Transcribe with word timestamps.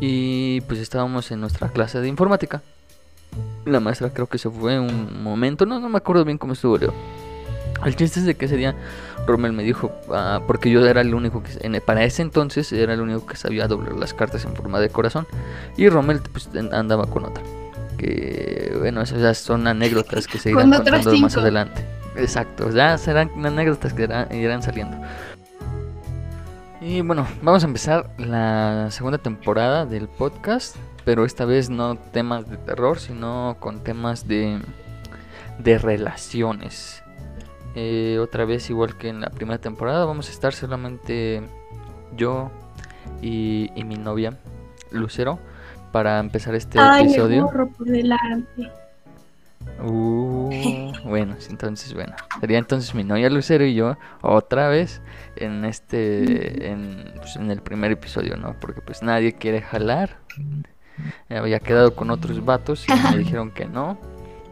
Y 0.00 0.60
pues 0.62 0.80
estábamos 0.80 1.30
en 1.30 1.40
nuestra 1.40 1.70
clase 1.70 2.00
de 2.00 2.08
informática. 2.08 2.62
La 3.64 3.80
maestra 3.80 4.12
creo 4.12 4.26
que 4.26 4.36
se 4.36 4.50
fue 4.50 4.78
un 4.78 5.22
momento, 5.22 5.64
no, 5.64 5.80
no 5.80 5.88
me 5.88 5.96
acuerdo 5.96 6.26
bien 6.26 6.36
cómo 6.36 6.52
estuvo. 6.52 6.76
El 6.76 7.96
chiste 7.96 8.20
es 8.20 8.26
de 8.26 8.34
que 8.34 8.44
ese 8.44 8.58
día 8.58 8.74
Rommel 9.26 9.54
me 9.54 9.62
dijo, 9.62 9.92
ah, 10.10 10.42
porque 10.46 10.70
yo 10.70 10.86
era 10.86 11.00
el 11.00 11.14
único 11.14 11.42
que, 11.42 11.52
en, 11.60 11.80
para 11.80 12.04
ese 12.04 12.20
entonces 12.20 12.70
era 12.70 12.92
el 12.92 13.00
único 13.00 13.24
que 13.24 13.36
sabía 13.36 13.66
doblar 13.66 13.94
las 13.94 14.12
cartas 14.12 14.44
en 14.44 14.54
forma 14.54 14.78
de 14.78 14.90
corazón. 14.90 15.26
Y 15.78 15.88
Rommel 15.88 16.20
pues 16.20 16.50
andaba 16.70 17.06
con 17.06 17.24
otra. 17.24 17.42
Que 17.98 18.74
bueno, 18.78 19.02
esas 19.02 19.20
ya 19.20 19.34
son 19.34 19.66
anécdotas 19.66 20.26
que 20.26 20.38
se 20.38 20.50
irán 20.50 20.70
contando 20.70 21.16
más 21.18 21.36
adelante. 21.36 21.84
Exacto, 22.16 22.70
ya 22.70 22.96
serán 22.98 23.30
anécdotas 23.44 23.92
que 23.92 24.04
irán 24.04 24.62
saliendo. 24.62 24.96
Y 26.80 27.00
bueno, 27.00 27.26
vamos 27.42 27.64
a 27.64 27.66
empezar 27.66 28.10
la 28.18 28.88
segunda 28.90 29.18
temporada 29.18 29.86
del 29.86 30.06
podcast, 30.06 30.76
pero 31.04 31.24
esta 31.24 31.46
vez 31.46 31.70
no 31.70 31.96
temas 31.96 32.48
de 32.48 32.58
terror, 32.58 32.98
sino 32.98 33.56
con 33.58 33.82
temas 33.82 34.28
de, 34.28 34.60
de 35.58 35.78
relaciones. 35.78 37.02
Eh, 37.74 38.18
otra 38.20 38.44
vez, 38.44 38.70
igual 38.70 38.96
que 38.98 39.08
en 39.08 39.20
la 39.20 39.30
primera 39.30 39.58
temporada, 39.58 40.04
vamos 40.04 40.28
a 40.28 40.32
estar 40.32 40.52
solamente 40.52 41.42
yo 42.16 42.50
y, 43.20 43.70
mi 43.84 43.96
novia, 43.96 44.38
Lucero, 44.90 45.38
para 45.94 46.18
empezar 46.18 46.56
este 46.56 46.76
episodio. 46.76 47.46
por 47.46 47.86
delante. 47.86 48.68
Uh, 49.80 50.50
bueno, 51.04 51.36
entonces, 51.48 51.94
bueno, 51.94 52.16
sería 52.40 52.58
entonces 52.58 52.92
mi 52.96 53.04
novia 53.04 53.30
Lucero 53.30 53.64
y 53.64 53.74
yo 53.74 53.96
otra 54.20 54.68
vez 54.68 55.00
en 55.36 55.64
este, 55.64 56.68
en, 56.68 57.12
pues, 57.18 57.36
en 57.36 57.48
el 57.48 57.60
primer 57.60 57.92
episodio, 57.92 58.36
¿no? 58.36 58.56
Porque 58.58 58.80
pues 58.80 59.04
nadie 59.04 59.34
quiere 59.34 59.60
jalar. 59.62 60.16
Había 61.30 61.60
quedado 61.60 61.94
con 61.94 62.10
otros 62.10 62.44
vatos 62.44 62.86
y 62.88 63.12
me 63.12 63.18
dijeron 63.22 63.52
que 63.52 63.66
no. 63.66 63.96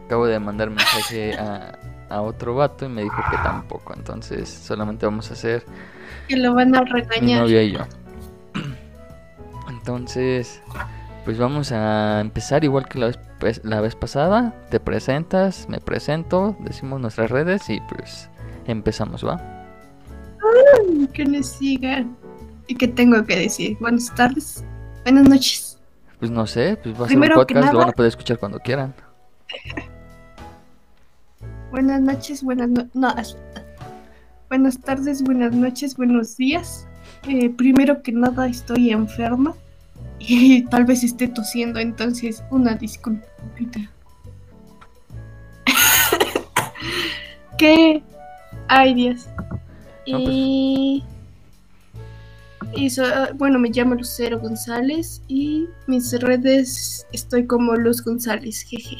Acabo 0.05 0.25
de 0.27 0.39
mandar 0.39 0.69
mensaje 0.69 1.33
a, 1.33 1.77
a 2.09 2.21
otro 2.21 2.55
vato 2.55 2.85
y 2.85 2.87
me 2.87 3.03
dijo 3.03 3.21
que 3.29 3.35
tampoco. 3.35 3.93
Entonces 3.97 4.47
solamente 4.47 5.05
vamos 5.05 5.29
a 5.29 5.33
hacer... 5.33 5.65
Que 6.29 6.37
lo 6.37 6.53
van 6.53 6.73
a 6.73 6.85
regañar. 6.85 7.21
Mi 7.21 7.33
novia 7.33 7.63
y 7.63 7.73
yo. 7.73 7.79
Entonces, 9.69 10.61
pues 11.25 11.37
vamos 11.37 11.71
a 11.71 12.19
empezar 12.19 12.63
igual 12.63 12.87
que 12.87 12.99
la 12.99 13.11
vez, 13.39 13.61
la 13.63 13.81
vez 13.81 13.95
pasada. 13.95 14.53
Te 14.69 14.79
presentas, 14.79 15.67
me 15.69 15.79
presento, 15.79 16.55
decimos 16.59 16.99
nuestras 16.99 17.31
redes 17.31 17.69
y 17.69 17.79
pues 17.89 18.29
empezamos, 18.67 19.25
¿va? 19.25 19.41
que 21.13 21.25
nos 21.25 21.47
sigan. 21.47 22.15
¿Y 22.67 22.75
qué 22.75 22.87
tengo 22.87 23.23
que 23.25 23.37
decir? 23.37 23.77
Buenas 23.79 24.13
tardes, 24.15 24.63
buenas 25.03 25.27
noches. 25.27 25.77
Pues 26.19 26.31
no 26.31 26.47
sé, 26.47 26.77
pues 26.81 26.99
va 26.99 27.05
a 27.05 27.09
ser 27.09 27.17
un 27.17 27.29
podcast, 27.29 27.73
lo 27.73 27.79
van 27.79 27.89
a 27.89 27.93
poder 27.93 28.09
escuchar 28.09 28.37
cuando 28.37 28.59
quieran. 28.59 28.93
buenas 31.71 32.01
noches, 32.01 32.43
buenas 32.43 32.69
no 32.69 33.15
Buenas 34.49 34.79
tardes, 34.79 35.23
buenas 35.23 35.53
noches, 35.53 35.95
buenos 35.95 36.37
días. 36.37 36.87
Eh, 37.27 37.49
primero 37.49 38.01
que 38.01 38.11
nada 38.11 38.47
estoy 38.47 38.91
enferma 38.91 39.55
y 40.27 40.63
tal 40.65 40.85
vez 40.85 41.03
esté 41.03 41.27
tosiendo, 41.27 41.79
entonces 41.79 42.43
una 42.49 42.75
disculpa. 42.75 43.25
¿Qué? 47.57 48.03
Ay, 48.67 48.93
Dios. 48.93 49.27
Pues. 50.05 50.23
y, 50.27 51.03
bueno, 53.35 53.59
me 53.59 53.69
llamo 53.69 53.95
Lucero 53.95 54.39
González 54.39 55.21
y 55.27 55.67
mis 55.87 56.11
redes 56.19 57.05
estoy 57.11 57.45
como 57.45 57.75
Luz 57.75 58.03
González, 58.03 58.63
jeje. 58.63 58.97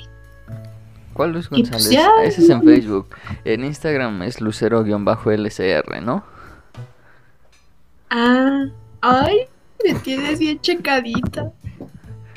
¿Cuál 1.13 1.33
Luz 1.33 1.47
pues 1.47 1.69
González? 1.69 1.99
Ese 2.23 2.41
es 2.43 2.49
en 2.49 2.63
Facebook. 2.63 3.07
En 3.45 3.63
Instagram 3.63 4.23
es 4.23 4.41
lucero-lcr, 4.41 6.01
¿no? 6.01 6.23
Ah, 8.09 8.65
ay, 9.01 9.47
me 9.83 9.93
tienes 9.99 10.39
bien 10.39 10.59
checadita. 10.59 11.51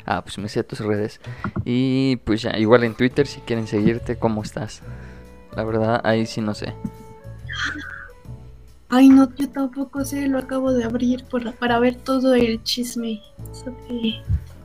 Ah, 0.05 0.21
pues 0.23 0.37
me 0.37 0.47
sé 0.47 0.63
tus 0.63 0.79
redes. 0.79 1.19
Y 1.65 2.15
pues 2.17 2.41
ya, 2.41 2.57
igual 2.57 2.83
en 2.85 2.95
Twitter 2.95 3.27
si 3.27 3.41
quieren 3.41 3.67
seguirte, 3.67 4.17
¿cómo 4.17 4.41
estás? 4.41 4.81
La 5.55 5.63
verdad, 5.63 6.01
ahí 6.03 6.25
sí 6.25 6.39
no 6.39 6.53
sé. 6.53 6.73
Ay, 8.89 9.09
no, 9.09 9.29
yo 9.35 9.49
tampoco 9.49 10.05
sé, 10.05 10.27
lo 10.27 10.39
acabo 10.39 10.71
de 10.71 10.85
abrir 10.85 11.25
para 11.59 11.79
ver 11.79 11.95
todo 11.95 12.35
el 12.35 12.63
chisme 12.63 13.21
sobre 13.51 14.21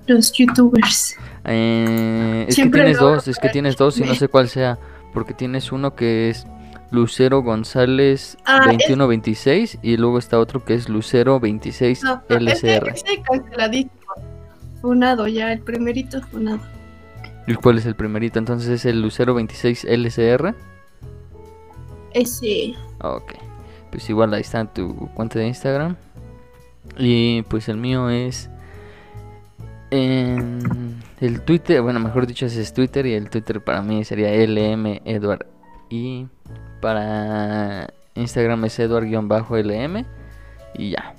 los 0.07 0.33
youtubers. 0.33 1.17
Eh, 1.45 2.45
es 2.49 2.55
que 2.55 2.69
tienes 2.69 2.99
dos, 2.99 3.27
es 3.27 3.39
que 3.39 3.49
tienes 3.49 3.77
dos 3.77 3.99
y 3.99 4.05
no 4.05 4.15
sé 4.15 4.29
cuál 4.29 4.49
sea, 4.49 4.79
porque 5.13 5.35
tienes 5.35 5.73
uno 5.73 5.97
que 5.97 6.31
es 6.31 6.47
Lucero 6.93 7.43
González 7.43 8.39
2126 8.47 9.75
ah, 9.75 9.79
y 9.83 9.97
luego 9.97 10.19
está 10.19 10.39
otro 10.39 10.65
que 10.65 10.75
es 10.75 10.89
Lucero 10.89 11.41
26 11.41 12.03
LCR. 12.29 12.89
Ese. 12.91 13.91
Funado 14.81 15.27
ya, 15.27 15.53
el 15.53 15.61
primerito 15.61 16.21
funado. 16.23 16.61
¿Y 17.47 17.55
cuál 17.55 17.79
es 17.79 17.87
el 17.87 17.97
primerito? 17.97 18.39
Entonces 18.39 18.69
es 18.69 18.85
el 18.85 19.03
Lucero 19.03 19.35
26 19.35 19.85
LCR. 19.85 20.55
Ese. 22.13 22.75
Ok 23.01 23.33
pues 23.93 24.09
igual 24.09 24.33
ahí 24.33 24.41
está 24.41 24.61
en 24.61 24.69
tu 24.69 25.09
cuenta 25.15 25.39
de 25.39 25.47
Instagram. 25.47 25.97
Y 26.99 27.43
pues 27.43 27.69
el 27.69 27.77
mío 27.77 28.09
es 28.11 28.51
en 29.91 31.01
el 31.21 31.43
Twitter, 31.43 31.83
bueno, 31.83 32.01
mejor 32.01 32.27
dicho, 32.27 32.47
ese 32.47 32.63
es 32.63 32.73
Twitter 32.73 33.07
y 33.07 33.13
el 33.13 33.29
Twitter 33.29 33.63
para 33.63 33.83
mí 33.83 34.03
sería 34.05 34.35
LM 34.35 35.03
Edward. 35.05 35.47
Y 35.91 36.27
para 36.83 37.95
Instagram 38.15 38.67
es 38.67 38.79
Edward-LM. 38.79 40.05
Y 40.75 40.91
ya, 40.91 41.15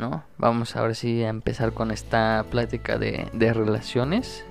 ¿no? 0.00 0.24
Vamos 0.38 0.74
ahora 0.74 0.94
sí 0.94 1.22
a 1.22 1.28
empezar 1.28 1.72
con 1.72 1.92
esta 1.92 2.44
plática 2.50 2.98
de, 2.98 3.28
de 3.32 3.52
relaciones. 3.52 4.44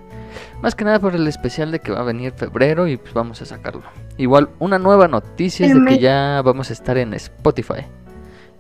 Más 0.62 0.76
que 0.76 0.86
nada 0.86 1.00
por 1.00 1.16
el 1.16 1.28
especial 1.28 1.72
de 1.72 1.80
que 1.80 1.92
va 1.92 2.00
a 2.00 2.04
venir 2.04 2.32
febrero 2.32 2.88
y 2.88 2.98
pues 2.98 3.14
vamos 3.14 3.42
a 3.42 3.46
sacarlo. 3.46 3.84
Igual, 4.18 4.50
una 4.60 4.78
nueva 4.78 5.08
noticia 5.08 5.66
es 5.66 5.74
de 5.74 5.86
que 5.86 6.00
ya 6.00 6.42
vamos 6.44 6.70
a 6.70 6.74
estar 6.74 6.98
en 6.98 7.14
Spotify. 7.16 7.86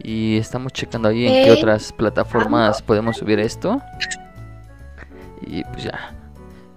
Y 0.04 0.38
estamos 0.38 0.74
checando 0.74 1.10
ahí 1.10 1.28
en 1.28 1.46
qué 1.46 1.52
otras 1.52 1.94
plataformas 1.94 2.82
podemos 2.82 3.18
subir 3.18 3.40
esto. 3.40 3.80
Y 5.42 5.64
pues 5.66 5.84
ya. 5.84 6.16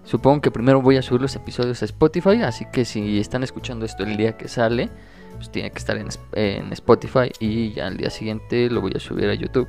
Supongo 0.05 0.43
que 0.43 0.51
primero 0.51 0.83
voy 0.83 0.99
a 0.99 1.03
subir 1.03 1.23
los 1.23 1.35
episodios 1.35 1.81
a 1.81 1.87
Spotify. 1.87 2.43
Así 2.43 2.67
que 2.71 2.85
si 2.85 3.19
están 3.19 3.43
escuchando 3.43 3.87
esto 3.87 4.03
el 4.03 4.19
día 4.19 4.37
que 4.37 4.49
sale, 4.49 4.91
pues 5.35 5.51
tiene 5.51 5.71
que 5.71 5.79
estar 5.79 5.97
en, 5.97 6.09
en 6.33 6.73
Spotify. 6.73 7.31
Y 7.39 7.73
ya 7.73 7.87
al 7.87 7.97
día 7.97 8.11
siguiente 8.11 8.71
lo 8.71 8.81
voy 8.81 8.93
a 8.95 9.01
subir 9.01 9.29
a 9.29 9.35
YouTube. 9.35 9.69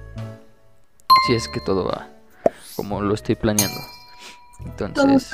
Si 1.28 1.34
es 1.34 1.48
que 1.48 1.60
todo 1.60 1.86
va 1.86 2.16
como 2.76 3.02
lo 3.02 3.14
estoy 3.14 3.36
planeando. 3.36 3.80
Entonces, 4.66 5.32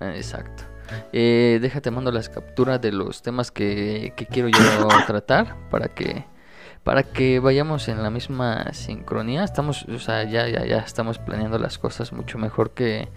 Exacto. 0.00 0.64
Eh, 1.12 1.58
déjate 1.62 1.90
mando 1.90 2.10
las 2.10 2.28
capturas 2.28 2.80
de 2.80 2.90
los 2.90 3.22
temas 3.22 3.50
que, 3.50 4.12
quiero 4.30 4.48
yo 4.48 4.88
tratar 5.06 5.56
para 5.70 5.88
que 5.88 6.24
para 6.82 7.02
que 7.02 7.38
vayamos 7.40 7.88
en 7.88 8.02
la 8.02 8.10
misma 8.10 8.72
sincronía. 8.72 9.44
Estamos, 9.44 9.84
o 9.84 9.98
sea, 9.98 10.24
ya, 10.24 10.48
ya, 10.48 10.64
ya 10.64 10.78
estamos 10.78 11.18
planeando 11.18 11.58
las 11.58 11.78
cosas 11.78 12.12
mucho 12.12 12.38
mejor 12.38 12.70
que, 12.70 13.08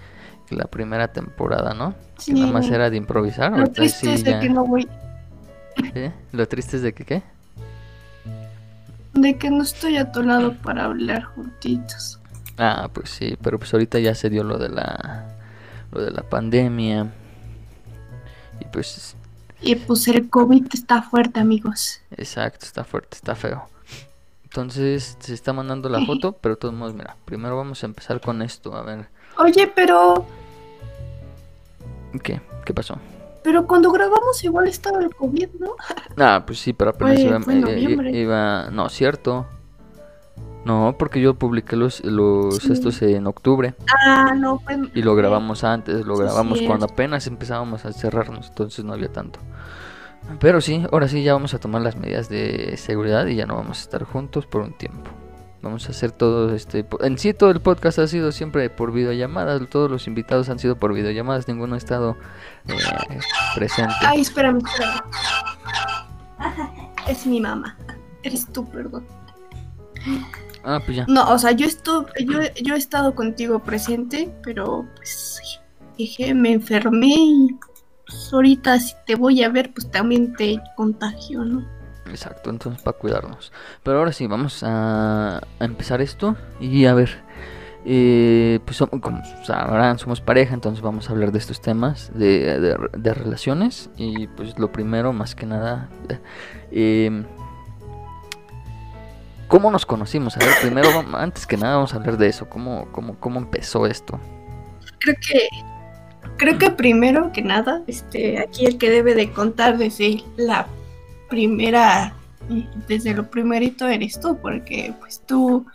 la 0.49 0.65
primera 0.65 1.07
temporada, 1.07 1.73
¿no? 1.73 1.95
Que 2.23 2.33
nada 2.33 2.51
más 2.51 2.69
era 2.69 2.91
de 2.91 2.97
improvisar. 2.97 3.57
Lo 3.57 3.65
triste 3.71 4.13
es 4.13 4.23
de 4.23 4.37
que 4.39 4.49
no 4.49 4.65
voy. 4.65 4.87
Lo 6.31 6.47
triste 6.47 6.77
es 6.77 6.83
de 6.83 6.93
que 6.93 7.05
qué? 7.05 7.23
De 9.13 9.37
que 9.37 9.49
no 9.49 9.63
estoy 9.63 9.97
a 9.97 10.11
tu 10.11 10.23
lado 10.23 10.55
para 10.61 10.85
hablar 10.85 11.23
juntitos. 11.23 12.19
Ah, 12.57 12.89
pues 12.91 13.09
sí, 13.09 13.37
pero 13.41 13.57
pues 13.59 13.73
ahorita 13.73 13.99
ya 13.99 14.15
se 14.15 14.29
dio 14.29 14.43
lo 14.43 14.57
de 14.57 14.69
la 14.69 15.27
lo 15.91 16.01
de 16.01 16.11
la 16.11 16.23
pandemia. 16.23 17.11
Y 18.59 18.65
pues 18.65 19.15
y 19.61 19.75
pues 19.75 20.07
el 20.07 20.29
COVID 20.29 20.67
está 20.73 21.01
fuerte, 21.01 21.39
amigos. 21.39 22.01
Exacto, 22.11 22.65
está 22.65 22.83
fuerte, 22.83 23.15
está 23.15 23.35
feo. 23.35 23.69
Entonces 24.43 25.17
se 25.19 25.33
está 25.33 25.53
mandando 25.53 25.89
la 25.89 26.05
foto, 26.05 26.33
pero 26.33 26.55
de 26.55 26.59
todos 26.59 26.73
modos, 26.73 26.93
mira, 26.93 27.15
primero 27.25 27.57
vamos 27.57 27.81
a 27.81 27.87
empezar 27.87 28.21
con 28.21 28.41
esto, 28.41 28.75
a 28.75 28.83
ver. 28.83 29.07
Oye, 29.37 29.65
pero 29.73 30.27
¿Qué? 32.21 32.39
¿Qué 32.65 32.73
pasó? 32.73 32.97
Pero 33.43 33.67
cuando 33.67 33.91
grabamos 33.91 34.43
igual 34.43 34.67
estaba 34.67 34.99
el 34.99 35.13
COVID, 35.13 35.49
¿no? 35.59 35.75
Ah, 36.17 36.43
pues 36.45 36.59
sí, 36.59 36.73
pero 36.73 36.91
apenas 36.91 37.19
iba, 37.19 38.09
iba, 38.09 38.69
No, 38.71 38.89
cierto. 38.89 39.45
No, 40.65 40.95
porque 40.97 41.19
yo 41.19 41.33
publiqué 41.33 41.75
los, 41.75 42.01
los 42.05 42.55
Sí. 42.55 42.71
estos 42.71 43.01
en 43.01 43.27
octubre 43.27 43.75
Ah, 44.07 44.33
no, 44.33 44.59
pues. 44.59 44.77
y 44.93 45.01
lo 45.01 45.13
grabamos 45.13 45.65
antes, 45.65 46.05
lo 46.05 46.15
Sí, 46.15 46.23
grabamos 46.23 46.61
cuando 46.65 46.85
apenas 46.85 47.27
empezábamos 47.27 47.83
a 47.83 47.91
cerrarnos, 47.91 48.47
entonces 48.47 48.85
no 48.85 48.93
había 48.93 49.11
tanto. 49.11 49.39
Pero 50.39 50.61
sí, 50.61 50.85
ahora 50.89 51.09
sí 51.09 51.21
ya 51.21 51.33
vamos 51.33 51.53
a 51.53 51.59
tomar 51.59 51.81
las 51.81 51.97
medidas 51.97 52.29
de 52.29 52.77
seguridad 52.77 53.25
y 53.25 53.35
ya 53.35 53.45
no 53.45 53.57
vamos 53.57 53.79
a 53.79 53.81
estar 53.81 54.03
juntos 54.05 54.45
por 54.45 54.61
un 54.61 54.71
tiempo. 54.71 55.11
Vamos 55.63 55.87
a 55.87 55.91
hacer 55.91 56.11
todo 56.11 56.53
este... 56.53 56.85
En 56.99 57.17
sí 57.17 57.33
todo 57.33 57.49
el 57.49 57.61
podcast 57.61 57.97
ha 57.97 58.07
sido 58.07 58.33
siempre 58.33 58.69
por 58.69 58.91
videollamadas, 58.91 59.61
todos 59.69 59.89
los 59.89 60.07
invitados 60.07 60.49
han 60.49 60.59
sido 60.59 60.75
por 60.75 60.93
videollamadas, 60.93 61.47
ninguno 61.47 61.75
ha 61.75 61.77
estado 61.77 62.17
eh, 62.67 63.19
presente. 63.55 63.93
Ay, 64.05 64.19
espérame, 64.19 64.57
espérame. 64.57 64.99
Es 67.07 67.25
mi 67.25 67.39
mamá. 67.39 67.77
Eres 68.23 68.45
tú, 68.51 68.69
perdón. 68.69 69.07
Ah, 70.65 70.81
pues 70.85 70.97
ya. 70.97 71.05
No, 71.07 71.31
o 71.31 71.39
sea, 71.39 71.53
yo, 71.53 71.65
estu 71.65 72.07
yo, 72.19 72.39
yo 72.61 72.75
he 72.75 72.77
estado 72.77 73.15
contigo 73.15 73.59
presente, 73.59 74.35
pero 74.43 74.85
pues 74.97 75.61
dije, 75.97 76.33
me 76.33 76.51
enfermé 76.51 77.15
y 77.15 77.57
pues, 78.05 78.33
ahorita 78.33 78.79
si 78.79 78.93
te 79.05 79.15
voy 79.15 79.41
a 79.43 79.49
ver, 79.49 79.73
pues 79.73 79.89
también 79.89 80.33
te 80.35 80.61
contagio, 80.75 81.45
¿no? 81.45 81.65
Exacto, 82.09 82.49
entonces 82.49 82.81
para 82.83 82.97
cuidarnos. 82.97 83.51
Pero 83.83 83.99
ahora 83.99 84.11
sí, 84.11 84.27
vamos 84.27 84.61
a, 84.63 85.41
empezar 85.59 86.01
esto 86.01 86.35
y 86.59 86.85
a 86.85 86.93
ver. 86.93 87.23
eh, 87.85 88.59
pues 88.65 88.79
como 89.01 89.21
sabrán, 89.45 89.99
somos 89.99 90.21
pareja, 90.21 90.53
entonces 90.53 90.81
vamos 90.81 91.09
a 91.09 91.13
hablar 91.13 91.31
de 91.31 91.39
estos 91.39 91.61
temas 91.61 92.11
de, 92.13 92.59
de- 92.59 93.13
relaciones. 93.13 93.89
Y 93.97 94.27
pues 94.27 94.57
lo 94.59 94.71
primero, 94.71 95.13
más 95.13 95.35
que 95.35 95.45
nada, 95.45 95.89
eh, 96.71 97.25
¿cómo 99.47 99.71
nos 99.71 99.85
conocimos? 99.85 100.37
A 100.37 100.41
ver, 100.41 100.57
primero, 100.57 100.89
antes 101.13 101.45
que 101.47 101.57
nada, 101.57 101.75
vamos 101.75 101.93
a 101.93 101.97
hablar 101.97 102.17
de 102.17 102.27
eso. 102.27 102.49
¿Cómo, 102.49 102.87
cómo, 102.91 103.19
cómo 103.19 103.39
empezó 103.39 103.85
esto? 103.85 104.19
Creo 104.99 105.15
que 105.19 105.47
creo 106.37 106.57
que 106.57 106.71
primero 106.71 107.31
que 107.31 107.41
nada, 107.41 107.83
este, 107.87 108.39
aquí 108.39 108.65
el 108.65 108.77
que 108.77 108.89
debe 108.89 109.15
de 109.15 109.31
contar 109.33 109.77
desde 109.77 110.23
la 110.37 110.75
primera, 111.33 112.13
desde 112.87 113.15
lo 113.15 113.27
primerito 113.27 113.87
eres 113.87 114.19
tú, 114.19 114.37
porque 114.39 114.93
pues 114.99 115.19
tú, 115.25 115.65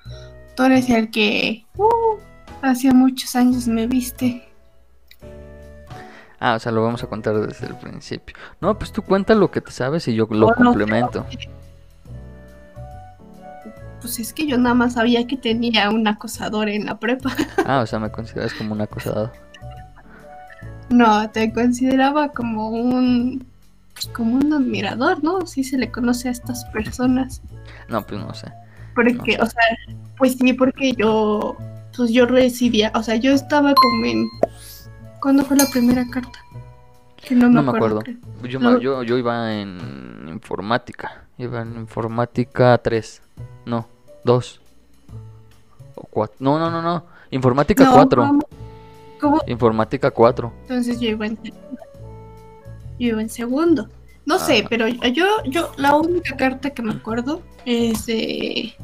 tú 0.57 0.63
eres 0.63 0.89
el 0.89 1.11
que 1.11 1.67
uh, 1.77 2.17
hace 2.63 2.95
muchos 2.95 3.35
años 3.35 3.67
me 3.67 3.89
viste. 3.89 4.49
Ah, 6.39 6.55
o 6.55 6.59
sea, 6.61 6.71
lo 6.71 6.85
vamos 6.85 7.03
a 7.03 7.09
contar 7.09 7.35
desde 7.41 7.67
el 7.67 7.75
principio. 7.75 8.37
No, 8.61 8.79
pues 8.79 8.93
tú 8.93 9.03
cuenta 9.03 9.35
lo 9.35 9.51
que 9.51 9.61
te 9.61 9.73
sabes 9.73 10.07
y 10.07 10.15
yo 10.15 10.29
lo 10.31 10.55
complemento. 10.55 11.27
Pues 14.01 14.21
es 14.21 14.33
que 14.33 14.47
yo 14.47 14.57
nada 14.59 14.77
más 14.77 14.93
sabía 14.93 15.27
que 15.27 15.37
tenía 15.37 15.91
un 15.91 16.07
acosador 16.07 16.69
en 16.69 16.87
la 16.87 17.01
prepa. 17.01 17.33
Ah, 17.67 17.81
o 17.81 17.87
sea, 17.87 17.99
me 17.99 18.13
consideras 18.13 18.55
como 18.55 18.75
un 18.75 18.81
acosador. 18.81 19.33
No, 20.89 21.29
te 21.31 21.53
consideraba 21.53 22.29
como 22.29 22.69
un 22.69 23.48
pues, 24.01 24.15
como 24.15 24.37
un 24.37 24.53
admirador, 24.53 25.23
¿no? 25.25 25.47
Sí 25.47 25.65
se 25.65 25.77
le 25.79 25.91
conoce 25.91 26.29
a 26.29 26.33
estas 26.33 26.65
personas. 26.67 27.43
No, 27.89 28.07
pues 28.07 28.21
no 28.21 28.33
sé. 28.35 28.53
Porque, 28.95 29.13
No 29.15 29.25
sé. 29.25 29.39
o 29.43 29.47
sea, 29.47 29.63
pues 30.17 30.37
sí, 30.39 30.53
porque 30.53 30.93
yo, 30.93 31.57
pues 31.97 32.11
yo 32.11 32.27
recibía, 32.27 32.93
o 32.95 33.03
sea, 33.03 33.17
yo 33.17 33.33
estaba 33.33 33.75
como 33.75 34.05
en, 34.07 34.27
¿cuándo 35.21 35.45
fue 35.45 35.57
la 35.57 35.67
primera 35.73 36.05
carta? 36.11 36.39
Que 37.17 37.35
no 37.35 37.49
me 37.49 37.55
No 37.55 37.63
me 37.63 37.71
acuerdo. 37.77 38.01
acuerdo. 38.01 38.19
creo. 38.41 38.51
Yo, 38.51 38.61
No. 38.61 38.73
me- 38.73 38.81
yo, 38.81 39.03
yo 39.03 39.19
iba 39.19 39.53
en 39.55 40.27
informática. 40.29 41.25
Iba 41.37 41.63
en 41.63 41.77
informática 41.77 42.79
3. 42.79 43.23
No, 43.67 43.87
2. 44.25 44.61
O 45.97 46.03
4. 46.05 46.37
No, 46.41 46.59
no, 46.59 46.71
no, 46.71 46.81
no. 46.83 47.05
Informática 47.31 47.85
No, 47.85 47.93
4. 47.95 48.23
¿cómo? 48.27 48.49
¿Cómo? 49.21 49.43
Informática 49.49 50.11
4. 50.11 50.53
Entonces 50.63 51.01
yo 51.01 51.09
iba 51.11 51.27
en. 51.27 51.39
Yo 52.99 53.09
iba 53.09 53.21
en 53.23 53.31
segundo. 53.31 53.89
No 54.27 54.39
sé, 54.39 54.63
Ah. 54.65 54.67
pero 54.69 54.87
yo, 54.89 55.27
yo, 55.47 55.73
la 55.77 55.97
única 55.97 56.37
carta 56.37 56.71
que 56.71 56.83
me 56.83 56.93
acuerdo 56.93 57.43
es 57.65 58.07
de, 58.07 58.75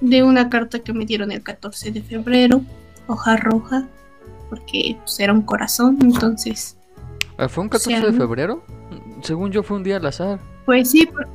de 0.00 0.22
una 0.22 0.50
carta 0.50 0.78
que 0.80 0.92
me 0.92 1.06
dieron 1.06 1.32
el 1.32 1.42
14 1.42 1.90
de 1.90 2.02
febrero, 2.02 2.60
hoja 3.06 3.36
roja, 3.36 3.86
porque 4.50 4.96
pues, 5.00 5.18
era 5.20 5.32
un 5.32 5.42
corazón, 5.42 5.98
entonces, 6.02 6.76
Eh, 7.38 7.48
¿Fue 7.48 7.62
un 7.62 7.68
O 7.68 7.70
14 7.70 8.00
sea, 8.00 8.10
de 8.10 8.12
febrero? 8.16 8.62
Según 9.22 9.50
yo 9.52 9.62
fue 9.62 9.76
un 9.76 9.84
día 9.84 9.96
al 9.96 10.06
azar. 10.06 10.38
pues 10.66 10.90
sí, 10.90 11.06
por- 11.06 11.28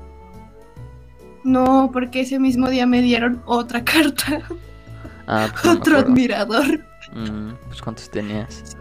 no, 1.44 1.90
porque 1.92 2.22
ese 2.22 2.40
mismo 2.40 2.70
día 2.70 2.86
me 2.86 3.02
dieron 3.02 3.42
otra 3.46 3.84
carta, 3.86 4.42
Ah, 5.28 5.48
pues 5.52 5.66
otro 5.78 5.98
admirador, 5.98 6.82
Mm, 7.14 7.54
pues 7.68 7.82
¿cuántos 7.82 8.10
tenías? 8.10 8.76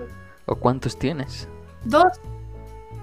¿O 0.47 0.55
cuántos 0.57 0.99
tienes? 0.99 1.49
Dos, 1.85 2.13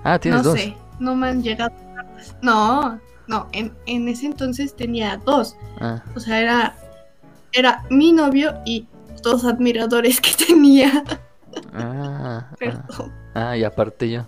Ah, 0.03 0.17
tienes 0.19 0.43
no 0.43 0.49
dos. 0.51 0.59
sé, 0.59 0.77
no 0.99 1.15
me 1.15 1.27
han 1.27 1.43
llegado 1.43 1.71
cartas. 1.95 2.35
No, 2.41 2.99
no, 3.27 3.47
en, 3.51 3.73
en 3.85 4.07
ese 4.07 4.25
entonces 4.27 4.75
tenía 4.75 5.17
dos. 5.17 5.55
Ah, 5.79 6.01
O 6.15 6.19
sea, 6.19 6.39
era, 6.39 6.75
era 7.51 7.83
mi 7.89 8.11
novio 8.11 8.53
y 8.65 8.87
dos 9.23 9.43
admiradores 9.45 10.21
que 10.21 10.31
tenía. 10.47 11.03
ah, 11.73 12.45
ah. 12.51 12.55
Perdón. 12.57 13.13
Ah, 13.35 13.57
y 13.57 13.63
aparte 13.63 14.09
yo. 14.09 14.25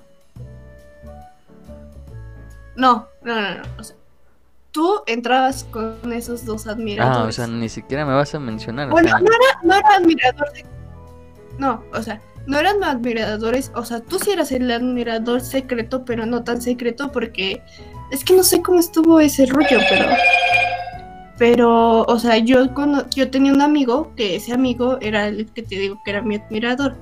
No, 2.75 3.07
no, 3.23 3.35
no, 3.35 3.55
no. 3.55 3.63
O 3.77 3.83
sea, 3.83 3.95
tú 4.71 5.01
entrabas 5.05 5.63
con 5.65 6.11
esos 6.13 6.45
dos 6.45 6.67
admiradores. 6.67 7.17
Ah, 7.17 7.27
o 7.27 7.31
sea, 7.31 7.47
ni 7.47 7.69
siquiera 7.69 8.05
me 8.05 8.13
vas 8.13 8.33
a 8.33 8.39
mencionar. 8.39 8.87
o 8.87 8.91
bueno, 8.91 9.09
sea, 9.09 9.19
no 9.19 9.25
era, 9.25 9.59
no 9.63 9.73
era 9.75 9.95
admirador 9.95 10.51
de- 10.53 10.65
No, 11.57 11.83
o 11.93 12.01
sea, 12.01 12.21
no 12.47 12.59
eran 12.59 12.83
admiradores. 12.83 13.71
O 13.75 13.85
sea, 13.85 13.99
tú 14.01 14.19
sí 14.19 14.31
eras 14.31 14.51
el 14.51 14.69
admirador 14.71 15.41
secreto, 15.41 16.05
pero 16.05 16.25
no 16.25 16.43
tan 16.43 16.61
secreto 16.61 17.11
porque 17.11 17.61
es 18.11 18.23
que 18.23 18.35
no 18.35 18.43
sé 18.43 18.61
cómo 18.61 18.79
estuvo 18.79 19.19
ese 19.19 19.45
rollo, 19.45 19.79
pero. 19.89 20.09
Pero, 21.37 22.03
o 22.03 22.19
sea, 22.19 22.37
yo, 22.37 22.69
yo 23.15 23.31
tenía 23.31 23.51
un 23.51 23.61
amigo 23.61 24.13
que 24.15 24.35
ese 24.35 24.53
amigo 24.53 24.99
era 25.01 25.27
el 25.27 25.47
que 25.47 25.63
te 25.63 25.75
digo 25.75 25.99
que 26.05 26.11
era 26.11 26.21
mi 26.21 26.35
admirador. 26.35 26.95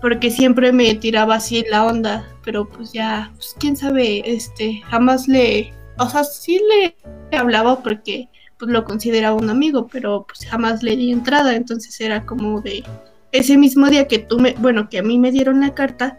Porque 0.00 0.30
siempre 0.30 0.72
me 0.72 0.94
tiraba 0.94 1.36
así 1.36 1.64
la 1.70 1.84
onda, 1.84 2.26
pero 2.44 2.68
pues 2.68 2.92
ya, 2.92 3.30
pues 3.34 3.54
quién 3.58 3.76
sabe, 3.76 4.22
este, 4.24 4.80
jamás 4.88 5.26
le, 5.26 5.72
o 5.98 6.08
sea, 6.08 6.22
sí 6.22 6.60
le 6.70 7.36
hablaba 7.36 7.82
porque 7.82 8.28
pues 8.58 8.70
lo 8.70 8.84
consideraba 8.84 9.36
un 9.36 9.50
amigo, 9.50 9.88
pero 9.88 10.26
pues 10.26 10.48
jamás 10.48 10.82
le 10.82 10.96
di 10.96 11.12
entrada, 11.12 11.54
entonces 11.54 12.00
era 12.00 12.24
como 12.24 12.60
de 12.60 12.84
ese 13.32 13.56
mismo 13.58 13.88
día 13.88 14.08
que 14.08 14.18
tú 14.18 14.38
me, 14.38 14.52
bueno, 14.58 14.88
que 14.88 14.98
a 14.98 15.02
mí 15.02 15.18
me 15.18 15.32
dieron 15.32 15.60
la 15.60 15.74
carta, 15.74 16.18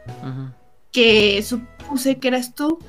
que 0.91 1.41
supuse 1.43 2.17
que 2.17 2.27
eras 2.29 2.53
tú, 2.55 2.79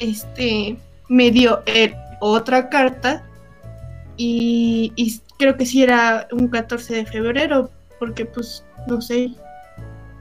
este, 0.00 0.78
me 1.08 1.30
dio 1.30 1.62
él 1.66 1.94
otra 2.20 2.68
carta 2.68 3.22
y, 4.16 4.92
y 4.96 5.20
creo 5.38 5.56
que 5.56 5.66
sí 5.66 5.82
era 5.82 6.26
un 6.32 6.48
14 6.48 6.94
de 6.94 7.06
febrero, 7.06 7.70
porque 7.98 8.24
pues 8.26 8.64
no 8.88 9.00
sé 9.00 9.34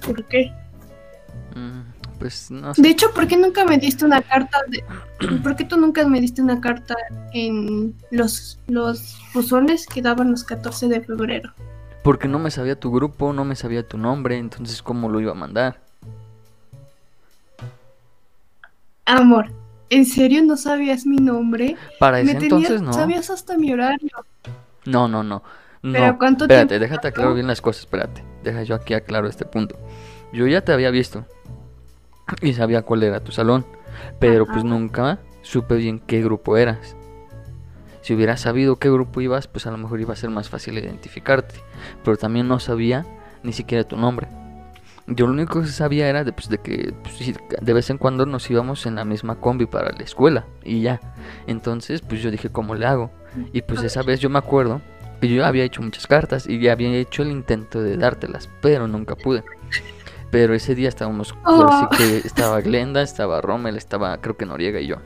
por 0.05 0.25
qué. 0.25 0.51
Mm, 1.55 1.81
Pues 2.19 2.51
no 2.51 2.74
sé. 2.74 2.81
De 2.81 2.89
hecho, 2.89 3.13
¿por 3.13 3.27
qué 3.27 3.38
nunca 3.38 3.65
me 3.65 3.77
diste 3.77 4.05
una 4.05 4.21
carta? 4.21 4.57
De, 4.67 4.83
¿Por 5.43 5.55
qué 5.55 5.63
tú 5.65 5.77
nunca 5.77 6.05
me 6.07 6.19
diste 6.21 6.41
una 6.41 6.59
carta 6.62 6.95
en 7.33 7.95
los, 8.12 8.59
los 8.67 9.17
buzones 9.33 9.85
que 9.88 10.01
daban 10.01 10.31
los 10.31 10.43
14 10.43 10.88
de 10.88 11.01
febrero? 11.01 11.53
Porque 12.05 12.27
no 12.27 12.38
me 12.38 12.51
sabía 12.51 12.79
tu 12.79 12.91
grupo, 12.91 13.33
no 13.33 13.43
me 13.45 13.55
sabía 13.55 13.88
tu 13.88 13.97
nombre, 13.97 14.38
entonces 14.38 14.83
¿cómo 14.83 15.09
lo 15.09 15.19
iba 15.19 15.31
a 15.31 15.35
mandar? 15.35 15.81
Amor, 19.05 19.47
¿en 19.89 20.05
serio 20.05 20.43
no 20.43 20.55
sabías 20.55 21.07
mi 21.07 21.17
nombre? 21.17 21.75
Para 22.00 22.19
ese 22.19 22.33
Me 22.35 22.39
tenías- 22.39 22.69
entonces 22.69 22.81
no. 22.83 22.93
Sabías 22.93 23.31
hasta 23.31 23.57
mi 23.57 23.74
horario. 23.74 24.12
No, 24.85 25.07
no, 25.07 25.24
no. 25.24 25.41
No, 25.81 25.93
Pero 25.93 26.17
¿cuánto 26.19 26.43
espérate, 26.45 26.67
tiempo 26.67 26.83
déjate 26.83 27.07
aclarar 27.07 27.33
bien 27.33 27.47
las 27.47 27.59
cosas, 27.62 27.81
espérate. 27.81 28.24
Deja 28.43 28.62
yo 28.62 28.75
aquí 28.75 28.93
aclaro 28.93 29.27
este 29.27 29.45
punto. 29.45 29.75
Yo 30.31 30.45
ya 30.45 30.62
te 30.62 30.74
había 30.74 30.91
visto 30.91 31.25
y 32.39 32.53
sabía 32.53 32.83
cuál 32.83 33.01
era 33.01 33.19
tu 33.19 33.31
salón, 33.31 33.65
pero 34.19 34.43
Ajá. 34.43 34.53
pues 34.53 34.63
nunca 34.63 35.17
supe 35.41 35.74
bien 35.75 35.97
qué 36.00 36.21
grupo 36.21 36.55
eras. 36.55 36.95
Si 38.05 38.13
hubiera 38.13 38.38
sabido 38.38 38.75
qué 38.75 38.91
grupo 38.91 39.19
ibas, 39.19 39.47
pues 39.47 39.65
a 39.65 39.71
lo 39.71 39.79
mejor 39.79 40.00
iba 40.00 40.13
a 40.13 40.15
ser 40.15 40.29
más 40.29 40.47
fácil 40.47 40.77
identificarte. 40.77 41.55
Pero 42.03 42.17
también 42.17 42.47
no 42.47 42.59
sabía 42.59 43.03
ni 43.41 43.51
siquiera 43.51 43.83
tu 43.83 43.97
nombre. 43.97 44.27
Yo 45.07 45.25
lo 45.25 45.33
único 45.33 45.59
que 45.59 45.67
sabía 45.69 46.07
era 46.07 46.24
de, 46.24 46.31
pues, 46.31 46.47
de 46.47 46.59
que 46.59 46.93
pues, 47.01 47.33
de 47.62 47.74
vez 47.74 47.89
en 47.89 47.97
cuando 47.97 48.27
nos 48.27 48.47
íbamos 48.51 48.85
en 48.85 48.93
la 48.93 49.05
misma 49.05 49.38
combi 49.39 49.65
para 49.65 49.89
la 49.91 50.03
escuela 50.03 50.45
y 50.63 50.81
ya. 50.81 51.01
Entonces, 51.47 52.01
pues 52.01 52.21
yo 52.21 52.29
dije, 52.29 52.50
¿cómo 52.50 52.75
le 52.75 52.85
hago? 52.85 53.09
Y 53.53 53.63
pues 53.63 53.81
esa 53.81 54.03
vez 54.03 54.19
yo 54.19 54.29
me 54.29 54.38
acuerdo 54.38 54.81
que 55.19 55.27
yo 55.27 55.43
había 55.43 55.63
hecho 55.63 55.81
muchas 55.81 56.05
cartas 56.05 56.47
y 56.47 56.59
ya 56.59 56.74
había 56.74 56.93
hecho 56.95 57.24
el 57.24 57.31
intento 57.31 57.81
de 57.81 57.97
dártelas, 57.97 58.51
pero 58.62 58.88
nunca 58.88 59.15
pude. 59.15 59.43
Pero 60.29 60.53
ese 60.53 60.75
día 60.75 60.89
estábamos, 60.89 61.33
Oh. 61.43 61.89
que 61.97 62.17
estaba 62.17 62.62
Glenda, 62.62 63.01
estaba 63.01 63.41
Rommel, 63.41 63.77
estaba 63.77 64.15
creo 64.21 64.38
que 64.38 64.45
Noriega 64.45 64.79
y 64.79 64.85
yo. 64.85 64.97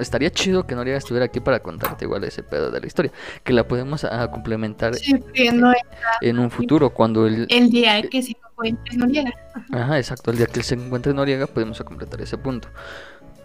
Estaría 0.00 0.30
chido 0.30 0.66
que 0.66 0.74
Noriega 0.74 0.98
estuviera 0.98 1.26
aquí 1.26 1.40
para 1.40 1.60
contarte 1.60 2.04
igual 2.04 2.24
ese 2.24 2.42
pedo 2.42 2.70
de 2.70 2.80
la 2.80 2.86
historia, 2.86 3.12
que 3.44 3.52
la 3.52 3.66
podemos 3.66 4.04
a, 4.04 4.30
complementar 4.30 4.94
Sí, 4.94 5.14
no 5.52 5.72
en 6.20 6.38
un 6.38 6.50
futuro 6.50 6.90
cuando 6.90 7.26
él, 7.26 7.46
el 7.48 7.70
día 7.70 8.02
que 8.02 8.22
se 8.22 8.32
encuentre 8.32 8.96
Noriega. 8.96 9.32
ajá, 9.72 9.98
exacto, 9.98 10.30
el 10.30 10.38
día 10.38 10.46
que 10.46 10.60
él 10.60 10.64
se 10.64 10.74
encuentre 10.74 11.10
en 11.10 11.16
Noriega 11.16 11.46
podemos 11.46 11.80
a 11.80 11.84
completar 11.84 12.20
ese 12.20 12.38
punto. 12.38 12.68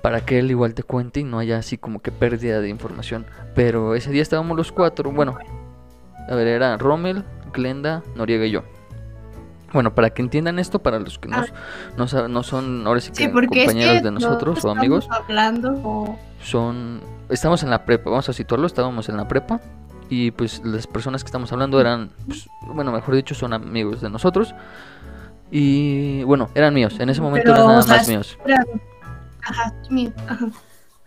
Para 0.02 0.26
que 0.26 0.40
él 0.40 0.52
igual 0.52 0.74
te 0.74 0.84
cuente 0.84 1.22
y 1.22 1.24
no 1.24 1.40
haya 1.40 1.58
así 1.58 1.78
como 1.78 2.02
que 2.02 2.12
pérdida 2.12 2.60
de 2.60 2.68
información. 2.68 3.26
Pero 3.56 3.96
ese 3.96 4.12
día 4.12 4.22
estábamos 4.22 4.58
los 4.58 4.74
cuatro, 4.74 5.10
bueno, 5.14 5.38
a 6.28 6.36
ver, 6.36 6.48
era 6.48 6.78
Rommel, 6.78 7.24
Glenda, 7.54 8.04
Noriega 8.16 8.46
y 8.46 8.52
yo. 8.52 8.64
Bueno, 9.74 9.94
para 9.96 10.12
que 10.12 10.22
entiendan 10.22 10.60
esto, 10.60 10.80
para 10.80 11.00
los 11.00 11.18
que 11.20 11.28
no, 11.28 11.38
Ah. 11.38 11.46
no, 11.98 12.08
sa- 12.08 12.28
no 12.28 12.44
son 12.44 12.86
ahora 12.88 13.02
sí 13.02 13.10
que 13.10 13.16
Sí, 13.18 13.24
es 13.24 13.32
compañeros 13.32 13.98
que 13.98 14.02
de 14.02 14.12
nosotros 14.12 14.64
o 14.64 14.70
amigos, 14.72 15.08
hablando 15.10 15.72
o 15.84 16.18
son 16.42 17.02
estamos 17.30 17.64
en 17.64 17.70
la 17.72 17.84
prepa, 17.86 18.10
vamos 18.12 18.30
a 18.30 18.34
situarlo, 18.34 18.68
estábamos 18.68 19.10
en 19.10 19.18
la 19.18 19.28
prepa 19.28 19.60
y 20.10 20.32
pues 20.32 20.62
las 20.64 20.86
personas 20.86 21.24
que 21.24 21.28
estamos 21.28 21.52
hablando 21.52 21.82
eran 21.82 22.12
pues, 22.28 22.48
bueno, 22.68 22.92
mejor 22.92 23.16
dicho, 23.16 23.34
son 23.34 23.54
amigos 23.54 24.00
de 24.02 24.10
nosotros 24.12 24.54
y 25.52 26.24
bueno, 26.24 26.50
eran 26.56 26.74
míos, 26.74 26.96
en 27.00 27.10
ese 27.10 27.22
momento 27.22 27.46
Pero, 27.52 27.56
eran 27.56 27.68
nada 27.68 27.80
o 27.80 27.84
sea, 27.84 27.98
más 27.98 28.08
míos. 28.08 28.38
eran- 28.46 28.66
Ajá, 29.46 29.74
mío, 29.90 30.12
ajá. 30.28 30.48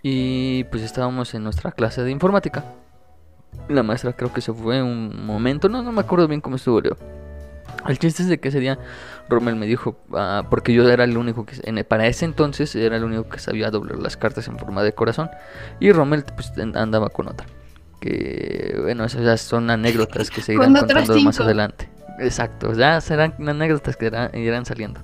Y 0.03 0.65
pues 0.65 0.83
estábamos 0.83 1.33
en 1.35 1.43
nuestra 1.43 1.73
clase 1.73 2.03
de 2.03 2.11
informática. 2.11 2.65
La 3.69 3.83
maestra 3.83 4.13
creo 4.13 4.33
que 4.33 4.41
se 4.43 4.53
fue 4.53 4.83
un 4.83 5.25
momento, 5.25 5.69
no, 5.69 5.83
no 5.83 5.91
me 5.91 6.01
acuerdo 6.01 6.29
bien 6.29 6.41
cómo 6.43 6.57
estuvo, 6.57 6.81
Leo. 6.81 6.97
El 7.89 7.99
chiste 7.99 8.23
es 8.25 8.29
de 8.29 8.39
que 8.41 8.49
ese 8.49 8.59
día 8.61 8.79
Rommel 9.29 9.55
me 9.57 9.67
dijo, 9.67 9.97
ah, 10.13 10.45
porque 10.51 10.73
yo 10.73 10.89
era 10.89 11.05
el 11.05 11.17
único 11.17 11.47
que, 11.47 11.57
en- 11.63 11.85
para 11.85 12.07
ese 12.07 12.25
entonces 12.25 12.75
era 12.75 12.97
el 12.97 13.05
único 13.05 13.29
que 13.29 13.39
sabía 13.39 13.71
doblar 13.71 13.99
las 13.99 14.17
cartas 14.17 14.49
en 14.49 14.59
forma 14.59 14.83
de 14.83 14.93
corazón. 14.93 15.31
Y 15.81 15.93
Rommel 15.93 16.25
pues 16.35 16.53
andaba 16.75 17.09
con 17.11 17.29
otra. 17.29 17.47
Que 18.01 18.79
bueno, 18.83 19.05
esas 19.05 19.23
ya 19.23 19.37
son 19.37 19.71
anécdotas 19.71 20.31
que 20.31 20.43
se 20.43 20.53
irán 20.55 20.73
contando 21.05 21.13
más 21.25 21.37
adelante. 21.47 21.89
Exacto, 22.19 22.73
ya 22.73 23.01
serán 23.01 23.35
anécdotas 23.47 23.97
que 23.97 24.07
irán, 24.07 24.31
irán 24.37 24.65
saliendo. 24.67 25.01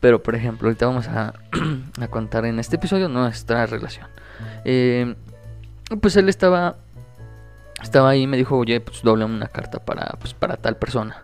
Pero 0.00 0.22
por 0.22 0.34
ejemplo, 0.34 0.68
ahorita 0.68 0.86
vamos 0.86 1.08
a, 1.08 1.34
a 2.00 2.08
contar 2.08 2.44
en 2.46 2.58
este 2.58 2.76
episodio 2.76 3.08
nuestra 3.08 3.66
relación. 3.66 4.06
Eh, 4.64 5.14
pues 6.00 6.16
él 6.16 6.28
estaba 6.28 6.76
estaba 7.82 8.10
ahí 8.10 8.22
y 8.22 8.26
me 8.26 8.36
dijo, 8.36 8.56
oye, 8.56 8.80
pues 8.80 9.02
doble 9.02 9.24
una 9.24 9.48
carta 9.48 9.78
para, 9.80 10.06
pues, 10.20 10.34
para 10.34 10.56
tal 10.56 10.76
persona. 10.76 11.22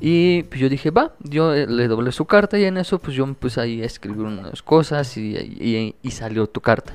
Y 0.00 0.42
pues 0.44 0.60
yo 0.60 0.68
dije, 0.68 0.90
va, 0.90 1.14
yo 1.20 1.54
eh, 1.54 1.66
le 1.66 1.88
doblé 1.88 2.12
su 2.12 2.24
carta 2.26 2.58
y 2.58 2.64
en 2.64 2.76
eso 2.76 2.98
pues 2.98 3.16
yo 3.16 3.32
pues 3.34 3.58
ahí 3.58 3.82
a 3.82 3.86
escribir 3.86 4.22
unas 4.22 4.62
cosas 4.62 5.16
y, 5.16 5.36
y- 5.36 5.94
y 6.02 6.10
salió 6.10 6.46
tu 6.46 6.60
carta. 6.60 6.92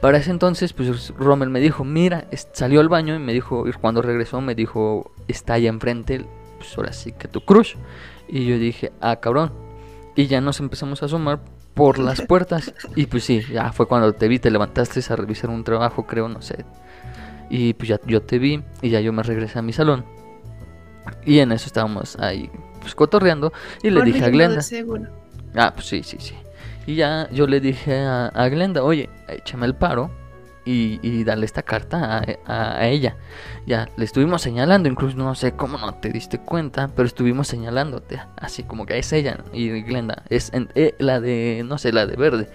Para 0.00 0.18
ese 0.18 0.30
entonces 0.30 0.72
pues 0.72 1.10
Rommel 1.16 1.50
me 1.50 1.60
dijo, 1.60 1.84
mira, 1.84 2.26
salió 2.52 2.80
al 2.80 2.88
baño 2.88 3.14
y 3.14 3.18
me 3.18 3.32
dijo, 3.32 3.66
y 3.68 3.72
cuando 3.72 4.02
regresó 4.02 4.40
me 4.40 4.54
dijo, 4.54 5.10
está 5.28 5.54
allá 5.54 5.68
enfrente, 5.70 6.24
pues 6.58 6.76
ahora 6.76 6.92
sí 6.92 7.12
que 7.12 7.28
tu 7.28 7.40
crush. 7.42 7.74
Y 8.28 8.44
yo 8.46 8.58
dije, 8.58 8.92
ah, 9.00 9.16
cabrón. 9.16 9.52
Y 10.16 10.26
ya 10.26 10.40
nos 10.40 10.60
empezamos 10.60 11.02
a 11.02 11.06
asomar 11.06 11.40
por 11.74 11.98
las 11.98 12.20
puertas. 12.26 12.74
Y 12.96 13.06
pues 13.06 13.24
sí, 13.24 13.40
ya 13.52 13.72
fue 13.72 13.86
cuando 13.86 14.12
te 14.14 14.28
vi, 14.28 14.38
te 14.38 14.50
levantaste 14.50 15.00
a 15.12 15.16
revisar 15.16 15.50
un 15.50 15.62
trabajo, 15.64 16.06
creo, 16.06 16.28
no 16.28 16.42
sé. 16.42 16.64
Y 17.50 17.74
pues 17.74 17.88
ya 17.88 18.00
yo 18.06 18.20
te 18.22 18.38
vi 18.38 18.62
y 18.82 18.90
ya 18.90 19.00
yo 19.00 19.12
me 19.12 19.22
regresé 19.22 19.58
a 19.58 19.62
mi 19.62 19.72
salón. 19.72 20.04
Y 21.24 21.38
en 21.40 21.52
eso 21.52 21.66
estábamos 21.66 22.16
ahí 22.18 22.50
pues 22.80 22.94
cotorreando 22.94 23.52
y 23.82 23.90
le 23.90 24.00
dije 24.06 24.18
a 24.24 24.28
Glenda. 24.30 24.62
Ah, 25.56 25.72
pues 25.74 25.86
sí, 25.86 26.02
sí, 26.02 26.16
sí. 26.20 26.34
Y 26.86 26.94
ya 26.94 27.28
yo 27.32 27.46
le 27.46 27.60
dije 27.60 27.98
a, 27.98 28.26
a 28.28 28.48
Glenda, 28.48 28.82
oye, 28.84 29.08
échame 29.28 29.66
el 29.66 29.74
paro 29.74 30.10
y, 30.64 30.98
y 31.02 31.24
dale 31.24 31.44
esta 31.46 31.62
carta 31.62 32.18
a, 32.18 32.24
a- 32.46 32.78
a 32.78 32.88
ella. 32.88 33.16
Ya 33.66 33.88
le 33.96 34.04
estuvimos 34.04 34.42
señalando, 34.42 34.88
incluso 34.88 35.16
no 35.16 35.34
sé 35.34 35.52
cómo 35.52 35.78
no 35.78 35.94
te 35.94 36.10
diste 36.10 36.38
cuenta, 36.38 36.88
pero 36.94 37.06
estuvimos 37.06 37.48
señalándote, 37.48 38.20
así 38.36 38.62
como 38.62 38.86
que 38.86 38.98
es 38.98 39.12
ella. 39.12 39.38
Y 39.52 39.82
Glenda, 39.82 40.22
es 40.28 40.52
en- 40.52 40.68
eh, 40.76 40.94
la 40.98 41.20
de, 41.20 41.62
no 41.66 41.78
sé, 41.78 41.92
la 41.92 42.06
de 42.06 42.16
verde. 42.16 42.48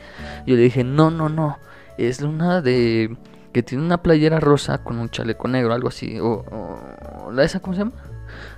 Yo 0.46 0.56
le 0.56 0.62
dije, 0.62 0.84
no, 0.86 1.10
no, 1.12 1.28
no, 1.28 1.58
es 1.98 2.22
una 2.22 2.62
de 2.62 3.18
que 3.52 3.64
tiene 3.64 3.84
una 3.84 4.02
playera 4.02 4.40
rosa 4.40 4.78
con 4.84 4.98
un 4.98 5.10
chaleco 5.10 5.48
negro, 5.50 5.74
algo 5.74 5.90
así. 5.90 6.20
O, 6.20 6.46
o- 6.50 7.32
¿la 7.34 7.44
esa 7.44 7.60
cómo 7.60 7.74
se 7.74 7.80
llama? 7.80 7.92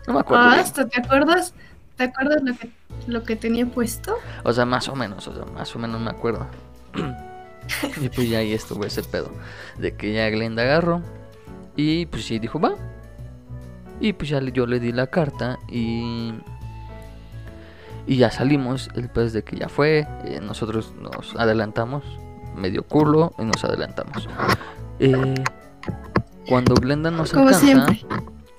No 0.07 0.13
me 0.13 0.19
acuerdo. 0.19 0.43
Ah, 0.43 0.59
hasta 0.59 0.87
te 0.87 0.99
acuerdas, 0.99 1.53
¿te 1.97 2.03
acuerdas 2.03 2.41
lo 2.43 2.55
que 2.55 2.69
lo 3.07 3.23
que 3.23 3.35
tenía 3.35 3.65
puesto? 3.65 4.15
O 4.43 4.53
sea, 4.53 4.65
más 4.65 4.87
o 4.87 4.95
menos, 4.95 5.27
o 5.27 5.33
sea, 5.33 5.45
más 5.45 5.75
o 5.75 5.79
menos 5.79 5.99
me 6.01 6.09
acuerdo. 6.09 6.47
y 8.01 8.09
pues 8.09 8.29
ya 8.29 8.39
ahí 8.39 8.53
estuvo 8.53 8.85
ese 8.85 9.03
pedo. 9.03 9.31
De 9.77 9.95
que 9.95 10.13
ya 10.13 10.29
Glenda 10.29 10.63
agarró. 10.63 11.01
Y 11.75 12.05
pues 12.07 12.25
sí, 12.25 12.39
dijo, 12.39 12.59
va. 12.59 12.75
Y 13.99 14.13
pues 14.13 14.29
ya 14.29 14.41
yo 14.41 14.65
le 14.65 14.79
di 14.79 14.91
la 14.91 15.07
carta 15.07 15.59
y... 15.69 16.33
Y 18.05 18.17
ya 18.17 18.31
salimos, 18.31 18.89
el 18.95 19.07
pez 19.07 19.31
de 19.31 19.43
que 19.43 19.55
ya 19.55 19.69
fue, 19.69 20.05
eh, 20.25 20.41
nosotros 20.41 20.93
nos 20.99 21.37
adelantamos, 21.37 22.03
medio 22.53 22.83
culo 22.83 23.33
y 23.39 23.43
nos 23.43 23.63
adelantamos. 23.63 24.27
Eh, 24.99 25.35
cuando 26.49 26.75
Glenda 26.75 27.11
nos 27.11 27.31
Como 27.31 27.47
alcanza, 27.47 27.65
siempre. 27.65 28.05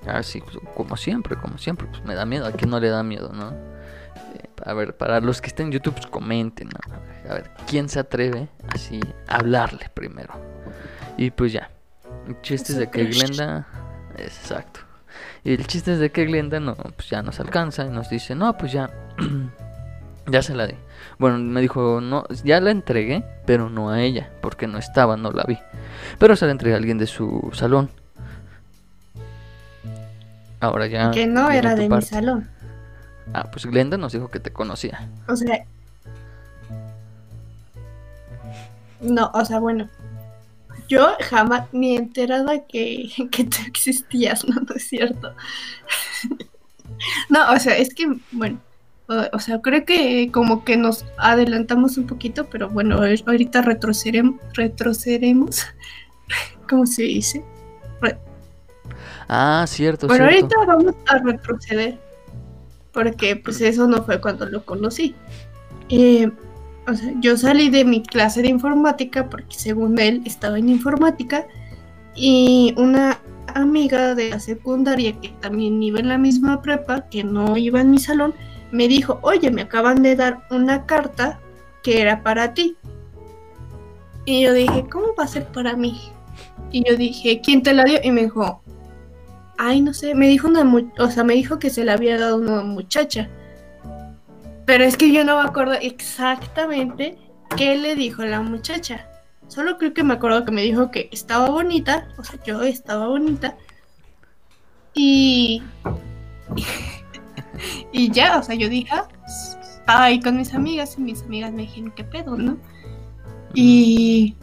Ah, 0.06 0.23
sí, 0.23 0.40
pues, 0.40 0.58
como 0.75 0.96
siempre, 0.96 1.37
como 1.37 1.58
siempre, 1.58 1.87
pues 1.87 2.04
me 2.04 2.14
da 2.14 2.25
miedo. 2.25 2.46
¿A 2.46 2.52
quién 2.52 2.70
no 2.70 2.80
le 2.80 2.88
da 2.88 3.02
miedo, 3.02 3.32
no? 3.32 3.50
Eh, 3.52 4.49
a 4.64 4.73
ver, 4.75 4.96
para 4.96 5.20
los 5.20 5.40
que 5.40 5.49
estén 5.49 5.66
en 5.66 5.73
YouTube, 5.73 5.94
pues 5.94 6.06
comenten, 6.06 6.68
¿no? 6.68 7.30
A 7.30 7.34
ver, 7.34 7.50
¿quién 7.66 7.88
se 7.88 8.00
atreve 8.00 8.49
así 8.68 9.00
a 9.28 9.37
hablarle 9.37 9.90
primero? 9.94 10.34
Y 11.16 11.30
pues 11.30 11.52
ya. 11.52 11.70
El 12.28 12.40
chiste 12.42 12.73
es 12.73 12.78
de 12.78 12.90
que. 12.90 13.04
Glenda. 13.04 13.66
Exacto. 14.16 14.80
Y 15.42 15.54
el 15.54 15.66
chiste 15.66 15.92
es 15.92 15.99
de 15.99 16.11
que 16.11 16.25
Glenda 16.25 16.61
no, 16.61 16.75
pues 16.75 17.08
ya 17.11 17.23
nos 17.23 17.40
alcanza 17.40 17.84
y 17.84 17.90
nos 17.90 18.08
dice, 18.11 18.34
no, 18.34 18.56
pues 18.56 18.73
ya. 18.73 18.90
ya 20.26 20.42
se 20.42 20.54
la 20.54 20.66
di. 20.66 20.75
Bueno, 21.18 21.38
me 21.38 21.61
dijo, 21.61 22.00
no, 22.00 22.25
ya 22.42 22.61
la 22.61 22.70
entregué, 22.70 23.25
pero 23.46 23.68
no 23.68 23.90
a 23.90 24.00
ella, 24.02 24.32
porque 24.40 24.66
no 24.66 24.78
estaba, 24.78 25.16
no 25.16 25.30
la 25.30 25.44
vi. 25.44 25.58
Pero 26.18 26.37
se 26.37 26.46
la 26.46 26.52
entregué 26.52 26.75
a 26.75 26.78
alguien 26.78 26.99
de 26.99 27.06
su 27.06 27.50
salón. 27.52 27.90
Ahora 30.61 30.87
ya. 30.87 31.11
que 31.11 31.26
no 31.26 31.50
era 31.50 31.75
de 31.75 31.88
mi 31.88 32.02
salón. 32.02 32.49
Ah, 33.32 33.50
pues 33.50 33.66
Glenda 33.66 33.96
nos 33.96 34.12
dijo 34.12 34.30
que 34.30 34.40
te 34.40 34.52
conocía. 34.52 35.08
O 35.28 35.37
sea. 35.37 35.64
No, 39.00 39.30
o 39.34 39.44
sea, 39.44 39.58
bueno. 39.58 39.88
Yo 40.88 41.14
jamás 41.30 41.66
ni 41.73 41.96
enterada 41.96 42.66
que, 42.66 43.08
que 43.30 43.44
tú 43.44 43.58
existías, 43.66 44.44
no, 44.49 44.61
no 44.61 44.75
es 44.75 44.88
cierto. 44.88 45.34
No, 47.28 47.52
o 47.52 47.58
sea, 47.58 47.76
es 47.76 47.94
que, 47.94 48.06
bueno, 48.32 48.61
o, 49.08 49.14
o 49.32 49.38
sea, 49.38 49.61
creo 49.61 49.84
que 49.84 50.30
como 50.30 50.64
que 50.64 50.76
nos 50.76 51.04
adelantamos 51.16 51.96
un 51.96 52.06
poquito, 52.06 52.49
pero 52.50 52.68
bueno, 52.68 52.96
ahorita 52.96 53.62
retrocederemos, 53.62 54.40
retrocederemos, 54.52 55.66
¿cómo 56.68 56.87
se 56.87 57.02
dice? 57.02 57.44
Ah, 59.28 59.64
cierto, 59.66 60.06
Bueno, 60.06 60.28
cierto. 60.28 60.56
ahorita 60.58 60.72
vamos 60.72 60.94
a 61.08 61.18
retroceder. 61.18 61.98
Porque 62.92 63.36
pues 63.36 63.60
eso 63.60 63.86
no 63.86 64.04
fue 64.04 64.20
cuando 64.20 64.46
lo 64.46 64.64
conocí. 64.64 65.14
Eh, 65.88 66.30
o 66.86 66.94
sea, 66.94 67.12
yo 67.20 67.36
salí 67.36 67.70
de 67.70 67.84
mi 67.84 68.02
clase 68.02 68.42
de 68.42 68.48
informática 68.48 69.28
porque 69.28 69.56
según 69.56 69.98
él 69.98 70.22
estaba 70.24 70.58
en 70.58 70.68
informática. 70.68 71.46
Y 72.14 72.74
una 72.76 73.18
amiga 73.54 74.14
de 74.14 74.30
la 74.30 74.40
secundaria 74.40 75.18
que 75.20 75.30
también 75.40 75.82
iba 75.82 75.98
en 75.98 76.08
la 76.08 76.18
misma 76.18 76.62
prepa, 76.62 77.08
que 77.08 77.24
no 77.24 77.56
iba 77.56 77.80
en 77.80 77.90
mi 77.90 77.98
salón, 77.98 78.34
me 78.70 78.88
dijo, 78.88 79.18
oye, 79.22 79.50
me 79.50 79.62
acaban 79.62 80.02
de 80.02 80.16
dar 80.16 80.46
una 80.50 80.86
carta 80.86 81.40
que 81.82 82.00
era 82.00 82.22
para 82.22 82.54
ti. 82.54 82.76
Y 84.24 84.42
yo 84.42 84.52
dije, 84.52 84.86
¿cómo 84.90 85.14
va 85.18 85.24
a 85.24 85.28
ser 85.28 85.46
para 85.46 85.76
mí? 85.76 86.00
Y 86.70 86.88
yo 86.88 86.96
dije, 86.96 87.40
¿quién 87.40 87.62
te 87.62 87.74
la 87.74 87.84
dio? 87.84 87.98
Y 88.02 88.10
me 88.10 88.22
dijo, 88.22 88.62
Ay, 89.56 89.80
no 89.80 89.94
sé, 89.94 90.14
me 90.14 90.28
dijo 90.28 90.49
una 90.49 90.64
o 90.99 91.11
sea, 91.11 91.25
me 91.25 91.34
dijo 91.34 91.58
que 91.58 91.70
se 91.70 91.84
la 91.84 91.94
había 91.94 92.18
dado 92.18 92.37
una 92.37 92.62
muchacha. 92.62 93.28
Pero 94.66 94.84
es 94.84 94.96
que 94.96 95.12
yo 95.12 95.25
no 95.25 95.40
me 95.40 95.49
acuerdo 95.49 95.75
exactamente 95.75 97.18
qué 97.56 97.76
le 97.76 97.94
dijo 97.94 98.25
la 98.25 98.40
muchacha. 98.40 99.08
Solo 99.49 99.76
creo 99.78 99.92
que 99.92 100.02
me 100.02 100.14
acuerdo 100.14 100.44
que 100.44 100.52
me 100.52 100.62
dijo 100.62 100.90
que 100.90 101.08
estaba 101.12 101.50
bonita, 101.50 102.08
o 102.18 102.25
sea, 102.25 102.42
yo 102.44 102.62
estaba 102.62 103.06
bonita. 103.08 103.56
Y 104.94 105.62
y 107.92 108.11
ya, 108.11 108.38
o 108.38 108.42
sea, 108.42 108.54
yo 108.54 108.68
dije, 108.68 108.88
ah, 108.92 109.08
estaba 109.26 110.04
ahí 110.04 110.20
con 110.20 110.37
mis 110.37 110.54
amigas 110.54 110.96
y 110.99 111.02
mis 111.02 111.23
amigas 111.23 111.52
me 111.52 111.62
dijeron, 111.62 111.92
¿qué 111.94 112.04
pedo, 112.04 112.37
no? 112.37 112.56
Y 113.54 114.34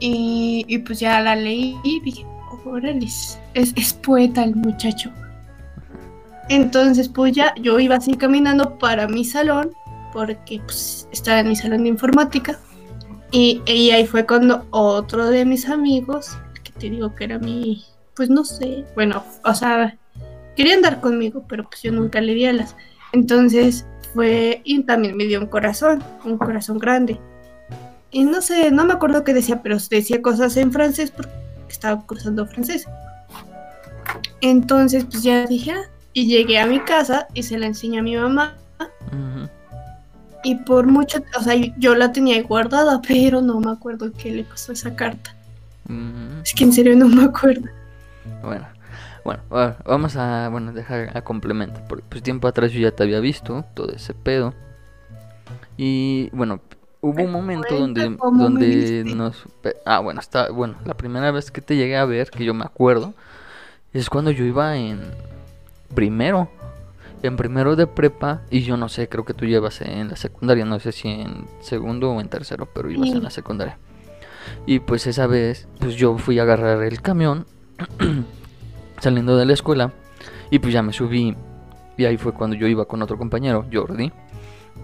y, 0.00 0.64
y 0.66 0.78
pues 0.78 0.98
ya 0.98 1.20
la 1.20 1.36
leí 1.36 1.78
y 1.84 2.00
dije, 2.00 2.26
es, 2.78 3.38
es 3.54 3.92
poeta 3.94 4.44
el 4.44 4.54
muchacho. 4.56 5.10
Entonces, 6.48 7.08
pues 7.08 7.32
ya 7.32 7.54
yo 7.60 7.78
iba 7.78 7.96
así 7.96 8.14
caminando 8.14 8.78
para 8.78 9.06
mi 9.06 9.24
salón, 9.24 9.70
porque 10.12 10.60
pues 10.64 11.08
estaba 11.12 11.40
en 11.40 11.48
mi 11.48 11.56
salón 11.56 11.84
de 11.84 11.90
informática. 11.90 12.58
Y, 13.30 13.62
y 13.66 13.92
ahí 13.92 14.06
fue 14.06 14.26
cuando 14.26 14.66
otro 14.70 15.30
de 15.30 15.44
mis 15.44 15.68
amigos, 15.68 16.36
que 16.64 16.72
te 16.72 16.90
digo 16.90 17.14
que 17.14 17.24
era 17.24 17.38
mi, 17.38 17.84
pues 18.16 18.28
no 18.28 18.44
sé, 18.44 18.84
bueno, 18.96 19.22
o 19.44 19.54
sea, 19.54 19.96
quería 20.56 20.74
andar 20.74 21.00
conmigo, 21.00 21.44
pero 21.48 21.68
pues 21.68 21.82
yo 21.82 21.92
nunca 21.92 22.20
le 22.20 22.34
di 22.34 22.46
alas. 22.46 22.74
Entonces 23.12 23.86
fue, 24.12 24.60
y 24.64 24.82
también 24.82 25.16
me 25.16 25.24
dio 25.24 25.40
un 25.40 25.46
corazón, 25.46 26.02
un 26.24 26.36
corazón 26.36 26.78
grande. 26.78 27.20
Y 28.10 28.24
no 28.24 28.42
sé, 28.42 28.72
no 28.72 28.84
me 28.84 28.94
acuerdo 28.94 29.22
qué 29.22 29.32
decía, 29.32 29.62
pero 29.62 29.76
decía 29.88 30.20
cosas 30.20 30.56
en 30.56 30.72
francés 30.72 31.12
porque 31.12 31.30
estaba 31.72 32.00
cursando 32.06 32.46
francés. 32.46 32.86
Entonces, 34.40 35.04
pues 35.04 35.22
ya 35.22 35.46
dije, 35.46 35.72
ah, 35.72 35.82
y 36.12 36.26
llegué 36.26 36.58
a 36.58 36.66
mi 36.66 36.80
casa 36.80 37.26
y 37.34 37.42
se 37.42 37.58
la 37.58 37.66
enseñé 37.66 37.98
a 37.98 38.02
mi 38.02 38.16
mamá. 38.16 38.54
Y 40.42 40.54
por 40.56 40.86
mucho, 40.86 41.22
o 41.38 41.42
sea, 41.42 41.54
yo 41.76 41.94
la 41.94 42.12
tenía 42.12 42.42
guardada, 42.42 43.00
pero 43.06 43.40
no 43.42 43.60
me 43.60 43.70
acuerdo 43.70 44.10
qué 44.12 44.30
le 44.32 44.44
pasó 44.44 44.72
a 44.72 44.74
esa 44.74 44.94
carta. 44.96 45.34
Es 46.44 46.54
que 46.54 46.64
en 46.64 46.72
serio 46.72 46.94
no 46.96 47.08
me 47.08 47.24
acuerdo. 47.24 47.68
Bueno, 48.42 48.66
bueno, 49.24 49.42
va- 49.52 49.76
vamos 49.84 50.14
a, 50.16 50.48
bueno, 50.48 50.72
dejar 50.72 51.16
a 51.16 51.22
complemento, 51.22 51.80
porque 51.88 52.04
pues 52.08 52.22
tiempo 52.22 52.46
atrás 52.48 52.70
yo 52.72 52.80
ya 52.80 52.92
te 52.92 53.02
había 53.02 53.20
visto 53.20 53.64
todo 53.74 53.90
ese 53.92 54.14
pedo. 54.14 54.54
Y 55.76 56.30
bueno, 56.32 56.60
hubo 57.00 57.22
un 57.22 57.32
momento 57.32 57.78
donde, 57.78 58.16
donde 58.18 59.04
nos... 59.04 59.44
Ah, 59.86 60.00
bueno, 60.00 60.20
está, 60.20 60.50
bueno, 60.50 60.74
la 60.84 60.94
primera 60.94 61.30
vez 61.30 61.50
que 61.50 61.60
te 61.60 61.76
llegué 61.76 61.96
a 61.96 62.04
ver, 62.04 62.30
que 62.30 62.44
yo 62.44 62.54
me 62.54 62.64
acuerdo, 62.64 63.14
es 63.92 64.10
cuando 64.10 64.30
yo 64.30 64.44
iba 64.44 64.76
en 64.76 65.00
primero, 65.94 66.48
en 67.22 67.36
primero 67.36 67.76
de 67.76 67.86
prepa, 67.86 68.42
y 68.50 68.62
yo 68.62 68.76
no 68.76 68.88
sé, 68.88 69.08
creo 69.08 69.24
que 69.24 69.34
tú 69.34 69.44
llevas 69.44 69.80
en 69.80 70.08
la 70.08 70.16
secundaria, 70.16 70.64
no 70.64 70.78
sé 70.80 70.92
si 70.92 71.08
en 71.08 71.46
segundo 71.60 72.12
o 72.12 72.20
en 72.20 72.28
tercero, 72.28 72.66
pero 72.72 72.90
ibas 72.90 73.08
Sí. 73.10 73.16
en 73.16 73.22
la 73.22 73.30
secundaria. 73.30 73.78
Y 74.66 74.80
pues 74.80 75.06
esa 75.06 75.26
vez, 75.26 75.68
pues 75.78 75.94
yo 75.96 76.16
fui 76.18 76.38
a 76.38 76.42
agarrar 76.42 76.82
el 76.82 77.00
camión 77.02 77.46
saliendo 79.00 79.36
de 79.36 79.46
la 79.46 79.52
escuela 79.54 79.92
y 80.50 80.58
pues 80.58 80.72
ya 80.72 80.82
me 80.82 80.92
subí 80.92 81.34
y 81.96 82.04
ahí 82.04 82.16
fue 82.16 82.32
cuando 82.32 82.56
yo 82.56 82.66
iba 82.66 82.84
con 82.86 83.02
otro 83.02 83.18
compañero, 83.18 83.66
Jordi, 83.72 84.12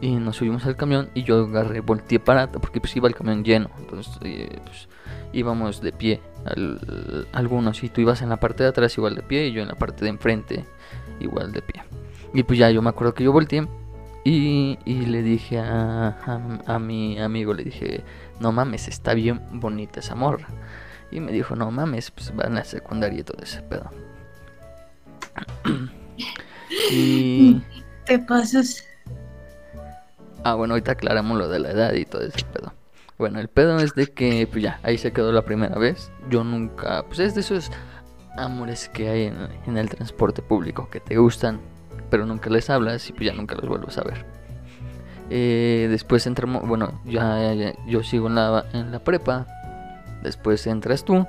y 0.00 0.14
nos 0.16 0.36
subimos 0.36 0.66
al 0.66 0.76
camión 0.76 1.08
y 1.14 1.22
yo 1.22 1.44
agarré, 1.44 1.80
volteé 1.80 2.20
para 2.20 2.50
porque 2.50 2.80
pues 2.80 2.94
iba 2.96 3.08
el 3.08 3.14
camión 3.14 3.44
lleno, 3.44 3.70
entonces 3.78 4.18
eh, 4.22 4.58
pues, 4.64 4.88
íbamos 5.32 5.80
de 5.80 5.92
pie 5.92 6.20
al- 6.44 7.26
algunos 7.32 7.82
y 7.82 7.88
tú 7.88 8.00
ibas 8.00 8.22
en 8.22 8.28
la 8.28 8.36
parte 8.38 8.62
de 8.62 8.68
atrás 8.70 8.96
igual 8.98 9.14
de 9.14 9.22
pie 9.22 9.46
y 9.48 9.52
yo 9.52 9.62
en 9.62 9.68
la 9.68 9.74
parte 9.74 10.04
de 10.04 10.10
enfrente 10.10 10.64
igual 11.20 11.52
de 11.52 11.62
pie. 11.62 11.82
Y 12.34 12.42
pues 12.42 12.58
ya 12.58 12.70
yo 12.70 12.82
me 12.82 12.90
acuerdo 12.90 13.14
que 13.14 13.24
yo 13.24 13.32
volteé 13.32 13.66
y, 14.24 14.76
le 14.86 15.22
dije 15.22 15.60
a, 15.60 16.08
a, 16.08 16.74
a 16.74 16.78
mi 16.80 17.18
amigo, 17.20 17.54
le 17.54 17.62
dije, 17.62 18.02
no 18.40 18.50
mames, 18.50 18.88
está 18.88 19.14
bien 19.14 19.40
bonita 19.52 20.00
esa 20.00 20.16
morra. 20.16 20.48
Y 21.12 21.20
me 21.20 21.30
dijo, 21.30 21.54
no 21.54 21.70
mames, 21.70 22.10
pues 22.10 22.32
va 22.36 22.44
en 22.48 22.56
la 22.56 22.64
secundaria 22.64 23.20
y 23.20 23.22
todo 23.22 23.40
ese 23.40 23.62
pedo. 23.62 23.88
y... 26.90 27.62
Te 28.04 28.18
pasas. 28.18 28.82
Ah, 30.48 30.54
bueno, 30.54 30.74
ahorita 30.74 30.92
aclaramos 30.92 31.36
lo 31.36 31.48
de 31.48 31.58
la 31.58 31.70
edad 31.70 31.92
y 31.94 32.04
todo 32.04 32.22
ese 32.22 32.44
pedo. 32.52 32.72
Bueno, 33.18 33.40
el 33.40 33.48
pedo 33.48 33.80
es 33.80 33.94
de 33.94 34.06
que, 34.12 34.46
pues 34.50 34.62
ya, 34.62 34.78
ahí 34.84 34.96
se 34.96 35.12
quedó 35.12 35.32
la 35.32 35.42
primera 35.44 35.76
vez. 35.76 36.12
Yo 36.30 36.44
nunca, 36.44 37.02
pues 37.06 37.18
es 37.18 37.34
de 37.34 37.40
esos 37.40 37.70
amores 38.38 38.88
que 38.90 39.08
hay 39.08 39.22
en, 39.24 39.36
en 39.66 39.76
el 39.76 39.88
transporte 39.88 40.42
público 40.42 40.88
que 40.88 41.00
te 41.00 41.16
gustan, 41.16 41.58
pero 42.10 42.26
nunca 42.26 42.48
les 42.50 42.70
hablas 42.70 43.08
y 43.08 43.12
pues 43.12 43.26
ya 43.26 43.32
nunca 43.32 43.56
los 43.56 43.66
vuelves 43.68 43.98
a 43.98 44.04
ver. 44.04 44.24
Eh, 45.30 45.88
después 45.90 46.26
entramos, 46.28 46.66
bueno, 46.68 47.00
ya, 47.04 47.52
ya- 47.54 47.74
yo 47.88 48.02
sigo 48.04 48.28
en 48.28 48.36
la, 48.36 48.64
en 48.72 48.92
la 48.92 49.00
prepa. 49.00 49.46
Después 50.22 50.64
entras 50.66 51.04
tú 51.04 51.26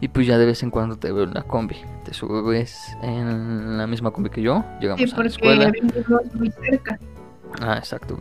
y 0.00 0.08
pues 0.08 0.26
ya 0.26 0.36
de 0.38 0.46
vez 0.46 0.62
en 0.62 0.70
cuando 0.70 0.96
te 0.96 1.12
veo 1.12 1.24
en 1.24 1.34
la 1.34 1.42
combi. 1.42 1.76
Te 2.04 2.14
subes 2.14 2.96
en 3.02 3.76
la 3.78 3.86
misma 3.86 4.10
combi 4.12 4.30
que 4.30 4.40
yo, 4.42 4.64
llegamos 4.80 5.10
Sí, 5.10 5.14
a 5.14 5.20
la 5.20 5.26
escuela. 5.26 5.70
vivimos 5.70 6.34
muy 6.34 6.50
cerca. 6.50 6.98
Ah, 7.60 7.76
exacto. 7.78 8.18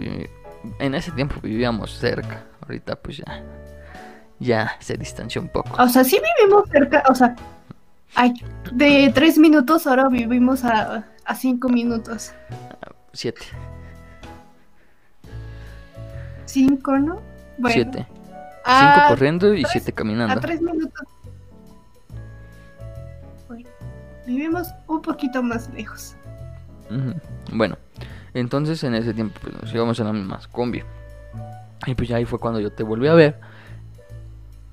En 0.80 0.96
ese 0.96 1.12
tiempo 1.12 1.36
vivíamos 1.42 1.92
cerca. 1.98 2.44
Ahorita 2.62 2.96
pues 2.96 3.18
ya. 3.18 3.44
Ya 4.40 4.76
se 4.80 4.98
distanció 4.98 5.42
un 5.42 5.48
poco. 5.50 5.82
O 5.82 5.88
sea, 5.88 6.04
sí 6.04 6.20
vivimos 6.40 6.68
cerca, 6.70 7.04
o 7.10 7.16
sea, 7.16 7.36
de 8.74 9.12
tres 9.16 9.38
minutos 9.38 9.88
ahora 9.88 10.10
vivimos 10.10 10.64
a, 10.66 11.06
a 11.26 11.36
cinco 11.36 11.70
minutos. 11.70 12.34
Siete. 13.14 13.46
Cinco, 16.46 16.98
¿no? 17.00 17.22
Bueno, 17.58 17.74
Siete. 17.74 18.08
a, 18.66 18.96
Cinco 18.96 19.08
corriendo 19.10 19.54
y 19.54 19.62
tres- 19.62 19.72
siete 19.72 19.92
a 19.92 19.96
caminando. 19.96 20.40
tres 20.42 20.62
minutos. 20.62 21.04
Bueno, 23.48 23.70
vivimos 24.26 24.68
un 24.88 25.02
poquito 25.02 25.42
más 25.44 25.70
lejos. 25.74 26.16
Bueno, 27.52 27.78
entonces 28.40 28.84
en 28.84 28.96
ese 28.96 29.14
tiempo 29.14 29.40
pues 29.42 29.54
nos 29.62 29.74
íbamos 29.74 30.00
en 30.00 30.06
la 30.06 30.14
misma 30.14 30.40
combi. 30.52 30.84
Y 31.88 31.96
pues 31.96 32.10
ya 32.10 32.18
ahí 32.18 32.26
fue 32.26 32.40
cuando 32.40 32.60
yo 32.60 32.72
te 32.72 32.84
volví 32.84 33.08
a 33.08 33.14
ver. 33.14 33.40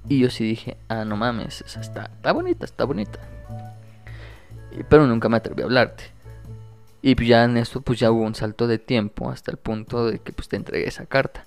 Y 0.08 0.18
yo 0.18 0.30
sí 0.30 0.44
dije, 0.44 0.76
ah, 0.88 1.04
no 1.04 1.16
mames, 1.16 1.60
esa 1.62 1.80
está, 1.80 2.10
está 2.16 2.32
bonita, 2.32 2.64
está 2.64 2.84
bonita. 2.84 3.18
Y- 4.72 4.82
Pero 4.84 5.06
nunca 5.06 5.28
me 5.28 5.36
atreví 5.36 5.62
a 5.62 5.66
hablarte. 5.66 6.04
Y 7.02 7.14
pues 7.16 7.28
ya 7.28 7.44
en 7.44 7.56
esto 7.56 7.80
pues 7.80 7.98
ya 7.98 8.10
hubo 8.12 8.22
un 8.22 8.34
salto 8.34 8.66
de 8.66 8.78
tiempo 8.78 9.30
hasta 9.30 9.50
el 9.50 9.56
punto 9.56 10.06
de 10.06 10.20
que 10.20 10.32
pues 10.32 10.48
te 10.48 10.56
entregué 10.56 10.88
esa 10.88 11.06
carta. 11.06 11.46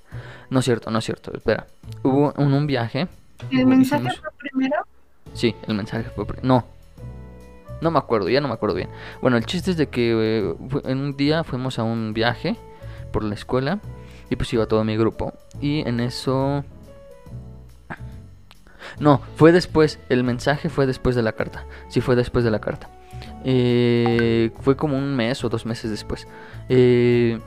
No 0.49 0.59
es 0.59 0.65
cierto, 0.65 0.91
no 0.91 0.99
es 0.99 1.05
cierto, 1.05 1.31
espera. 1.35 1.65
Hubo 2.03 2.33
un, 2.37 2.53
un 2.53 2.67
viaje. 2.67 3.07
¿El 3.51 3.65
mensaje 3.65 4.09
fue 4.11 4.29
primero? 4.37 4.75
Sí, 5.33 5.55
el 5.67 5.75
mensaje 5.75 6.09
fue... 6.15 6.25
pri- 6.25 6.39
No. 6.43 6.65
No 7.81 7.91
me 7.91 7.99
acuerdo, 7.99 8.29
ya 8.29 8.41
no 8.41 8.47
me 8.47 8.53
acuerdo 8.53 8.75
bien. 8.75 8.89
Bueno, 9.21 9.37
el 9.37 9.45
chiste 9.45 9.71
es 9.71 9.77
de 9.77 9.87
que 9.87 10.11
eh, 10.13 10.55
en 10.85 10.97
un 10.99 11.17
día 11.17 11.43
fuimos 11.43 11.79
a 11.79 11.83
un 11.83 12.13
viaje 12.13 12.55
por 13.11 13.23
la 13.23 13.33
escuela 13.35 13.79
y 14.29 14.35
pues 14.35 14.51
iba 14.53 14.65
todo 14.65 14.83
mi 14.83 14.97
grupo. 14.97 15.33
Y 15.61 15.87
en 15.87 15.99
eso... 15.99 16.63
No, 18.99 19.21
fue 19.35 19.51
después, 19.51 19.99
el 20.09 20.23
mensaje 20.23 20.69
fue 20.69 20.85
después 20.85 21.15
de 21.15 21.21
la 21.21 21.33
carta. 21.33 21.65
Sí, 21.89 22.01
fue 22.01 22.15
después 22.15 22.45
de 22.45 22.51
la 22.51 22.59
carta. 22.59 22.89
Eh, 23.43 24.51
fue 24.61 24.75
como 24.75 24.97
un 24.97 25.15
mes 25.15 25.43
o 25.43 25.49
dos 25.49 25.65
meses 25.65 25.91
después. 25.91 26.27
Eh, 26.69 27.39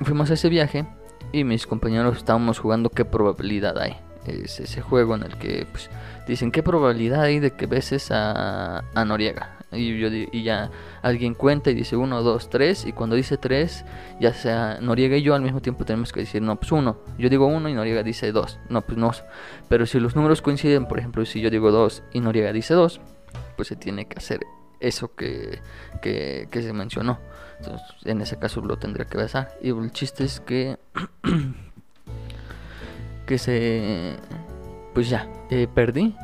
fuimos 0.00 0.30
a 0.30 0.34
ese 0.34 0.48
viaje 0.48 0.86
y 1.32 1.44
mis 1.44 1.66
compañeros 1.66 2.16
estábamos 2.16 2.58
jugando 2.58 2.90
qué 2.90 3.04
probabilidad 3.04 3.78
hay. 3.78 3.96
Es 4.26 4.60
ese 4.60 4.80
juego 4.82 5.14
en 5.14 5.22
el 5.22 5.36
que 5.38 5.66
pues, 5.70 5.90
dicen 6.26 6.52
qué 6.52 6.62
probabilidad 6.62 7.22
hay 7.22 7.40
de 7.40 7.52
que 7.52 7.66
beses 7.66 8.10
a, 8.10 8.84
a 8.94 9.04
Noriega. 9.04 9.59
Y, 9.72 9.98
yo, 9.98 10.08
y 10.08 10.42
ya 10.42 10.70
alguien 11.02 11.34
cuenta 11.34 11.70
y 11.70 11.74
dice 11.74 11.96
1, 11.96 12.22
2, 12.22 12.50
3. 12.50 12.86
Y 12.86 12.92
cuando 12.92 13.16
dice 13.16 13.36
3, 13.36 13.84
ya 14.20 14.34
sea 14.34 14.78
Noriega 14.80 15.16
y 15.16 15.22
yo 15.22 15.34
al 15.34 15.42
mismo 15.42 15.60
tiempo 15.60 15.84
tenemos 15.84 16.12
que 16.12 16.20
decir, 16.20 16.42
no, 16.42 16.56
pues 16.56 16.72
1. 16.72 16.96
Yo 17.18 17.28
digo 17.28 17.46
1 17.46 17.68
y 17.68 17.74
Noriega 17.74 18.02
dice 18.02 18.32
2. 18.32 18.58
No, 18.68 18.82
pues 18.82 18.98
no. 18.98 19.12
Pero 19.68 19.86
si 19.86 20.00
los 20.00 20.16
números 20.16 20.42
coinciden, 20.42 20.86
por 20.86 20.98
ejemplo, 20.98 21.24
si 21.24 21.40
yo 21.40 21.50
digo 21.50 21.70
2 21.70 22.02
y 22.12 22.20
Noriega 22.20 22.52
dice 22.52 22.74
2, 22.74 23.00
pues 23.56 23.68
se 23.68 23.76
tiene 23.76 24.06
que 24.06 24.18
hacer 24.18 24.40
eso 24.80 25.14
que, 25.14 25.60
que, 26.02 26.48
que 26.50 26.62
se 26.62 26.72
mencionó. 26.72 27.18
Entonces, 27.58 27.86
en 28.04 28.20
ese 28.22 28.38
caso 28.38 28.60
lo 28.62 28.78
tendría 28.78 29.04
que 29.04 29.18
besar. 29.18 29.56
Y 29.62 29.70
el 29.70 29.92
chiste 29.92 30.24
es 30.24 30.40
que. 30.40 30.78
que 33.26 33.38
se. 33.38 34.16
Pues 34.94 35.08
ya, 35.08 35.28
eh, 35.50 35.68
perdí. 35.72 36.16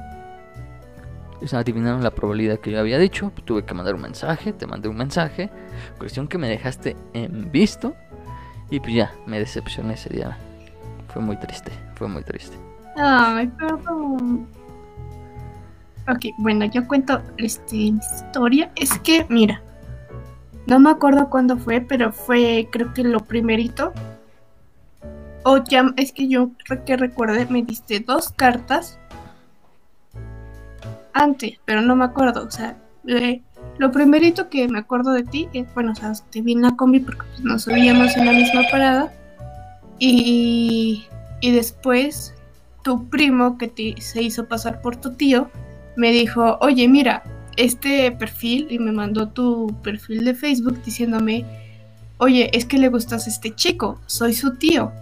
Adivinaron 1.52 2.02
la 2.02 2.10
probabilidad 2.10 2.58
que 2.58 2.70
yo 2.70 2.80
había 2.80 2.98
dicho. 2.98 3.32
Tuve 3.44 3.64
que 3.64 3.74
mandar 3.74 3.94
un 3.94 4.02
mensaje, 4.02 4.52
te 4.52 4.66
mandé 4.66 4.88
un 4.88 4.96
mensaje. 4.96 5.50
Cuestión 5.98 6.28
que 6.28 6.38
me 6.38 6.48
dejaste 6.48 6.96
en 7.12 7.50
visto. 7.52 7.94
Y 8.70 8.80
pues 8.80 8.94
ya, 8.94 9.12
me 9.26 9.38
decepcioné 9.38 9.94
ese 9.94 10.10
día. 10.10 10.36
Fue 11.12 11.22
muy 11.22 11.36
triste, 11.36 11.72
fue 11.94 12.08
muy 12.08 12.22
triste. 12.22 12.56
Ay, 12.96 13.46
perdón. 13.58 14.46
Ok, 16.08 16.26
bueno, 16.38 16.64
yo 16.66 16.86
cuento 16.86 17.20
este, 17.36 17.76
historia. 17.76 18.70
Es 18.76 18.98
que, 19.00 19.26
mira, 19.28 19.60
no 20.66 20.80
me 20.80 20.90
acuerdo 20.90 21.28
cuándo 21.30 21.56
fue, 21.56 21.80
pero 21.80 22.12
fue, 22.12 22.68
creo 22.70 22.92
que 22.94 23.04
lo 23.04 23.20
primerito. 23.20 23.92
O 25.44 25.62
ya, 25.62 25.92
es 25.96 26.12
que 26.12 26.28
yo 26.28 26.50
que 26.84 26.96
recuerde, 26.96 27.46
me 27.46 27.62
diste 27.62 28.00
dos 28.00 28.30
cartas 28.30 28.98
antes, 31.16 31.58
pero 31.64 31.80
no 31.82 31.96
me 31.96 32.04
acuerdo. 32.04 32.44
O 32.44 32.50
sea, 32.50 32.76
eh, 33.06 33.42
lo 33.78 33.90
primerito 33.90 34.48
que 34.48 34.68
me 34.68 34.78
acuerdo 34.78 35.12
de 35.12 35.24
ti 35.24 35.48
es, 35.52 35.72
bueno, 35.74 35.92
o 35.92 35.94
sea, 35.94 36.12
te 36.30 36.42
vi 36.42 36.52
en 36.52 36.62
la 36.62 36.76
combi 36.76 37.00
porque 37.00 37.22
pues, 37.28 37.40
nos 37.40 37.62
subíamos 37.62 38.16
en 38.16 38.26
la 38.26 38.32
misma 38.32 38.62
parada. 38.70 39.12
Y, 39.98 41.06
y 41.40 41.50
después 41.52 42.34
tu 42.82 43.08
primo 43.08 43.58
que 43.58 43.68
te, 43.68 44.00
se 44.00 44.22
hizo 44.22 44.46
pasar 44.46 44.80
por 44.80 44.96
tu 44.96 45.14
tío 45.14 45.50
me 45.96 46.12
dijo, 46.12 46.58
oye, 46.60 46.86
mira, 46.86 47.22
este 47.56 48.12
perfil 48.12 48.66
y 48.70 48.78
me 48.78 48.92
mandó 48.92 49.28
tu 49.28 49.74
perfil 49.82 50.24
de 50.24 50.34
Facebook 50.34 50.82
diciéndome, 50.84 51.44
oye, 52.18 52.50
es 52.52 52.64
que 52.66 52.78
le 52.78 52.88
gustas 52.88 53.26
a 53.26 53.30
este 53.30 53.54
chico, 53.54 53.98
soy 54.06 54.34
su 54.34 54.54
tío. 54.56 54.92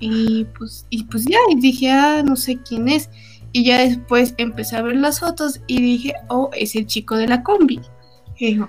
Y 0.00 0.44
pues, 0.56 0.86
y 0.90 1.04
pues 1.04 1.24
ya, 1.24 1.38
y 1.50 1.60
dije, 1.60 1.90
ah, 1.90 2.22
no 2.24 2.36
sé 2.36 2.58
quién 2.58 2.88
es. 2.88 3.10
Y 3.56 3.64
ya 3.64 3.78
después 3.78 4.34
empecé 4.36 4.76
a 4.76 4.82
ver 4.82 4.96
las 4.96 5.20
fotos 5.20 5.60
y 5.68 5.80
dije, 5.80 6.14
oh, 6.28 6.50
es 6.54 6.74
el 6.74 6.86
chico 6.88 7.16
de 7.16 7.28
la 7.28 7.44
combi. 7.44 7.80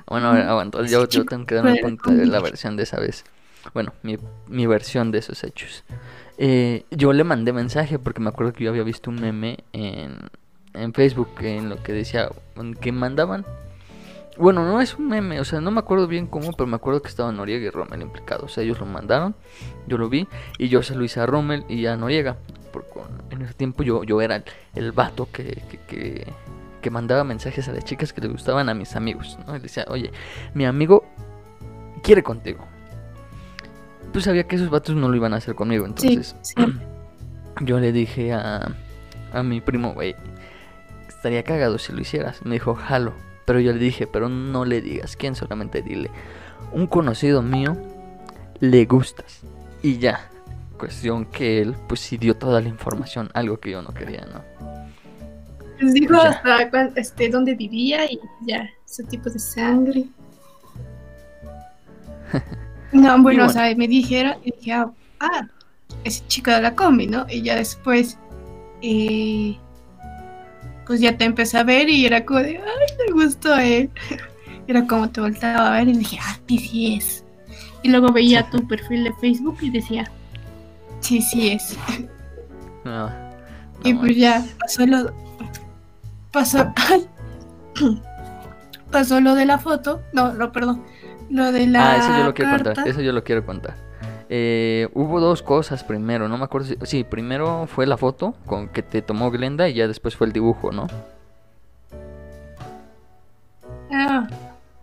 bueno, 0.05 0.29
aguanto. 0.29 0.85
Yo, 0.85 1.07
yo 1.07 1.25
tengo 1.25 1.47
que 1.47 1.55
darme 1.55 1.81
cuenta 1.81 2.11
de 2.11 2.27
la 2.27 2.39
versión 2.39 2.77
de 2.77 2.83
esa 2.83 2.99
vez. 2.99 3.23
Bueno, 3.73 3.93
mi, 4.03 4.19
mi 4.47 4.67
versión 4.67 5.09
de 5.09 5.17
esos 5.17 5.43
hechos. 5.43 5.83
Eh, 6.37 6.85
yo 6.91 7.13
le 7.13 7.23
mandé 7.23 7.51
mensaje 7.51 7.97
porque 7.97 8.21
me 8.21 8.29
acuerdo 8.29 8.53
que 8.53 8.63
yo 8.63 8.69
había 8.69 8.83
visto 8.83 9.09
un 9.09 9.19
meme 9.19 9.63
en, 9.73 10.17
en 10.75 10.93
Facebook 10.93 11.29
en 11.39 11.67
lo 11.69 11.81
que 11.81 11.91
decía 11.91 12.29
que 12.79 12.91
mandaban. 12.91 13.43
Bueno, 14.37 14.65
no 14.65 14.81
es 14.81 14.93
un 14.99 15.07
meme, 15.07 15.39
o 15.39 15.45
sea, 15.45 15.61
no 15.61 15.71
me 15.71 15.79
acuerdo 15.79 16.05
bien 16.07 16.27
cómo, 16.27 16.51
pero 16.51 16.67
me 16.67 16.75
acuerdo 16.75 17.01
que 17.01 17.07
estaban 17.07 17.37
Noriega 17.37 17.65
y 17.65 17.69
Rommel 17.71 18.03
implicados. 18.03 18.43
O 18.51 18.53
sea, 18.53 18.63
ellos 18.63 18.79
lo 18.79 18.85
mandaron, 18.85 19.33
yo 19.87 19.97
lo 19.97 20.09
vi 20.09 20.27
y 20.59 20.69
yo 20.69 20.83
se 20.83 20.93
lo 20.93 21.03
hice 21.03 21.21
a 21.21 21.25
Rommel 21.25 21.65
y 21.69 21.87
a 21.87 21.97
Noriega. 21.97 22.37
Porque 22.75 23.35
en 23.35 23.41
ese 23.41 23.53
tiempo 23.53 23.83
yo, 23.83 24.03
yo 24.03 24.21
era 24.21 24.43
el, 24.73 24.91
vato 24.91 25.29
que, 25.31 25.61
que, 25.87 26.27
que, 26.81 26.89
mandaba 26.91 27.23
mensajes 27.23 27.67
a 27.67 27.71
las 27.71 27.83
chicas 27.83 28.13
que 28.13 28.21
le 28.21 28.27
gustaban 28.27 28.69
a 28.69 28.73
mis 28.73 28.95
amigos. 28.95 29.37
¿no? 29.47 29.55
Y 29.55 29.59
decía, 29.59 29.85
oye, 29.87 30.11
mi 30.53 30.65
amigo 30.65 31.03
quiere 32.03 32.21
contigo 32.21 32.65
pues 34.15 34.23
sabía 34.23 34.47
que 34.47 34.55
esos 34.55 34.69
vatos 34.69 34.95
no 34.95 35.09
lo 35.09 35.15
iban 35.17 35.33
a 35.33 35.37
hacer 35.37 35.55
conmigo. 35.55 35.85
Entonces, 35.85 36.37
yo 37.61 37.81
le 37.81 37.91
dije 37.91 38.31
a, 38.31 38.73
a 39.33 39.43
mi 39.43 39.59
primo, 39.59 39.93
güey, 39.93 40.15
estaría 41.09 41.43
cagado 41.43 41.77
si 41.77 41.91
lo 41.91 41.99
hicieras. 41.99 42.45
Me 42.45 42.53
dijo, 42.55 42.75
jalo. 42.75 43.11
Pero 43.43 43.59
yo 43.59 43.73
le 43.73 43.79
dije, 43.79 44.07
pero 44.07 44.29
no 44.29 44.63
le 44.63 44.79
digas 44.79 45.17
quién, 45.17 45.35
solamente 45.35 45.81
dile, 45.81 46.11
un 46.71 46.87
conocido 46.87 47.41
mío 47.41 47.75
le 48.61 48.85
gustas. 48.85 49.41
Y 49.83 49.97
ya. 49.97 50.29
Cuestión 50.77 51.25
que 51.25 51.61
él, 51.61 51.75
pues 51.87 52.01
sí 52.01 52.17
dio 52.17 52.35
toda 52.35 52.61
la 52.61 52.67
información, 52.67 53.29
algo 53.33 53.59
que 53.59 53.71
yo 53.71 53.81
no 53.81 53.93
quería, 53.93 54.25
¿no? 54.25 54.43
Les 55.79 55.93
dijo 55.93 56.15
hasta 56.15 56.69
este, 56.95 57.29
dónde 57.29 57.53
vivía 57.53 58.05
y 58.11 58.19
ya, 58.45 58.69
ese 58.85 59.03
tipo 59.03 59.29
de 59.29 59.39
sangre. 59.39 60.05
No, 62.91 63.21
bueno, 63.21 63.47
o 63.47 63.49
sea, 63.49 63.75
me 63.75 63.89
dijeron, 63.89 64.35
y 64.45 64.51
dije, 64.51 64.71
ah, 64.71 64.89
ah, 65.19 65.47
ese 66.05 66.25
chico 66.27 66.51
de 66.51 66.61
la 66.61 66.75
combi, 66.75 67.07
¿no? 67.07 67.25
Y 67.29 67.41
ya 67.41 67.57
después, 67.57 68.17
eh, 68.81 69.57
pues 70.85 71.01
ya 71.01 71.17
te 71.17 71.25
empecé 71.25 71.57
a 71.57 71.63
ver 71.63 71.89
y 71.89 72.05
era 72.05 72.23
como 72.23 72.39
de, 72.39 72.57
ay, 72.57 72.95
me 73.05 73.23
gustó 73.23 73.53
a 73.53 73.65
él. 73.65 73.89
Era 74.67 74.87
como 74.87 75.07
te 75.09 75.21
voltaba 75.21 75.75
a 75.75 75.77
ver 75.77 75.89
y 75.89 75.97
dije, 75.97 76.17
ah, 76.21 76.39
sí, 76.47 76.57
sí 76.57 76.95
es. 76.95 77.23
Y 77.83 77.89
luego 77.89 78.11
veía 78.11 78.49
tu 78.49 78.67
perfil 78.67 79.03
de 79.03 79.13
Facebook 79.13 79.57
y 79.61 79.69
decía, 79.69 80.09
sí, 81.05 81.21
sí 81.21 81.51
es. 81.51 81.77
No, 82.83 83.09
y 83.83 83.93
pues 83.93 84.15
ya 84.15 84.45
pasó 84.59 84.85
lo, 84.85 85.11
pasó, 86.31 86.73
pasó 88.91 89.19
lo 89.19 89.35
de 89.35 89.45
la 89.45 89.57
foto, 89.57 90.01
no, 90.13 90.33
no, 90.33 90.51
perdón 90.51 90.83
lo 91.29 91.51
de 91.51 91.67
la. 91.67 91.93
Ah, 91.93 91.97
eso 91.97 92.17
yo 92.17 92.23
lo 92.25 92.33
quiero 92.33 92.51
contar. 92.51 92.87
Eso 92.87 93.01
yo 93.01 93.11
lo 93.11 93.23
quiero 93.23 93.45
contar. 93.45 93.75
Eh, 94.29 94.89
hubo 94.93 95.19
dos 95.19 95.43
cosas 95.43 95.83
primero, 95.83 96.27
no 96.27 96.37
me 96.37 96.45
acuerdo 96.45 96.67
si. 96.67 96.77
Sí, 96.83 97.03
primero 97.03 97.67
fue 97.67 97.85
la 97.85 97.97
foto 97.97 98.35
con 98.45 98.69
que 98.69 98.81
te 98.81 99.01
tomó 99.01 99.31
Glenda 99.31 99.69
y 99.69 99.75
ya 99.75 99.87
después 99.87 100.15
fue 100.15 100.27
el 100.27 100.33
dibujo, 100.33 100.71
¿no? 100.71 100.87
Ah, 103.91 104.27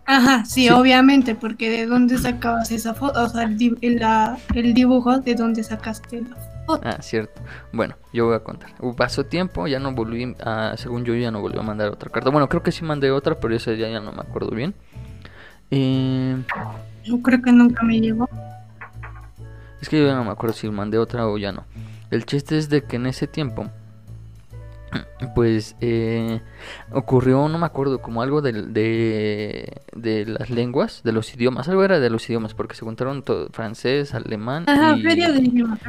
ajá, 0.05 0.45
sí, 0.45 0.69
obviamente, 0.69 1.35
porque 1.35 1.69
de 1.69 1.85
dónde 1.85 2.17
sacabas 2.17 2.71
esa 2.71 2.93
foto, 2.93 3.23
o 3.23 3.29
sea, 3.29 3.43
el, 3.43 3.57
dibujo, 4.73 5.19
de 5.19 5.35
dónde 5.35 5.63
sacaste 5.63 6.21
la 6.21 6.35
foto. 6.65 6.81
Ah, 6.85 7.01
cierto. 7.01 7.41
Bueno, 7.71 7.95
yo 8.13 8.25
voy 8.25 8.35
a 8.35 8.39
contar. 8.39 8.71
Pasó 8.95 9.25
tiempo, 9.25 9.67
ya 9.67 9.79
no 9.79 9.93
volví, 9.93 10.35
a, 10.43 10.75
según 10.77 11.05
yo, 11.05 11.15
ya 11.15 11.31
no 11.31 11.41
volví 11.41 11.59
a 11.59 11.63
mandar 11.63 11.89
otra 11.89 12.09
carta. 12.09 12.29
Bueno, 12.29 12.47
creo 12.49 12.63
que 12.63 12.71
sí 12.71 12.83
mandé 12.83 13.11
otra, 13.11 13.39
pero 13.39 13.55
ese 13.55 13.75
día 13.75 13.89
ya 13.89 13.99
no 13.99 14.11
me 14.11 14.21
acuerdo 14.21 14.51
bien. 14.51 14.73
Eh, 15.71 16.37
yo 17.03 17.21
creo 17.21 17.41
que 17.41 17.51
nunca 17.51 17.83
me 17.83 17.99
llegó. 17.99 18.29
Es 19.81 19.89
que 19.89 19.99
yo 19.99 20.07
ya 20.07 20.15
no 20.15 20.23
me 20.23 20.31
acuerdo 20.31 20.55
si 20.55 20.69
mandé 20.69 20.97
otra 20.97 21.27
o 21.27 21.37
ya 21.37 21.51
no. 21.51 21.65
El 22.09 22.25
chiste 22.25 22.57
es 22.57 22.69
de 22.69 22.83
que 22.83 22.95
en 22.95 23.07
ese 23.07 23.27
tiempo, 23.27 23.69
pues 25.35 25.75
eh, 25.81 26.41
ocurrió, 26.91 27.47
no 27.47 27.57
me 27.57 27.65
acuerdo, 27.65 28.01
como 28.01 28.21
algo 28.21 28.41
de, 28.41 28.53
de, 29.93 30.25
las 30.25 30.49
lenguas, 30.49 31.01
de 31.03 31.11
los 31.11 31.33
idiomas. 31.33 31.67
Algo 31.67 31.83
era 31.83 31.99
de 31.99 32.09
los 32.09 32.27
idiomas, 32.29 32.53
porque 32.53 32.75
se 32.75 32.85
juntaron 32.85 33.23
todo, 33.23 33.49
francés, 33.51 34.13
alemán. 34.13 34.65
Ajá, 34.67 34.97
y... 34.97 35.01
feria 35.01 35.31
de 35.31 35.41
idiomas, 35.41 35.79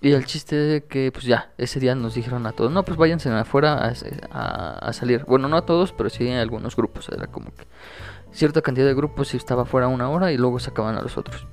Y 0.00 0.12
el 0.12 0.24
chiste 0.26 0.76
es 0.76 0.84
que, 0.84 1.10
pues 1.12 1.24
ya, 1.24 1.50
ese 1.58 1.80
día 1.80 1.94
nos 1.94 2.14
dijeron 2.14 2.46
a 2.46 2.52
todos, 2.52 2.72
no, 2.72 2.84
pues 2.84 2.96
váyanse 2.96 3.30
afuera 3.30 3.92
a, 4.30 4.88
a, 4.88 4.92
salir. 4.92 5.24
Bueno, 5.26 5.48
no 5.48 5.56
a 5.56 5.66
todos, 5.66 5.92
pero 5.92 6.10
sí 6.10 6.28
a 6.30 6.40
algunos 6.40 6.76
grupos. 6.76 7.08
Era 7.08 7.26
como 7.26 7.46
que 7.54 7.66
cierta 8.32 8.62
cantidad 8.62 8.86
de 8.86 8.94
grupos 8.94 9.34
y 9.34 9.36
estaba 9.36 9.64
fuera 9.64 9.88
una 9.88 10.08
hora 10.10 10.32
y 10.32 10.36
luego 10.36 10.58
sacaban 10.58 10.96
a 10.96 11.02
los 11.02 11.16
otros. 11.16 11.46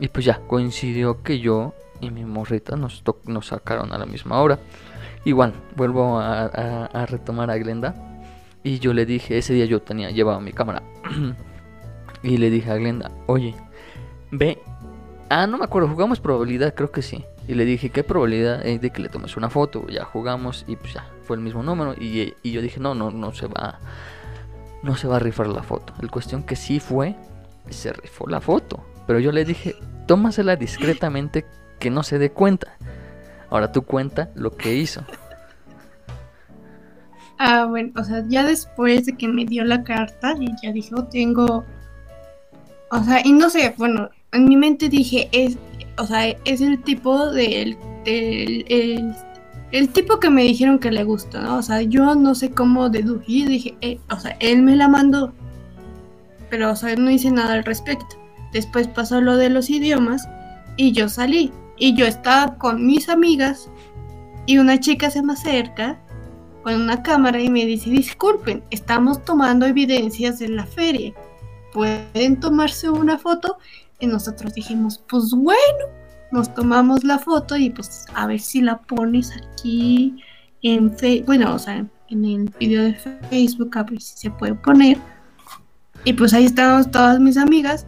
Y 0.00 0.08
pues 0.08 0.24
ya, 0.24 0.40
coincidió 0.46 1.22
que 1.22 1.38
yo 1.38 1.74
y 2.00 2.10
mi 2.10 2.24
morrita 2.24 2.76
nos, 2.76 3.02
nos 3.26 3.46
sacaron 3.46 3.92
a 3.92 3.98
la 3.98 4.06
misma 4.06 4.40
hora. 4.40 4.58
Igual, 5.24 5.54
vuelvo 5.76 6.18
a, 6.18 7.06
retomar 7.08 7.50
a 7.50 7.58
Glenda. 7.58 7.94
Y 8.62 8.78
yo 8.78 8.94
le 8.94 9.06
dije, 9.06 9.38
ese 9.38 9.52
día 9.52 9.66
yo 9.66 9.82
tenía, 9.82 10.10
llevaba 10.10 10.40
mi 10.40 10.52
cámara. 10.52 10.82
y 12.22 12.38
le 12.38 12.50
dije 12.50 12.70
a 12.70 12.76
Glenda, 12.76 13.10
oye, 13.26 13.54
ve. 14.30 14.58
Ah, 15.30 15.46
no 15.46 15.58
me 15.58 15.64
acuerdo, 15.64 15.88
jugamos 15.88 16.20
probabilidad, 16.20 16.74
creo 16.74 16.90
que 16.90 17.02
sí. 17.02 17.24
Y 17.48 17.54
le 17.54 17.64
dije, 17.64 17.90
¿qué 17.90 18.04
probabilidad 18.04 18.60
hay 18.60 18.78
de 18.78 18.90
que 18.90 19.02
le 19.02 19.08
tomes 19.08 19.36
una 19.36 19.50
foto? 19.50 19.86
Ya 19.88 20.04
jugamos 20.04 20.64
y 20.68 20.76
pues 20.76 20.94
ya, 20.94 21.06
fue 21.22 21.36
el 21.36 21.42
mismo 21.42 21.62
número. 21.62 21.94
Y, 21.94 22.34
y 22.42 22.52
yo 22.52 22.62
dije, 22.62 22.80
no, 22.80 22.94
no, 22.94 23.10
no 23.10 23.32
se 23.32 23.46
va 23.46 23.80
no 24.84 24.96
se 24.96 25.08
va 25.08 25.16
a 25.16 25.18
rifar 25.18 25.48
la 25.48 25.62
foto. 25.62 25.94
El 26.00 26.10
cuestión 26.10 26.42
que 26.42 26.56
sí 26.56 26.78
fue, 26.78 27.16
se 27.70 27.92
rifó 27.92 28.28
la 28.28 28.40
foto. 28.40 28.84
Pero 29.06 29.18
yo 29.18 29.32
le 29.32 29.44
dije, 29.44 29.74
tómasela 30.06 30.56
discretamente 30.56 31.46
que 31.80 31.90
no 31.90 32.02
se 32.02 32.18
dé 32.18 32.30
cuenta. 32.30 32.76
Ahora 33.54 33.70
tú 33.70 33.82
cuenta 33.82 34.32
lo 34.34 34.50
que 34.50 34.74
hizo. 34.74 35.00
Ah, 37.38 37.66
bueno, 37.66 37.92
o 37.94 38.02
sea, 38.02 38.24
ya 38.26 38.42
después 38.42 39.06
de 39.06 39.16
que 39.16 39.28
me 39.28 39.44
dio 39.44 39.62
la 39.62 39.84
carta 39.84 40.34
y 40.40 40.48
ya 40.60 40.72
dije, 40.72 40.90
oh, 40.96 41.04
tengo... 41.04 41.64
O 42.90 43.04
sea, 43.04 43.24
y 43.24 43.30
no 43.30 43.48
sé, 43.48 43.72
bueno, 43.78 44.10
en 44.32 44.46
mi 44.46 44.56
mente 44.56 44.88
dije, 44.88 45.28
es, 45.30 45.56
o 45.98 46.04
sea, 46.04 46.30
es 46.44 46.60
el 46.60 46.82
tipo 46.82 47.30
del, 47.30 47.76
del 48.04 49.14
el 49.70 49.88
tipo 49.90 50.18
que 50.18 50.30
me 50.30 50.42
dijeron 50.42 50.80
que 50.80 50.90
le 50.90 51.04
gusta, 51.04 51.40
¿no? 51.40 51.58
O 51.58 51.62
sea, 51.62 51.80
yo 51.82 52.16
no 52.16 52.34
sé 52.34 52.50
cómo 52.50 52.90
deducir, 52.90 53.46
dije, 53.46 53.76
eh, 53.82 54.00
o 54.10 54.18
sea, 54.18 54.36
él 54.40 54.62
me 54.62 54.74
la 54.74 54.88
mandó, 54.88 55.32
pero, 56.50 56.72
o 56.72 56.76
sea, 56.76 56.96
no 56.96 57.08
hice 57.08 57.30
nada 57.30 57.54
al 57.54 57.62
respecto. 57.62 58.16
Después 58.52 58.88
pasó 58.88 59.20
lo 59.20 59.36
de 59.36 59.48
los 59.48 59.70
idiomas 59.70 60.26
y 60.76 60.90
yo 60.90 61.08
salí. 61.08 61.52
Y 61.76 61.94
yo 61.94 62.06
estaba 62.06 62.56
con 62.56 62.86
mis 62.86 63.08
amigas 63.08 63.68
y 64.46 64.58
una 64.58 64.78
chica 64.78 65.10
se 65.10 65.22
me 65.22 65.32
acerca 65.32 65.98
con 66.62 66.74
una 66.74 67.02
cámara 67.02 67.40
y 67.40 67.50
me 67.50 67.66
dice, 67.66 67.90
disculpen, 67.90 68.62
estamos 68.70 69.24
tomando 69.24 69.66
evidencias 69.66 70.38
de 70.38 70.48
la 70.48 70.66
feria. 70.66 71.12
¿Pueden 71.72 72.40
tomarse 72.40 72.88
una 72.88 73.18
foto? 73.18 73.58
Y 74.00 74.06
nosotros 74.06 74.54
dijimos, 74.54 75.02
pues 75.08 75.30
bueno 75.30 76.04
nos 76.34 76.52
tomamos 76.52 77.04
la 77.04 77.20
foto 77.20 77.56
y 77.56 77.70
pues 77.70 78.06
a 78.12 78.26
ver 78.26 78.40
si 78.40 78.60
la 78.60 78.78
pones 78.78 79.32
aquí 79.36 80.16
en 80.62 80.96
Facebook, 80.98 81.26
bueno, 81.26 81.54
o 81.54 81.58
sea, 81.60 81.86
en 82.08 82.24
el 82.24 82.52
video 82.58 82.82
de 82.82 82.94
Facebook, 83.30 83.78
a 83.78 83.84
ver 83.84 84.00
si 84.00 84.18
se 84.18 84.30
puede 84.30 84.54
poner. 84.54 84.98
Y 86.04 86.12
pues 86.12 86.34
ahí 86.34 86.44
estábamos 86.44 86.90
todas 86.90 87.20
mis 87.20 87.36
amigas 87.36 87.86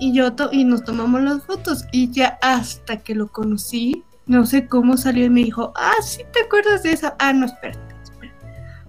y 0.00 0.12
yo 0.12 0.34
y 0.50 0.64
nos 0.64 0.82
tomamos 0.82 1.20
las 1.20 1.42
fotos 1.44 1.84
y 1.92 2.10
ya 2.10 2.38
hasta 2.42 2.96
que 2.96 3.14
lo 3.14 3.28
conocí, 3.28 4.02
no 4.26 4.46
sé 4.46 4.66
cómo 4.66 4.96
salió 4.96 5.26
y 5.26 5.30
me 5.30 5.44
dijo, 5.44 5.72
ah, 5.76 6.02
sí 6.02 6.22
te 6.32 6.42
acuerdas 6.42 6.82
de 6.82 6.92
esa, 6.92 7.14
ah, 7.18 7.32
no, 7.32 7.46
espérate. 7.46 7.90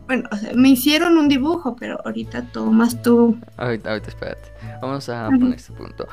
Bueno, 0.08 0.28
o 0.30 0.36
sea, 0.36 0.52
me 0.56 0.70
hicieron 0.70 1.18
un 1.18 1.30
dibujo, 1.30 1.76
pero 1.78 1.98
ahorita 2.04 2.42
tomas 2.52 3.02
tú. 3.02 3.40
Ahorita, 3.56 3.92
ahorita, 3.92 4.10
espérate. 4.10 4.52
Vamos 4.82 5.08
a 5.08 5.28
poner 5.28 5.54
este 5.54 5.72
punto. 5.72 6.08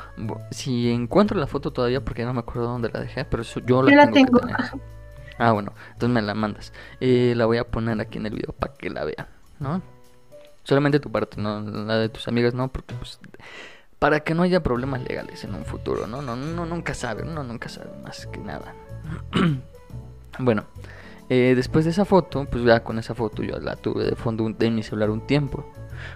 Si 0.51 0.89
encuentro 0.89 1.37
la 1.37 1.47
foto 1.47 1.71
todavía, 1.71 1.99
porque 1.99 2.23
no 2.23 2.33
me 2.33 2.39
acuerdo 2.39 2.69
dónde 2.69 2.89
la 2.93 3.01
dejé, 3.01 3.25
pero 3.25 3.43
yo 3.43 3.83
la, 3.83 4.09
tengo. 4.09 4.39
Ah, 5.37 5.51
bueno, 5.51 5.73
entonces 5.93 6.13
me 6.13 6.21
la 6.21 6.33
mandas. 6.33 6.71
Eh, 7.01 7.33
la 7.35 7.45
voy 7.45 7.57
a 7.57 7.65
poner 7.65 7.99
aquí 7.99 8.19
en 8.19 8.27
el 8.27 8.35
video 8.35 8.53
para 8.53 8.73
que 8.73 8.89
la 8.89 9.03
vean, 9.03 9.27
¿no? 9.59 9.81
Solamente 10.63 10.99
tu 10.99 11.11
parte, 11.11 11.41
no 11.41 11.59
la 11.61 11.97
de 11.97 12.09
tus 12.09 12.27
amigas, 12.27 12.53
no, 12.53 12.67
porque 12.67 12.93
pues 12.95 13.19
para 13.99 14.21
que 14.21 14.33
no 14.33 14.43
haya 14.43 14.63
problemas 14.63 15.01
legales 15.03 15.43
en 15.43 15.53
un 15.53 15.65
futuro, 15.65 16.07
¿no? 16.07 16.21
No, 16.21 16.35
no 16.35 16.65
nunca 16.65 16.93
sabe, 16.93 17.23
uno 17.23 17.43
nunca 17.43 17.67
sabe 17.67 17.89
más 18.01 18.25
que 18.27 18.39
nada. 18.39 18.73
bueno, 20.39 20.63
eh, 21.29 21.53
después 21.55 21.85
de 21.85 21.91
esa 21.91 22.05
foto, 22.05 22.45
pues 22.49 22.63
ya 22.63 22.81
con 22.81 22.97
esa 22.97 23.13
foto 23.13 23.43
yo 23.43 23.59
la 23.59 23.75
tuve 23.75 24.05
de 24.05 24.15
fondo 24.15 24.49
de 24.49 24.71
mi 24.71 24.83
celular 24.83 25.09
un 25.09 25.27
tiempo. 25.27 25.65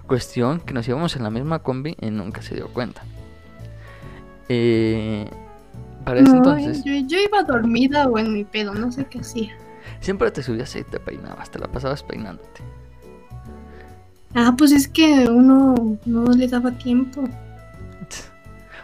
Cuestión 0.08 0.62
que 0.62 0.74
nos 0.74 0.88
íbamos 0.88 1.16
en 1.18 1.24
la 1.24 1.30
misma 1.30 1.60
combi 1.60 1.98
y 2.00 2.10
nunca 2.10 2.42
se 2.42 2.56
dio 2.56 2.68
cuenta. 2.70 3.04
Eh, 4.48 5.30
Para 6.06 6.22
ese 6.22 6.30
No, 6.30 6.38
entonces, 6.38 6.84
yo, 6.86 6.94
yo 7.06 7.18
iba 7.20 7.44
dormida 7.44 8.08
o 8.08 8.18
en 8.18 8.34
mi 8.34 8.46
pedo, 8.46 8.74
no 8.74 8.92
sé 8.94 9.06
qué 9.06 9.20
hacía. 9.20 9.58
siempre 10.00 10.32
te 10.32 10.42
subías 10.42 10.74
y 10.78 10.84
te 10.84 11.00
peinabas, 11.02 11.52
te 11.52 11.60
la 11.60 11.68
pasabas 11.68 12.02
peinándote. 12.02 12.62
Ah, 14.36 14.56
pues 14.58 14.72
es 14.72 14.88
que 14.88 15.28
uno 15.30 15.98
no 16.06 16.26
le 16.32 16.48
daba 16.48 16.72
tiempo. 16.72 17.24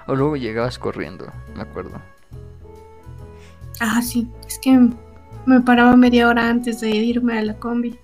O 0.09 0.15
luego 0.15 0.35
llegabas 0.37 0.79
corriendo, 0.79 1.31
me 1.55 1.61
acuerdo. 1.61 2.01
Ah, 3.79 4.01
sí, 4.01 4.27
es 4.47 4.57
que 4.57 4.89
me 5.45 5.61
paraba 5.61 5.95
media 5.95 6.27
hora 6.27 6.49
antes 6.49 6.81
de 6.81 6.89
irme 6.89 7.37
a 7.37 7.43
la 7.43 7.53
combi. 7.53 7.95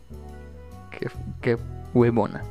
Qué, 0.92 1.10
qué 1.42 1.58
huevona. 1.96 2.44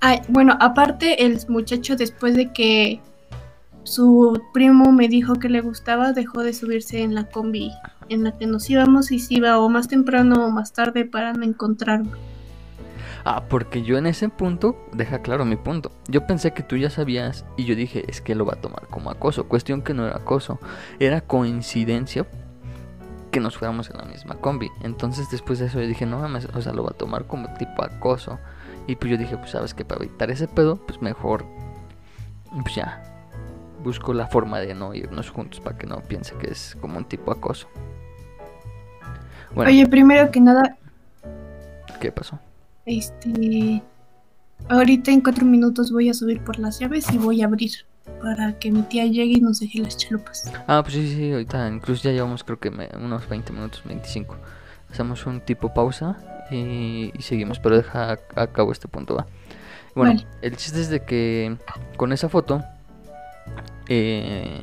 Ay, 0.00 0.22
bueno, 0.28 0.56
aparte 0.60 1.26
el 1.26 1.38
muchacho 1.48 1.94
después 1.94 2.36
de 2.36 2.54
que 2.54 3.02
su 3.82 4.40
primo 4.54 4.90
me 4.90 5.08
dijo 5.08 5.34
que 5.34 5.50
le 5.50 5.60
gustaba, 5.60 6.14
dejó 6.14 6.42
de 6.42 6.54
subirse 6.54 7.02
en 7.02 7.14
la 7.14 7.24
combi 7.24 7.70
en 8.08 8.24
la 8.24 8.32
que 8.32 8.46
nos 8.46 8.70
íbamos 8.70 9.12
y 9.12 9.18
se 9.18 9.34
iba 9.34 9.58
o 9.58 9.68
más 9.68 9.88
temprano 9.88 10.46
o 10.46 10.50
más 10.50 10.72
tarde 10.72 11.04
para 11.04 11.34
no 11.34 11.44
encontrarme. 11.44 12.31
Ah, 13.24 13.44
porque 13.48 13.82
yo 13.82 13.98
en 13.98 14.06
ese 14.06 14.28
punto, 14.28 14.76
deja 14.92 15.22
claro 15.22 15.44
mi 15.44 15.56
punto. 15.56 15.92
Yo 16.08 16.26
pensé 16.26 16.52
que 16.52 16.62
tú 16.62 16.76
ya 16.76 16.90
sabías 16.90 17.44
y 17.56 17.64
yo 17.64 17.76
dije, 17.76 18.04
es 18.08 18.20
que 18.20 18.34
lo 18.34 18.44
va 18.44 18.54
a 18.54 18.60
tomar 18.60 18.88
como 18.88 19.10
acoso. 19.10 19.48
Cuestión 19.48 19.82
que 19.82 19.94
no 19.94 20.06
era 20.06 20.16
acoso, 20.16 20.58
era 20.98 21.20
coincidencia 21.20 22.26
que 23.30 23.40
nos 23.40 23.56
fuéramos 23.56 23.90
en 23.90 23.98
la 23.98 24.04
misma 24.04 24.36
combi. 24.36 24.70
Entonces 24.82 25.30
después 25.30 25.58
de 25.58 25.66
eso 25.66 25.80
yo 25.80 25.86
dije, 25.86 26.04
no 26.04 26.18
mames, 26.18 26.46
o 26.46 26.60
sea, 26.60 26.72
lo 26.72 26.82
va 26.82 26.90
a 26.90 26.94
tomar 26.94 27.26
como 27.26 27.52
tipo 27.54 27.84
acoso. 27.84 28.38
Y 28.86 28.96
pues 28.96 29.12
yo 29.12 29.16
dije, 29.16 29.36
pues 29.36 29.50
sabes 29.50 29.74
que 29.74 29.84
para 29.84 30.04
evitar 30.04 30.30
ese 30.30 30.48
pedo, 30.48 30.76
pues 30.76 31.00
mejor, 31.00 31.44
pues 32.62 32.74
ya, 32.74 33.02
busco 33.82 34.12
la 34.12 34.26
forma 34.26 34.58
de 34.58 34.74
no 34.74 34.94
irnos 34.94 35.30
juntos 35.30 35.60
para 35.60 35.78
que 35.78 35.86
no 35.86 36.00
piense 36.02 36.34
que 36.36 36.50
es 36.50 36.76
como 36.80 36.98
un 36.98 37.04
tipo 37.04 37.30
acoso. 37.30 37.68
Bueno, 39.54 39.70
Oye, 39.70 39.86
primero 39.86 40.30
que 40.30 40.40
nada, 40.40 40.76
¿qué 42.00 42.10
pasó? 42.10 42.38
Este, 42.86 43.82
ahorita 44.68 45.10
en 45.10 45.20
cuatro 45.20 45.44
minutos 45.44 45.92
voy 45.92 46.08
a 46.08 46.14
subir 46.14 46.40
por 46.42 46.58
las 46.58 46.78
llaves 46.78 47.06
y 47.12 47.18
voy 47.18 47.42
a 47.42 47.46
abrir 47.46 47.70
para 48.20 48.58
que 48.58 48.70
mi 48.72 48.82
tía 48.82 49.04
llegue 49.06 49.38
y 49.38 49.40
nos 49.40 49.60
deje 49.60 49.78
las 49.80 49.96
chalupas. 49.96 50.52
Ah, 50.66 50.82
pues 50.82 50.94
sí, 50.94 51.14
sí, 51.14 51.32
ahorita 51.32 51.68
incluso 51.68 52.02
ya 52.04 52.10
llevamos 52.12 52.42
creo 52.44 52.58
que 52.58 52.70
me- 52.70 52.88
unos 53.00 53.28
20 53.28 53.52
minutos, 53.52 53.82
25. 53.84 54.36
Hacemos 54.90 55.24
un 55.26 55.40
tipo 55.40 55.72
pausa 55.72 56.18
y, 56.50 57.12
y 57.16 57.22
seguimos, 57.22 57.58
pero 57.58 57.76
deja 57.76 58.12
a, 58.12 58.18
a 58.42 58.46
cabo 58.48 58.72
este 58.72 58.88
punto, 58.88 59.14
va. 59.16 59.26
Bueno, 59.94 60.14
Vale. 60.14 60.26
el 60.42 60.56
chiste 60.56 60.80
es 60.80 60.88
de 60.90 61.04
que 61.04 61.56
con 61.96 62.12
esa 62.12 62.28
foto, 62.28 62.62
eh, 63.88 64.62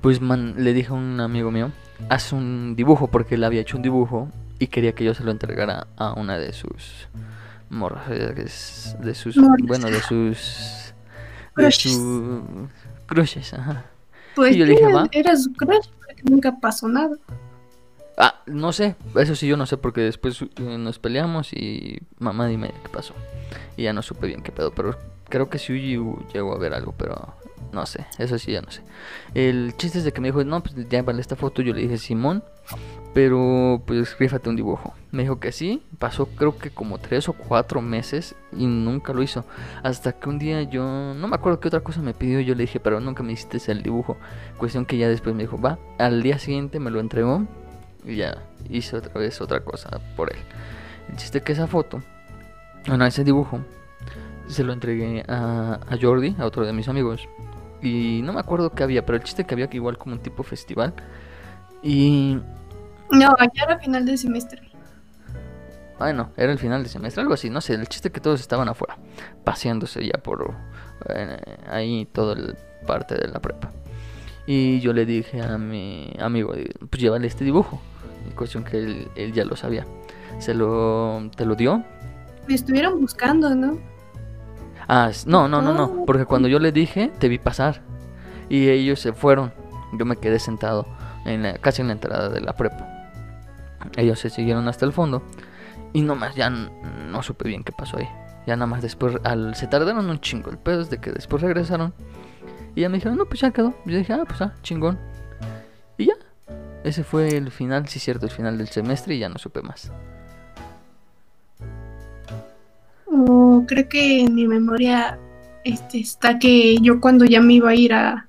pues 0.00 0.20
man- 0.20 0.54
le 0.58 0.72
dije 0.72 0.90
a 0.90 0.94
un 0.94 1.20
amigo 1.20 1.50
mío, 1.50 1.70
haz 2.08 2.32
un 2.32 2.74
dibujo, 2.76 3.06
porque 3.08 3.36
él 3.36 3.44
había 3.44 3.60
hecho 3.62 3.76
un 3.76 3.82
dibujo 3.82 4.28
y 4.64 4.68
quería 4.68 4.94
que 4.94 5.04
yo 5.04 5.14
se 5.14 5.22
lo 5.24 5.30
entregara 5.30 5.86
a 5.96 6.12
una 6.14 6.38
de 6.38 6.52
sus 6.52 7.08
morras, 7.70 8.08
eh, 8.10 8.32
de 8.34 9.14
sus, 9.14 9.36
bueno, 9.36 9.88
de 9.90 10.00
sus... 10.00 10.94
De 11.56 11.62
Crushes. 11.64 11.92
sus 11.92 12.42
crushes, 13.06 13.54
ajá. 13.54 13.84
Pues 14.34 14.54
Y 14.56 14.58
yo 14.58 14.66
le 14.66 14.72
dije, 14.72 14.84
era- 14.84 14.94
va. 14.94 15.08
era 15.12 15.36
su 15.36 15.52
crush, 15.52 15.86
porque 16.04 16.22
nunca 16.24 16.52
pasó 16.60 16.88
nada. 16.88 17.16
Ah, 18.16 18.40
no 18.46 18.72
sé, 18.72 18.96
eso 19.16 19.34
sí 19.36 19.46
yo 19.46 19.56
no 19.56 19.66
sé 19.66 19.76
porque 19.76 20.00
después 20.00 20.40
eh, 20.42 20.78
nos 20.78 20.98
peleamos 20.98 21.52
y 21.52 22.00
mamá 22.18 22.46
dime 22.48 22.72
qué 22.82 22.88
pasó. 22.88 23.14
Y 23.76 23.84
ya 23.84 23.92
no 23.92 24.02
supe 24.02 24.26
bien 24.26 24.42
qué 24.42 24.50
pedo, 24.52 24.72
pero 24.72 24.98
creo 25.28 25.48
que 25.48 25.58
sí 25.58 25.78
llegó 26.32 26.54
a 26.54 26.58
ver 26.58 26.74
algo, 26.74 26.92
pero 26.96 27.34
no 27.72 27.86
sé, 27.86 28.06
eso 28.18 28.38
sí 28.38 28.52
ya 28.52 28.62
no 28.62 28.70
sé. 28.70 28.82
El 29.34 29.76
chiste 29.76 29.98
es 29.98 30.04
de 30.04 30.12
que 30.12 30.20
me 30.20 30.28
dijo, 30.28 30.42
no, 30.44 30.62
pues 30.62 30.74
ya 30.88 31.02
vale 31.02 31.20
esta 31.20 31.36
foto, 31.36 31.60
yo 31.62 31.72
le 31.74 31.82
dije, 31.82 31.98
Simón, 31.98 32.42
pero 33.14 33.80
pues 33.86 34.18
rífate 34.18 34.48
un 34.48 34.56
dibujo. 34.56 34.92
Me 35.12 35.22
dijo 35.22 35.38
que 35.38 35.52
sí, 35.52 35.82
pasó 35.98 36.26
creo 36.26 36.58
que 36.58 36.70
como 36.70 36.98
tres 36.98 37.28
o 37.28 37.32
cuatro 37.32 37.80
meses 37.80 38.34
y 38.52 38.66
nunca 38.66 39.12
lo 39.12 39.22
hizo. 39.22 39.44
Hasta 39.84 40.12
que 40.12 40.28
un 40.28 40.40
día 40.40 40.62
yo, 40.62 40.82
no 40.82 41.28
me 41.28 41.36
acuerdo 41.36 41.60
qué 41.60 41.68
otra 41.68 41.80
cosa 41.80 42.02
me 42.02 42.12
pidió, 42.12 42.40
yo 42.40 42.56
le 42.56 42.62
dije, 42.62 42.80
pero 42.80 42.98
nunca 42.98 43.22
me 43.22 43.32
hiciste 43.32 43.58
el 43.70 43.82
dibujo. 43.82 44.16
Cuestión 44.58 44.84
que 44.84 44.98
ya 44.98 45.08
después 45.08 45.34
me 45.34 45.44
dijo, 45.44 45.60
va, 45.60 45.78
al 45.98 46.22
día 46.22 46.38
siguiente 46.40 46.80
me 46.80 46.90
lo 46.90 46.98
entregó 46.98 47.46
y 48.04 48.16
ya 48.16 48.42
hice 48.68 48.96
otra 48.96 49.14
vez 49.14 49.40
otra 49.40 49.60
cosa 49.60 50.00
por 50.16 50.32
él. 50.32 50.38
El 51.08 51.16
chiste 51.16 51.40
que 51.40 51.52
esa 51.52 51.68
foto, 51.68 52.02
bueno, 52.88 53.06
ese 53.06 53.22
dibujo, 53.22 53.60
se 54.48 54.64
lo 54.64 54.72
entregué 54.72 55.24
a, 55.28 55.80
a 55.88 55.98
Jordi, 56.00 56.34
a 56.38 56.46
otro 56.46 56.66
de 56.66 56.72
mis 56.72 56.88
amigos. 56.88 57.28
Y 57.80 58.22
no 58.24 58.32
me 58.32 58.40
acuerdo 58.40 58.70
qué 58.70 58.82
había, 58.82 59.06
pero 59.06 59.16
el 59.16 59.22
chiste 59.22 59.44
que 59.44 59.54
había 59.54 59.68
que 59.68 59.76
igual 59.76 59.98
como 59.98 60.16
un 60.16 60.20
tipo 60.20 60.42
festival. 60.42 60.94
Y 61.84 62.40
No, 63.10 63.36
ya 63.54 63.64
era 63.64 63.78
final 63.78 64.06
de 64.06 64.16
semestre. 64.16 64.62
bueno, 65.98 66.30
era 66.36 66.50
el 66.50 66.58
final 66.58 66.82
de 66.82 66.88
semestre, 66.88 67.20
algo 67.20 67.34
así, 67.34 67.50
no 67.50 67.60
sé. 67.60 67.74
El 67.74 67.86
chiste 67.88 68.10
que 68.10 68.20
todos 68.20 68.40
estaban 68.40 68.68
afuera, 68.68 68.96
paseándose 69.44 70.04
ya 70.04 70.18
por 70.20 70.54
eh, 71.10 71.38
ahí 71.68 72.06
toda 72.06 72.32
el 72.32 72.56
parte 72.86 73.14
de 73.14 73.28
la 73.28 73.40
prepa. 73.40 73.70
Y 74.46 74.80
yo 74.80 74.92
le 74.92 75.06
dije 75.06 75.42
a 75.42 75.58
mi 75.58 76.12
amigo, 76.18 76.54
pues 76.90 77.00
llévale 77.02 77.26
este 77.26 77.44
dibujo. 77.44 77.80
Y 78.28 78.32
cuestión 78.32 78.64
que 78.64 78.78
él, 78.78 79.08
él 79.14 79.32
ya 79.32 79.44
lo 79.44 79.54
sabía. 79.54 79.86
Se 80.38 80.54
lo, 80.54 81.30
¿te 81.36 81.44
lo 81.44 81.54
dio? 81.54 81.84
Me 82.48 82.54
estuvieron 82.54 83.00
buscando, 83.00 83.54
¿no? 83.54 83.78
Ah, 84.88 85.10
no, 85.26 85.48
no, 85.48 85.62
no, 85.62 85.74
no. 85.74 85.84
Oh. 85.84 86.06
Porque 86.06 86.24
cuando 86.24 86.48
yo 86.48 86.58
le 86.58 86.72
dije, 86.72 87.10
te 87.18 87.28
vi 87.28 87.38
pasar. 87.38 87.82
Y 88.48 88.68
ellos 88.68 89.00
se 89.00 89.12
fueron. 89.12 89.52
Yo 89.98 90.04
me 90.04 90.16
quedé 90.16 90.38
sentado 90.38 90.86
en 91.24 91.42
la- 91.42 91.58
casi 91.58 91.82
en 91.82 91.88
la 91.88 91.94
entrada 91.94 92.28
de 92.28 92.40
la 92.40 92.54
prepa. 92.54 93.10
Ellos 93.96 94.18
se 94.18 94.30
siguieron 94.30 94.66
hasta 94.68 94.84
el 94.84 94.92
fondo. 94.92 95.22
Y 95.92 96.02
nomás 96.02 96.34
ya 96.34 96.50
no 96.50 97.22
supe 97.22 97.48
bien 97.48 97.62
qué 97.62 97.72
pasó 97.72 97.98
ahí. 97.98 98.08
Ya 98.46 98.56
nada 98.56 98.66
más 98.66 98.82
después, 98.82 99.16
al, 99.24 99.54
se 99.54 99.66
tardaron 99.66 100.10
un 100.10 100.20
chingo. 100.20 100.50
El 100.50 100.58
pedo 100.58 100.80
es 100.82 100.90
de 100.90 100.98
que 100.98 101.12
después 101.12 101.42
regresaron. 101.42 101.94
Y 102.74 102.80
ya 102.82 102.88
me 102.88 102.96
dijeron, 102.96 103.16
no, 103.16 103.26
pues 103.26 103.40
ya 103.40 103.50
quedó. 103.52 103.74
Yo 103.86 103.96
dije, 103.96 104.12
ah, 104.12 104.24
pues 104.26 104.42
ah, 104.42 104.52
chingón. 104.62 104.98
Y 105.96 106.06
ya. 106.06 106.14
Ese 106.82 107.04
fue 107.04 107.28
el 107.28 107.50
final, 107.50 107.88
sí, 107.88 107.98
cierto, 108.00 108.26
el 108.26 108.32
final 108.32 108.58
del 108.58 108.68
semestre. 108.68 109.14
Y 109.14 109.20
ya 109.20 109.28
no 109.28 109.38
supe 109.38 109.62
más. 109.62 109.92
O 113.06 113.64
creo 113.66 113.88
que 113.88 114.22
en 114.22 114.34
mi 114.34 114.46
memoria 114.46 115.18
este, 115.64 116.00
está 116.00 116.38
que 116.38 116.76
yo 116.80 117.00
cuando 117.00 117.24
ya 117.24 117.40
me 117.40 117.54
iba 117.54 117.70
a 117.70 117.74
ir 117.74 117.94
a, 117.94 118.26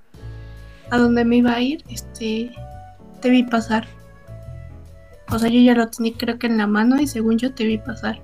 a 0.92 0.98
donde 0.98 1.26
me 1.26 1.38
iba 1.38 1.54
a 1.54 1.60
ir, 1.62 1.84
este, 1.90 2.52
te 3.26 3.32
vi 3.32 3.42
pasar. 3.42 3.88
O 5.32 5.40
sea, 5.40 5.50
yo 5.50 5.60
ya 5.60 5.74
lo 5.74 5.88
tenía 5.90 6.14
creo 6.16 6.38
que 6.38 6.46
en 6.46 6.60
la 6.60 6.68
mano 6.68 7.02
y 7.02 7.08
según 7.08 7.40
yo 7.40 7.52
te 7.56 7.66
vi 7.66 7.80
pasar. 7.80 8.22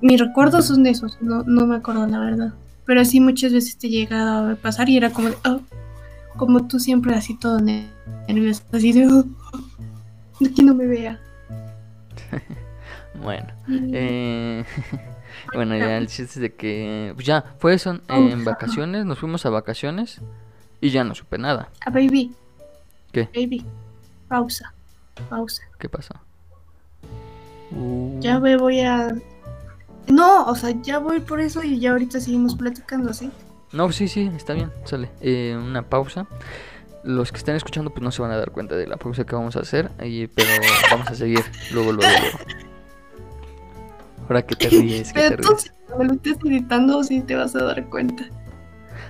Mis 0.00 0.18
recuerdos 0.18 0.64
son 0.68 0.86
esos, 0.86 1.20
no, 1.20 1.42
no 1.42 1.66
me 1.66 1.76
acuerdo 1.76 2.06
la 2.06 2.18
verdad. 2.18 2.54
Pero 2.86 3.04
sí 3.04 3.20
muchas 3.20 3.52
veces 3.52 3.76
te 3.76 3.90
llegaba 3.90 4.52
a 4.52 4.54
pasar 4.56 4.88
y 4.88 4.96
era 4.96 5.10
como 5.10 5.28
de, 5.28 5.36
oh, 5.44 5.60
como 6.38 6.66
tú 6.66 6.78
siempre 6.80 7.14
así 7.14 7.36
todo 7.38 7.60
ne- 7.60 7.90
nervioso, 8.26 8.62
así 8.72 8.92
de, 8.92 9.06
oh, 9.06 9.26
oh, 9.52 10.54
que 10.56 10.62
no 10.62 10.74
me 10.74 10.86
vea. 10.86 11.20
Bueno. 13.22 13.46
Y- 13.68 13.90
Eh, 13.92 14.64
bueno, 15.54 15.76
ya 15.76 15.98
el 15.98 16.06
chiste 16.06 16.22
es 16.24 16.40
de 16.40 16.54
que 16.54 17.12
pues 17.14 17.26
ya 17.26 17.44
fue 17.58 17.74
eso 17.74 17.90
en- 17.90 18.02
en 18.30 18.44
vacaciones, 18.46 19.04
nos 19.04 19.18
fuimos 19.18 19.44
a 19.44 19.50
vacaciones 19.50 20.20
y 20.80 20.88
ya 20.90 21.04
no 21.04 21.14
supe 21.14 21.36
nada. 21.38 21.68
Ah, 21.84 21.90
baby. 21.90 22.34
¿Qué? 23.24 23.30
Baby. 23.34 23.64
Pausa. 24.28 24.74
Pausa. 25.30 25.62
¿Qué 25.78 25.88
pasó? 25.88 26.12
Uh, 27.70 28.20
Ya 28.20 28.38
me 28.38 28.56
voy 28.58 28.80
a. 28.80 29.14
No, 30.08 30.44
o 30.44 30.54
sea, 30.54 30.70
ya 30.82 30.98
voy 30.98 31.20
por 31.20 31.40
eso 31.40 31.62
y 31.62 31.80
ya 31.80 31.92
ahorita 31.92 32.20
seguimos 32.20 32.54
platicando, 32.56 33.12
¿sí? 33.14 33.30
No, 33.72 33.90
sí, 33.90 34.06
sí, 34.08 34.30
está 34.36 34.52
bien, 34.52 34.70
sale. 34.84 35.10
Eh, 35.20 35.56
una 35.58 35.82
pausa. 35.82 36.26
Los 37.04 37.32
que 37.32 37.38
estén 37.38 37.56
escuchando 37.56 37.90
pues 37.90 38.02
no 38.02 38.10
se 38.12 38.20
van 38.20 38.32
a 38.32 38.36
dar 38.36 38.50
cuenta 38.50 38.74
de 38.76 38.86
la 38.86 38.96
pausa 38.96 39.24
que 39.24 39.34
vamos 39.34 39.56
a 39.56 39.60
hacer, 39.60 39.90
y- 40.04 40.26
pero 40.26 40.48
vamos 40.90 41.08
a 41.08 41.14
seguir 41.14 41.40
luego, 41.72 41.92
luego, 41.92 42.12
luego. 42.20 42.38
Ahora 44.28 44.42
que 44.42 44.56
te 44.56 44.68
ríes, 44.70 45.12
que 45.12 45.20
te 45.22 45.30
Pero 45.30 45.42
tú, 45.42 45.48
ríes. 45.50 45.62
si 45.62 45.70
me 45.98 46.04
lo 46.04 46.12
estés 46.14 46.36
editando, 46.44 47.02
sí 47.02 47.20
te 47.22 47.34
vas 47.34 47.54
a 47.56 47.64
dar 47.64 47.84
cuenta. 47.86 48.24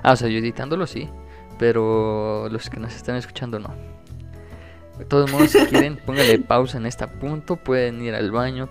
Ah, 0.02 0.12
o 0.12 0.16
sea, 0.16 0.28
yo 0.28 0.38
editándolo 0.38 0.86
sí, 0.86 1.08
pero 1.58 2.48
los 2.50 2.70
que 2.70 2.78
nos 2.78 2.94
están 2.94 3.16
escuchando 3.16 3.58
no. 3.58 3.70
De 4.98 5.04
todos 5.04 5.30
modos, 5.30 5.50
si 5.50 5.58
quieren, 5.66 5.96
póngale 5.96 6.38
pausa 6.38 6.78
en 6.78 6.86
este 6.86 7.06
punto. 7.06 7.56
Pueden 7.56 8.02
ir 8.02 8.14
al 8.14 8.30
baño, 8.30 8.68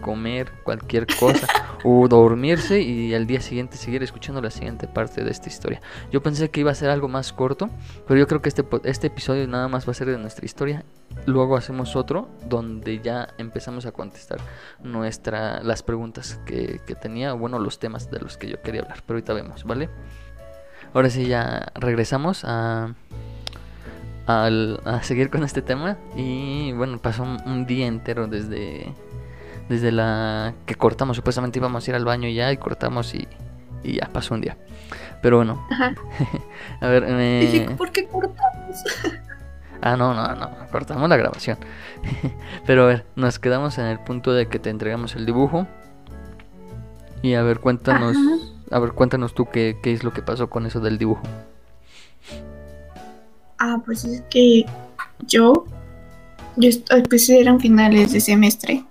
comer 0.00 0.50
cualquier 0.62 1.06
cosa 1.06 1.46
o 1.84 2.08
dormirse 2.08 2.80
y 2.80 3.14
al 3.14 3.26
día 3.26 3.40
siguiente 3.40 3.76
seguir 3.76 4.02
escuchando 4.02 4.40
la 4.40 4.50
siguiente 4.50 4.86
parte 4.86 5.22
de 5.22 5.30
esta 5.30 5.48
historia. 5.48 5.80
Yo 6.10 6.22
pensé 6.22 6.50
que 6.50 6.60
iba 6.60 6.70
a 6.70 6.74
ser 6.74 6.90
algo 6.90 7.08
más 7.08 7.32
corto, 7.32 7.68
pero 8.06 8.18
yo 8.18 8.26
creo 8.26 8.40
que 8.42 8.48
este, 8.48 8.64
este 8.84 9.08
episodio 9.08 9.46
nada 9.46 9.68
más 9.68 9.86
va 9.86 9.92
a 9.92 9.94
ser 9.94 10.08
de 10.08 10.18
nuestra 10.18 10.44
historia. 10.44 10.84
Luego 11.26 11.56
hacemos 11.56 11.96
otro 11.96 12.28
donde 12.46 13.00
ya 13.00 13.28
empezamos 13.38 13.86
a 13.86 13.92
contestar 13.92 14.38
nuestra, 14.82 15.62
las 15.62 15.82
preguntas 15.82 16.40
que, 16.46 16.80
que 16.86 16.94
tenía, 16.94 17.32
bueno, 17.32 17.58
los 17.58 17.78
temas 17.78 18.10
de 18.10 18.20
los 18.20 18.36
que 18.36 18.48
yo 18.48 18.62
quería 18.62 18.82
hablar. 18.82 19.02
Pero 19.06 19.16
ahorita 19.16 19.34
vemos, 19.34 19.64
¿vale? 19.64 19.88
ahora 20.94 21.10
sí 21.10 21.26
ya 21.26 21.70
regresamos 21.74 22.44
a, 22.44 22.94
al- 24.28 24.80
a 24.84 25.02
seguir 25.02 25.30
con 25.30 25.42
este 25.42 25.62
tema. 25.62 25.96
Y 26.16 26.72
bueno, 26.72 26.98
pasó 26.98 27.22
un, 27.24 27.38
un 27.46 27.66
día 27.66 27.86
entero 27.86 28.26
desde, 28.28 28.92
desde 29.68 29.90
la 29.92 30.54
que 30.66 30.74
cortamos. 30.76 31.16
Supuestamente 31.16 31.58
íbamos 31.58 31.86
a 31.86 31.90
ir 31.90 31.94
al 31.96 32.04
baño 32.04 32.28
ya 32.28 32.52
y 32.52 32.56
cortamos 32.58 33.14
y, 33.14 33.26
y 33.82 33.94
ya 34.00 34.08
pasó 34.12 34.34
un 34.34 34.40
día. 34.42 34.56
Pero 35.22 35.38
bueno, 35.38 35.66
Ajá. 35.70 35.94
a 36.80 36.86
ver, 36.88 37.02
me... 37.06 37.40
Dije, 37.40 37.70
¿por 37.76 37.90
qué 37.90 38.06
cortamos? 38.06 38.76
Ah, 39.80 39.96
no, 39.96 40.12
no, 40.12 40.34
no, 40.34 40.50
cortamos 40.72 41.08
la 41.08 41.16
grabación. 41.16 41.56
Pero 42.66 42.82
a 42.82 42.86
ver, 42.88 43.06
nos 43.14 43.38
quedamos 43.38 43.78
en 43.78 43.84
el 43.86 44.00
punto 44.00 44.32
de 44.32 44.48
que 44.48 44.58
te 44.58 44.70
entregamos 44.70 45.14
el 45.14 45.24
dibujo. 45.24 45.68
Y 47.22 47.34
a 47.34 47.44
ver, 47.44 47.60
cuéntanos, 47.60 48.16
Ajá. 48.16 48.76
a 48.76 48.78
ver, 48.80 48.90
cuéntanos 48.90 49.34
tú 49.34 49.46
qué, 49.46 49.78
qué 49.80 49.92
es 49.92 50.02
lo 50.02 50.12
que 50.12 50.20
pasó 50.20 50.50
con 50.50 50.66
eso 50.66 50.80
del 50.80 50.98
dibujo. 50.98 51.22
Ah, 53.58 53.80
pues 53.84 54.04
es 54.04 54.22
que 54.30 54.64
yo, 55.26 55.66
yo 56.56 56.70
pues 57.08 57.28
eran 57.28 57.60
finales 57.60 58.12
de 58.12 58.20
semestre. 58.20 58.84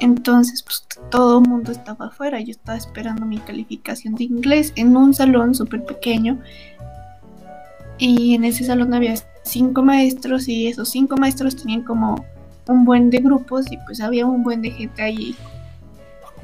Entonces, 0.00 0.62
pues 0.62 0.86
todo 1.10 1.40
el 1.40 1.48
mundo 1.48 1.72
estaba 1.72 2.06
afuera. 2.06 2.40
Yo 2.40 2.52
estaba 2.52 2.78
esperando 2.78 3.26
mi 3.26 3.38
calificación 3.38 4.14
de 4.14 4.24
inglés 4.24 4.72
en 4.76 4.96
un 4.96 5.14
salón 5.14 5.54
súper 5.54 5.84
pequeño. 5.84 6.38
Y 7.98 8.34
en 8.34 8.44
ese 8.44 8.64
salón 8.64 8.94
había 8.94 9.14
cinco 9.42 9.82
maestros 9.82 10.48
y 10.48 10.68
esos 10.68 10.88
cinco 10.88 11.16
maestros 11.16 11.56
tenían 11.56 11.82
como 11.82 12.24
un 12.66 12.84
buen 12.84 13.10
de 13.10 13.18
grupos 13.18 13.70
y 13.70 13.76
pues 13.78 14.00
había 14.00 14.26
un 14.26 14.42
buen 14.42 14.62
de 14.62 14.70
gente 14.70 15.02
ahí, 15.02 15.36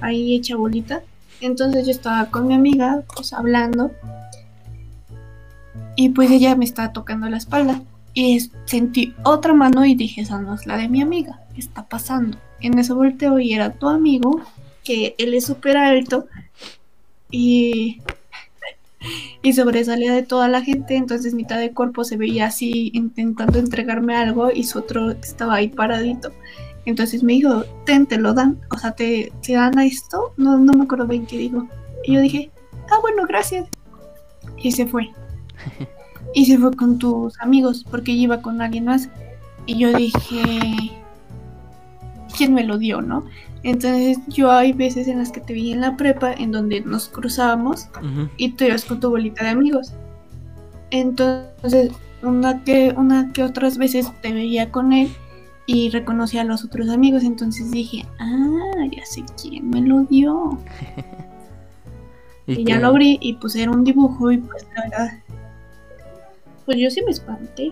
ahí 0.00 0.36
hecha 0.36 0.56
bolita. 0.56 1.02
Entonces 1.40 1.86
yo 1.86 1.92
estaba 1.92 2.26
con 2.26 2.46
mi 2.46 2.54
amiga, 2.54 3.02
pues 3.14 3.32
hablando. 3.32 3.90
Y 5.96 6.10
pues 6.10 6.30
ella 6.30 6.54
me 6.54 6.64
estaba 6.64 6.92
tocando 6.92 7.28
la 7.28 7.38
espalda. 7.38 7.80
Y 8.14 8.50
sentí 8.64 9.14
otra 9.24 9.52
mano 9.54 9.84
y 9.84 9.94
dije, 9.94 10.22
esa 10.22 10.40
no 10.40 10.54
es 10.54 10.66
la 10.66 10.76
de 10.76 10.88
mi 10.88 11.02
amiga. 11.02 11.40
¿Qué 11.54 11.60
está 11.60 11.86
pasando? 11.86 12.38
En 12.60 12.78
eso 12.78 12.94
volteo 12.94 13.38
y 13.38 13.52
era 13.52 13.72
tu 13.72 13.88
amigo, 13.88 14.40
que 14.84 15.14
él 15.18 15.34
es 15.34 15.46
súper 15.46 15.76
alto. 15.76 16.26
Y, 17.30 18.00
y 19.42 19.52
sobresalía 19.52 20.14
de 20.14 20.22
toda 20.22 20.48
la 20.48 20.62
gente. 20.62 20.96
Entonces 20.96 21.34
mitad 21.34 21.58
de 21.58 21.72
cuerpo 21.72 22.04
se 22.04 22.16
veía 22.16 22.46
así 22.46 22.90
intentando 22.94 23.58
entregarme 23.58 24.16
algo 24.16 24.50
y 24.50 24.64
su 24.64 24.78
otro 24.78 25.10
estaba 25.10 25.54
ahí 25.56 25.68
paradito. 25.68 26.32
Entonces 26.86 27.22
me 27.22 27.34
dijo, 27.34 27.64
ten, 27.84 28.06
te 28.06 28.16
lo 28.16 28.32
dan. 28.32 28.60
O 28.70 28.78
sea, 28.78 28.92
¿te, 28.92 29.32
te 29.42 29.54
dan 29.54 29.78
a 29.78 29.84
esto? 29.84 30.32
No, 30.36 30.56
no 30.58 30.72
me 30.72 30.84
acuerdo 30.84 31.06
bien 31.06 31.26
qué 31.26 31.36
dijo. 31.36 31.68
Y 32.04 32.14
yo 32.14 32.20
dije, 32.20 32.50
ah, 32.90 32.98
bueno, 33.02 33.24
gracias. 33.26 33.68
Y 34.56 34.72
se 34.72 34.86
fue. 34.86 35.10
Y 36.34 36.46
se 36.46 36.58
fue 36.58 36.72
con 36.74 36.98
tus 36.98 37.40
amigos, 37.40 37.84
porque 37.90 38.12
ella 38.12 38.22
iba 38.22 38.42
con 38.42 38.60
alguien 38.60 38.84
más. 38.86 39.08
Y 39.66 39.78
yo 39.78 39.92
dije, 39.92 40.92
¿quién 42.36 42.52
me 42.54 42.64
lo 42.64 42.78
dio, 42.78 43.00
no? 43.00 43.24
Entonces 43.62 44.18
yo 44.28 44.50
hay 44.52 44.72
veces 44.72 45.08
en 45.08 45.18
las 45.18 45.32
que 45.32 45.40
te 45.40 45.52
vi 45.52 45.72
en 45.72 45.80
la 45.80 45.96
prepa, 45.96 46.32
en 46.32 46.52
donde 46.52 46.80
nos 46.82 47.08
cruzábamos 47.08 47.88
y 48.36 48.50
tú 48.52 48.64
ibas 48.64 48.84
con 48.84 49.00
tu 49.00 49.10
bolita 49.10 49.44
de 49.44 49.50
amigos. 49.50 49.92
Entonces, 50.90 51.90
una 52.22 52.62
que, 52.64 52.94
una 52.96 53.32
que 53.32 53.42
otras 53.42 53.76
veces 53.78 54.10
te 54.22 54.32
veía 54.32 54.70
con 54.70 54.92
él 54.92 55.08
y 55.66 55.90
reconocía 55.90 56.42
a 56.42 56.44
los 56.44 56.64
otros 56.64 56.88
amigos. 56.90 57.24
Entonces 57.24 57.70
dije, 57.72 58.06
ah, 58.20 58.84
ya 58.96 59.04
sé 59.04 59.24
quién 59.40 59.70
me 59.70 59.80
lo 59.80 60.02
dio. 60.04 60.58
Y, 62.48 62.62
ya 62.62 62.76
qué- 62.76 62.80
lo 62.80 62.86
abrí 62.88 63.18
y 63.20 63.34
puse 63.34 63.62
era 63.62 63.72
un 63.72 63.82
dibujo 63.82 64.30
y 64.30 64.38
pues 64.38 64.64
la 64.76 64.82
verdad. 64.84 65.18
Pues 66.66 66.78
yo 66.78 66.90
sí 66.90 67.00
me 67.02 67.12
espanté. 67.12 67.70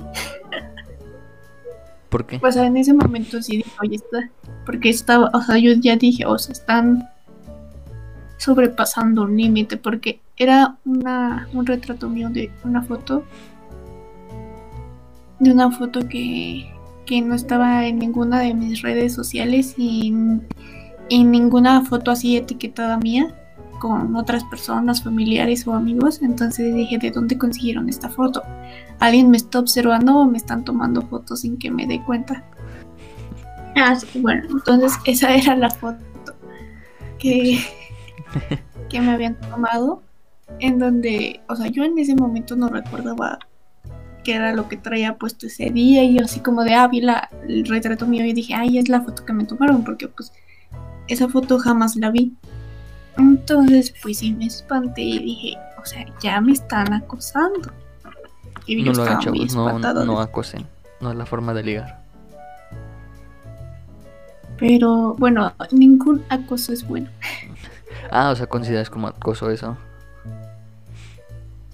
¿Por 2.09 2.27
qué? 2.27 2.39
Pues 2.39 2.57
en 2.57 2.77
ese 2.77 2.95
momento 2.95 3.43
sí 3.43 3.59
dije, 3.59 3.71
oye, 3.83 3.97
está. 3.97 4.31
Porque 4.65 4.89
estaba, 4.89 5.31
o 5.35 5.43
sea, 5.43 5.59
yo 5.59 5.73
ya 5.73 5.97
dije, 5.97 6.25
o 6.25 6.39
sea, 6.39 6.53
están 6.53 7.09
sobrepasando 8.39 9.23
un 9.23 9.37
límite. 9.37 9.77
Porque 9.77 10.21
era 10.37 10.77
una, 10.85 11.49
un 11.53 11.67
retrato 11.67 12.09
mío 12.09 12.31
de 12.31 12.51
una 12.65 12.83
foto. 12.83 13.25
De 15.41 15.51
una 15.51 15.73
foto 15.73 16.09
que, 16.09 16.73
que 17.05 17.21
no 17.21 17.35
estaba 17.35 17.85
en 17.87 17.99
ninguna 17.99 18.41
de 18.41 18.55
mis 18.55 18.81
redes 18.83 19.13
sociales 19.13 19.75
y, 19.77 20.15
y 21.09 21.25
ninguna 21.25 21.85
foto 21.85 22.13
así 22.13 22.37
etiquetada 22.37 22.97
mía 22.99 23.35
con 23.85 24.17
otras 24.17 24.43
personas, 24.45 25.03
familiares 25.03 25.67
o 25.67 25.75
amigos. 25.75 26.23
Entonces 26.23 26.75
dije, 26.75 26.97
¿de 26.97 27.11
dónde 27.11 27.37
consiguieron 27.37 27.91
esta 27.91 28.09
foto? 28.09 28.43
¿Alguien 28.99 29.29
me 29.31 29.37
está 29.37 29.59
observando 29.59 30.17
o 30.21 30.25
me 30.25 30.39
están 30.39 30.65
tomando 30.65 31.03
fotos 31.03 31.41
sin 31.41 31.59
que 31.59 31.71
me 31.71 31.87
dé 31.87 32.03
cuenta? 32.03 32.43
Ah, 33.77 33.95
sí, 33.95 34.21
bueno, 34.23 34.45
entonces 34.51 34.95
esa 35.05 35.35
era 35.35 35.55
la 35.55 35.69
foto 35.69 35.99
que, 37.19 37.59
que 38.89 39.01
me 39.03 39.13
habían 39.13 39.39
tomado. 39.39 40.03
En 40.61 40.79
donde, 40.79 41.43
o 41.51 41.55
sea, 41.57 41.67
yo 41.67 41.85
en 41.85 41.99
ese 41.99 42.15
momento 42.15 42.57
no 42.57 42.69
recordaba 42.69 43.39
qué 44.25 44.35
era 44.35 44.55
lo 44.55 44.67
que 44.67 44.79
traía 44.79 45.19
puesto 45.19 45.47
ese 45.47 45.69
día. 45.71 46.05
Y 46.05 46.17
yo 46.17 46.25
así 46.25 46.41
como 46.41 46.65
de, 46.65 46.73
ah, 46.75 46.89
vi 46.89 47.03
la- 47.03 47.29
el 47.47 47.67
retrato 47.67 48.07
mío 48.07 48.25
y 48.25 48.33
dije, 48.33 48.55
ay, 48.55 48.79
es 48.79 48.89
la 48.89 49.03
foto 49.03 49.27
que 49.27 49.35
me 49.35 49.45
tomaron. 49.45 49.85
Porque 49.85 50.09
pues 50.09 50.33
esa 51.07 51.29
foto 51.29 51.59
jamás 51.59 51.97
la 51.97 52.11
vi. 52.11 52.33
Entonces, 53.17 53.95
pues 54.03 54.19
sí 54.19 54.33
me 54.33 54.47
espanté 54.47 55.03
y 55.03 55.19
dije, 55.19 55.59
o 55.81 55.85
sea, 55.85 56.05
ya 56.21 56.41
me 56.41 56.53
están 56.53 56.93
acosando. 56.93 57.71
Y 58.67 58.83
yo 58.83 58.93
No 58.93 58.99
lo 58.99 59.03
hagan, 59.03 59.17
muy 59.31 59.47
chavos, 59.47 59.55
no, 59.55 60.05
no 60.05 60.21
acosen. 60.21 60.67
No 61.01 61.11
es 61.11 61.17
la 61.17 61.27
forma 61.27 61.53
de 61.55 61.63
ligar. 61.63 62.05
Pero 64.59 65.15
bueno, 65.19 65.53
ningún 65.73 66.25
acoso 66.29 66.73
es 66.73 66.87
bueno. 66.87 67.09
Ah, 68.11 68.31
o 68.31 68.37
sea, 68.37 68.47
consideras 68.47 68.91
como 68.91 69.09
acoso 69.09 69.51
eso. 69.51 69.77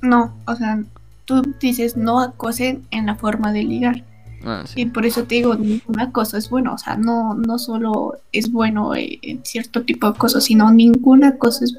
No, 0.01 0.33
o 0.47 0.55
sea, 0.55 0.83
tú 1.25 1.43
dices 1.61 1.97
no 1.97 2.21
acosen 2.21 2.87
en 2.91 3.07
la 3.07 3.17
forma 3.17 3.53
de 3.53 3.65
ligar. 3.65 4.05
Ah, 4.45 4.65
Y 4.75 4.87
por 4.87 5.05
eso 5.05 5.25
te 5.25 5.35
digo, 5.37 5.55
ningún 5.55 6.01
acoso 6.01 6.37
es 6.37 6.49
bueno. 6.49 6.75
O 6.75 6.79
sea, 6.79 6.97
no, 6.97 7.35
no 7.35 7.59
solo 7.59 8.15
es 8.33 8.51
bueno 8.51 8.95
eh, 8.95 9.19
en 9.23 9.45
cierto 9.45 9.83
tipo 9.83 10.07
de 10.07 10.15
acoso, 10.15 10.41
sino 10.41 10.71
ningún 10.73 11.25
acoso 11.25 11.65
es. 11.65 11.75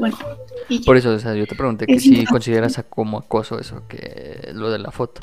Y 0.69 0.80
ya. 0.80 0.86
Por 0.86 0.97
eso, 0.97 1.10
o 1.12 1.19
sea, 1.19 1.34
yo 1.36 1.47
te 1.47 1.56
pregunté 1.56 1.88
que 1.88 2.00
si 2.00 2.24
consideras 2.26 2.78
a- 2.78 2.84
como 2.84 3.17
acoso 3.17 3.58
eso, 3.60 3.82
que 3.88 4.52
lo 4.54 4.69
de 4.69 4.80
la 4.80 4.91
foto. 4.91 5.21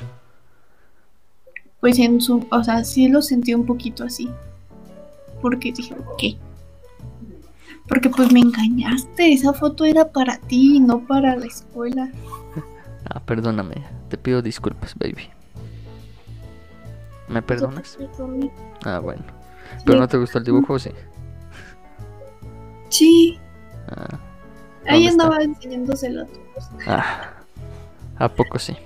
pues 1.81 1.99
en 2.01 2.21
su, 2.21 2.45
o 2.51 2.65
sea, 2.65 2.83
sí 2.83 3.09
lo 3.09 3.23
sentí 3.23 3.55
un 3.55 3.65
poquito 3.67 4.03
así. 4.05 4.29
Porque 5.41 5.71
dije, 5.73 5.95
¿qué? 6.19 6.37
Porque 7.89 8.11
pues 8.11 8.33
me 8.33 8.41
engañaste, 8.41 9.33
esa 9.33 9.53
foto 9.53 9.85
era 9.85 10.09
para 10.11 10.39
ti, 10.39 10.81
no 10.81 11.07
para 11.07 11.37
la 11.37 11.47
escuela. 11.47 12.11
Ah, 13.11 13.21
perdóname. 13.25 13.77
Te 14.11 14.19
pido 14.19 14.43
disculpas, 14.43 14.95
baby. 14.99 15.31
¿Me 17.29 17.43
perdonas? 17.43 17.99
Ah, 18.85 18.99
bueno. 19.01 19.23
¿Pero 19.85 19.99
no 19.99 20.09
te 20.09 20.17
gustó 20.17 20.39
el 20.39 20.45
dibujo 20.45 20.75
o 20.75 20.79
sí? 20.79 20.91
Sí, 22.89 23.39
Ah, 23.91 24.19
ahí 24.87 25.05
¿Dónde 25.05 25.09
está? 25.09 25.23
andaba 25.25 25.43
enseñándoselo 25.43 26.23
a 26.23 26.27
todos. 26.27 26.71
ah, 26.87 27.31
¿A 28.19 28.29
poco 28.29 28.59
sí? 28.59 28.77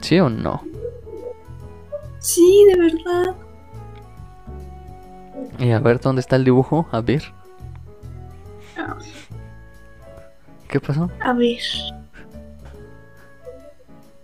¿Sí 0.00 0.18
o 0.20 0.28
no? 0.28 0.62
Sí, 2.18 2.66
de 2.68 2.76
verdad. 2.78 3.34
Y 5.58 5.70
a 5.72 5.78
ver, 5.78 6.00
¿dónde 6.00 6.20
está 6.20 6.36
el 6.36 6.44
dibujo? 6.44 6.86
A 6.92 7.00
ver. 7.00 7.22
Ah, 8.76 8.96
¿Qué 10.68 10.80
pasó? 10.80 11.10
A 11.20 11.32
ver. 11.32 11.58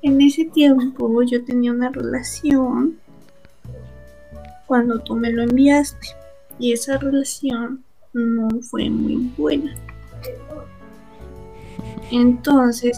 En 0.06 0.20
ese 0.20 0.44
tiempo 0.44 1.20
yo 1.24 1.44
tenía 1.44 1.72
una 1.72 1.90
relación 1.90 2.96
cuando 4.66 5.00
tú 5.00 5.16
me 5.16 5.32
lo 5.32 5.42
enviaste. 5.42 6.06
Y 6.60 6.72
esa 6.72 6.96
relación 6.96 7.82
no 8.12 8.48
fue 8.60 8.88
muy 8.88 9.32
buena. 9.36 9.74
Entonces, 12.12 12.96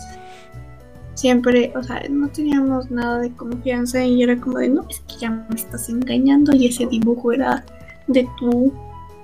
siempre, 1.14 1.72
o 1.74 1.82
sea, 1.82 2.02
no 2.10 2.28
teníamos 2.28 2.90
nada 2.90 3.20
de 3.20 3.32
confianza 3.32 4.04
y 4.04 4.22
era 4.22 4.38
como 4.38 4.58
de, 4.58 4.68
no, 4.68 4.86
es 4.90 5.00
que 5.00 5.14
ya 5.20 5.30
me 5.30 5.56
estás 5.56 5.88
engañando 5.88 6.54
y 6.54 6.66
ese 6.66 6.86
dibujo 6.86 7.32
era 7.32 7.64
de 8.06 8.28
tu, 8.38 8.70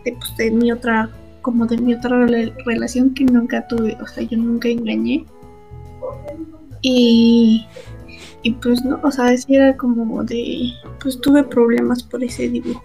de, 0.06 0.12
pues, 0.12 0.34
de 0.38 0.50
mi 0.52 0.72
otra, 0.72 1.10
como 1.42 1.66
de 1.66 1.76
mi 1.76 1.92
otra 1.92 2.12
rela- 2.26 2.54
relación 2.64 3.12
que 3.12 3.24
nunca 3.26 3.68
tuve, 3.68 3.94
o 4.00 4.06
sea, 4.06 4.22
yo 4.24 4.38
nunca 4.38 4.68
engañé. 4.70 5.26
Y, 6.86 7.66
y 8.42 8.52
pues 8.52 8.84
no, 8.84 9.00
o 9.02 9.10
sea, 9.10 9.34
sí 9.38 9.56
era 9.56 9.74
como 9.74 10.22
de, 10.22 10.70
pues 11.00 11.18
tuve 11.18 11.42
problemas 11.42 12.02
por 12.02 12.22
ese 12.22 12.46
dibujo. 12.50 12.84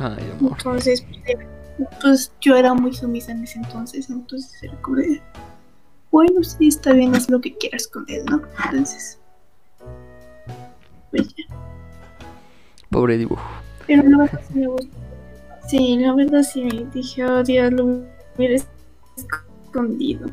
Ay, 0.00 0.32
amor. 0.36 0.56
Entonces, 0.58 1.06
pues, 2.00 2.32
yo 2.40 2.56
era 2.56 2.74
muy 2.74 2.92
sumisa 2.92 3.30
en 3.30 3.44
ese 3.44 3.60
entonces, 3.60 4.10
entonces 4.10 4.60
era 4.64 4.74
como 4.82 4.96
de, 4.96 5.22
bueno, 6.10 6.42
sí, 6.42 6.66
está 6.66 6.92
bien, 6.92 7.14
haz 7.14 7.30
lo 7.30 7.40
que 7.40 7.56
quieras 7.56 7.86
con 7.86 8.04
él, 8.08 8.24
¿no? 8.26 8.42
Entonces, 8.64 9.20
pues 11.12 11.28
ya. 11.28 11.44
Pobre 12.90 13.16
dibujo. 13.16 13.48
Pero 13.86 14.02
la 14.08 14.18
verdad 14.18 14.40
sí 14.48 14.58
me 14.58 14.66
gustó. 14.66 14.88
Sí, 15.68 15.98
la 16.00 16.14
verdad 16.14 16.42
sí 16.42 16.64
me 16.64 16.84
dije, 16.92 17.24
oh 17.24 17.44
Dios, 17.44 17.72
lo 17.72 18.02
hubiera 18.36 18.60
escondido. 19.16 20.26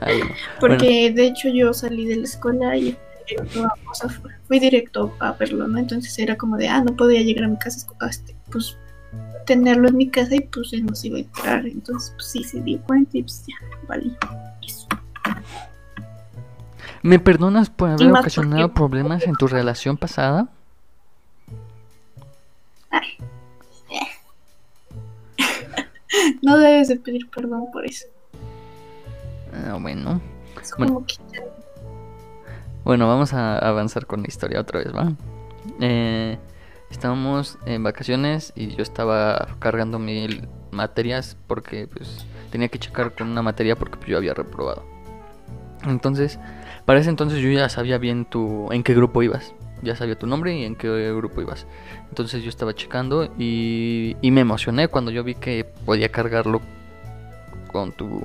Ay, 0.00 0.20
no. 0.20 0.26
Porque 0.60 1.12
de 1.12 1.26
hecho 1.26 1.48
yo 1.48 1.72
salí 1.74 2.06
de 2.06 2.16
la 2.16 2.24
escuela 2.24 2.76
y 2.76 2.96
directo 3.26 3.64
a- 3.64 3.74
o 3.90 3.94
sea, 3.94 4.08
fu- 4.10 4.28
fui 4.46 4.58
directo 4.58 5.14
a 5.20 5.32
verlo, 5.32 5.66
¿no? 5.68 5.78
Entonces 5.78 6.18
era 6.18 6.36
como 6.36 6.56
de, 6.56 6.68
ah, 6.68 6.82
no 6.82 6.94
podía 6.96 7.22
llegar 7.22 7.44
a 7.44 7.48
mi 7.48 7.58
casa, 7.58 7.86
este, 8.10 8.34
pues 8.50 8.76
tenerlo 9.46 9.88
en 9.88 9.96
mi 9.96 10.08
casa 10.10 10.34
y 10.34 10.40
pues 10.40 10.72
él 10.72 10.84
no 10.86 10.94
se 10.94 11.08
iba 11.08 11.18
a 11.18 11.20
entrar. 11.20 11.66
Entonces, 11.66 12.12
pues 12.16 12.26
sí, 12.30 12.44
se 12.44 12.60
dio 12.62 12.80
cuenta 12.82 13.18
y 13.18 13.22
pues 13.22 13.44
ya, 13.46 13.54
vale. 13.86 14.10
Eso. 14.66 14.88
¿Me 17.02 17.18
perdonas 17.18 17.68
por 17.70 17.90
haber 17.90 18.10
ocasionado 18.10 18.68
porque- 18.68 18.74
problemas 18.78 19.26
en 19.26 19.34
tu 19.34 19.46
relación 19.46 19.96
pasada? 19.96 20.48
No 26.42 26.58
debes 26.58 26.88
de 26.88 26.96
pedir 26.96 27.28
perdón 27.30 27.66
por 27.72 27.84
eso. 27.86 28.06
Ah, 29.54 29.76
bueno. 29.80 30.20
Es 30.60 30.72
Bueno. 30.76 30.94
como 30.94 31.06
que 31.06 31.14
ya- 31.32 31.42
Bueno, 32.84 33.08
vamos 33.08 33.32
a 33.32 33.56
avanzar 33.58 34.06
con 34.06 34.20
la 34.22 34.28
historia 34.28 34.60
otra 34.60 34.80
vez, 34.80 34.94
¿va? 34.94 35.12
Eh, 35.80 36.38
estábamos 36.90 37.58
en 37.64 37.82
vacaciones 37.82 38.52
y 38.54 38.74
yo 38.76 38.82
estaba 38.82 39.48
cargando 39.58 39.98
mil 39.98 40.46
materias 40.70 41.36
porque 41.46 41.86
pues 41.86 42.26
tenía 42.50 42.68
que 42.68 42.78
checar 42.78 43.14
con 43.14 43.28
una 43.30 43.40
materia 43.42 43.74
porque 43.76 43.96
pues, 43.96 44.08
yo 44.08 44.18
había 44.18 44.34
reprobado. 44.34 44.84
Entonces, 45.86 46.38
para 46.84 47.00
ese 47.00 47.08
entonces 47.10 47.40
yo 47.40 47.50
ya 47.50 47.68
sabía 47.68 47.96
bien 47.98 48.26
tu 48.26 48.70
en 48.72 48.82
qué 48.82 48.94
grupo 48.94 49.22
ibas. 49.22 49.54
Ya 49.82 49.96
sabía 49.96 50.18
tu 50.18 50.26
nombre 50.26 50.54
y 50.56 50.64
en 50.64 50.76
qué 50.76 51.12
grupo 51.14 51.40
ibas. 51.42 51.66
Entonces 52.10 52.42
yo 52.42 52.48
estaba 52.48 52.74
checando 52.74 53.30
y, 53.38 54.16
y 54.20 54.30
me 54.30 54.40
emocioné 54.42 54.88
cuando 54.88 55.10
yo 55.10 55.24
vi 55.24 55.34
que 55.34 55.64
podía 55.86 56.10
cargarlo 56.10 56.60
con 57.72 57.92
tu 57.92 58.22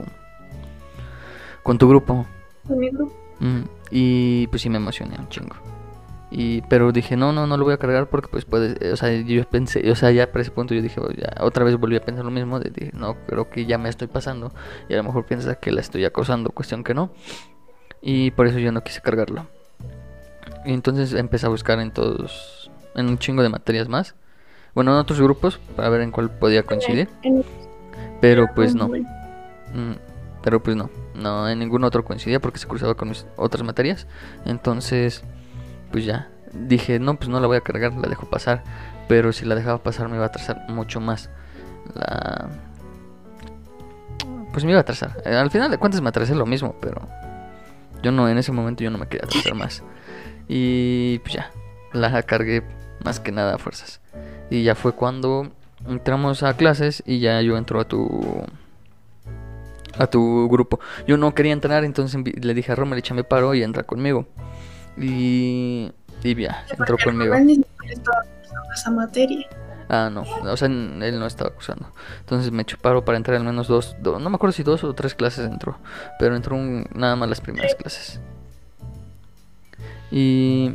con 1.69 1.77
tu 1.77 1.87
grupo. 1.87 2.25
con 2.67 2.79
mi 2.79 2.89
grupo. 2.89 3.13
Mm, 3.39 3.61
y 3.91 4.47
pues 4.47 4.63
sí 4.63 4.71
me 4.71 4.77
emocioné 4.77 5.15
un 5.19 5.29
chingo. 5.29 5.55
Y, 6.31 6.61
pero 6.63 6.91
dije, 6.91 7.15
no, 7.15 7.31
no, 7.31 7.45
no 7.45 7.57
lo 7.57 7.63
voy 7.63 7.75
a 7.75 7.77
cargar 7.77 8.07
porque 8.09 8.27
pues 8.27 8.43
puede, 8.43 8.91
o 8.91 8.97
sea, 8.97 9.11
yo 9.21 9.43
pensé, 9.47 9.91
o 9.91 9.95
sea, 9.95 10.09
ya 10.09 10.31
para 10.31 10.41
ese 10.41 10.49
punto 10.49 10.73
yo 10.73 10.81
dije, 10.81 10.99
"Oh, 10.99 11.11
ya, 11.11 11.31
otra 11.41 11.63
vez 11.63 11.77
volví 11.77 11.95
a 11.95 12.01
pensar 12.01 12.25
lo 12.25 12.31
mismo, 12.31 12.59
de, 12.59 12.71
dije, 12.71 12.91
no, 12.95 13.17
creo 13.27 13.51
que 13.51 13.67
ya 13.67 13.77
me 13.77 13.87
estoy 13.87 14.07
pasando 14.07 14.51
y 14.89 14.95
a 14.95 14.97
lo 14.97 15.03
mejor 15.03 15.25
piensa 15.25 15.55
que 15.55 15.71
la 15.71 15.81
estoy 15.81 16.05
acosando, 16.05 16.49
cuestión 16.49 16.83
que 16.83 16.95
no. 16.95 17.11
Y 18.01 18.31
por 18.31 18.47
eso 18.47 18.57
yo 18.57 18.71
no 18.71 18.81
quise 18.83 18.99
cargarlo. 19.01 19.45
Y 20.65 20.73
entonces 20.73 21.13
empecé 21.13 21.45
a 21.45 21.49
buscar 21.49 21.79
en 21.79 21.91
todos, 21.91 22.71
en 22.95 23.07
un 23.09 23.19
chingo 23.19 23.43
de 23.43 23.49
materias 23.49 23.87
más. 23.89 24.15
Bueno, 24.73 24.91
en 24.93 24.97
otros 24.97 25.21
grupos 25.21 25.59
para 25.75 25.89
ver 25.89 26.01
en 26.01 26.09
cuál 26.09 26.31
podía 26.31 26.63
coincidir, 26.63 27.09
En- 27.21 27.43
pero 28.21 28.47
pues 28.55 28.73
no. 28.73 28.87
Mm, 28.87 29.93
pero 30.41 30.63
pues 30.63 30.75
no, 30.75 30.89
no 31.19 31.49
en 31.49 31.59
ningún 31.59 31.83
otro 31.83 32.03
coincidía 32.03 32.39
porque 32.39 32.59
se 32.59 32.67
cruzaba 32.67 32.95
con 32.95 33.09
mis 33.09 33.25
otras 33.35 33.63
materias. 33.63 34.07
Entonces, 34.45 35.23
pues 35.91 36.05
ya, 36.05 36.29
dije, 36.53 36.99
no, 36.99 37.15
pues 37.15 37.29
no 37.29 37.39
la 37.39 37.47
voy 37.47 37.57
a 37.57 37.61
cargar, 37.61 37.93
la 37.93 38.07
dejo 38.07 38.29
pasar. 38.29 38.63
Pero 39.07 39.33
si 39.33 39.45
la 39.45 39.55
dejaba 39.55 39.81
pasar 39.83 40.07
me 40.07 40.15
iba 40.15 40.25
a 40.25 40.27
atrasar 40.27 40.65
mucho 40.69 40.99
más. 40.99 41.29
La... 41.95 42.49
Pues 44.51 44.65
me 44.65 44.71
iba 44.71 44.79
a 44.79 44.81
atrasar. 44.81 45.21
Eh, 45.25 45.35
Al 45.35 45.51
final 45.51 45.71
de 45.71 45.77
cuentas 45.77 46.01
me 46.01 46.09
atrasé 46.09 46.35
lo 46.35 46.45
mismo, 46.45 46.75
pero 46.81 47.01
yo 48.01 48.11
no, 48.11 48.29
en 48.29 48.37
ese 48.37 48.51
momento 48.51 48.83
yo 48.83 48.91
no 48.91 48.97
me 48.97 49.07
quería 49.07 49.25
atrasar 49.25 49.55
más. 49.55 49.83
Y 50.47 51.19
pues 51.19 51.33
ya, 51.33 51.51
la 51.93 52.21
cargué 52.23 52.63
más 53.03 53.19
que 53.19 53.31
nada 53.31 53.55
a 53.55 53.57
fuerzas. 53.57 54.01
Y 54.49 54.63
ya 54.63 54.75
fue 54.75 54.93
cuando 54.93 55.51
entramos 55.87 56.43
a 56.43 56.53
clases 56.55 57.03
y 57.05 57.19
ya 57.19 57.41
yo 57.41 57.57
entro 57.57 57.79
a 57.79 57.85
tu 57.85 58.43
a 59.97 60.07
tu 60.07 60.47
grupo. 60.49 60.79
Yo 61.07 61.17
no 61.17 61.33
quería 61.33 61.53
entrar, 61.53 61.83
entonces 61.83 62.19
le 62.23 62.53
dije 62.53 62.71
a 62.71 62.75
Romer, 62.75 62.99
échame 62.99 63.23
paro 63.23 63.53
y 63.53 63.63
entra 63.63 63.83
conmigo. 63.83 64.27
Y, 64.97 65.91
y 66.23 66.35
ya, 66.35 66.65
entró 66.69 66.85
porque 66.97 67.05
conmigo. 67.05 67.33
Rubén 67.33 67.45
ni 67.47 67.55
siquiera 67.55 67.93
estaba 67.93 68.21
cursando 68.23 68.73
esa 68.73 68.91
materia. 68.91 69.47
Ah, 69.91 70.09
no, 70.13 70.21
o 70.21 70.55
sea, 70.57 70.67
él 70.67 71.19
no 71.19 71.25
estaba 71.25 71.49
acusando. 71.49 71.91
Entonces 72.19 72.51
me 72.51 72.61
echó 72.61 72.77
paro 72.77 73.03
para 73.03 73.17
entrar 73.17 73.37
al 73.37 73.43
menos 73.43 73.67
dos, 73.67 73.95
do- 74.01 74.19
no 74.19 74.29
me 74.29 74.35
acuerdo 74.35 74.51
si 74.53 74.61
dos 74.61 74.83
o 74.83 74.93
tres 74.93 75.15
clases 75.15 75.47
entró, 75.49 75.77
pero 76.19 76.35
entró 76.35 76.55
un- 76.55 76.85
nada 76.93 77.15
más 77.15 77.27
las 77.27 77.41
primeras 77.41 77.73
clases. 77.73 78.19
Y 80.11 80.73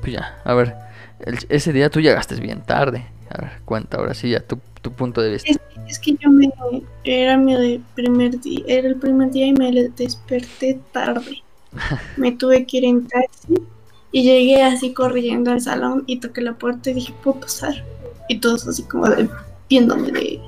pues 0.00 0.12
ya, 0.12 0.38
a 0.44 0.54
ver, 0.54 0.74
el- 1.20 1.38
ese 1.48 1.72
día 1.72 1.90
tú 1.90 2.00
llegaste 2.00 2.34
bien 2.36 2.62
tarde. 2.62 3.06
A 3.32 3.40
ver, 3.40 3.50
cuenta 3.64 3.96
ahora 3.96 4.14
sí 4.14 4.30
ya 4.30 4.40
tu, 4.40 4.58
tu 4.82 4.92
punto 4.92 5.22
de 5.22 5.30
vista. 5.30 5.50
Es, 5.50 5.58
es 5.88 5.98
que 5.98 6.16
yo 6.20 6.30
me 6.30 6.50
era 7.04 7.36
mi 7.36 7.78
primer 7.94 8.38
día, 8.40 8.62
era 8.66 8.88
el 8.88 8.96
primer 8.96 9.30
día 9.30 9.46
y 9.46 9.52
me 9.52 9.72
desperté 9.72 10.80
tarde. 10.92 11.42
me 12.16 12.32
tuve 12.32 12.66
que 12.66 12.78
ir 12.78 12.84
en 12.84 13.06
taxi 13.06 13.54
y 14.10 14.22
llegué 14.22 14.62
así 14.62 14.92
corriendo 14.92 15.50
al 15.50 15.60
salón 15.62 16.04
y 16.06 16.20
toqué 16.20 16.42
la 16.42 16.52
puerta 16.54 16.90
y 16.90 16.94
dije, 16.94 17.14
¿puedo 17.22 17.40
pasar? 17.40 17.84
Y 18.28 18.38
todos 18.38 18.68
así 18.68 18.82
como 18.82 19.08
de, 19.08 19.28
viéndome 19.68 20.12
de. 20.12 20.40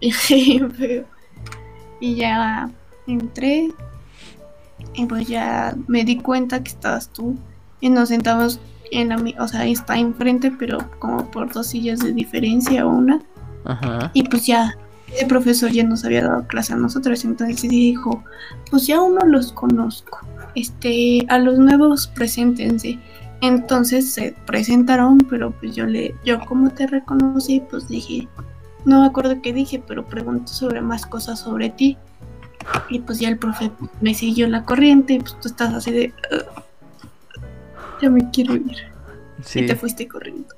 Y 1.98 2.14
ya 2.14 2.70
entré 3.06 3.70
y 4.92 5.06
pues 5.06 5.26
ya 5.26 5.74
me 5.86 6.04
di 6.04 6.18
cuenta 6.18 6.62
que 6.62 6.70
estabas 6.70 7.08
tú 7.08 7.36
y 7.80 7.88
nos 7.88 8.10
sentamos 8.10 8.60
en 8.90 9.08
la, 9.10 9.22
o 9.42 9.48
sea, 9.48 9.66
está 9.66 9.96
enfrente, 9.98 10.52
pero 10.58 10.78
como 10.98 11.30
por 11.30 11.52
dos 11.52 11.68
sillas 11.68 12.00
de 12.00 12.12
diferencia 12.12 12.86
o 12.86 12.90
una. 12.90 13.20
Ajá. 13.64 14.10
Y 14.14 14.22
pues 14.28 14.46
ya, 14.46 14.74
ese 15.12 15.26
profesor 15.26 15.70
ya 15.70 15.84
nos 15.84 16.04
había 16.04 16.22
dado 16.24 16.46
clase 16.46 16.72
a 16.72 16.76
nosotros, 16.76 17.24
entonces 17.24 17.62
dijo, 17.68 18.22
pues 18.70 18.86
ya 18.86 19.00
uno 19.00 19.24
los 19.26 19.52
conozco, 19.52 20.20
este, 20.54 21.24
a 21.28 21.38
los 21.38 21.58
nuevos 21.58 22.06
preséntense. 22.08 22.98
Entonces 23.42 24.14
se 24.14 24.34
presentaron, 24.46 25.18
pero 25.18 25.50
pues 25.50 25.76
yo 25.76 25.84
le, 25.84 26.14
yo 26.24 26.40
como 26.46 26.70
te 26.70 26.86
reconocí, 26.86 27.60
pues 27.70 27.86
dije, 27.86 28.26
no 28.86 29.02
me 29.02 29.06
acuerdo 29.08 29.42
qué 29.42 29.52
dije, 29.52 29.82
pero 29.86 30.06
pregunto 30.06 30.52
sobre 30.52 30.80
más 30.80 31.04
cosas 31.04 31.40
sobre 31.40 31.68
ti. 31.68 31.98
Y 32.88 33.00
pues 33.00 33.18
ya 33.18 33.28
el 33.28 33.38
profe 33.38 33.70
me 34.00 34.14
siguió 34.14 34.48
la 34.48 34.64
corriente 34.64 35.14
y 35.14 35.18
pues 35.20 35.38
tú 35.40 35.48
estás 35.48 35.74
así 35.74 35.90
de, 35.90 36.14
"Ugh, 36.32 36.62
ya 38.00 38.10
me 38.10 38.30
quiero 38.30 38.54
ir. 38.54 38.76
Y 39.54 39.66
te 39.66 39.76
fuiste 39.76 40.08
corriendo. 40.08 40.48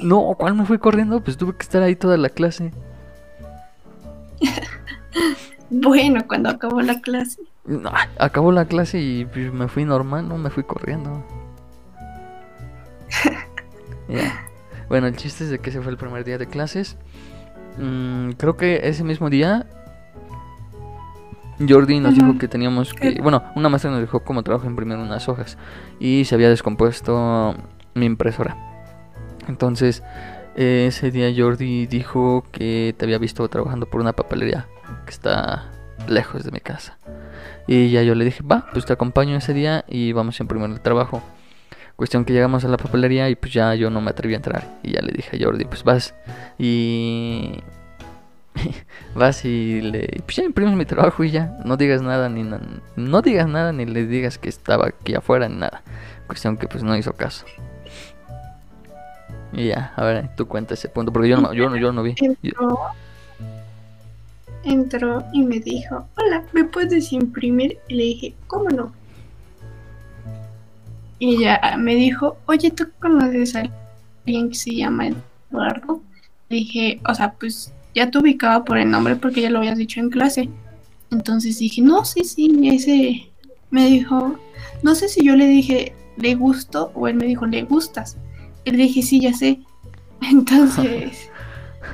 No, 0.00 0.34
¿cuál 0.38 0.54
me 0.54 0.64
fui 0.64 0.78
corriendo? 0.78 1.20
Pues 1.20 1.36
tuve 1.36 1.56
que 1.56 1.62
estar 1.62 1.82
ahí 1.82 1.96
toda 1.96 2.16
la 2.16 2.28
clase. 2.28 2.72
Bueno, 5.68 6.24
cuando 6.28 6.48
acabó 6.48 6.80
la 6.80 7.00
clase. 7.00 7.42
No, 7.64 7.90
acabó 8.20 8.52
la 8.52 8.66
clase 8.66 9.00
y 9.00 9.24
pues, 9.24 9.52
me 9.52 9.66
fui 9.66 9.84
normal, 9.84 10.28
no 10.28 10.38
me 10.38 10.50
fui 10.50 10.62
corriendo. 10.62 11.24
Bueno, 14.88 15.08
el 15.08 15.16
chiste 15.16 15.42
es 15.42 15.50
de 15.50 15.58
que 15.58 15.70
ese 15.70 15.80
fue 15.80 15.90
el 15.90 15.98
primer 15.98 16.22
día 16.22 16.38
de 16.38 16.46
clases. 16.46 16.96
Mm, 17.76 18.30
creo 18.32 18.56
que 18.56 18.88
ese 18.88 19.02
mismo 19.02 19.30
día 19.30 19.66
Jordi 21.58 22.00
nos 22.00 22.14
dijo 22.14 22.38
que 22.38 22.48
teníamos 22.48 22.92
que... 22.92 23.20
Bueno, 23.22 23.44
una 23.54 23.68
maestra 23.68 23.90
nos 23.90 24.00
dijo 24.00 24.20
cómo 24.20 24.42
trabajo 24.42 24.66
imprimir 24.66 24.98
unas 24.98 25.28
hojas 25.28 25.56
y 25.98 26.24
se 26.24 26.34
había 26.34 26.50
descompuesto 26.50 27.54
mi 27.94 28.06
impresora. 28.06 28.56
Entonces, 29.48 30.02
ese 30.56 31.10
día 31.10 31.32
Jordi 31.36 31.86
dijo 31.86 32.44
que 32.52 32.94
te 32.96 33.04
había 33.04 33.18
visto 33.18 33.48
trabajando 33.48 33.86
por 33.86 34.00
una 34.00 34.12
papelería 34.12 34.66
que 35.04 35.10
está 35.10 35.70
lejos 36.08 36.44
de 36.44 36.50
mi 36.50 36.60
casa. 36.60 36.98
Y 37.66 37.90
ya 37.90 38.02
yo 38.02 38.14
le 38.14 38.24
dije, 38.24 38.42
va, 38.42 38.66
pues 38.72 38.86
te 38.86 38.92
acompaño 38.92 39.36
ese 39.36 39.52
día 39.52 39.84
y 39.88 40.12
vamos 40.12 40.38
a 40.38 40.42
imprimir 40.42 40.70
el 40.70 40.80
trabajo. 40.80 41.22
Cuestión 41.96 42.24
que 42.24 42.32
llegamos 42.32 42.64
a 42.64 42.68
la 42.68 42.76
papelería 42.76 43.30
y 43.30 43.36
pues 43.36 43.52
ya 43.52 43.74
yo 43.74 43.88
no 43.90 44.00
me 44.00 44.10
atreví 44.10 44.34
a 44.34 44.36
entrar. 44.36 44.78
Y 44.82 44.92
ya 44.92 45.00
le 45.00 45.12
dije 45.12 45.36
a 45.36 45.44
Jordi, 45.44 45.64
pues 45.64 45.82
vas 45.82 46.14
y... 46.58 47.60
vas 49.14 49.44
y 49.44 49.80
le... 49.80 50.06
Pues 50.24 50.36
ya 50.36 50.44
imprimes 50.44 50.74
mi 50.74 50.84
trabajo 50.84 51.22
y 51.24 51.30
ya. 51.30 51.58
No 51.64 51.76
digas 51.76 52.02
nada 52.02 52.28
ni... 52.28 52.42
na- 52.42 52.60
No 52.96 53.22
digas 53.22 53.46
nada 53.48 53.72
ni 53.72 53.84
le 53.86 54.06
digas 54.06 54.38
que 54.38 54.48
estaba 54.48 54.88
aquí 54.88 55.14
afuera 55.14 55.48
ni 55.48 55.56
nada. 55.56 55.82
Cuestión 56.26 56.56
que 56.56 56.66
pues 56.68 56.82
no 56.82 56.96
hizo 56.96 57.12
caso. 57.12 57.44
Y 59.52 59.68
ya, 59.68 59.92
a 59.96 60.04
ver, 60.04 60.28
tú 60.36 60.46
cuenta 60.48 60.74
ese 60.74 60.88
punto, 60.88 61.12
porque 61.12 61.28
yo 61.28 61.40
no, 61.40 61.52
yo 61.52 61.70
no, 61.70 61.76
yo 61.76 61.92
no 61.92 62.02
vi. 62.02 62.14
Entró, 62.20 62.78
entró 64.64 65.24
y 65.32 65.42
me 65.42 65.60
dijo, 65.60 66.06
hola, 66.16 66.42
¿me 66.52 66.64
puedes 66.64 67.12
imprimir? 67.12 67.78
Y 67.88 67.94
le 67.94 68.02
dije, 68.04 68.34
¿cómo 68.48 68.68
no? 68.70 68.92
Y 71.18 71.36
ella 71.36 71.76
me 71.78 71.94
dijo, 71.94 72.36
oye, 72.46 72.70
¿tú 72.70 72.88
conoces 73.00 73.56
a 73.56 73.62
alguien 74.26 74.50
que 74.50 74.54
se 74.56 74.74
llama 74.74 75.08
Eduardo. 75.50 76.02
Le 76.48 76.56
dije, 76.56 77.00
o 77.08 77.14
sea, 77.14 77.32
pues 77.32 77.72
ya 77.96 78.10
te 78.10 78.18
ubicaba 78.18 78.62
por 78.62 78.76
el 78.76 78.90
nombre 78.90 79.16
porque 79.16 79.40
ya 79.40 79.50
lo 79.50 79.58
habías 79.58 79.78
dicho 79.78 80.00
en 80.00 80.10
clase. 80.10 80.50
Entonces 81.10 81.58
dije, 81.58 81.80
no, 81.80 82.04
sí, 82.04 82.24
sí, 82.24 82.60
ese 82.68 83.32
me 83.70 83.86
dijo, 83.86 84.38
no 84.82 84.94
sé 84.94 85.08
si 85.08 85.24
yo 85.24 85.34
le 85.34 85.46
dije, 85.46 85.94
le 86.18 86.34
gusto 86.34 86.92
o 86.94 87.08
él 87.08 87.14
me 87.14 87.24
dijo, 87.24 87.46
le 87.46 87.62
gustas. 87.62 88.18
Y 88.64 88.72
le 88.72 88.76
dije, 88.76 89.00
sí, 89.00 89.20
ya 89.20 89.32
sé. 89.32 89.60
Entonces 90.20 91.30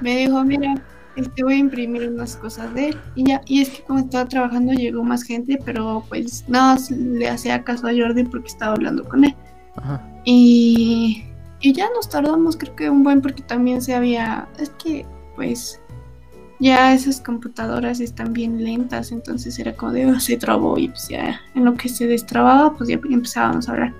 me 0.00 0.16
dijo, 0.16 0.42
mira, 0.42 0.74
este 1.14 1.44
voy 1.44 1.54
a 1.54 1.58
imprimir 1.58 2.08
unas 2.08 2.34
cosas 2.34 2.74
de 2.74 2.88
él. 2.88 2.98
Y 3.14 3.24
ya, 3.24 3.40
y 3.46 3.60
es 3.60 3.70
que 3.70 3.82
como 3.84 4.00
estaba 4.00 4.28
trabajando 4.28 4.72
llegó 4.72 5.04
más 5.04 5.22
gente, 5.22 5.56
pero 5.64 6.04
pues 6.08 6.44
nada, 6.48 6.78
le 6.90 7.28
hacía 7.28 7.62
caso 7.62 7.86
a 7.86 7.92
Jordi 7.92 8.24
porque 8.24 8.48
estaba 8.48 8.72
hablando 8.72 9.04
con 9.04 9.24
él. 9.24 9.36
Ajá. 9.76 10.04
Y, 10.24 11.22
y 11.60 11.72
ya 11.72 11.86
nos 11.94 12.08
tardamos, 12.08 12.56
creo 12.56 12.74
que 12.74 12.90
un 12.90 13.04
buen, 13.04 13.22
porque 13.22 13.42
también 13.44 13.80
se 13.80 13.94
había, 13.94 14.48
es 14.58 14.70
que 14.70 15.06
pues 15.36 15.81
ya 16.62 16.94
esas 16.94 17.20
computadoras 17.20 17.98
están 17.98 18.32
bien 18.32 18.62
lentas, 18.62 19.10
entonces 19.10 19.58
era 19.58 19.74
como 19.74 19.92
de, 19.92 20.06
oh, 20.06 20.20
se 20.20 20.36
trabó 20.36 20.78
y 20.78 20.88
pues 20.88 21.08
ya 21.08 21.40
en 21.56 21.64
lo 21.64 21.74
que 21.74 21.88
se 21.88 22.06
destrababa, 22.06 22.72
pues 22.76 22.88
ya 22.88 23.00
empezábamos 23.10 23.68
a 23.68 23.72
hablar. 23.72 23.92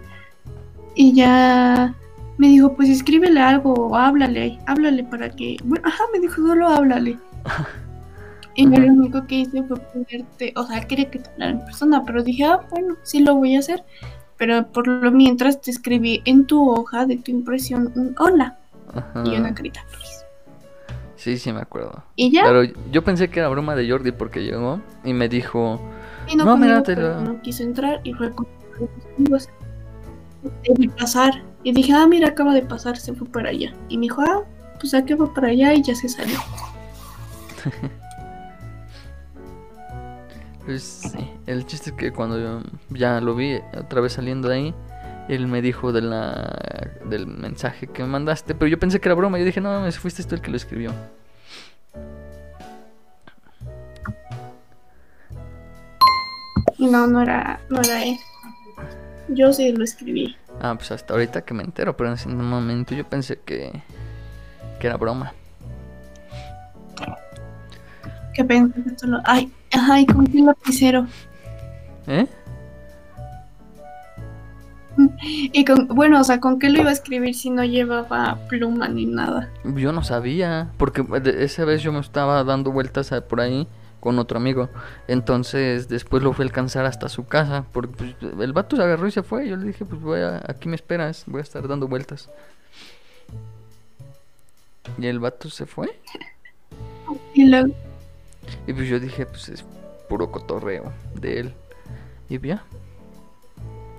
Y 0.94 1.12
ya 1.12 1.92
me 2.38 2.46
dijo, 2.46 2.74
pues 2.76 2.88
escríbele 2.88 3.40
algo 3.40 3.72
o 3.72 3.96
háblale, 3.96 4.60
háblale 4.66 5.02
para 5.02 5.28
que, 5.30 5.56
bueno, 5.64 5.88
ajá, 5.88 6.04
me 6.12 6.20
dijo, 6.20 6.36
solo 6.36 6.68
háblale. 6.68 7.18
Y 8.54 8.64
yo 8.64 8.82
lo 8.82 8.92
único 8.92 9.26
que 9.26 9.36
hice 9.36 9.62
fue 9.62 9.78
ponerte, 9.80 10.52
o 10.56 10.66
sea, 10.66 10.86
quería 10.86 11.10
que 11.10 11.20
te 11.20 11.30
hablara 11.30 11.52
en 11.52 11.64
persona, 11.64 12.04
pero 12.04 12.22
dije, 12.22 12.44
ah, 12.44 12.60
bueno, 12.68 12.96
sí 13.02 13.20
lo 13.20 13.36
voy 13.36 13.56
a 13.56 13.60
hacer. 13.60 13.82
Pero 14.36 14.66
por 14.66 14.86
lo 14.86 15.10
mientras 15.10 15.58
te 15.62 15.70
escribí 15.70 16.20
en 16.26 16.46
tu 16.46 16.70
hoja 16.70 17.06
de 17.06 17.16
tu 17.16 17.30
impresión 17.30 17.90
un 17.96 18.14
hola 18.18 18.58
Ajá. 18.92 19.22
y 19.24 19.36
una 19.36 19.54
carita. 19.54 19.80
Sí, 21.22 21.38
sí, 21.38 21.52
me 21.52 21.60
acuerdo. 21.60 22.02
Y 22.16 22.32
ya, 22.32 22.42
Pero 22.42 22.64
yo 22.90 23.04
pensé 23.04 23.30
que 23.30 23.38
era 23.38 23.48
broma 23.48 23.76
de 23.76 23.88
Jordi 23.88 24.10
porque 24.10 24.42
llegó 24.42 24.80
y 25.04 25.12
me 25.12 25.28
dijo, 25.28 25.80
y 26.26 26.34
no, 26.34 26.44
no, 26.44 26.50
conmigo, 26.52 26.82
pero 26.84 27.20
no 27.20 27.40
quiso 27.42 27.62
entrar 27.62 28.00
y 28.02 28.12
fue 28.12 28.32
con 28.32 28.48
amigos. 29.16 29.48
Debí 30.66 30.88
pasar. 30.88 31.44
Y 31.62 31.70
dije, 31.70 31.92
ah, 31.92 32.08
mira, 32.08 32.30
acaba 32.30 32.52
de 32.54 32.62
pasar, 32.62 32.96
se 32.96 33.14
fue 33.14 33.28
para 33.28 33.50
allá. 33.50 33.72
Y 33.88 33.98
me 33.98 34.06
dijo, 34.06 34.20
ah, 34.20 34.42
pues 34.80 34.94
a 34.94 35.04
qué 35.04 35.14
va 35.14 35.32
para 35.32 35.46
allá 35.46 35.72
y 35.74 35.82
ya 35.84 35.94
se 35.94 36.08
salió. 36.08 36.40
pues 40.66 40.82
sí. 40.82 41.30
El 41.46 41.64
chiste 41.66 41.90
es 41.90 41.96
que 41.96 42.10
cuando 42.10 42.40
yo 42.40 42.62
ya 42.90 43.20
lo 43.20 43.36
vi 43.36 43.60
otra 43.78 44.00
vez 44.00 44.14
saliendo 44.14 44.48
de 44.48 44.54
ahí, 44.56 44.74
él 45.28 45.46
me 45.46 45.62
dijo 45.62 45.92
de 45.92 46.02
la, 46.02 46.90
del 47.04 47.26
mensaje 47.26 47.86
que 47.86 48.02
me 48.02 48.08
mandaste, 48.08 48.54
pero 48.54 48.68
yo 48.68 48.78
pensé 48.78 49.00
que 49.00 49.08
era 49.08 49.14
broma. 49.14 49.38
Yo 49.38 49.44
dije, 49.44 49.60
no, 49.60 49.70
mames, 49.70 49.98
fuiste 49.98 50.24
tú 50.24 50.34
el 50.34 50.40
que 50.40 50.50
lo 50.50 50.56
escribió. 50.56 50.92
No, 56.78 57.06
no 57.06 57.22
era, 57.22 57.60
no 57.70 57.80
era 57.80 58.04
él. 58.04 58.16
Yo 59.28 59.52
sí 59.52 59.72
lo 59.72 59.84
escribí. 59.84 60.36
Ah, 60.60 60.74
pues 60.76 60.90
hasta 60.90 61.14
ahorita 61.14 61.42
que 61.42 61.54
me 61.54 61.62
entero, 61.62 61.96
pero 61.96 62.08
en 62.08 62.14
ese 62.14 62.28
momento 62.28 62.94
yo 62.94 63.08
pensé 63.08 63.38
que, 63.44 63.72
que 64.80 64.86
era 64.86 64.96
broma. 64.96 65.32
Que 68.34 68.44
pensé 68.44 68.82
que 68.82 68.98
solo. 68.98 69.18
Ay, 69.24 69.52
ay, 69.72 70.06
con 70.06 70.26
qué 70.26 70.40
lapicero. 70.40 71.06
¿Eh? 72.06 72.26
Y 75.22 75.64
con, 75.64 75.88
bueno, 75.88 76.20
o 76.20 76.24
sea, 76.24 76.40
¿con 76.40 76.58
qué 76.58 76.70
lo 76.70 76.80
iba 76.80 76.90
a 76.90 76.92
escribir 76.92 77.34
si 77.34 77.50
no 77.50 77.64
llevaba 77.64 78.38
pluma 78.48 78.88
ni 78.88 79.06
nada? 79.06 79.50
Yo 79.64 79.92
no 79.92 80.02
sabía, 80.02 80.70
porque 80.76 81.04
esa 81.38 81.64
vez 81.64 81.82
yo 81.82 81.92
me 81.92 82.00
estaba 82.00 82.42
dando 82.44 82.72
vueltas 82.72 83.10
por 83.28 83.40
ahí 83.40 83.66
con 84.00 84.18
otro 84.18 84.38
amigo. 84.38 84.68
Entonces 85.06 85.88
después 85.88 86.22
lo 86.22 86.32
fui 86.32 86.42
a 86.44 86.46
alcanzar 86.46 86.84
hasta 86.86 87.08
su 87.08 87.26
casa, 87.26 87.64
porque 87.72 88.14
pues, 88.18 88.40
el 88.40 88.52
vato 88.52 88.76
se 88.76 88.82
agarró 88.82 89.06
y 89.06 89.12
se 89.12 89.22
fue. 89.22 89.48
Yo 89.48 89.56
le 89.56 89.66
dije, 89.66 89.84
pues 89.84 90.00
voy 90.00 90.20
a, 90.20 90.42
aquí 90.48 90.68
me 90.68 90.74
esperas, 90.74 91.24
voy 91.26 91.38
a 91.38 91.42
estar 91.42 91.66
dando 91.68 91.86
vueltas. 91.86 92.28
Y 94.98 95.06
el 95.06 95.20
vato 95.20 95.48
se 95.48 95.66
fue. 95.66 95.88
Y 97.34 97.44
luego, 97.44 97.74
Y 98.66 98.72
pues 98.72 98.88
yo 98.88 98.98
dije, 98.98 99.26
pues 99.26 99.48
es 99.50 99.64
puro 100.08 100.30
cotorreo 100.30 100.92
de 101.14 101.40
él. 101.40 101.54
Y 102.30 102.40
ya. 102.40 102.64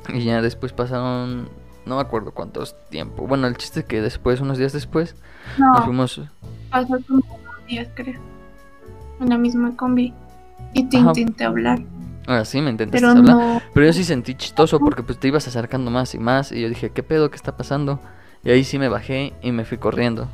Y 0.09 0.23
ya 0.23 0.41
después 0.41 0.73
pasaron, 0.73 1.49
no 1.85 1.95
me 1.95 2.01
acuerdo 2.01 2.33
cuántos 2.33 2.75
tiempo. 2.89 3.27
Bueno, 3.27 3.47
el 3.47 3.57
chiste 3.57 3.81
es 3.81 3.85
que 3.85 4.01
después, 4.01 4.41
unos 4.41 4.57
días 4.57 4.73
después, 4.73 5.15
nos 5.57 5.79
no, 5.79 5.83
fuimos... 5.85 6.21
pasó 6.69 6.97
como 7.07 7.21
dos 7.21 7.65
días, 7.67 7.87
creo. 7.93 8.19
En 9.19 9.29
la 9.29 9.37
misma 9.37 9.75
combi. 9.75 10.13
Y 10.73 10.83
te 10.85 10.97
Ajá. 10.97 11.09
intenté 11.09 11.43
hablar. 11.45 11.79
Ahora 12.25 12.45
sí, 12.45 12.61
me 12.61 12.69
intentaste 12.69 13.05
Pero 13.05 13.19
hablar. 13.19 13.35
no. 13.35 13.61
Pero 13.73 13.85
yo 13.85 13.93
sí 13.93 14.03
sentí 14.03 14.35
chistoso 14.35 14.79
porque 14.79 15.03
pues 15.03 15.19
te 15.19 15.27
ibas 15.27 15.47
acercando 15.47 15.91
más 15.91 16.15
y 16.15 16.19
más 16.19 16.51
y 16.51 16.61
yo 16.61 16.69
dije, 16.69 16.89
¿qué 16.91 17.03
pedo? 17.03 17.29
¿Qué 17.29 17.35
está 17.35 17.55
pasando? 17.57 17.99
Y 18.43 18.49
ahí 18.51 18.63
sí 18.63 18.79
me 18.79 18.89
bajé 18.89 19.33
y 19.41 19.51
me 19.51 19.65
fui 19.65 19.77
corriendo. 19.77 20.27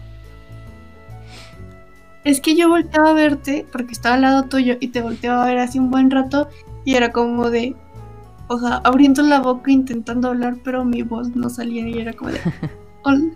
Es 2.24 2.42
que 2.42 2.56
yo 2.56 2.70
volteaba 2.70 3.10
a 3.12 3.14
verte 3.14 3.66
porque 3.72 3.94
estaba 3.94 4.16
al 4.16 4.22
lado 4.22 4.44
tuyo 4.44 4.76
y 4.80 4.90
te 4.90 5.02
volteaba 5.02 5.44
a 5.44 5.46
ver 5.48 5.58
así 5.58 5.80
un 5.80 5.90
buen 5.90 6.12
rato 6.12 6.50
y 6.86 6.96
era 6.96 7.12
como 7.12 7.50
de, 7.50 7.76
o 8.50 8.60
sea, 8.60 8.82
abriendo 8.84 9.22
la 9.22 9.40
boca 9.40 9.72
intentando 9.72 10.28
hablar, 10.28 10.58
pero 10.64 10.84
mi 10.84 11.04
voz 11.04 11.36
no 11.36 11.50
salía 11.50 11.88
y 11.88 12.00
era 12.00 12.14
como 12.14 12.32
de, 12.32 12.40
hola. 13.04 13.32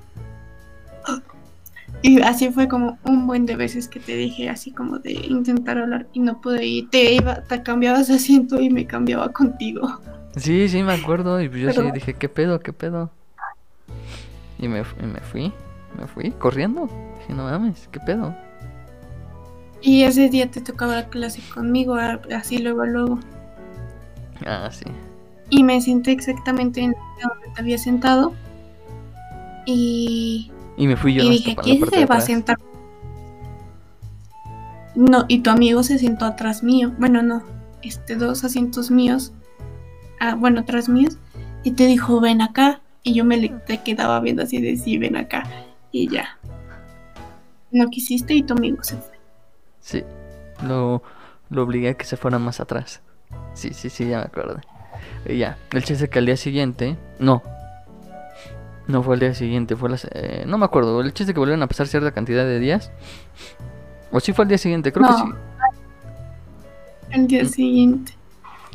Y 2.02 2.22
así 2.22 2.50
fue 2.50 2.68
como 2.68 2.98
un 3.06 3.28
buen 3.28 3.46
de 3.46 3.56
veces 3.56 3.88
que 3.88 4.00
te 4.00 4.18
dije 4.18 4.50
así 4.50 4.72
como 4.72 5.00
de 5.00 5.14
intentar 5.14 5.78
hablar 5.78 6.08
y 6.12 6.20
no 6.20 6.42
pude 6.42 6.66
ir. 6.66 6.90
Te 6.90 7.14
iba, 7.14 7.44
te 7.44 7.64
cambiabas 7.64 8.10
de 8.10 8.16
asiento 8.16 8.60
y 8.60 8.70
me 8.70 8.86
cambiaba 8.86 9.32
contigo. 9.32 10.02
Sí, 10.36 10.68
sí, 10.68 10.84
me 10.84 10.94
acuerdo 10.94 11.40
y 11.42 11.50
yo 11.50 11.72
sí 11.72 11.92
dije, 11.94 12.16
¿qué 12.16 12.28
pedo? 12.28 12.60
¿Qué 12.60 12.74
pedo? 12.74 13.12
Y 14.58 14.68
me, 14.68 14.80
y 14.80 15.06
me 15.06 15.20
fui, 15.22 15.54
me 15.98 16.08
fui 16.08 16.32
corriendo. 16.32 16.90
Dije, 17.20 17.34
no 17.34 17.44
mames, 17.44 17.88
¿qué 17.92 18.00
pedo? 18.00 18.36
Y 19.82 20.04
ese 20.04 20.28
día 20.28 20.50
te 20.50 20.60
tocaba 20.60 20.96
la 20.96 21.10
clase 21.10 21.42
conmigo, 21.54 21.96
así 21.96 22.58
luego, 22.58 22.86
luego. 22.86 23.20
Ah, 24.46 24.70
sí. 24.72 24.86
Y 25.50 25.64
me 25.64 25.80
senté 25.82 26.12
exactamente 26.12 26.82
en 26.82 26.96
donde 27.22 27.48
te 27.54 27.62
había 27.62 27.78
sentado. 27.78 28.34
Y 29.66 30.52
Y 30.78 30.88
me 30.88 30.98
fui 30.98 31.14
yo 31.14 31.24
y 31.24 31.30
dije, 31.30 31.56
¿quién 31.56 31.86
se 31.90 32.06
va 32.06 32.16
a 32.16 32.22
sentar? 32.22 32.58
No, 34.96 35.26
y 35.28 35.40
tu 35.40 35.50
amigo 35.50 35.84
se 35.84 35.98
sentó 36.00 36.26
atrás 36.26 36.64
mío. 36.64 36.94
Bueno, 36.98 37.22
no, 37.22 37.44
este, 37.82 38.16
dos 38.16 38.44
asientos 38.44 38.92
míos. 38.92 39.34
Ah, 40.20 40.36
bueno, 40.36 40.62
atrás 40.62 40.90
míos. 40.90 41.18
Y 41.64 41.72
te 41.72 41.86
dijo, 41.88 42.20
ven 42.20 42.42
acá. 42.42 42.82
Y 43.04 43.14
yo 43.14 43.26
me 43.26 43.38
le 43.38 43.50
te 43.50 43.82
quedaba 43.84 44.20
viendo 44.22 44.44
así 44.44 44.62
de 44.62 44.78
sí, 44.78 44.98
ven 44.98 45.16
acá. 45.16 45.44
Y 45.92 46.10
ya. 46.10 46.40
No 47.72 47.90
quisiste 47.90 48.34
y 48.34 48.44
tu 48.44 48.54
amigo 48.54 48.84
se 48.84 48.98
fue. 48.98 49.18
Sí, 49.80 50.04
lo, 50.64 51.04
lo 51.50 51.64
obligué 51.64 51.90
a 51.90 51.94
que 51.96 52.06
se 52.06 52.18
fuera 52.18 52.40
más 52.40 52.60
atrás. 52.60 53.02
Sí, 53.54 53.72
sí, 53.74 53.90
sí, 53.90 54.08
ya 54.08 54.20
me 54.20 54.24
acuerdo. 54.26 54.60
Y 55.28 55.38
ya, 55.38 55.58
el 55.72 55.84
chiste 55.84 56.10
que 56.10 56.20
al 56.20 56.26
día 56.26 56.38
siguiente, 56.38 56.98
no. 57.20 57.42
No 58.88 59.02
fue 59.04 59.14
al 59.14 59.20
día 59.22 59.34
siguiente, 59.34 59.76
fue 59.76 59.90
la... 59.90 59.98
se- 59.98 60.10
eh, 60.14 60.44
no 60.46 60.58
me 60.58 60.66
acuerdo, 60.66 61.00
el 61.02 61.14
chiste 61.14 61.34
que 61.34 61.40
volvieron 61.40 61.64
a 61.64 61.68
pasar 61.68 61.88
cierta 61.88 62.12
cantidad 62.12 62.44
de 62.44 62.60
días. 62.60 62.92
O 64.12 64.20
sí 64.20 64.34
fue 64.34 64.44
al 64.44 64.50
día 64.50 64.58
siguiente, 64.58 64.92
creo 64.92 65.08
No. 65.08 65.16
que 65.16 65.22
sí. 65.24 65.30
El 67.12 67.28
día 67.28 67.44
Mm. 67.44 67.48
siguiente. 67.48 68.14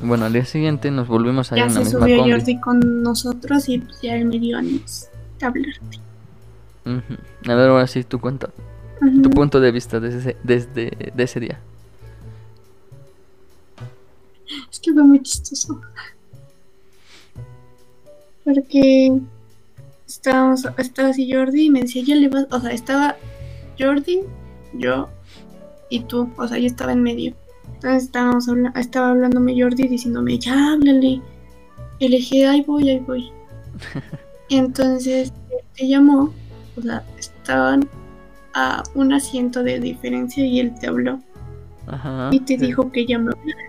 Bueno, 0.00 0.26
al 0.26 0.32
día 0.32 0.44
siguiente 0.44 0.90
nos 0.92 1.08
volvimos 1.08 1.50
a 1.52 1.56
ir 1.56 1.62
Ya 1.62 1.66
en 1.66 1.74
la 1.74 1.80
se 1.80 1.84
misma 1.86 2.00
subió. 2.00 2.22
Jordi 2.36 2.60
con 2.60 3.02
nosotros 3.02 3.68
y 3.68 3.78
pues 3.78 4.00
ya 4.00 4.14
él 4.14 4.26
me 4.26 4.38
dio 4.38 4.58
de 4.58 5.46
hablarte. 5.46 5.98
Ujú. 6.86 7.50
A 7.50 7.54
ver, 7.54 7.68
ahora 7.68 7.86
sí, 7.86 8.04
tu 8.04 8.20
cuenta, 8.20 8.48
tu 9.22 9.30
punto 9.30 9.60
de 9.60 9.72
vista 9.72 9.98
desde 10.00 10.18
ese, 10.20 10.36
desde 10.42 11.12
de 11.14 11.22
ese 11.24 11.40
día. 11.40 11.58
Es 14.70 14.80
que 14.80 14.92
fue 14.92 15.02
muy 15.02 15.22
chistoso. 15.22 15.80
Porque 18.44 19.18
estábamos, 20.06 20.64
estaba 20.78 21.08
así 21.10 21.30
Jordi 21.32 21.66
y 21.66 21.70
me 21.70 21.82
decía, 21.82 22.02
ya 22.06 22.14
le 22.16 22.28
vas, 22.28 22.46
o 22.50 22.60
sea, 22.60 22.70
estaba 22.70 23.16
Jordi, 23.78 24.20
yo 24.74 25.08
y 25.90 26.00
tú, 26.00 26.30
o 26.36 26.48
sea, 26.48 26.58
yo 26.58 26.66
estaba 26.66 26.92
en 26.92 27.02
medio. 27.02 27.34
Entonces 27.74 28.04
estábamos 28.04 28.48
habla- 28.48 28.72
estaba 28.76 29.10
hablándome 29.10 29.60
Jordi 29.60 29.86
diciéndome, 29.88 30.38
ya 30.38 30.72
háblale. 30.72 31.20
Y 31.98 32.08
le 32.08 32.16
dije, 32.16 32.46
ahí 32.46 32.62
voy, 32.62 32.88
ahí 32.88 32.98
voy. 33.00 33.30
y 34.48 34.56
entonces 34.58 35.32
te 35.76 35.86
llamó, 35.86 36.32
o 36.76 36.82
sea, 36.82 37.04
estaban 37.18 37.88
a 38.54 38.82
un 38.94 39.12
asiento 39.12 39.62
de 39.62 39.78
diferencia 39.78 40.44
y 40.44 40.58
él 40.60 40.74
te 40.80 40.86
habló 40.88 41.20
Ajá. 41.86 42.30
y 42.32 42.40
te 42.40 42.58
sí. 42.58 42.66
dijo 42.66 42.90
que 42.90 43.04
ya 43.06 43.18
me 43.18 43.30
hablara. 43.32 43.67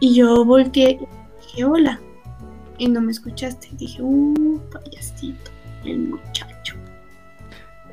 Y 0.00 0.14
yo 0.14 0.44
volteé 0.44 0.92
y 0.92 1.06
dije, 1.40 1.64
hola. 1.64 2.00
Y 2.78 2.88
no 2.88 3.00
me 3.00 3.12
escuchaste. 3.12 3.68
Dije, 3.72 4.02
uh, 4.02 4.60
payasito, 4.72 5.50
el 5.84 5.98
muchacho. 5.98 6.76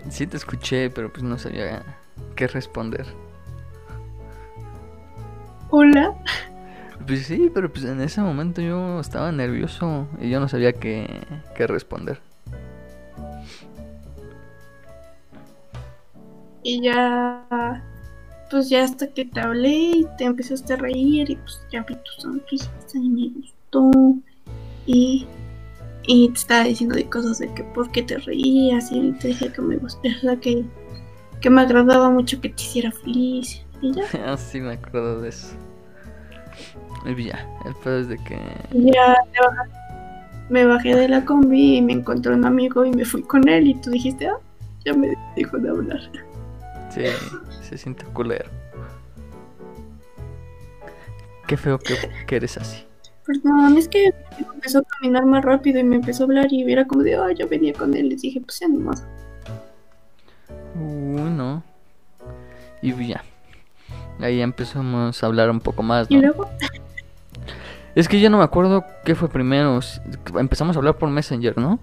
Sí 0.10 0.26
te 0.26 0.38
escuché, 0.38 0.90
pero 0.90 1.12
pues 1.12 1.24
no 1.24 1.38
sabía 1.38 1.84
qué 2.36 2.48
responder. 2.48 3.06
Hola. 5.70 6.16
Pues 7.06 7.26
sí, 7.26 7.52
pero 7.54 7.72
pues 7.72 7.86
en 7.86 8.02
ese 8.02 8.22
momento 8.22 8.62
yo 8.62 9.00
estaba 9.00 9.32
nervioso 9.32 10.08
y 10.20 10.30
yo 10.30 10.40
no 10.40 10.48
sabía 10.48 10.74
qué, 10.74 11.22
qué 11.56 11.68
responder. 11.68 12.22
Y 16.64 16.82
ya, 16.84 17.84
pues 18.50 18.70
ya 18.70 18.84
hasta 18.84 19.08
que 19.08 19.26
te 19.26 19.40
hablé 19.40 19.70
y 19.70 20.08
te 20.18 20.26
empezaste 20.26 20.74
a 20.74 20.78
reír 20.78 21.30
y 21.30 21.36
pues 21.36 21.62
ya 21.72 21.84
vi 21.84 21.96
tu 21.96 22.22
sonrisa 22.22 22.70
y 22.94 23.10
me 23.10 23.30
gustó. 23.30 23.92
Y, 24.86 25.28
y 26.08 26.30
te 26.30 26.40
estaba 26.40 26.64
diciendo 26.64 26.96
de 26.96 27.10
cosas 27.10 27.40
de 27.40 27.54
que 27.54 27.64
por 27.64 27.92
qué 27.92 28.04
te 28.04 28.18
reías 28.18 28.92
y 28.92 29.12
te 29.14 29.30
dije 29.30 29.52
que 29.52 29.62
me 29.62 29.78
gustaba, 29.78 30.36
que, 30.42 30.66
que 31.42 31.50
me 31.50 31.62
agradaba 31.62 32.10
mucho 32.10 32.42
que 32.42 32.50
te 32.50 32.64
hiciera 32.64 32.92
feliz. 32.92 33.64
Y 33.82 33.94
ya. 33.94 34.04
Ah, 34.26 34.38
sí, 34.38 34.60
me 34.60 34.74
acuerdo 34.74 35.22
de 35.22 35.30
eso. 35.30 35.56
Y 37.06 37.24
ya, 37.24 37.48
el 37.66 37.76
pedo 37.76 38.00
es 38.00 38.08
de 38.10 38.18
que... 38.18 38.38
Ya 38.74 39.16
te 39.32 39.40
bajaste. 39.42 39.78
me 40.50 40.66
bajé 40.66 40.96
de 40.96 41.08
la 41.08 41.24
combi 41.24 41.78
y 41.78 41.82
me 41.82 41.94
encontré 41.94 42.34
un 42.34 42.44
amigo 42.46 42.84
y 42.84 42.92
me 42.92 43.06
fui 43.06 43.22
con 43.22 43.48
él 43.48 43.68
y 43.68 43.76
tú 43.76 43.92
dijiste, 43.92 44.28
ah, 44.28 44.38
ya 44.84 44.94
me 44.94 45.16
dejó 45.36 45.58
de 45.60 45.70
hablar. 45.70 46.02
Sí, 46.90 47.04
se 47.70 47.78
siente 47.78 48.04
culero. 48.06 48.50
Qué 51.48 51.56
feo 51.56 51.78
que, 51.80 51.96
que 52.26 52.36
eres 52.36 52.58
así. 52.58 52.86
Perdón, 53.26 53.78
es 53.78 53.88
que 53.88 54.12
empezó 54.54 54.80
a 54.80 54.84
caminar 54.84 55.26
más 55.26 55.46
rápido 55.46 55.80
y 55.80 55.84
me 55.84 55.98
empezó 55.98 56.24
a 56.24 56.26
hablar 56.26 56.48
y 56.52 56.72
era 56.72 56.86
como 56.86 57.04
de, 57.04 57.16
ah, 57.16 57.32
yo 57.32 57.48
venía 57.48 57.74
con 57.74 57.96
él. 57.96 58.10
Les 58.10 58.22
dije, 58.22 58.42
pues 58.42 58.60
ya 58.60 58.68
no 58.68 58.80
más. 58.80 59.06
Uy, 60.76 61.30
no. 61.30 61.64
Y 62.82 63.08
ya. 63.08 63.24
Ahí 64.20 64.42
empezamos 64.42 65.24
a 65.24 65.26
hablar 65.26 65.50
un 65.50 65.60
poco 65.60 65.84
más, 65.84 66.10
Y 66.10 66.18
luego, 66.18 66.50
Es 67.96 68.08
que 68.08 68.20
ya 68.20 68.30
no 68.30 68.40
me 68.40 68.44
acuerdo 68.44 68.84
qué 69.06 69.16
fue 69.16 69.30
primero. 69.30 69.80
Empezamos 70.36 70.76
a 70.76 70.80
hablar 70.80 70.98
por 70.98 71.10
Messenger, 71.10 71.58
¿no? 71.58 71.80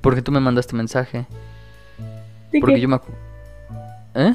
Porque 0.00 0.22
tú 0.22 0.32
me 0.32 0.40
mandaste 0.40 0.74
mensaje. 0.74 1.26
¿de 2.52 2.60
Porque 2.60 2.76
qué? 2.76 2.80
yo 2.80 2.88
me 2.88 3.00
¿Eh? 4.14 4.34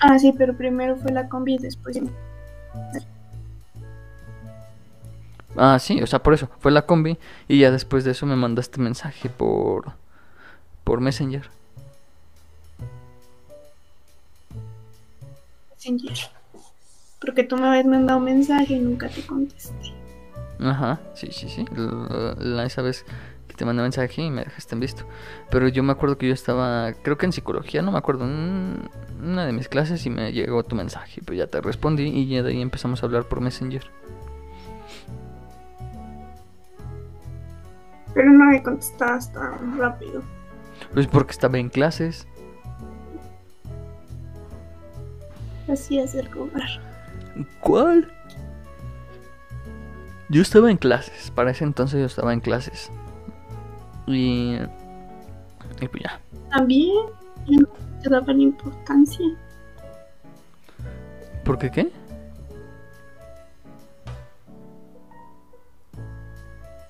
Ah, 0.00 0.18
sí, 0.18 0.34
pero 0.36 0.56
primero 0.56 0.96
fue 0.96 1.12
la 1.12 1.28
combi 1.28 1.54
y 1.54 1.58
después. 1.58 1.98
Ah, 5.56 5.78
sí, 5.78 6.02
o 6.02 6.06
sea, 6.06 6.22
por 6.22 6.34
eso. 6.34 6.48
Fue 6.58 6.72
la 6.72 6.86
combi. 6.86 7.18
Y 7.48 7.60
ya 7.60 7.70
después 7.70 8.04
de 8.04 8.10
eso 8.10 8.26
me 8.26 8.36
mandaste 8.36 8.80
mensaje 8.80 9.28
por. 9.28 9.92
Por 10.84 11.00
Messenger. 11.00 11.48
Messenger. 15.70 16.18
Porque 17.20 17.44
tú 17.44 17.56
me 17.56 17.68
habías 17.68 17.86
mandado 17.86 18.20
mensaje 18.20 18.74
y 18.74 18.80
nunca 18.80 19.08
te 19.08 19.24
contesté. 19.26 20.03
Ajá, 20.60 21.00
sí, 21.14 21.28
sí, 21.32 21.48
sí. 21.48 21.64
La, 21.74 22.34
la- 22.38 22.64
esa 22.64 22.82
vez 22.82 23.04
que 23.48 23.54
te 23.54 23.64
mandé 23.64 23.82
mensaje 23.82 24.22
y 24.22 24.30
me 24.30 24.44
dejaste 24.44 24.74
en 24.74 24.80
visto. 24.80 25.04
Pero 25.50 25.68
yo 25.68 25.82
me 25.82 25.92
acuerdo 25.92 26.16
que 26.16 26.28
yo 26.28 26.34
estaba, 26.34 26.92
creo 27.02 27.18
que 27.18 27.26
en 27.26 27.32
psicología, 27.32 27.82
no 27.82 27.92
me 27.92 27.98
acuerdo, 27.98 28.24
en 28.24 28.88
una 29.22 29.46
de 29.46 29.52
mis 29.52 29.68
clases 29.68 30.04
y 30.06 30.10
me 30.10 30.32
llegó 30.32 30.62
tu 30.64 30.76
mensaje. 30.76 31.20
Pues 31.24 31.38
ya 31.38 31.46
te 31.48 31.60
respondí 31.60 32.04
y 32.04 32.26
ya 32.28 32.42
de 32.42 32.50
ahí 32.52 32.62
empezamos 32.62 33.02
a 33.02 33.06
hablar 33.06 33.24
por 33.24 33.40
Messenger. 33.40 33.84
Pero 38.14 38.30
no 38.30 38.44
me 38.46 38.62
contestabas 38.62 39.32
tan 39.32 39.76
rápido. 39.78 40.22
Pues 40.92 41.06
porque 41.08 41.32
estaba 41.32 41.58
en 41.58 41.68
clases. 41.68 42.26
Hacías 45.68 46.14
el 46.14 46.30
rogar. 46.30 46.68
¿Cuál? 47.60 48.12
Yo 50.34 50.42
estaba 50.42 50.68
en 50.68 50.78
clases, 50.78 51.30
para 51.30 51.52
ese 51.52 51.62
entonces 51.62 52.00
yo 52.00 52.06
estaba 52.06 52.32
en 52.32 52.40
clases. 52.40 52.90
Y... 54.08 54.56
Y 55.80 55.86
pues 55.88 56.02
ya. 56.02 56.20
También 56.50 56.90
no 57.46 57.68
te 58.02 58.10
daban 58.10 58.40
importancia. 58.40 59.24
¿Por 61.44 61.56
qué 61.56 61.70
qué? 61.70 61.92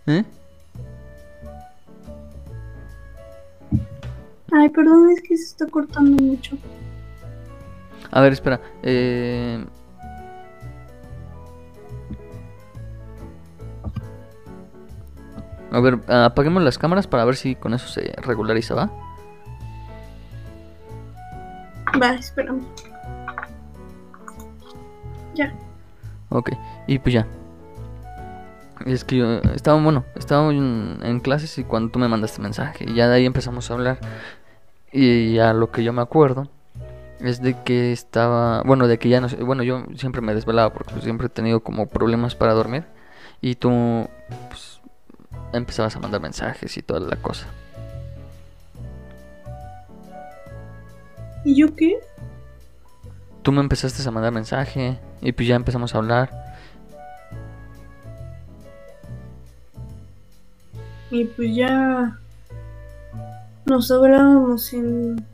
¿Eh? 0.07 0.25
Ay, 4.53 4.71
perdón, 4.71 5.11
es 5.11 5.21
que 5.21 5.37
se 5.37 5.45
está 5.45 5.67
cortando 5.67 6.23
mucho. 6.23 6.57
A 8.11 8.23
ver, 8.23 8.33
espera. 8.33 8.59
Eh... 8.83 9.63
A 15.75 15.81
ver, 15.81 15.99
apaguemos 16.09 16.63
las 16.63 16.79
cámaras 16.79 17.09
para 17.09 17.25
ver 17.25 17.35
si 17.35 17.57
con 17.57 17.75
eso 17.75 17.89
se 17.89 18.15
regulariza, 18.19 18.77
¿va? 18.77 18.91
Va, 22.01 22.15
espérame. 22.15 22.63
Ya. 25.35 25.53
Ok, 26.29 26.53
y 26.87 27.01
pues 27.01 27.15
ya. 27.15 27.27
Es 28.87 29.05
que 29.05 29.17
yo 29.17 29.39
estaba, 29.55 29.81
bueno, 29.83 30.05
estaba 30.15 30.53
en, 30.53 31.01
en 31.03 31.19
clases 31.19 31.59
y 31.59 31.65
cuando 31.65 31.91
tú 31.91 31.99
me 31.99 32.07
mandaste 32.07 32.41
mensaje, 32.41 32.85
y 32.89 32.95
ya 32.95 33.09
de 33.09 33.17
ahí 33.17 33.27
empezamos 33.27 33.69
a 33.69 33.75
hablar. 33.75 33.99
Y 34.93 35.35
ya 35.35 35.53
lo 35.53 35.73
que 35.73 35.83
yo 35.83 35.93
me 35.93 36.03
acuerdo 36.03 36.49
es 37.19 37.43
de 37.43 37.61
que 37.65 37.91
estaba, 37.91 38.63
bueno, 38.63 38.87
de 38.87 38.99
que 38.99 39.09
ya 39.09 39.21
no 39.21 39.29
sé, 39.29 39.43
bueno, 39.43 39.65
yo 39.65 39.85
siempre 39.97 40.21
me 40.21 40.35
desvelaba 40.35 40.73
porque 40.73 40.93
pues, 40.93 41.03
siempre 41.03 41.27
he 41.27 41.31
tenido 41.31 41.61
como 41.65 41.89
problemas 41.89 42.37
para 42.37 42.53
dormir. 42.53 42.85
Y 43.41 43.57
tú, 43.57 44.09
pues, 44.49 44.64
empezabas 45.57 45.97
a 45.97 46.01
mandar 46.01 46.21
mensajes 46.21 46.77
y 46.77 46.83
toda 46.83 47.01
la 47.01 47.17
cosa. 47.17 47.47
¿Y 51.45 51.57
yo 51.57 51.75
qué? 51.75 51.99
Tú 53.43 53.53
me 53.53 53.61
empezaste 53.61 54.07
a 54.07 54.11
mandar 54.11 54.33
mensaje 54.33 54.99
y 55.21 55.33
pues 55.33 55.47
ya 55.49 55.57
empezamos 55.57 55.95
a 55.95 55.99
hablar. 55.99 56.31
Y 61.11 61.25
pues 61.27 61.55
ya 61.55 62.19
nos 63.67 63.91
hablábamos 63.91 64.73
en 64.73 65.25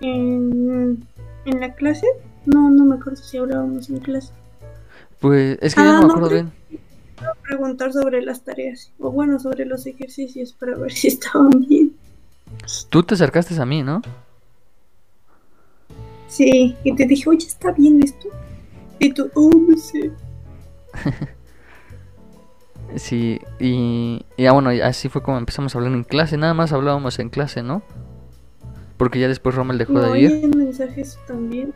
en 0.00 1.06
en 1.44 1.60
la 1.60 1.74
clase. 1.74 2.06
No, 2.46 2.70
no 2.70 2.84
me 2.84 2.96
acuerdo 2.96 3.22
si 3.22 3.36
hablábamos 3.36 3.88
en 3.90 3.98
clase. 4.00 4.32
Pues 5.20 5.58
es 5.60 5.74
que 5.74 5.82
ya 5.82 5.98
Ah, 5.98 6.00
no 6.00 6.06
me 6.06 6.12
acuerdo 6.12 6.30
bien. 6.30 6.52
Preguntar 7.42 7.92
sobre 7.92 8.22
las 8.22 8.42
tareas 8.44 8.92
o 8.98 9.10
bueno 9.10 9.38
sobre 9.38 9.64
los 9.64 9.86
ejercicios 9.86 10.52
para 10.52 10.76
ver 10.76 10.92
si 10.92 11.08
estaban 11.08 11.50
bien. 11.68 11.92
Tú 12.88 13.02
te 13.02 13.14
acercaste 13.14 13.60
a 13.60 13.66
mí, 13.66 13.82
¿no? 13.82 14.02
Sí, 16.28 16.76
y 16.84 16.94
te 16.94 17.06
dije, 17.06 17.28
oye, 17.28 17.46
¿está 17.46 17.72
bien 17.72 18.02
esto? 18.02 18.28
Y 18.98 19.12
tú, 19.12 19.30
oh, 19.34 19.50
no 19.50 19.76
sé. 19.76 20.10
Sí, 22.96 23.38
y, 23.60 24.24
y 24.38 24.46
ah, 24.46 24.52
bueno, 24.52 24.70
así 24.82 25.10
fue 25.10 25.22
como 25.22 25.36
empezamos 25.36 25.74
a 25.74 25.78
hablar 25.78 25.92
en 25.92 26.04
clase, 26.04 26.38
nada 26.38 26.54
más 26.54 26.72
hablábamos 26.72 27.18
en 27.18 27.28
clase, 27.28 27.62
¿no? 27.62 27.82
Porque 28.96 29.20
ya 29.20 29.28
después 29.28 29.54
Rommel 29.54 29.76
dejó 29.76 29.92
No, 29.92 30.10
de 30.10 30.18
y 30.20 30.24
ir. 30.24 30.32
en 30.44 30.56
mensajes 30.56 31.18
también. 31.26 31.74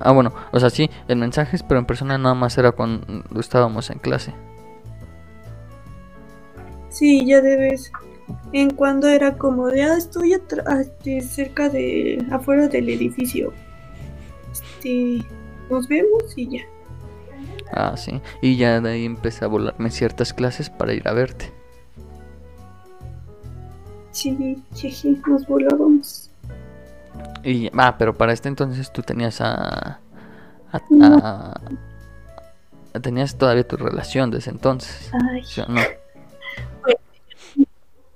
Ah, 0.00 0.12
bueno, 0.12 0.32
o 0.52 0.58
sea, 0.58 0.70
sí, 0.70 0.88
en 1.08 1.20
mensajes, 1.20 1.62
pero 1.62 1.78
en 1.78 1.84
persona 1.84 2.16
nada 2.16 2.34
más 2.34 2.56
era 2.56 2.72
cuando 2.72 3.22
estábamos 3.38 3.90
en 3.90 3.98
clase. 3.98 4.32
Sí, 6.96 7.26
ya 7.26 7.42
debes. 7.42 7.92
En 8.52 8.70
cuando 8.70 9.06
era 9.08 9.36
como 9.36 9.66
de, 9.68 9.82
ah, 9.82 9.96
estoy 9.98 10.32
atra- 10.32 10.80
este, 10.80 11.20
cerca 11.20 11.68
de, 11.68 12.24
afuera 12.30 12.68
del 12.68 12.88
edificio. 12.88 13.52
Este, 14.50 15.22
nos 15.70 15.86
vemos 15.88 16.22
y 16.36 16.48
ya. 16.58 16.62
Ah, 17.72 17.94
sí, 17.96 18.20
y 18.40 18.56
ya 18.56 18.80
de 18.80 18.90
ahí 18.92 19.04
empecé 19.04 19.44
a 19.44 19.48
volarme 19.48 19.90
ciertas 19.90 20.32
clases 20.32 20.70
para 20.70 20.94
ir 20.94 21.06
a 21.06 21.12
verte. 21.12 21.52
Sí, 24.12 24.56
jeje, 24.74 25.16
nos 25.26 25.46
volábamos. 25.46 26.30
Y, 27.44 27.70
ah, 27.76 27.96
pero 27.98 28.16
para 28.16 28.32
este 28.32 28.48
entonces 28.48 28.90
tú 28.90 29.02
tenías 29.02 29.40
a... 29.42 30.00
a- 30.72 30.80
No. 30.88 31.16
a- 31.22 31.60
tenías 33.02 33.36
todavía 33.36 33.68
tu 33.68 33.76
relación 33.76 34.30
desde 34.30 34.50
entonces, 34.50 35.10
Ay, 35.30 35.44
¿sí 35.44 35.60
o 35.60 35.66
no? 35.66 35.82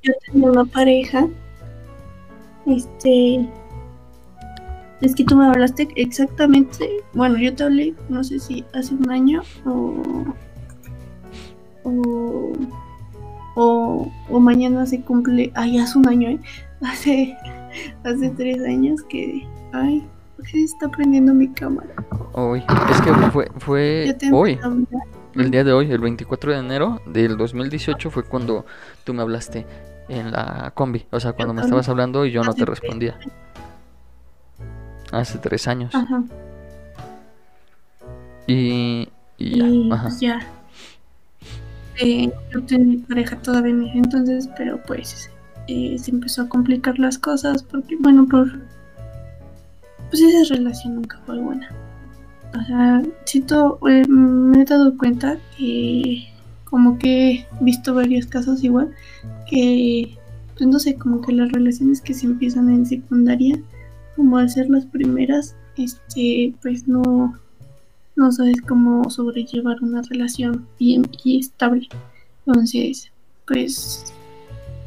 Yo 0.03 0.13
tenía 0.27 0.51
una 0.51 0.65
pareja. 0.65 1.29
Este. 2.67 3.49
Es 5.01 5.15
que 5.15 5.25
tú 5.25 5.35
me 5.35 5.47
hablaste 5.47 5.89
exactamente, 5.97 6.87
bueno, 7.15 7.39
yo 7.39 7.55
te 7.55 7.65
hablé, 7.65 7.95
no 8.11 8.23
sé 8.23 8.39
si 8.39 8.67
hace 8.75 8.95
un 8.95 9.11
año 9.11 9.41
o, 9.65 9.95
o, 11.85 12.53
o, 13.57 14.13
o 14.29 14.41
mañana 14.41 14.85
se 14.85 15.01
cumple, 15.01 15.51
ay, 15.55 15.79
hace 15.79 15.97
un 15.97 16.07
año, 16.07 16.29
¿eh? 16.29 16.41
Hace, 16.83 17.37
hace 18.05 18.31
tres 18.31 18.63
años 18.65 19.03
que, 19.03 19.47
ay, 19.73 20.03
¿por 20.37 20.47
qué 20.47 20.53
se 20.53 20.65
está 20.65 20.89
prendiendo 20.89 21.35
mi 21.35 21.49
cámara? 21.49 21.95
Hoy, 22.33 22.63
es 22.91 23.01
que 23.03 23.13
fue, 23.31 23.51
fue 23.59 24.17
hoy, 24.33 24.59
el 25.35 25.51
día 25.51 25.63
de 25.63 25.73
hoy, 25.75 25.93
el 25.93 26.01
24 26.01 26.53
de 26.53 26.59
enero 26.59 27.01
del 27.07 27.37
2018 27.37 28.11
fue 28.11 28.23
cuando 28.23 28.65
tú 29.05 29.13
me 29.13 29.21
hablaste 29.21 29.67
en 30.11 30.33
la 30.33 30.73
combi, 30.75 31.07
o 31.11 31.21
sea, 31.21 31.33
cuando 31.33 31.55
me 31.55 31.63
estabas 31.63 31.89
hablando 31.89 32.27
y 32.27 32.33
yo 32.33 32.43
no 32.43 32.53
te 32.53 32.65
respondía. 32.65 33.17
Hace 35.13 35.39
tres 35.39 35.67
años. 35.69 35.95
Ajá. 35.95 36.23
Y, 38.47 39.09
y 39.39 39.59
ya, 39.59 39.67
Y 39.67 39.93
ajá. 39.93 40.03
pues 40.03 40.21
ya. 40.21 40.41
Eh, 42.01 42.33
yo 42.53 42.63
tenía 42.65 43.07
pareja 43.07 43.37
todavía 43.37 43.73
en 43.73 43.87
ese 43.87 43.99
entonces, 43.99 44.49
pero 44.57 44.83
pues 44.83 45.31
eh, 45.69 45.97
se 45.99 46.11
empezó 46.11 46.43
a 46.43 46.49
complicar 46.49 46.99
las 46.99 47.19
cosas 47.19 47.63
porque, 47.63 47.97
bueno, 48.01 48.27
por. 48.27 48.49
Pues 50.09 50.23
esa 50.23 50.55
relación 50.55 50.97
nunca 50.97 51.21
fue 51.25 51.39
buena. 51.41 51.69
O 52.59 52.65
sea, 52.65 53.03
siento, 53.25 53.79
eh, 53.89 54.05
me 54.09 54.63
he 54.63 54.65
dado 54.65 54.97
cuenta 54.99 55.37
que, 55.57 56.30
como 56.71 56.99
que 56.99 57.31
he 57.31 57.47
visto 57.61 57.95
varios 57.95 58.27
casos 58.27 58.63
igual, 58.65 58.91
que, 59.49 60.17
pues 60.57 60.69
no 60.69 60.79
sé, 60.79 60.95
como 60.95 61.21
que 61.21 61.33
las 61.33 61.51
relaciones 61.53 62.01
que 62.01 62.15
se 62.15 62.27
empiezan 62.27 62.71
en 62.71 62.87
secundaria, 62.87 63.61
como 64.17 64.39
al 64.39 64.49
ser 64.49 64.71
las 64.71 64.87
primeras, 64.87 65.57
este, 65.77 66.55
pues 66.63 66.87
no 66.87 67.35
no 68.21 68.31
sabes 68.31 68.61
cómo 68.61 69.09
sobrellevar 69.09 69.83
una 69.83 70.03
relación 70.03 70.67
bien 70.79 71.11
y 71.25 71.39
estable. 71.41 71.89
Entonces, 72.45 73.11
pues, 73.47 74.13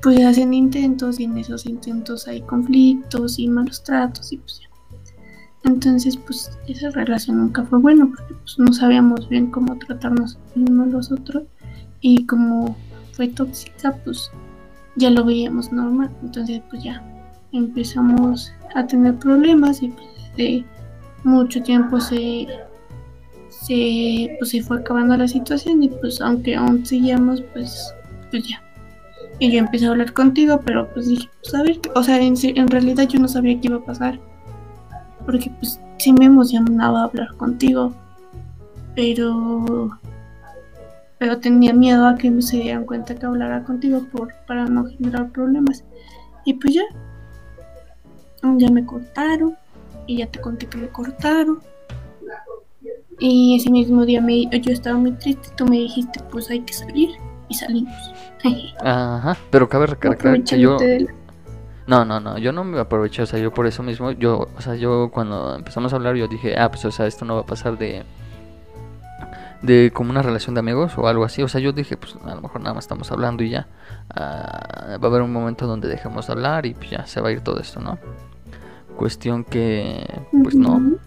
pues 0.04 0.20
hacen 0.24 0.54
intentos 0.54 1.20
y 1.20 1.24
en 1.24 1.38
esos 1.40 1.66
intentos 1.66 2.28
hay 2.28 2.42
conflictos 2.42 3.40
y 3.40 3.48
malos 3.48 3.84
tratos 3.84 4.32
y 4.32 4.38
pues. 4.38 4.62
Entonces, 5.64 6.18
pues 6.18 6.52
esa 6.68 6.90
relación 6.92 7.38
nunca 7.38 7.64
fue 7.64 7.80
buena 7.80 8.06
porque 8.06 8.34
pues 8.36 8.60
no 8.60 8.72
sabíamos 8.74 9.30
bien 9.30 9.50
cómo 9.50 9.80
tratarnos 9.80 10.38
unos 10.56 10.88
a 10.88 10.92
los 10.92 11.12
otros 11.12 11.44
y 12.04 12.26
como 12.26 12.76
fue 13.14 13.30
tóxica, 13.30 13.96
pues 14.04 14.30
ya 14.98 15.10
lo 15.10 15.24
veíamos 15.24 15.72
normal. 15.72 16.12
Entonces, 16.22 16.62
pues 16.70 16.84
ya 16.84 17.02
empezamos 17.54 18.54
a 18.76 18.86
tener 18.86 19.18
problemas 19.18 19.82
y 19.82 19.88
pues 19.88 20.08
de 20.36 20.66
mucho 21.24 21.64
tiempo 21.64 22.00
se 22.00 22.48
se, 23.50 24.36
pues, 24.40 24.52
se 24.52 24.62
fue 24.62 24.80
acabando 24.80 25.16
la 25.16 25.28
situación 25.28 25.84
y 25.84 25.88
pues 25.88 26.20
aunque 26.20 26.56
aún 26.56 26.86
seguíamos, 26.86 27.42
pues, 27.54 27.94
pues 28.30 28.48
ya. 28.48 28.62
Y 29.40 29.52
yo 29.52 29.60
empecé 29.60 29.86
a 29.86 29.92
hablar 29.92 30.12
contigo, 30.12 30.60
pero 30.66 30.92
pues 30.94 31.08
dije, 31.08 31.30
pues 31.42 31.56
a 31.56 31.64
ver, 31.64 31.80
o 31.96 32.04
sea, 32.04 32.20
en, 32.20 32.36
en 32.44 32.68
realidad 32.68 33.08
yo 33.08 33.20
no 33.20 33.28
sabía 33.30 33.60
qué 33.62 33.68
iba 33.68 33.78
a 33.78 33.86
pasar. 33.86 34.20
Porque 35.26 35.50
pues 35.52 35.80
sí 35.98 36.12
me 36.12 36.26
emocionaba 36.26 37.04
hablar 37.04 37.34
contigo, 37.38 37.94
pero 38.96 39.98
pero 41.24 41.40
tenía 41.40 41.72
miedo 41.72 42.06
a 42.06 42.16
que 42.16 42.30
se 42.42 42.58
dieran 42.58 42.84
cuenta 42.84 43.16
que 43.16 43.26
hablara 43.26 43.64
contigo 43.64 44.06
por, 44.12 44.34
para 44.46 44.66
no 44.66 44.84
generar 44.84 45.30
problemas. 45.30 45.86
Y 46.44 46.56
pues 46.56 46.74
ya, 46.74 46.82
ya 48.58 48.70
me 48.70 48.86
cortaron, 48.86 49.56
y 50.06 50.18
ya 50.18 50.28
te 50.28 50.42
conté 50.42 50.66
que 50.66 50.80
me 50.80 50.90
cortaron. 50.90 51.62
Y 53.22 53.56
ese 53.56 53.72
mismo 53.72 54.06
día 54.06 54.20
me, 54.20 54.50
yo 54.50 54.74
estaba 54.74 54.98
muy 54.98 55.14
triste, 55.14 55.48
tú 55.56 55.64
me 55.66 55.78
dijiste, 55.78 56.20
pues 56.30 56.50
hay 56.50 56.60
que 56.60 56.74
salir, 56.74 57.12
y 57.48 57.54
salimos. 57.54 57.94
Ajá, 58.84 59.38
pero 59.50 59.70
cabe 59.70 59.88
recalcar 59.88 60.44
que 60.44 60.60
yo... 60.60 60.78
No, 61.88 62.04
no, 62.04 62.20
no, 62.20 62.38
yo 62.38 62.52
no 62.52 62.66
me 62.66 62.82
aproveché, 62.82 63.22
o 63.22 63.26
sea, 63.26 63.40
yo 63.40 63.54
por 63.54 63.66
eso 63.66 63.82
mismo, 63.82 64.12
yo, 64.12 64.50
o 64.58 64.62
sea, 64.62 64.76
yo 64.76 65.10
cuando 65.10 65.56
empezamos 65.56 65.94
a 65.94 65.96
hablar, 65.96 66.18
yo 66.18 66.28
dije, 66.28 66.58
ah, 66.58 66.70
pues, 66.70 66.84
o 66.84 66.92
sea, 66.92 67.08
esto 67.08 67.24
no 67.24 67.36
va 67.36 67.42
a 67.44 67.46
pasar 67.46 67.78
de, 67.78 68.04
de 69.64 69.92
como 69.94 70.12
una 70.12 70.22
relación 70.22 70.54
de 70.54 70.60
amigos 70.60 70.94
o 70.98 71.08
algo 71.08 71.24
así, 71.24 71.42
o 71.42 71.48
sea, 71.48 71.60
yo 71.62 71.72
dije, 71.72 71.98
pues, 71.98 72.16
a 72.24 72.36
lo 72.36 72.42
mejor 72.42 72.62
nada 72.62 72.76
más 72.76 72.84
estamos 72.84 73.12
hablando 73.12 73.44
y 73.44 73.50
ya, 73.50 73.68
Ah, 74.16 74.98
va 75.02 75.08
a 75.08 75.10
haber 75.10 75.22
un 75.22 75.32
momento 75.34 75.66
donde 75.66 75.88
dejemos 75.88 76.28
de 76.28 76.34
hablar 76.34 76.66
y 76.66 76.74
pues 76.74 76.90
ya 76.92 77.06
se 77.08 77.22
va 77.22 77.30
a 77.30 77.32
ir 77.32 77.42
todo 77.42 77.60
esto, 77.60 77.80
¿no? 77.80 77.98
Cuestión 78.96 79.44
que, 79.44 80.06
pues, 80.44 80.56
no, 80.56 80.98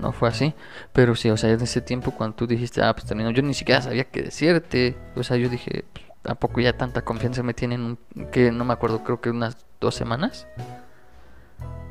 no 0.00 0.12
fue 0.12 0.28
así, 0.28 0.54
pero 0.92 1.16
sí, 1.16 1.30
o 1.30 1.36
sea, 1.36 1.50
en 1.50 1.60
ese 1.60 1.80
tiempo 1.80 2.12
cuando 2.12 2.36
tú 2.36 2.46
dijiste, 2.46 2.82
ah, 2.82 2.92
pues 2.94 3.06
terminó, 3.06 3.30
yo 3.30 3.42
ni 3.42 3.54
siquiera 3.54 3.82
sabía 3.82 4.04
qué 4.04 4.22
decirte, 4.22 4.96
o 5.16 5.22
sea, 5.24 5.36
yo 5.36 5.48
dije, 5.48 5.84
pues, 5.92 6.06
¿a 6.26 6.34
poco 6.36 6.60
ya 6.60 6.76
tanta 6.76 7.02
confianza 7.02 7.42
me 7.42 7.54
tienen? 7.54 7.98
que 8.30 8.52
no 8.52 8.64
me 8.64 8.72
acuerdo, 8.72 9.02
creo 9.02 9.20
que 9.20 9.30
unas 9.30 9.56
dos 9.80 9.94
semanas. 9.94 10.46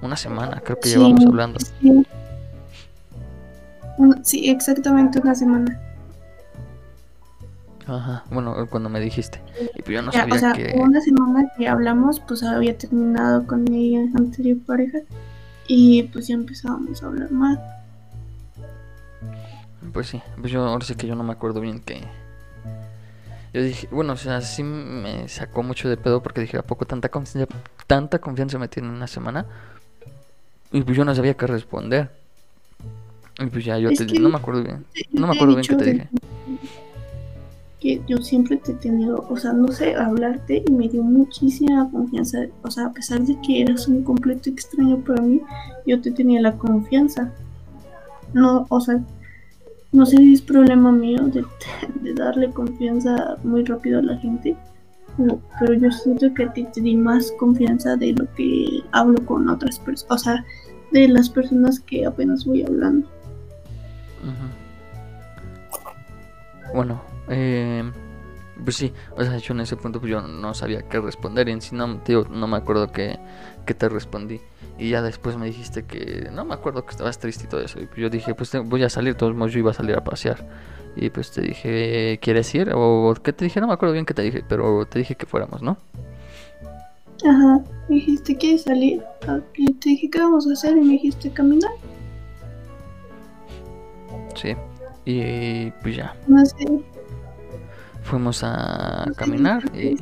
Una 0.01 0.15
semana, 0.17 0.61
creo 0.63 0.79
que 0.79 0.89
Sí, 0.89 0.97
llevamos 0.97 1.25
hablando. 1.25 1.59
Sí, 4.23 4.49
exactamente 4.49 5.19
una 5.19 5.35
semana. 5.35 5.79
Ajá, 7.87 8.23
bueno, 8.31 8.55
cuando 8.69 8.89
me 8.89 8.99
dijiste. 8.99 9.41
Y 9.75 9.81
pues 9.81 9.95
yo 9.95 10.01
no 10.01 10.11
Ya, 10.11 10.21
sabía 10.21 10.35
o 10.35 10.39
sea, 10.39 10.53
que... 10.53 10.71
una 10.75 11.01
semana 11.01 11.49
que 11.57 11.67
hablamos, 11.67 12.19
pues 12.21 12.43
había 12.43 12.77
terminado 12.77 13.45
con 13.45 13.63
mi 13.65 13.95
anterior 13.97 14.57
pareja 14.65 14.99
y 15.67 16.03
pues 16.03 16.27
ya 16.27 16.35
empezábamos 16.35 17.03
a 17.03 17.07
hablar 17.07 17.31
más. 17.31 17.59
Pues 19.91 20.07
sí, 20.07 20.21
pues 20.39 20.51
yo 20.51 20.65
ahora 20.65 20.85
sí 20.85 20.95
que 20.95 21.07
yo 21.07 21.15
no 21.15 21.23
me 21.23 21.33
acuerdo 21.33 21.59
bien 21.61 21.79
que... 21.81 22.01
Yo 23.53 23.61
dije, 23.61 23.87
bueno, 23.91 24.13
o 24.13 24.17
sea, 24.17 24.41
sí 24.41 24.63
me 24.63 25.27
sacó 25.27 25.61
mucho 25.61 25.87
de 25.87 25.97
pedo 25.97 26.23
porque 26.23 26.41
dije, 26.41 26.57
¿a 26.57 26.63
poco 26.63 26.85
tanta 26.85 27.09
confianza, 27.09 27.53
tanta 27.85 28.19
confianza 28.19 28.57
me 28.57 28.67
tiene 28.67 28.87
en 28.89 28.95
una 28.95 29.07
semana? 29.07 29.45
Y 30.71 30.81
pues 30.81 30.97
yo 30.97 31.05
no 31.05 31.13
sabía 31.13 31.35
qué 31.35 31.45
responder. 31.45 32.09
Y 33.39 33.45
pues 33.47 33.63
ya 33.65 33.77
yo 33.77 33.89
Es 33.89 33.99
te 33.99 34.07
que- 34.07 34.19
no 34.19 34.29
me 34.29 34.37
acuerdo 34.37 34.63
bien. 34.63 34.85
No 35.11 35.27
me 35.27 35.33
acuerdo 35.33 35.55
bien 35.55 35.67
qué 35.67 35.75
te 35.75 35.85
dije. 35.85 36.09
Que 37.83 38.01
yo 38.07 38.17
siempre 38.19 38.55
te 38.55 38.71
he 38.71 38.75
tenido, 38.75 39.27
o 39.29 39.35
sea, 39.35 39.51
no 39.51 39.67
sé, 39.67 39.93
hablarte 39.95 40.63
y 40.65 40.71
me 40.71 40.87
dio 40.87 41.03
muchísima 41.03 41.89
confianza. 41.91 42.45
O 42.61 42.71
sea, 42.71 42.85
a 42.85 42.93
pesar 42.93 43.19
de 43.23 43.37
que 43.41 43.61
eras 43.61 43.89
un 43.89 44.03
completo 44.03 44.49
extraño 44.49 44.99
para 44.99 45.21
mí, 45.21 45.41
yo 45.85 45.99
te 45.99 46.11
tenía 46.11 46.39
la 46.41 46.53
confianza. 46.53 47.33
No, 48.33 48.65
o 48.69 48.79
sea, 48.79 49.03
no 49.91 50.05
sé 50.05 50.15
si 50.15 50.33
es 50.33 50.41
problema 50.41 50.93
mío 50.93 51.23
de, 51.27 51.45
darle 52.15 52.51
confianza 52.51 53.37
muy 53.43 53.65
rápido 53.65 53.99
a 53.99 54.03
la 54.03 54.17
gente, 54.17 54.55
pero 55.59 55.73
yo 55.73 55.91
siento 55.91 56.33
que 56.33 56.45
a 56.45 56.53
ti 56.53 56.65
te 56.73 56.79
di 56.79 56.95
más 56.95 57.33
confianza 57.37 57.97
de 57.97 58.13
lo 58.13 58.25
que 58.35 58.81
hablo 58.93 59.23
con 59.25 59.49
otras 59.49 59.77
personas, 59.79 60.11
o 60.11 60.17
sea, 60.17 60.45
de 60.93 61.09
las 61.09 61.29
personas 61.29 61.81
que 61.81 62.05
apenas 62.05 62.45
voy 62.45 62.63
hablando. 62.63 63.07
Bueno, 66.73 67.01
eh, 67.29 67.83
pues 68.63 68.75
sí, 68.75 68.93
o 69.17 69.23
sea, 69.23 69.37
yo 69.37 69.53
en 69.53 69.61
ese 69.61 69.75
punto 69.75 69.99
pues 69.99 70.11
yo 70.11 70.21
no 70.21 70.53
sabía 70.53 70.83
qué 70.87 70.99
responder 70.99 71.49
y 71.49 71.51
en 71.53 71.61
sí 71.61 71.75
no, 71.75 72.01
digo, 72.05 72.25
no 72.29 72.47
me 72.47 72.57
acuerdo 72.57 72.91
qué, 72.91 73.19
qué 73.65 73.73
te 73.73 73.89
respondí. 73.89 74.39
Y 74.77 74.89
ya 74.89 75.01
después 75.01 75.37
me 75.37 75.45
dijiste 75.45 75.83
que 75.83 76.29
no 76.31 76.45
me 76.45 76.53
acuerdo 76.55 76.83
que 76.85 76.91
estabas 76.91 77.19
triste 77.19 77.45
y 77.45 77.47
todo 77.47 77.61
eso. 77.61 77.79
Y 77.79 77.85
pues 77.85 77.97
yo 77.99 78.09
dije, 78.09 78.33
pues 78.35 78.49
te- 78.49 78.59
voy 78.59 78.83
a 78.83 78.89
salir, 78.89 79.15
todos 79.15 79.35
modos 79.35 79.53
yo 79.53 79.59
iba 79.59 79.71
a 79.71 79.73
salir 79.75 79.95
a 79.95 80.03
pasear. 80.03 80.47
Y 80.95 81.09
pues 81.09 81.31
te 81.31 81.41
dije, 81.41 82.19
¿quieres 82.21 82.53
ir? 82.55 82.71
O 82.75 83.13
¿qué 83.23 83.33
te 83.33 83.45
dije? 83.45 83.59
No 83.61 83.67
me 83.67 83.73
acuerdo 83.73 83.93
bien 83.93 84.05
qué 84.05 84.13
te 84.13 84.21
dije, 84.23 84.43
pero 84.47 84.85
te 84.85 84.99
dije 84.99 85.15
que 85.15 85.25
fuéramos, 85.25 85.61
¿no? 85.61 85.77
Ajá, 87.25 87.63
me 87.89 87.95
dijiste, 87.95 88.35
¿quieres 88.35 88.63
salir? 88.63 89.01
Y 89.55 89.73
te 89.73 89.89
dije, 89.89 90.09
¿qué 90.09 90.19
vamos 90.19 90.47
a 90.47 90.53
hacer? 90.53 90.75
Y 90.77 90.81
me 90.81 90.93
dijiste, 90.93 91.31
caminar. 91.31 91.71
Sí. 94.35 94.55
Y 95.05 95.71
pues 95.81 95.95
ya, 95.97 96.15
No 96.27 96.45
sé. 96.45 96.65
Fuimos 98.03 98.43
a 98.43 99.05
caminar 99.15 99.63
y, 99.75 99.97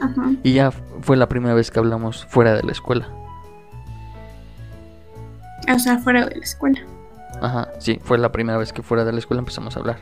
Ajá. 0.00 0.32
y 0.42 0.52
ya 0.54 0.70
fue 0.70 1.16
la 1.16 1.28
primera 1.28 1.54
vez 1.54 1.70
que 1.70 1.78
hablamos 1.78 2.24
fuera 2.26 2.54
de 2.54 2.62
la 2.62 2.72
escuela. 2.72 3.08
O 5.74 5.78
sea, 5.78 5.98
fuera 5.98 6.26
de 6.26 6.36
la 6.36 6.42
escuela. 6.44 6.80
Ajá, 7.40 7.68
sí, 7.78 7.98
fue 8.02 8.18
la 8.18 8.32
primera 8.32 8.58
vez 8.58 8.72
que 8.72 8.82
fuera 8.82 9.04
de 9.04 9.12
la 9.12 9.18
escuela 9.18 9.38
empezamos 9.40 9.76
a 9.76 9.80
hablar. 9.80 9.98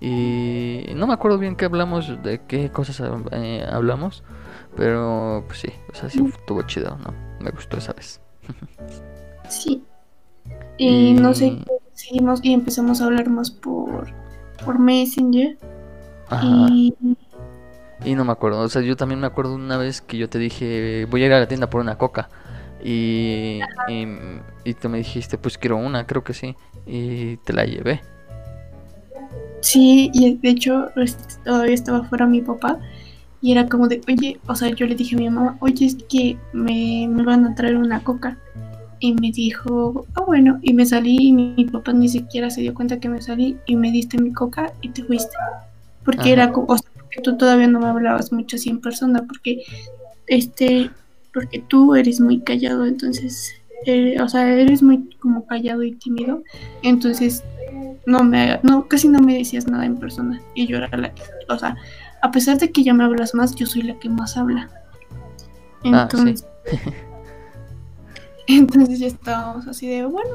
Y 0.00 0.86
no 0.96 1.06
me 1.06 1.14
acuerdo 1.14 1.38
bien 1.38 1.56
qué 1.56 1.64
hablamos, 1.66 2.22
de 2.22 2.40
qué 2.46 2.70
cosas 2.70 3.00
eh, 3.32 3.64
hablamos, 3.70 4.22
pero 4.76 5.44
pues 5.46 5.60
sí, 5.60 5.68
o 5.92 5.94
sea, 5.94 6.10
sí 6.10 6.20
Mm. 6.20 6.26
estuvo 6.26 6.62
chido, 6.62 6.98
¿no? 6.98 7.14
Me 7.40 7.50
gustó 7.50 7.76
esa 7.78 7.92
vez. 7.92 8.20
Sí. 9.48 9.84
Y 10.76 11.12
no 11.12 11.32
sé, 11.34 11.46
Y- 11.46 11.64
seguimos 11.92 12.40
y 12.42 12.52
empezamos 12.52 13.00
a 13.00 13.04
hablar 13.04 13.30
más 13.30 13.52
por, 13.52 14.08
por 14.64 14.80
Messenger. 14.80 15.56
Ajá, 16.36 16.66
Y 16.70 16.94
y 18.04 18.14
no 18.14 18.24
me 18.24 18.32
acuerdo, 18.32 18.60
o 18.60 18.68
sea, 18.68 18.82
yo 18.82 18.96
también 18.96 19.20
me 19.20 19.26
acuerdo 19.26 19.54
una 19.54 19.76
vez 19.78 20.00
que 20.02 20.18
yo 20.18 20.28
te 20.28 20.38
dije, 20.38 21.06
voy 21.10 21.22
a 21.22 21.26
ir 21.26 21.32
a 21.32 21.40
la 21.40 21.48
tienda 21.48 21.70
por 21.70 21.80
una 21.80 21.96
coca. 21.98 22.28
Y, 22.80 23.70
y, 23.86 24.06
y 24.64 24.74
tú 24.74 24.88
me 24.90 24.98
dijiste, 24.98 25.38
pues 25.38 25.56
quiero 25.58 25.78
una, 25.78 26.06
creo 26.06 26.22
que 26.24 26.34
sí. 26.34 26.56
Y 26.86 27.38
te 27.38 27.52
la 27.54 27.64
llevé. 27.64 28.02
Sí, 29.60 30.10
y 30.12 30.36
de 30.36 30.48
hecho 30.50 30.90
este, 30.96 31.24
todavía 31.44 31.74
estaba 31.74 32.04
fuera 32.04 32.26
mi 32.26 32.42
papá 32.42 32.78
y 33.40 33.52
era 33.52 33.68
como 33.68 33.88
de, 33.88 34.00
oye, 34.08 34.40
o 34.46 34.56
sea, 34.56 34.70
yo 34.70 34.86
le 34.86 34.96
dije 34.96 35.16
a 35.16 35.18
mi 35.18 35.30
mamá, 35.30 35.56
oye, 35.60 35.86
es 35.86 35.96
que 36.08 36.38
me, 36.52 37.08
me 37.10 37.24
van 37.24 37.46
a 37.46 37.54
traer 37.54 37.76
una 37.76 38.02
coca. 38.02 38.38
Y 39.00 39.14
me 39.14 39.32
dijo, 39.32 40.06
ah, 40.14 40.22
bueno, 40.26 40.58
y 40.62 40.74
me 40.74 40.86
salí 40.86 41.28
y 41.28 41.32
mi, 41.32 41.54
mi 41.56 41.66
papá 41.66 41.92
ni 41.92 42.08
siquiera 42.08 42.50
se 42.50 42.62
dio 42.62 42.74
cuenta 42.74 43.00
que 43.00 43.08
me 43.10 43.22
salí 43.22 43.58
y 43.66 43.76
me 43.76 43.92
diste 43.92 44.18
mi 44.18 44.32
coca 44.32 44.72
y 44.82 44.90
te 44.90 45.04
fuiste. 45.04 45.36
Porque 46.04 46.20
Ajá. 46.20 46.30
era 46.30 46.52
como, 46.52 46.66
o 46.68 46.78
sea, 46.78 46.90
porque 46.94 47.20
tú 47.22 47.36
todavía 47.36 47.66
no 47.66 47.80
me 47.80 47.86
hablabas 47.86 48.32
mucho 48.32 48.56
así 48.56 48.70
en 48.70 48.80
persona, 48.80 49.24
porque 49.26 49.62
este, 50.26 50.90
porque 51.32 51.58
tú 51.60 51.94
eres 51.94 52.20
muy 52.20 52.40
callado, 52.40 52.86
entonces, 52.86 53.54
eh, 53.86 54.16
o 54.20 54.28
sea, 54.28 54.48
eres 54.48 54.82
muy 54.82 55.10
como 55.18 55.46
callado 55.46 55.82
y 55.82 55.92
tímido, 55.92 56.42
entonces 56.82 57.42
no 58.06 58.22
me, 58.22 58.60
no, 58.62 58.86
casi 58.86 59.08
no 59.08 59.20
me 59.20 59.38
decías 59.38 59.66
nada 59.66 59.84
en 59.84 59.96
persona 59.96 60.40
y 60.54 60.66
yo 60.66 60.76
era 60.76 60.96
la, 60.96 61.12
o 61.48 61.58
sea, 61.58 61.76
a 62.22 62.30
pesar 62.30 62.58
de 62.58 62.70
que 62.70 62.82
ya 62.84 62.94
me 62.94 63.04
hablas 63.04 63.34
más, 63.34 63.54
yo 63.54 63.66
soy 63.66 63.82
la 63.82 63.98
que 63.98 64.08
más 64.08 64.36
habla. 64.36 64.70
Ah, 65.84 66.08
sí. 66.10 66.16
Entonces, 66.16 66.46
entonces 68.46 68.98
ya 68.98 69.06
estábamos 69.08 69.66
así 69.66 69.88
de, 69.88 70.06
bueno, 70.06 70.30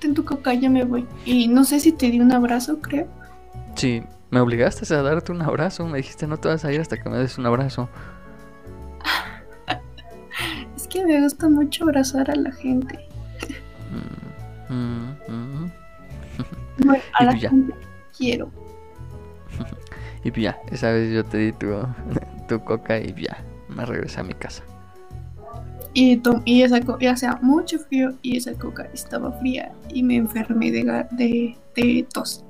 ten 0.00 0.14
tu 0.14 0.24
coca, 0.24 0.54
ya 0.54 0.68
me 0.68 0.84
voy. 0.84 1.06
Y 1.24 1.46
no 1.46 1.62
sé 1.64 1.78
si 1.78 1.92
te 1.92 2.10
di 2.10 2.20
un 2.20 2.32
abrazo, 2.32 2.80
creo. 2.80 3.06
Sí, 3.76 4.02
me 4.30 4.40
obligaste 4.40 4.92
a 4.94 5.02
darte 5.02 5.32
un 5.32 5.42
abrazo. 5.42 5.86
Me 5.86 5.98
dijiste, 5.98 6.26
no 6.26 6.36
te 6.38 6.48
vas 6.48 6.64
a 6.64 6.72
ir 6.72 6.80
hasta 6.80 6.96
que 7.02 7.08
me 7.08 7.18
des 7.18 7.38
un 7.38 7.46
abrazo. 7.46 7.88
Es 10.76 10.86
que 10.86 11.04
me 11.04 11.20
gusta 11.20 11.48
mucho 11.48 11.84
abrazar 11.84 12.30
a 12.30 12.36
la 12.36 12.52
gente. 12.52 12.98
Mm, 14.70 14.74
mm, 14.74 15.16
mm. 15.28 15.72
Bueno, 16.84 17.02
a 17.14 17.24
la 17.24 17.36
ya. 17.36 17.50
gente 17.50 17.74
quiero. 18.16 18.50
Y 20.24 20.40
ya, 20.42 20.58
esa 20.70 20.90
vez 20.90 21.12
yo 21.12 21.24
te 21.24 21.38
di 21.38 21.52
tu, 21.52 21.68
tu 22.48 22.60
coca 22.64 22.98
y 22.98 23.14
ya, 23.14 23.42
me 23.68 23.84
regresé 23.86 24.20
a 24.20 24.24
mi 24.24 24.34
casa. 24.34 24.62
Y, 25.94 26.20
y 26.44 26.62
esa 26.62 26.80
co- 26.80 26.98
y 27.00 27.06
hacía 27.06 27.38
mucho 27.40 27.78
frío 27.78 28.12
y 28.22 28.36
esa 28.36 28.52
coca 28.54 28.88
estaba 28.92 29.32
fría 29.38 29.72
y 29.88 30.02
me 30.02 30.16
enfermé 30.16 30.70
de, 30.70 30.84
de, 31.12 31.56
de 31.74 32.06
tos. 32.12 32.44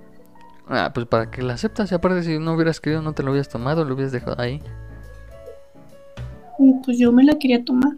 Ah, 0.69 0.91
pues 0.93 1.07
para 1.07 1.31
que 1.31 1.43
la 1.43 1.55
aceptas. 1.55 1.91
Y 1.91 1.95
aparte, 1.95 2.23
si 2.23 2.39
no 2.39 2.53
hubieras 2.55 2.81
querido, 2.81 3.03
no 3.03 3.13
te 3.13 3.23
lo 3.23 3.31
hubieras 3.31 3.49
tomado, 3.49 3.85
lo 3.85 3.95
hubieras 3.95 4.13
dejado 4.13 4.41
ahí. 4.41 4.63
Y 6.59 6.75
pues 6.85 6.99
yo 6.99 7.13
me 7.13 7.25
la 7.25 7.39
quería 7.39 7.65
tomar. 7.65 7.93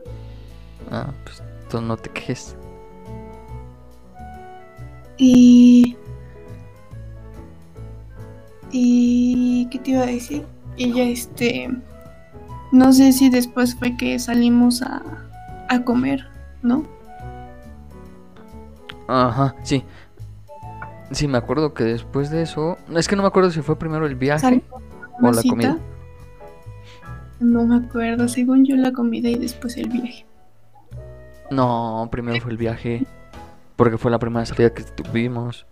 Ah, 0.90 1.12
pues 1.24 1.42
tú 1.68 1.80
no 1.80 1.96
te 1.96 2.10
quejes. 2.10 2.56
Y. 5.16 5.96
Y. 8.70 9.66
¿Qué 9.70 9.78
te 9.78 9.90
iba 9.90 10.02
a 10.02 10.06
decir? 10.06 10.44
Y 10.76 10.92
ya 10.92 11.02
este. 11.04 11.70
No 12.72 12.92
sé 12.92 13.12
si 13.12 13.30
después 13.30 13.74
fue 13.74 13.96
que 13.96 14.18
salimos 14.20 14.82
a, 14.82 15.02
a 15.68 15.82
comer, 15.82 16.24
¿no? 16.62 16.84
Ajá, 19.08 19.56
sí. 19.64 19.82
Sí, 21.10 21.26
me 21.26 21.38
acuerdo 21.38 21.74
que 21.74 21.84
después 21.84 22.30
de 22.30 22.42
eso. 22.42 22.78
Es 22.94 23.08
que 23.08 23.16
no 23.16 23.22
me 23.22 23.28
acuerdo 23.28 23.50
si 23.50 23.62
fue 23.62 23.76
primero 23.78 24.06
el 24.06 24.14
viaje 24.14 24.62
o 25.20 25.26
la 25.32 25.42
cita. 25.42 25.50
comida. 25.50 25.78
No 27.40 27.64
me 27.64 27.76
acuerdo, 27.84 28.28
según 28.28 28.64
yo 28.64 28.76
la 28.76 28.92
comida 28.92 29.28
y 29.28 29.34
después 29.36 29.76
el 29.76 29.88
viaje. 29.88 30.26
No, 31.50 32.06
primero 32.12 32.40
fue 32.40 32.52
el 32.52 32.58
viaje. 32.58 33.06
Porque 33.76 33.98
fue 33.98 34.10
la 34.10 34.18
primera 34.18 34.44
salida 34.46 34.72
que 34.74 34.82
tuvimos. 34.84 35.66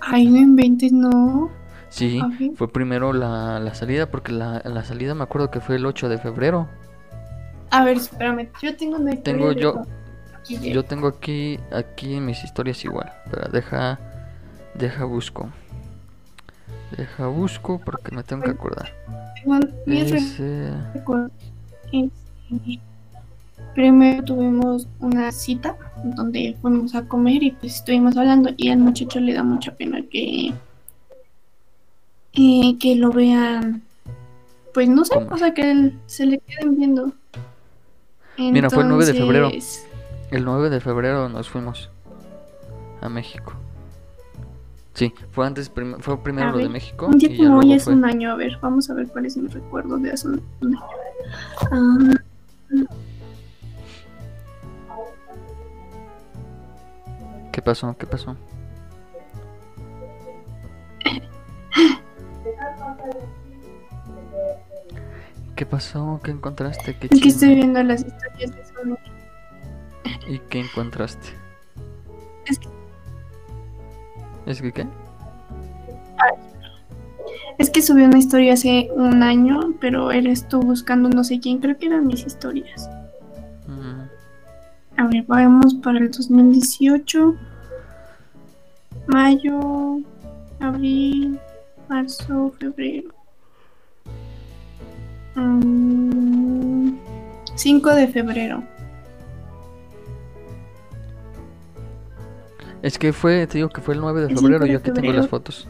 Ay, 0.00 0.26
no 0.26 0.38
inventes, 0.38 0.92
no. 0.92 1.50
Sí, 1.90 2.20
fue 2.54 2.68
primero 2.72 3.12
la, 3.12 3.58
la 3.60 3.74
salida. 3.74 4.10
Porque 4.10 4.32
la, 4.32 4.62
la 4.64 4.84
salida 4.84 5.14
me 5.14 5.24
acuerdo 5.24 5.50
que 5.50 5.60
fue 5.60 5.76
el 5.76 5.84
8 5.86 6.08
de 6.08 6.18
febrero. 6.18 6.68
A 7.70 7.84
ver, 7.84 7.98
espérame, 7.98 8.48
yo 8.62 8.74
tengo 8.76 8.96
una 8.96 9.14
Tengo 9.16 9.52
yo- 9.52 9.82
Yo 10.56 10.84
tengo 10.84 11.08
aquí, 11.08 11.58
aquí 11.72 12.14
en 12.14 12.26
mis 12.26 12.42
historias 12.44 12.84
igual. 12.84 13.10
Pero 13.30 13.48
deja, 13.50 13.98
deja 14.74 15.04
busco. 15.04 15.50
Deja 16.96 17.26
busco 17.26 17.80
porque 17.84 18.14
me 18.14 18.22
tengo 18.22 18.42
que 18.44 18.50
acordar. 18.50 18.92
Este, 19.86 20.72
Primero 23.74 24.24
tuvimos 24.24 24.88
una 24.98 25.30
cita 25.30 25.76
donde 26.02 26.56
fuimos 26.60 26.94
a 26.94 27.02
comer 27.06 27.42
y 27.42 27.50
pues 27.52 27.76
estuvimos 27.76 28.16
hablando 28.16 28.50
y 28.56 28.70
al 28.70 28.78
muchacho 28.78 29.20
le 29.20 29.34
da 29.34 29.42
mucha 29.42 29.72
pena 29.76 30.00
que 30.10 30.52
eh, 32.34 32.76
que 32.80 32.94
lo 32.96 33.10
vean 33.10 33.82
pues 34.74 34.88
no 34.88 35.04
sé, 35.04 35.14
¿Cómo? 35.14 35.28
o 35.30 35.38
sea 35.38 35.54
que 35.54 35.70
él- 35.70 35.98
se 36.06 36.26
le 36.26 36.38
queden 36.38 36.76
viendo. 36.76 37.12
Mira, 38.36 38.70
fue 38.70 38.82
el 38.84 38.88
9 38.88 39.06
de 39.06 39.14
febrero. 39.14 39.50
El 40.30 40.44
9 40.44 40.70
de 40.70 40.80
febrero 40.80 41.28
nos 41.28 41.48
fuimos 41.48 41.90
a 43.00 43.08
México. 43.08 43.52
Sí, 44.94 45.14
fue 45.30 45.46
antes, 45.46 45.68
prim- 45.68 45.98
fue 46.00 46.20
primero 46.22 46.50
lo 46.52 46.58
de 46.58 46.68
México 46.68 47.06
Un 47.06 47.18
día 47.18 47.30
y 47.30 47.36
como 47.38 47.58
hoy 47.60 47.72
es 47.72 47.84
fue. 47.84 47.92
un 47.94 48.04
año, 48.04 48.32
a 48.32 48.36
ver, 48.36 48.58
vamos 48.60 48.90
a 48.90 48.94
ver 48.94 49.06
cuál 49.08 49.26
es 49.26 49.36
mi 49.36 49.46
recuerdo 49.48 49.96
de 49.98 50.10
hace 50.10 50.26
un, 50.28 50.42
año. 50.60 50.80
Ah, 51.70 52.14
¿Qué 57.52 57.62
pasó? 57.62 57.96
¿Qué 57.96 58.06
pasó? 58.06 58.36
¿Qué 65.56 65.66
pasó? 65.66 66.20
¿Qué 66.22 66.30
encontraste? 66.32 66.96
¿Qué 66.96 67.08
es 67.10 67.20
que 67.20 67.28
estoy 67.28 67.54
viendo 67.56 67.82
las 67.82 68.04
historias 68.04 68.50
de 68.52 68.62
amigo. 68.82 68.98
¿Y 70.26 70.38
qué 70.50 70.60
encontraste? 70.60 71.28
Es 72.46 72.58
que- 72.58 72.68
¿Es 74.46 74.62
que 74.62 74.72
qué? 74.72 74.86
Es 77.58 77.70
que 77.70 77.82
subí 77.82 78.02
una 78.02 78.18
historia 78.18 78.52
hace 78.54 78.88
un 78.94 79.22
año, 79.22 79.74
pero 79.80 80.12
él 80.12 80.26
estuvo 80.28 80.62
buscando 80.62 81.08
no 81.08 81.24
sé 81.24 81.40
quién, 81.40 81.58
creo 81.58 81.76
que 81.76 81.86
eran 81.86 82.06
mis 82.06 82.24
historias. 82.24 82.88
Mm, 83.66 84.02
A 84.96 85.06
ver, 85.08 85.24
vamos 85.26 85.74
para 85.74 85.98
el 85.98 86.10
2018. 86.10 87.34
Mayo, 89.06 90.00
abril, 90.60 91.38
marzo, 91.88 92.52
febrero. 92.60 93.10
Mm, 95.34 96.92
5 97.54 97.94
de 97.94 98.08
febrero. 98.08 98.62
Es 102.82 102.98
que 102.98 103.12
fue, 103.12 103.46
te 103.46 103.58
digo 103.58 103.68
que 103.68 103.80
fue 103.80 103.94
el 103.94 104.00
9 104.00 104.22
de 104.22 104.28
febrero. 104.28 104.58
5 104.58 104.64
de 104.64 104.72
Yo 104.72 104.78
aquí 104.78 104.90
tengo 104.92 105.12
las 105.12 105.28
fotos. 105.28 105.68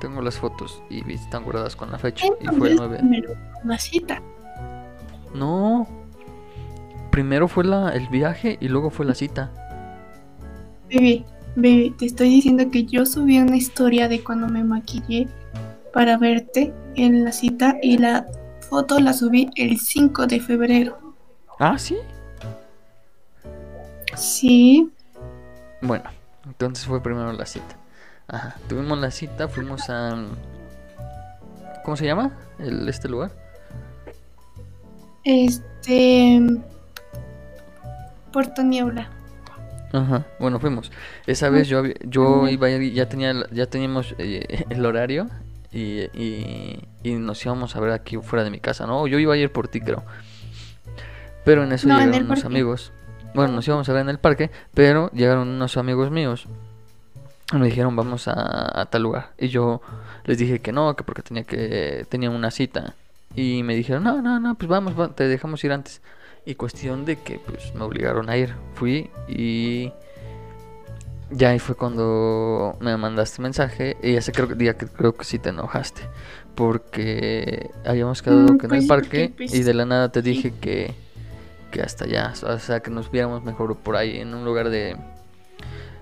Tengo 0.00 0.22
las 0.22 0.38
fotos 0.38 0.82
y 0.90 1.12
están 1.12 1.44
guardadas 1.44 1.76
con 1.76 1.90
la 1.90 1.98
fecha. 1.98 2.26
Y 2.40 2.46
fue 2.56 2.70
el 2.70 2.76
9. 2.76 2.98
primero 2.98 3.34
una 3.64 3.78
cita. 3.78 4.22
No. 5.34 5.88
Primero 7.10 7.48
fue 7.48 7.64
la, 7.64 7.90
el 7.90 8.08
viaje 8.08 8.58
y 8.60 8.68
luego 8.68 8.90
fue 8.90 9.06
la 9.06 9.14
cita. 9.14 9.50
Bebé, 10.88 11.24
bebé, 11.56 11.92
te 11.98 12.06
estoy 12.06 12.28
diciendo 12.28 12.70
que 12.70 12.84
yo 12.84 13.06
subí 13.06 13.38
una 13.38 13.56
historia 13.56 14.08
de 14.08 14.22
cuando 14.22 14.48
me 14.48 14.62
maquillé 14.62 15.28
para 15.92 16.18
verte 16.18 16.72
en 16.96 17.24
la 17.24 17.32
cita 17.32 17.76
y 17.82 17.98
la 17.98 18.26
foto 18.68 18.98
la 19.00 19.12
subí 19.12 19.50
el 19.56 19.78
5 19.78 20.26
de 20.26 20.40
febrero. 20.40 20.98
Ah, 21.58 21.78
sí. 21.78 21.96
Sí, 24.16 24.90
Bueno, 25.84 26.04
entonces 26.46 26.86
fue 26.86 27.02
primero 27.02 27.32
la 27.32 27.46
cita. 27.46 27.76
Ajá. 28.26 28.56
Tuvimos 28.68 28.98
la 28.98 29.10
cita, 29.10 29.48
fuimos 29.48 29.88
a. 29.90 30.16
¿Cómo 31.84 31.96
se 31.96 32.06
llama? 32.06 32.32
El, 32.58 32.88
este 32.88 33.08
lugar. 33.08 33.30
este. 35.24 36.40
Puerto 38.32 38.62
Niebla. 38.62 39.08
Ajá. 39.92 40.24
Bueno, 40.40 40.58
fuimos. 40.58 40.90
Esa 41.26 41.50
vez 41.50 41.68
yo, 41.68 41.78
había- 41.78 41.94
yo 42.04 42.48
iba 42.48 42.66
a 42.66 42.70
ir- 42.70 42.92
ya 42.94 43.08
tenía, 43.08 43.32
ya 43.52 43.66
teníamos 43.66 44.14
eh, 44.18 44.64
el 44.70 44.84
horario 44.84 45.28
y, 45.70 46.00
y, 46.18 46.88
y 47.04 47.12
nos 47.14 47.44
íbamos 47.44 47.76
a 47.76 47.80
ver 47.80 47.92
aquí 47.92 48.16
fuera 48.16 48.42
de 48.44 48.50
mi 48.50 48.58
casa, 48.58 48.86
¿no? 48.86 49.06
Yo 49.06 49.18
iba 49.20 49.34
a 49.34 49.36
ir 49.36 49.52
por 49.52 49.68
ti, 49.68 49.80
creo. 49.80 50.02
Pero 51.44 51.62
en 51.62 51.70
eso 51.72 51.86
No, 51.86 51.94
llegaron 52.00 52.24
unos 52.24 52.40
parque. 52.40 52.46
amigos. 52.46 52.92
Bueno, 53.34 53.54
nos 53.54 53.66
íbamos 53.66 53.88
a 53.88 53.92
ver 53.92 54.02
en 54.02 54.08
el 54.10 54.18
parque, 54.18 54.50
pero 54.74 55.10
llegaron 55.12 55.48
unos 55.48 55.76
amigos 55.76 56.10
míos. 56.10 56.46
Y 57.52 57.56
me 57.56 57.66
dijeron, 57.66 57.94
vamos 57.94 58.26
a, 58.28 58.80
a 58.80 58.86
tal 58.86 59.02
lugar. 59.02 59.32
Y 59.38 59.48
yo 59.48 59.80
les 60.24 60.38
dije 60.38 60.60
que 60.60 60.72
no, 60.72 60.96
que 60.96 61.04
porque 61.04 61.22
tenía 61.22 61.44
que 61.44 62.06
tenía 62.08 62.30
una 62.30 62.50
cita. 62.50 62.94
Y 63.34 63.62
me 63.62 63.74
dijeron, 63.74 64.04
no, 64.04 64.22
no, 64.22 64.40
no, 64.40 64.54
pues 64.54 64.68
vamos, 64.68 64.98
va- 64.98 65.14
te 65.14 65.28
dejamos 65.28 65.62
ir 65.64 65.72
antes. 65.72 66.00
Y 66.46 66.54
cuestión 66.56 67.04
de 67.04 67.20
que 67.22 67.38
pues 67.38 67.74
me 67.74 67.84
obligaron 67.84 68.28
a 68.30 68.36
ir. 68.36 68.54
Fui 68.74 69.10
y 69.28 69.92
ya 71.30 71.50
ahí 71.50 71.58
fue 71.58 71.74
cuando 71.76 72.76
me 72.80 72.96
mandaste 72.96 73.42
mensaje 73.42 73.96
y 74.02 74.14
ese 74.14 74.32
creo, 74.32 74.46
día 74.48 74.76
que 74.76 74.86
creo 74.86 75.16
que 75.16 75.24
sí 75.24 75.38
te 75.38 75.50
enojaste. 75.50 76.02
Porque 76.54 77.70
habíamos 77.84 78.22
quedado 78.22 78.56
Mm, 78.56 78.56
que 78.56 78.66
en 78.66 78.72
pues 78.72 78.84
el 78.84 78.84
sí, 78.84 78.88
parque 78.88 79.32
pues, 79.36 79.52
y 79.52 79.62
de 79.62 79.74
la 79.74 79.86
nada 79.86 80.10
te 80.12 80.22
sí. 80.22 80.22
dije 80.22 80.52
que, 80.60 80.94
que 81.74 81.82
hasta 81.82 82.04
allá. 82.04 82.32
O 82.44 82.58
sea, 82.60 82.80
que 82.80 82.90
nos 82.90 83.10
viéramos 83.10 83.42
mejor 83.42 83.76
por 83.76 83.96
ahí 83.96 84.18
en 84.18 84.32
un 84.32 84.44
lugar 84.44 84.70
de... 84.70 84.96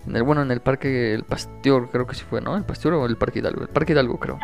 En 0.06 0.16
el, 0.16 0.22
bueno, 0.22 0.42
en 0.42 0.50
el 0.50 0.60
parque 0.60 1.14
El 1.14 1.24
Pasteur 1.24 1.88
creo 1.90 2.06
que 2.06 2.14
sí 2.14 2.24
fue, 2.28 2.42
¿no? 2.42 2.56
El 2.56 2.64
Pasteur 2.64 2.92
o 2.92 3.06
el 3.06 3.16
Parque 3.16 3.38
Hidalgo. 3.38 3.62
El 3.62 3.68
Parque 3.68 3.92
Hidalgo 3.92 4.18
creo. 4.18 4.38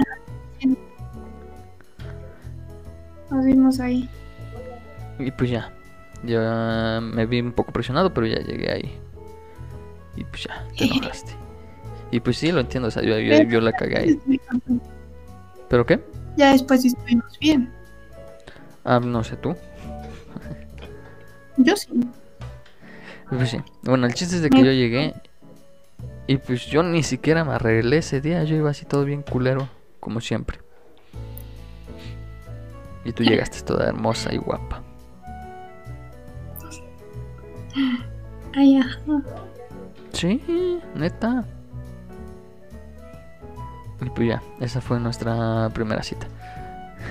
Nos 3.30 3.44
vimos 3.44 3.78
ahí. 3.78 4.08
Y 5.18 5.30
pues 5.32 5.50
ya. 5.50 5.70
Ya 6.24 7.00
me 7.02 7.26
vi 7.26 7.40
un 7.40 7.52
poco 7.52 7.72
presionado, 7.72 8.14
pero 8.14 8.26
ya 8.26 8.38
llegué 8.38 8.72
ahí. 8.72 8.98
Y 10.16 10.24
pues 10.24 10.44
ya, 10.44 10.66
te 10.76 10.84
enojaste. 10.84 11.32
Y 12.10 12.20
pues 12.20 12.38
sí, 12.38 12.50
lo 12.50 12.60
entiendo, 12.60 12.88
o 12.88 12.90
sea, 12.90 13.02
yo, 13.02 13.18
yo, 13.18 13.42
yo 13.42 13.60
la 13.60 13.72
cagué 13.72 13.98
ahí. 13.98 14.40
¿Pero 15.68 15.84
qué? 15.84 16.02
Ya 16.38 16.52
después 16.52 16.84
estuvimos 16.84 17.38
bien. 17.38 17.70
Ah, 18.84 18.98
no 18.98 19.22
sé 19.22 19.36
tú. 19.36 19.54
Yo 21.58 21.76
sí. 21.76 21.88
Pues 23.28 23.50
sí. 23.50 23.58
Bueno, 23.82 24.06
el 24.06 24.14
chiste 24.14 24.36
es 24.36 24.42
de 24.42 24.50
que 24.50 24.58
yo 24.58 24.72
llegué. 24.72 25.14
Y 26.26 26.36
pues 26.38 26.66
yo 26.66 26.82
ni 26.82 27.02
siquiera 27.02 27.44
me 27.44 27.52
arreglé 27.52 27.98
ese 27.98 28.20
día. 28.20 28.44
Yo 28.44 28.56
iba 28.56 28.70
así 28.70 28.84
todo 28.84 29.04
bien 29.04 29.22
culero, 29.22 29.68
como 30.00 30.20
siempre. 30.20 30.58
Y 33.04 33.12
tú 33.12 33.22
llegaste 33.22 33.62
toda 33.62 33.88
hermosa 33.88 34.32
y 34.32 34.36
guapa. 34.36 34.82
Ay, 38.54 38.76
ajá. 38.76 39.22
Sí, 40.12 40.42
neta. 40.94 41.44
Y 44.00 44.10
pues 44.10 44.28
ya, 44.28 44.42
esa 44.60 44.80
fue 44.80 45.00
nuestra 45.00 45.70
primera 45.70 46.02
cita. 46.02 46.26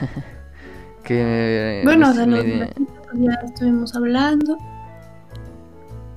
que 1.04 1.82
Bueno, 1.84 2.14
pues, 2.14 2.28
de 2.28 2.74
ya 3.14 3.32
estuvimos 3.43 3.95
hablando. 3.95 4.58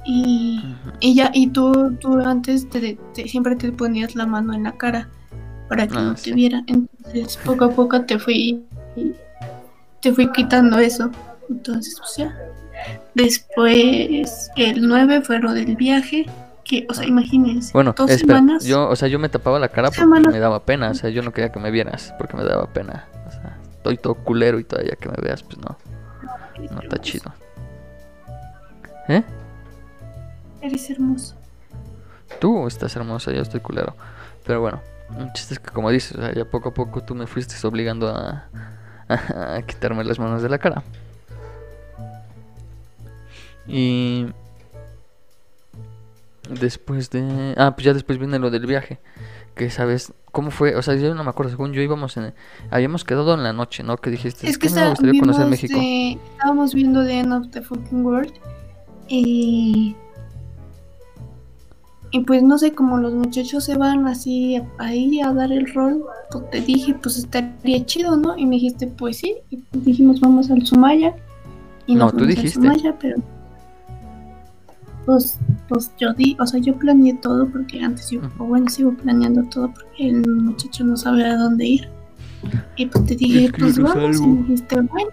Y, 0.05 0.63
y 1.01 1.15
ya, 1.15 1.31
y 1.35 1.49
tú, 1.49 1.95
tú 2.01 2.19
antes 2.21 2.69
te, 2.71 2.99
te- 3.15 3.29
siempre 3.29 3.55
te 3.57 3.71
ponías 3.71 4.15
la 4.17 4.27
mano 4.27 4.55
en 4.55 4.63
la 4.65 4.73
cara 4.73 5.09
para 5.69 5.87
que 5.87 5.97
Ah, 5.97 6.03
no 6.03 6.17
sí. 6.17 6.31
te 6.31 6.37
viera. 6.37 6.63
Entonces, 6.67 7.37
poco 7.45 7.67
a 7.67 7.71
poco 7.71 8.01
te 8.03 8.19
fui, 8.19 8.65
te 10.01 10.13
fui 10.13 10.31
quitando 10.33 10.79
eso. 10.79 11.11
Entonces, 11.49 11.97
pues 11.99 12.17
ya. 12.17 12.35
Después, 13.15 14.51
el 14.57 14.87
9 14.89 15.21
fue 15.23 15.39
lo 15.39 15.53
del 15.53 15.77
viaje. 15.77 16.27
Que, 16.65 16.87
o 16.89 16.95
sea, 16.95 17.05
imagínense, 17.07 17.73
Bueno, 17.73 17.95
dos 17.97 18.09
espera, 18.11 18.39
semanas. 18.39 18.65
yo, 18.65 18.89
o 18.89 18.95
sea, 18.95 19.09
yo 19.09 19.19
me 19.19 19.29
tapaba 19.29 19.59
la 19.59 19.69
cara 19.69 19.89
porque 19.89 20.01
semanas. 20.03 20.33
me 20.33 20.39
daba 20.39 20.65
pena, 20.65 20.91
o 20.91 20.95
sea, 20.95 21.11
yo 21.11 21.21
no 21.23 21.33
quería 21.33 21.51
que 21.51 21.59
me 21.59 21.71
vieras 21.73 22.15
porque 22.17 22.37
me 22.37 22.45
daba 22.45 22.67
pena. 22.73 23.07
O 23.27 23.31
sea, 23.31 23.59
estoy 23.77 23.97
todo 23.97 24.15
culero 24.15 24.59
y 24.61 24.65
todavía 24.65 24.95
que 25.01 25.09
me 25.09 25.17
veas, 25.21 25.43
pues 25.43 25.59
no, 25.59 25.77
no 26.71 26.81
está 26.81 26.99
chido. 26.99 27.33
¿Eh? 29.09 29.23
Eres 30.61 30.91
hermoso. 30.91 31.35
Tú 32.39 32.67
estás 32.67 32.95
hermosa, 32.97 33.33
yo 33.33 33.43
estoy 33.43 33.61
culero. 33.61 33.95
Pero 34.47 34.61
bueno, 34.61 34.81
el 35.19 35.33
chiste 35.33 35.55
es 35.55 35.61
que 35.61 35.71
como 35.71 35.91
dices, 35.91 36.17
o 36.17 36.21
sea, 36.21 36.33
ya 36.33 36.45
poco 36.45 36.71
a 36.71 36.75
poco 36.75 37.03
tú 37.03 37.15
me 37.15 37.27
fuiste 37.27 37.55
obligando 37.67 38.09
a, 38.09 38.49
a, 39.09 39.15
a 39.57 39.63
quitarme 39.63 40.05
las 40.05 40.19
manos 40.19 40.43
de 40.43 40.49
la 40.49 40.59
cara. 40.59 40.83
Y 43.67 44.27
después 46.61 47.11
de... 47.11 47.55
Ah, 47.57 47.73
pues 47.75 47.85
ya 47.85 47.95
después 47.95 48.19
viene 48.19 48.39
lo 48.39 48.51
del 48.51 48.67
viaje. 48.67 48.99
Que 49.55 49.69
sabes, 49.71 50.13
¿cómo 50.33 50.51
fue? 50.51 50.75
O 50.77 50.83
sea, 50.83 50.95
yo 50.97 51.15
no 51.15 51.25
me 51.25 51.31
acuerdo, 51.31 51.51
según 51.51 51.73
yo 51.73 51.83
íbamos 51.83 52.17
en... 52.17 52.33
Habíamos 52.71 53.05
quedado 53.05 53.35
en 53.35 53.43
la 53.43 53.53
noche, 53.53 53.83
¿no? 53.83 53.97
Que 53.97 54.11
dijiste, 54.11 54.49
Es 54.49 54.59
que 54.59 54.69
"Es 54.69 54.75
me 54.75 54.89
gustaría 54.89 55.13
estábamos 55.13 55.37
conocer 55.37 55.51
México. 55.51 55.79
de- 55.79 56.19
estábamos 56.33 56.75
viendo 56.75 57.05
The 57.05 57.19
End 57.21 57.33
of 57.33 57.51
the 57.51 57.63
Fucking 57.63 58.05
World 58.05 58.33
y, 59.09 59.97
y 62.13 62.21
pues 62.21 62.43
no 62.43 62.59
sé, 62.59 62.73
como 62.73 62.99
los 62.99 63.13
muchachos 63.13 63.65
se 63.65 63.77
van 63.77 64.07
así 64.07 64.61
ahí 64.79 65.21
a 65.21 65.33
dar 65.33 65.53
el 65.53 65.73
rol, 65.73 66.05
pues 66.31 66.51
te 66.51 66.61
dije, 66.61 66.95
pues 66.95 67.19
estaría 67.19 67.85
chido, 67.87 68.17
¿no? 68.17 68.37
Y 68.37 68.47
me 68.47 68.57
dijiste, 68.57 68.87
pues 68.87 69.19
sí, 69.19 69.37
y 69.51 69.59
dijimos, 69.73 70.21
vamos 70.21 70.51
al 70.51 70.65
Sumaya. 70.67 71.15
Y 71.87 71.95
No, 71.97 72.05
nos 72.07 72.17
tú 72.17 72.25
dijiste. 72.27 72.51
Sumaya, 72.61 72.97
pero 73.01 73.17
pues, 75.07 75.39
pues 75.69 75.93
yo 75.99 76.13
di, 76.15 76.37
o 76.41 76.47
sea, 76.47 76.61
yo 76.61 76.75
planeé 76.77 77.15
todo 77.15 77.49
porque 77.49 77.81
antes 77.81 78.11
yo, 78.11 78.21
o 78.39 78.45
bueno, 78.45 78.69
sigo 78.69 78.93
planeando 78.95 79.43
todo 79.45 79.73
porque 79.73 80.09
el 80.09 80.27
muchacho 80.27 80.85
no 80.85 80.97
sabe 80.97 81.25
a 81.25 81.37
dónde 81.37 81.67
ir. 81.67 81.89
Y 82.77 82.87
pues 82.87 83.05
te 83.07 83.17
dije, 83.17 83.53
pues 83.59 83.79
vamos, 83.79 83.97
y 83.97 84.15
salgo. 84.15 84.27
me 84.27 84.43
dijiste, 84.43 84.81
bueno. 84.81 85.11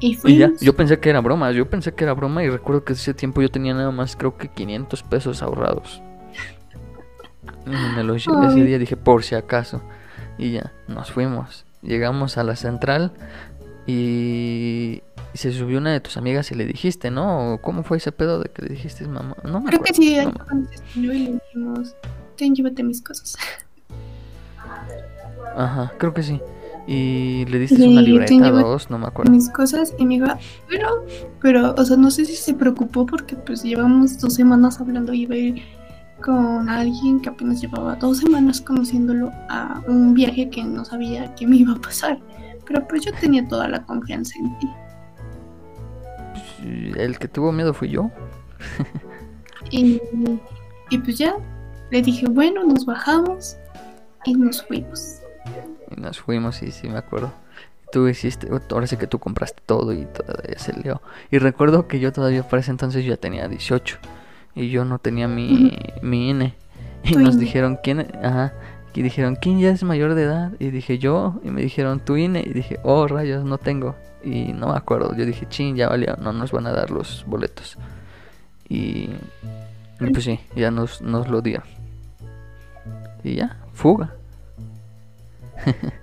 Y 0.00 0.18
Y 0.24 0.36
ya, 0.38 0.50
yo 0.60 0.74
pensé 0.74 0.98
que 0.98 1.10
era 1.10 1.20
broma, 1.20 1.52
yo 1.52 1.68
pensé 1.68 1.92
que 1.94 2.04
era 2.04 2.12
broma 2.12 2.42
y 2.42 2.50
recuerdo 2.50 2.84
que 2.84 2.92
ese 2.92 3.14
tiempo 3.14 3.40
yo 3.40 3.50
tenía 3.50 3.72
nada 3.72 3.90
más 3.92 4.16
creo 4.16 4.36
que 4.36 4.48
500 4.48 5.02
pesos 5.04 5.42
ahorrados. 5.42 6.02
Y 7.66 7.96
me 7.96 8.02
los 8.02 8.24
llevé 8.24 8.48
ese 8.48 8.64
día, 8.64 8.78
dije 8.78 8.96
por 8.96 9.22
si 9.22 9.34
acaso. 9.36 9.80
Y 10.38 10.52
ya, 10.52 10.72
nos 10.88 11.12
fuimos. 11.12 11.64
Llegamos 11.82 12.36
a 12.38 12.44
la 12.44 12.56
central 12.56 13.12
y, 13.86 15.02
y 15.34 15.38
se 15.38 15.52
subió 15.52 15.78
una 15.78 15.92
de 15.92 16.00
tus 16.00 16.16
amigas 16.16 16.50
y 16.52 16.54
le 16.54 16.66
dijiste, 16.66 17.10
¿no? 17.10 17.58
¿Cómo 17.62 17.82
fue 17.84 17.96
ese 17.98 18.12
pedo 18.12 18.38
de 18.40 18.50
que 18.50 18.62
le 18.62 18.68
dijiste 18.68 19.06
mamá? 19.06 19.36
No 19.44 19.60
me 19.60 19.66
Creo 19.70 19.80
que 19.82 19.94
sí, 19.94 20.14
no 20.16 20.20
ahí 20.20 20.26
me- 20.26 20.32
fue 20.32 20.44
cuando 20.46 20.68
se 20.68 20.74
escribió 20.76 21.12
y 21.12 21.18
le 21.18 21.32
dijimos, 21.32 21.96
ten, 22.36 22.54
llévate 22.54 22.82
mis 22.82 23.00
cosas. 23.02 23.36
Ajá, 25.56 25.92
creo 25.98 26.14
que 26.14 26.22
sí. 26.22 26.40
Y 26.86 27.44
le 27.46 27.58
diste 27.60 27.86
una 27.86 28.02
libreta, 28.02 28.32
"Lleva- 28.34 28.60
dos, 28.62 28.90
no 28.90 28.98
me 28.98 29.06
acuerdo. 29.06 29.30
mis 29.30 29.48
cosas 29.50 29.94
y 29.98 30.04
me 30.04 30.16
iba, 30.16 30.38
pero, 30.68 31.06
pero, 31.40 31.74
o 31.76 31.84
sea, 31.84 31.96
no 31.96 32.10
sé 32.10 32.24
si 32.24 32.34
se 32.34 32.54
preocupó 32.54 33.06
porque 33.06 33.36
pues 33.36 33.62
llevamos 33.62 34.18
dos 34.18 34.34
semanas 34.34 34.80
hablando 34.80 35.12
y 35.12 35.22
iba 35.22 35.34
a 35.34 35.38
ir 35.38 35.62
con 36.24 36.68
alguien 36.68 37.20
que 37.20 37.28
apenas 37.28 37.60
llevaba 37.60 37.94
dos 37.96 38.18
semanas 38.18 38.60
conociéndolo 38.60 39.30
a 39.48 39.80
un 39.86 40.14
viaje 40.14 40.50
que 40.50 40.64
no 40.64 40.84
sabía 40.84 41.32
qué 41.36 41.46
me 41.46 41.56
iba 41.56 41.72
a 41.74 41.80
pasar. 41.80 42.18
Pero 42.66 42.86
pues 42.88 43.04
yo 43.04 43.12
tenía 43.20 43.46
toda 43.46 43.68
la 43.68 43.84
confianza 43.84 44.34
en 44.38 44.58
ti. 44.58 44.68
El 46.96 47.18
que 47.18 47.28
tuvo 47.28 47.52
miedo 47.52 47.74
fui 47.74 47.88
yo. 47.88 48.10
Y, 49.70 50.00
y 50.90 50.98
pues 50.98 51.18
ya, 51.18 51.34
le 51.90 52.02
dije, 52.02 52.26
bueno, 52.28 52.64
nos 52.64 52.84
bajamos 52.84 53.56
y 54.24 54.34
nos 54.34 54.62
fuimos. 54.66 55.20
Y 55.90 56.00
nos 56.00 56.20
fuimos 56.20 56.62
y 56.62 56.70
sí 56.70 56.88
me 56.88 56.98
acuerdo. 56.98 57.32
Tú 57.90 58.08
hiciste, 58.08 58.48
ahora 58.70 58.86
sí 58.86 58.96
que 58.96 59.06
tú 59.06 59.18
compraste 59.18 59.62
todo 59.64 59.92
y 59.92 60.06
todavía 60.06 60.58
se 60.58 60.72
lió. 60.74 61.02
Y 61.30 61.38
recuerdo 61.38 61.88
que 61.88 62.00
yo 62.00 62.12
todavía 62.12 62.42
para 62.42 62.60
ese 62.60 62.70
entonces 62.70 63.04
ya 63.04 63.16
tenía 63.16 63.48
18 63.48 63.98
y 64.54 64.70
yo 64.70 64.84
no 64.84 64.98
tenía 64.98 65.28
mi, 65.28 65.76
mi 66.02 66.30
INE. 66.30 66.54
Y 67.04 67.16
nos 67.16 67.34
INE. 67.34 67.44
dijeron 67.44 67.78
quién, 67.82 68.00
ajá, 68.22 68.54
y 68.94 69.02
dijeron 69.02 69.36
quién 69.36 69.60
ya 69.60 69.70
es 69.70 69.82
mayor 69.82 70.14
de 70.14 70.24
edad 70.24 70.52
y 70.58 70.70
dije 70.70 70.98
yo 70.98 71.40
y 71.44 71.50
me 71.50 71.62
dijeron 71.62 72.00
tu 72.00 72.16
INE 72.16 72.42
y 72.44 72.52
dije 72.52 72.78
oh 72.82 73.06
rayos 73.06 73.44
no 73.44 73.58
tengo 73.58 73.96
y 74.24 74.52
no 74.52 74.68
me 74.68 74.76
acuerdo. 74.76 75.14
Yo 75.16 75.24
dije 75.26 75.46
chin 75.48 75.76
ya 75.76 75.88
valió, 75.88 76.16
no 76.16 76.32
nos 76.32 76.52
van 76.52 76.66
a 76.66 76.72
dar 76.72 76.90
los 76.90 77.24
boletos 77.26 77.76
y, 78.68 79.08
y 80.00 80.10
pues 80.12 80.24
sí 80.24 80.40
ya 80.56 80.70
nos 80.70 81.02
nos 81.02 81.28
lo 81.28 81.40
dieron 81.42 81.66
y 83.24 83.36
ya 83.36 83.56
fuga. 83.72 84.14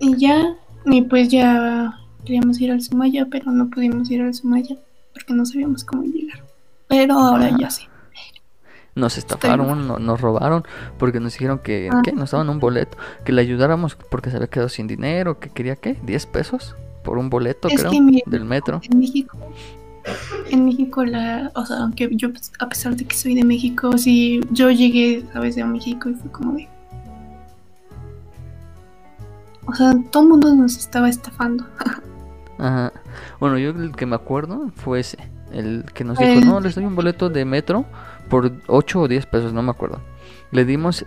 Y 0.00 0.16
ya, 0.16 0.56
y 0.86 1.02
pues 1.02 1.28
ya 1.28 1.98
queríamos 2.24 2.60
ir 2.60 2.70
al 2.70 2.82
Sumaya, 2.82 3.26
pero 3.30 3.50
no 3.50 3.68
pudimos 3.68 4.10
ir 4.10 4.22
al 4.22 4.34
Sumaya 4.34 4.76
porque 5.12 5.34
no 5.34 5.44
sabíamos 5.44 5.84
cómo 5.84 6.04
llegar. 6.04 6.44
Pero 6.86 7.14
ahora 7.14 7.50
ya 7.58 7.70
sí. 7.70 7.86
Nos 8.98 9.16
estafaron, 9.16 9.86
no- 9.86 9.98
nos 9.98 10.20
robaron, 10.20 10.64
porque 10.98 11.20
nos 11.20 11.32
dijeron 11.34 11.58
que, 11.60 11.88
Ah. 11.92 12.02
¿qué? 12.04 12.12
Nos 12.12 12.32
daban 12.32 12.48
un 12.50 12.58
boleto, 12.58 12.98
que 13.24 13.32
le 13.32 13.40
ayudáramos 13.42 13.94
porque 13.94 14.30
se 14.30 14.36
había 14.36 14.48
quedado 14.48 14.68
sin 14.68 14.86
dinero, 14.86 15.38
que 15.38 15.50
quería, 15.50 15.76
¿qué? 15.76 15.96
¿10 16.02 16.26
pesos? 16.26 16.74
Por 17.04 17.16
un 17.16 17.30
boleto, 17.30 17.68
Es 17.68 17.80
creo, 17.80 17.90
que 17.92 18.00
mi- 18.00 18.22
del 18.26 18.44
metro. 18.44 18.80
En 18.90 18.98
México, 18.98 19.38
en 20.50 20.64
México, 20.64 21.04
la, 21.04 21.50
o 21.54 21.64
sea, 21.64 21.78
aunque 21.78 22.08
yo, 22.12 22.28
a 22.58 22.68
pesar 22.68 22.96
de 22.96 23.04
que 23.04 23.14
soy 23.16 23.34
de 23.34 23.44
México, 23.44 23.96
sí, 23.98 24.40
yo 24.50 24.70
llegué, 24.70 25.24
sabes, 25.32 25.54
de 25.54 25.64
México 25.64 26.08
y 26.08 26.14
fue 26.14 26.30
como 26.30 26.52
de. 26.54 26.68
O 29.66 29.74
sea, 29.74 29.94
todo 30.10 30.22
el 30.22 30.28
mundo 30.30 30.54
nos 30.54 30.76
estaba 30.76 31.08
estafando. 31.08 31.64
Ajá. 32.58 32.92
Bueno, 33.38 33.58
yo 33.58 33.70
el 33.70 33.92
que 33.94 34.06
me 34.06 34.16
acuerdo 34.16 34.70
fue 34.76 35.00
ese, 35.00 35.18
el 35.52 35.84
que 35.94 36.04
nos 36.04 36.18
dijo, 36.18 36.40
no, 36.44 36.60
les 36.60 36.74
doy 36.74 36.84
un 36.84 36.96
boleto 36.96 37.28
de 37.28 37.44
metro 37.44 37.84
por 38.28 38.52
8 38.66 39.00
o 39.00 39.08
10 39.08 39.26
pesos, 39.26 39.52
no 39.52 39.62
me 39.62 39.70
acuerdo. 39.70 40.00
Le 40.50 40.64
dimos 40.64 41.04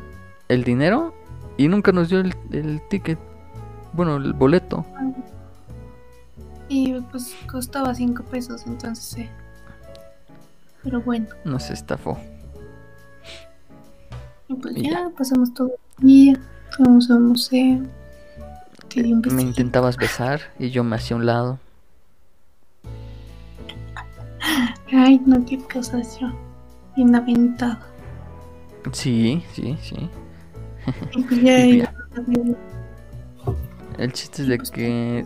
el 0.47 0.63
dinero 0.63 1.13
y 1.57 1.67
nunca 1.67 1.91
nos 1.91 2.09
dio 2.09 2.19
el, 2.19 2.35
el 2.51 2.81
ticket, 2.89 3.19
bueno, 3.93 4.17
el 4.17 4.33
boleto. 4.33 4.85
y 6.69 6.99
pues 7.11 7.35
costaba 7.51 7.93
5 7.93 8.23
pesos, 8.23 8.65
entonces 8.65 9.03
sí. 9.05 9.29
Pero 10.83 11.01
bueno, 11.01 11.27
Nos 11.45 11.69
estafó. 11.69 12.17
y 14.47 14.55
pues 14.55 14.75
Y 14.77 14.83
ya, 14.85 14.91
ya. 14.91 15.09
pasamos 15.17 15.53
todo 15.53 15.71
el 15.99 16.05
día, 16.07 16.39
fuimos 16.75 17.07
museo, 17.09 17.81
di 19.03 19.13
un 19.13 19.19
Me 19.21 19.27
besito. 19.27 19.41
intentabas 19.41 19.95
besar 19.97 20.41
y 20.59 20.69
yo 20.71 20.83
me 20.83 20.95
hacía 20.95 21.15
a 21.15 21.19
un 21.19 21.25
lado. 21.25 21.59
Ay, 24.91 25.21
no, 25.25 25.45
qué 25.45 25.57
cosas 25.59 26.19
yo. 26.19 26.27
Aventada. 27.15 27.79
Sí, 28.91 29.43
sí, 29.53 29.77
sí. 29.81 30.09
El 33.97 34.13
chiste 34.13 34.41
es 34.43 34.47
de 34.47 34.57
que 34.57 35.25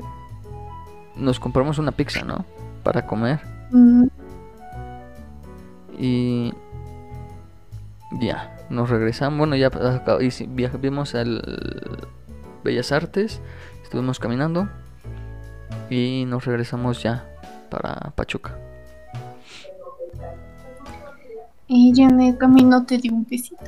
nos 1.15 1.39
compramos 1.39 1.77
una 1.77 1.91
pizza, 1.91 2.23
¿no? 2.23 2.43
Para 2.83 3.05
comer. 3.05 3.39
Mm, 3.71 4.07
Y 5.97 6.53
ya, 8.19 8.57
nos 8.69 8.89
regresamos. 8.89 9.37
Bueno, 9.39 9.55
ya 9.55 9.69
viaj- 9.71 10.79
vimos 10.81 11.15
al 11.15 11.41
Bellas 12.63 12.91
Artes, 12.91 13.39
estuvimos 13.83 14.19
caminando 14.19 14.67
y 15.89 16.25
nos 16.27 16.43
regresamos 16.45 17.01
ya 17.01 17.25
para 17.69 18.11
Pachuca. 18.15 18.57
Y 21.67 21.93
ya 21.93 22.05
en 22.05 22.21
el 22.21 22.37
camino 22.37 22.85
te 22.85 22.97
di 22.97 23.09
un 23.09 23.25
besito. 23.25 23.63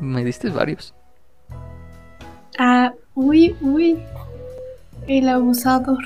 Me 0.00 0.24
diste 0.24 0.48
varios. 0.50 0.94
Ah, 2.58 2.92
uy, 3.14 3.56
uy. 3.60 3.98
El 5.06 5.28
abusador. 5.28 5.98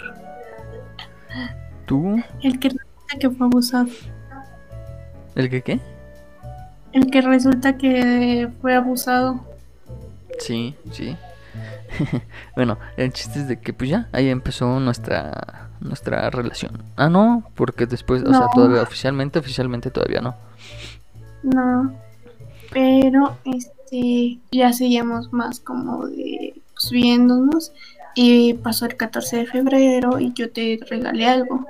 ¿Tú? 1.87 2.23
El 2.43 2.59
que 2.59 2.71
resulta 2.71 3.19
que 3.19 3.31
fue 3.31 3.47
abusado. 3.47 3.89
¿El 5.35 5.49
que 5.49 5.63
qué? 5.63 5.81
El 6.93 7.11
que 7.11 7.21
resulta 7.21 7.77
que 7.77 8.49
fue 8.61 8.75
abusado. 8.75 9.45
Sí, 10.39 10.75
sí. 10.91 11.17
bueno, 12.57 12.79
el 12.97 13.13
chiste 13.13 13.41
es 13.41 13.49
de 13.49 13.61
que 13.61 13.73
pues 13.73 13.91
ya, 13.91 14.09
ahí 14.13 14.29
empezó 14.29 14.81
nuestra 14.81 15.68
nuestra 15.81 16.29
relación. 16.31 16.83
Ah, 16.97 17.09
no, 17.09 17.45
porque 17.55 17.87
después, 17.87 18.23
o 18.23 18.31
sea, 18.31 18.41
No. 18.41 18.51
todavía 18.55 18.83
oficialmente, 18.83 19.39
oficialmente 19.39 19.91
todavía 19.91 20.21
no. 20.21 20.35
No. 21.43 21.93
Pero 22.73 23.37
este 23.45 24.39
ya 24.51 24.73
seguíamos 24.73 25.33
más 25.33 25.61
como 25.61 26.07
de 26.07 26.55
pues, 26.75 26.91
viéndonos. 26.91 27.73
Y 28.15 28.55
pasó 28.55 28.87
el 28.87 28.97
14 28.97 29.37
de 29.39 29.47
febrero 29.47 30.19
y 30.19 30.33
yo 30.33 30.51
te 30.51 30.79
regalé 30.89 31.27
algo. 31.27 31.65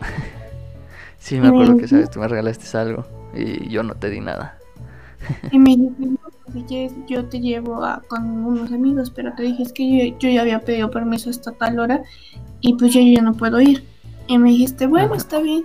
Sí, 1.18 1.38
me 1.38 1.48
acuerdo 1.48 1.76
que 1.76 1.86
sabes, 1.86 2.10
tú 2.10 2.18
me 2.18 2.26
regalaste 2.26 2.76
algo 2.76 3.06
y 3.32 3.68
yo 3.68 3.84
no 3.84 3.94
te 3.94 4.10
di 4.10 4.18
nada. 4.20 4.58
Y 5.52 5.58
me 5.60 5.76
"No, 5.76 6.18
yo 7.08 7.24
te 7.26 7.40
llevo 7.40 7.84
a, 7.84 8.02
con 8.08 8.44
unos 8.44 8.72
amigos, 8.72 9.10
pero 9.10 9.32
te 9.34 9.42
dije, 9.44 9.62
es 9.62 9.72
que 9.72 10.10
yo, 10.10 10.18
yo 10.18 10.28
ya 10.30 10.42
había 10.42 10.60
pedido 10.60 10.90
permiso 10.90 11.30
hasta 11.30 11.52
tal 11.52 11.78
hora 11.78 12.02
y 12.60 12.74
pues 12.74 12.92
yo 12.92 13.00
ya 13.00 13.22
no 13.22 13.34
puedo 13.34 13.60
ir. 13.60 13.84
Y 14.26 14.38
me 14.38 14.50
dijiste, 14.50 14.86
bueno, 14.86 15.14
está 15.14 15.40
bien. 15.40 15.64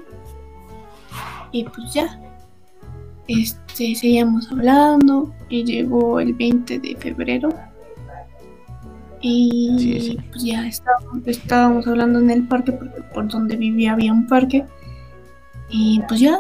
Y 1.52 1.64
pues 1.64 1.94
ya. 1.94 2.20
Este, 3.28 3.94
seguíamos 3.96 4.50
hablando 4.52 5.34
y 5.50 5.64
llegó 5.66 6.20
el 6.20 6.34
20 6.34 6.80
de 6.80 6.96
febrero. 6.96 7.50
Y 9.20 9.76
Sí, 9.80 10.00
sí. 10.02 10.18
pues 10.32 10.44
ya 10.44 10.68
estábamos, 10.68 11.28
estábamos 11.28 11.88
hablando 11.88 12.20
en 12.20 12.30
el 12.30 12.48
parque 12.48 12.72
porque 12.72 13.02
por 13.14 13.28
donde 13.28 13.56
vivía 13.58 13.94
había 13.94 14.14
un 14.14 14.28
parque. 14.28 14.66
Y 15.70 16.02
pues 16.08 16.20
ya, 16.22 16.40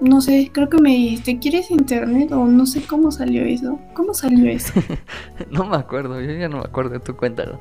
no 0.00 0.20
sé, 0.20 0.50
creo 0.52 0.68
que 0.68 0.78
me 0.80 0.90
dijiste, 0.90 1.38
¿quieres 1.38 1.70
internet? 1.70 2.32
O 2.32 2.46
no 2.46 2.66
sé 2.66 2.82
cómo 2.82 3.10
salió 3.10 3.44
eso. 3.44 3.78
¿Cómo 3.94 4.12
salió 4.14 4.50
eso? 4.50 4.72
No 5.50 5.64
me 5.64 5.76
acuerdo, 5.76 6.20
yo 6.20 6.32
ya 6.32 6.48
no 6.48 6.58
me 6.58 6.64
acuerdo, 6.64 6.98
tú 7.00 7.16
cuéntalo. 7.16 7.58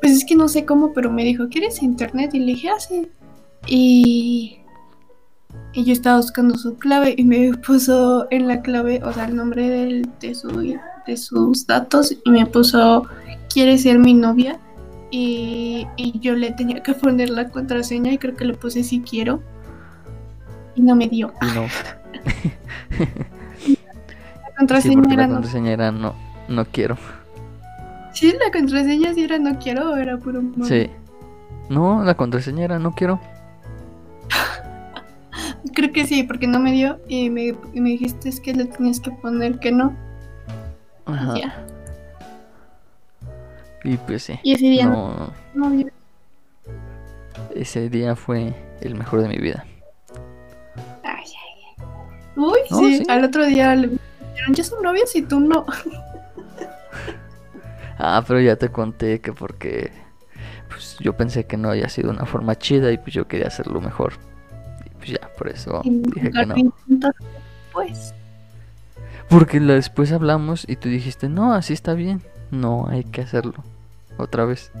Pues 0.00 0.12
es 0.12 0.24
que 0.24 0.34
no 0.34 0.48
sé 0.48 0.64
cómo, 0.64 0.92
pero 0.94 1.10
me 1.10 1.24
dijo, 1.24 1.48
¿quieres 1.48 1.82
internet? 1.82 2.30
Y 2.34 2.38
le 2.38 2.46
dije, 2.46 2.68
ah, 2.70 2.80
sí. 2.80 3.06
Y, 3.66 4.58
y 5.74 5.84
yo 5.84 5.92
estaba 5.92 6.16
buscando 6.16 6.56
su 6.56 6.76
clave 6.76 7.14
y 7.16 7.24
me 7.24 7.52
puso 7.66 8.26
en 8.30 8.46
la 8.48 8.62
clave, 8.62 9.02
o 9.04 9.12
sea, 9.12 9.26
el 9.26 9.36
nombre 9.36 9.68
del- 9.68 10.08
de, 10.20 10.34
su, 10.34 10.48
de 11.06 11.16
sus 11.16 11.66
datos 11.66 12.16
y 12.24 12.30
me 12.30 12.46
puso, 12.46 13.06
¿quieres 13.52 13.82
ser 13.82 13.98
mi 13.98 14.14
novia? 14.14 14.58
Y, 15.10 15.86
y 15.96 16.18
yo 16.20 16.34
le 16.36 16.52
tenía 16.52 16.82
que 16.82 16.94
poner 16.94 17.30
la 17.30 17.50
contraseña 17.50 18.12
y 18.12 18.18
creo 18.18 18.36
que 18.36 18.44
le 18.44 18.54
puse 18.54 18.82
si 18.84 19.00
quiero. 19.00 19.42
Y 20.80 20.82
no 20.82 20.96
me 20.96 21.08
dio. 21.08 21.30
Y 21.42 21.46
no, 21.54 21.66
La 22.98 23.06
sí, 23.58 23.78
contraseña 24.56 24.94
porque 25.02 25.14
era 25.14 25.22
la 25.24 25.28
no. 25.28 25.34
contraseña 25.34 25.72
era 25.72 25.92
no, 25.92 26.14
no 26.48 26.64
quiero. 26.64 26.96
Sí, 28.14 28.32
la 28.42 28.50
contraseña 28.50 29.12
sí 29.12 29.24
era 29.24 29.38
no 29.38 29.58
quiero 29.58 29.90
o 29.92 29.96
era 29.96 30.16
puro 30.16 30.40
mamá? 30.40 30.64
Sí. 30.64 30.90
No, 31.68 32.02
la 32.02 32.14
contraseña 32.14 32.64
era 32.64 32.78
no 32.78 32.92
quiero. 32.92 33.20
Creo 35.74 35.92
que 35.92 36.06
sí, 36.06 36.22
porque 36.22 36.46
no 36.46 36.58
me 36.60 36.72
dio 36.72 36.98
y 37.08 37.28
me, 37.28 37.54
y 37.74 37.80
me 37.82 37.90
dijiste 37.90 38.30
es 38.30 38.40
que 38.40 38.54
le 38.54 38.64
tenías 38.64 39.00
que 39.00 39.10
poner 39.10 39.58
que 39.58 39.72
no. 39.72 39.94
Ajá. 41.04 41.34
Ya. 41.38 41.66
Y 43.84 43.98
pues 43.98 44.22
sí. 44.22 44.40
Y 44.42 44.54
ese 44.54 44.64
día 44.66 44.86
no, 44.86 45.30
No, 45.54 45.70
ese 47.54 47.90
día 47.90 48.16
fue 48.16 48.54
el 48.80 48.94
mejor 48.94 49.20
de 49.20 49.28
mi 49.28 49.36
vida. 49.36 49.66
Uy, 52.36 52.58
No, 52.70 52.78
sí. 52.78 52.98
sí. 52.98 53.04
Al 53.08 53.24
otro 53.24 53.44
día 53.46 53.74
le 53.74 53.88
dijeron, 53.88 54.54
ya 54.54 54.64
son 54.64 54.82
novios 54.82 55.14
y 55.16 55.22
tú 55.22 55.40
no. 55.40 55.66
Ah, 58.02 58.24
pero 58.26 58.40
ya 58.40 58.56
te 58.56 58.70
conté 58.70 59.20
que 59.20 59.32
porque 59.34 59.92
pues 60.70 60.96
yo 61.00 61.14
pensé 61.16 61.44
que 61.44 61.58
no 61.58 61.68
había 61.70 61.88
sido 61.90 62.10
una 62.10 62.24
forma 62.24 62.56
chida 62.56 62.90
y 62.92 62.96
pues 62.98 63.12
yo 63.12 63.28
quería 63.28 63.48
hacerlo 63.48 63.80
mejor. 63.82 64.14
Y 64.86 64.90
pues 64.96 65.10
ya, 65.10 65.28
por 65.36 65.48
eso 65.48 65.82
Y 65.84 65.90
dije 66.00 66.30
que 66.30 66.46
no. 66.46 66.72
Pues, 67.72 68.14
Porque 69.28 69.60
la- 69.60 69.74
después 69.74 70.12
hablamos 70.12 70.64
y 70.66 70.76
tú 70.76 70.88
dijiste, 70.88 71.28
no, 71.28 71.52
así 71.52 71.74
está 71.74 71.92
bien. 71.92 72.22
No, 72.50 72.86
hay 72.88 73.04
que 73.04 73.20
hacerlo. 73.20 73.62
Otra 74.16 74.46
vez. 74.46 74.72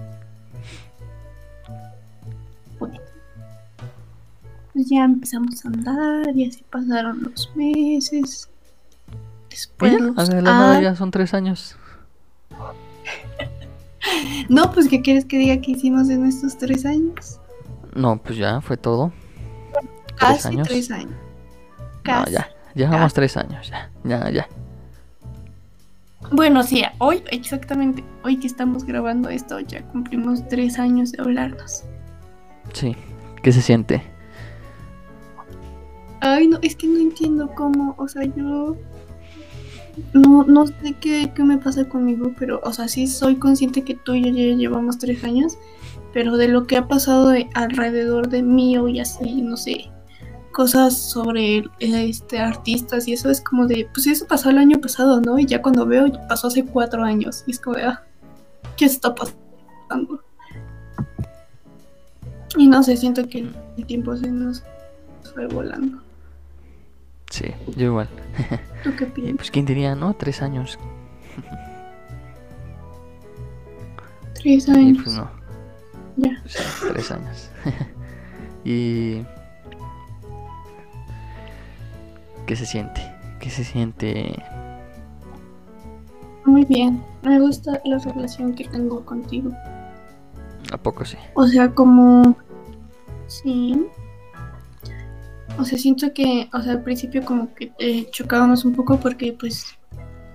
Pues 4.72 4.88
ya 4.88 5.04
empezamos 5.04 5.64
a 5.64 5.68
andar 5.68 6.36
y 6.36 6.48
así 6.48 6.64
pasaron 6.70 7.22
los 7.22 7.50
meses. 7.54 8.48
Después 9.48 9.92
ya, 9.92 9.98
los 9.98 10.28
la 10.28 10.42
nada 10.42 10.80
ya 10.80 10.94
son 10.94 11.10
tres 11.10 11.34
años. 11.34 11.76
No, 14.48 14.72
pues 14.72 14.88
¿qué 14.88 15.02
quieres 15.02 15.26
que 15.26 15.36
diga 15.36 15.60
que 15.60 15.72
hicimos 15.72 16.08
en 16.08 16.24
estos 16.24 16.56
tres 16.56 16.86
años? 16.86 17.38
No, 17.94 18.16
pues 18.16 18.38
ya 18.38 18.60
fue 18.62 18.78
todo. 18.78 19.12
Casi 20.16 20.48
años? 20.48 20.66
tres 20.66 20.90
años. 20.90 21.10
No, 21.10 22.02
Casi. 22.02 22.32
ya. 22.32 22.48
Llevamos 22.74 23.12
tres 23.12 23.36
años, 23.36 23.68
ya. 23.68 23.90
Ya, 24.04 24.30
ya. 24.30 24.48
Bueno, 26.32 26.62
sí, 26.62 26.82
hoy, 26.98 27.22
exactamente, 27.30 28.02
hoy 28.24 28.38
que 28.38 28.46
estamos 28.46 28.84
grabando 28.84 29.28
esto, 29.28 29.60
ya 29.60 29.82
cumplimos 29.88 30.48
tres 30.48 30.78
años 30.78 31.12
de 31.12 31.22
hablarnos. 31.22 31.84
Sí. 32.72 32.96
¿Qué 33.42 33.52
se 33.52 33.62
siente? 33.62 34.02
Ay, 36.20 36.48
no, 36.48 36.58
es 36.62 36.76
que 36.76 36.86
no 36.86 36.98
entiendo 36.98 37.50
cómo, 37.54 37.94
o 37.98 38.06
sea, 38.08 38.24
yo 38.24 38.76
no, 40.12 40.44
no 40.44 40.66
sé 40.66 40.94
qué, 41.00 41.32
qué 41.34 41.42
me 41.44 41.58
pasa 41.58 41.88
conmigo, 41.88 42.32
pero, 42.38 42.60
o 42.62 42.72
sea, 42.72 42.88
sí 42.88 43.06
soy 43.06 43.36
consciente 43.36 43.82
que 43.82 43.94
tú 43.94 44.14
y 44.14 44.22
yo 44.24 44.30
ya 44.30 44.54
llevamos 44.56 44.98
tres 44.98 45.24
años, 45.24 45.56
pero 46.12 46.36
de 46.36 46.48
lo 46.48 46.66
que 46.66 46.76
ha 46.76 46.88
pasado 46.88 47.28
de- 47.28 47.48
alrededor 47.54 48.28
de 48.28 48.42
mí 48.42 48.74
y 48.74 49.00
así, 49.00 49.42
no 49.42 49.56
sé, 49.56 49.90
cosas 50.52 50.96
sobre 50.98 51.64
este 51.78 52.38
artistas 52.38 53.06
y 53.08 53.12
eso 53.14 53.30
es 53.30 53.40
como 53.40 53.66
de, 53.66 53.88
pues 53.94 54.06
eso 54.06 54.26
pasó 54.26 54.50
el 54.50 54.58
año 54.58 54.80
pasado, 54.80 55.20
¿no? 55.20 55.38
Y 55.38 55.46
ya 55.46 55.62
cuando 55.62 55.86
veo, 55.86 56.06
pasó 56.28 56.48
hace 56.48 56.64
cuatro 56.64 57.02
años, 57.04 57.44
y 57.46 57.52
es 57.52 57.60
como 57.60 57.76
de, 57.76 57.84
ah, 57.84 58.02
¿qué 58.76 58.84
está 58.84 59.14
pasando? 59.14 60.22
Y 62.58 62.66
no 62.66 62.82
sé, 62.82 62.96
siento 62.96 63.26
que 63.28 63.46
el 63.76 63.86
tiempo 63.86 64.16
se 64.16 64.28
nos 64.30 64.62
fue 65.32 65.46
volando. 65.46 66.02
Sí, 67.30 67.54
yo 67.76 67.86
igual. 67.86 68.08
¿Tú 68.82 68.94
qué 68.96 69.06
Y 69.24 69.32
piensas? 69.32 69.34
pues, 69.34 69.50
¿quién 69.50 69.64
diría, 69.66 69.94
no? 69.94 70.14
Tres 70.14 70.42
años. 70.42 70.78
Tres 74.34 74.68
Y 74.68 74.70
años. 74.70 74.98
pues 75.02 75.16
no. 75.16 75.30
Ya. 76.16 76.42
Tres 76.88 77.10
años. 77.10 77.50
y. 78.64 79.22
¿Qué 82.46 82.56
se 82.56 82.66
siente? 82.66 83.00
¿Qué 83.38 83.50
se 83.50 83.64
siente? 83.64 84.42
Muy 86.44 86.64
bien. 86.64 87.06
Me 87.22 87.38
gusta 87.40 87.80
la 87.84 87.98
relación 87.98 88.54
que 88.54 88.64
tengo 88.68 89.04
contigo. 89.04 89.50
¿A 90.72 90.76
poco 90.78 91.04
sí? 91.04 91.16
O 91.34 91.46
sea, 91.46 91.72
como... 91.74 92.36
Sí. 93.26 93.86
O 95.60 95.64
sea, 95.64 95.78
siento 95.78 96.10
que, 96.14 96.48
o 96.54 96.62
sea, 96.62 96.72
al 96.72 96.82
principio 96.82 97.22
como 97.22 97.54
que 97.54 97.70
eh, 97.78 98.08
chocábamos 98.10 98.64
un 98.64 98.74
poco 98.74 98.98
porque 98.98 99.36
pues, 99.38 99.66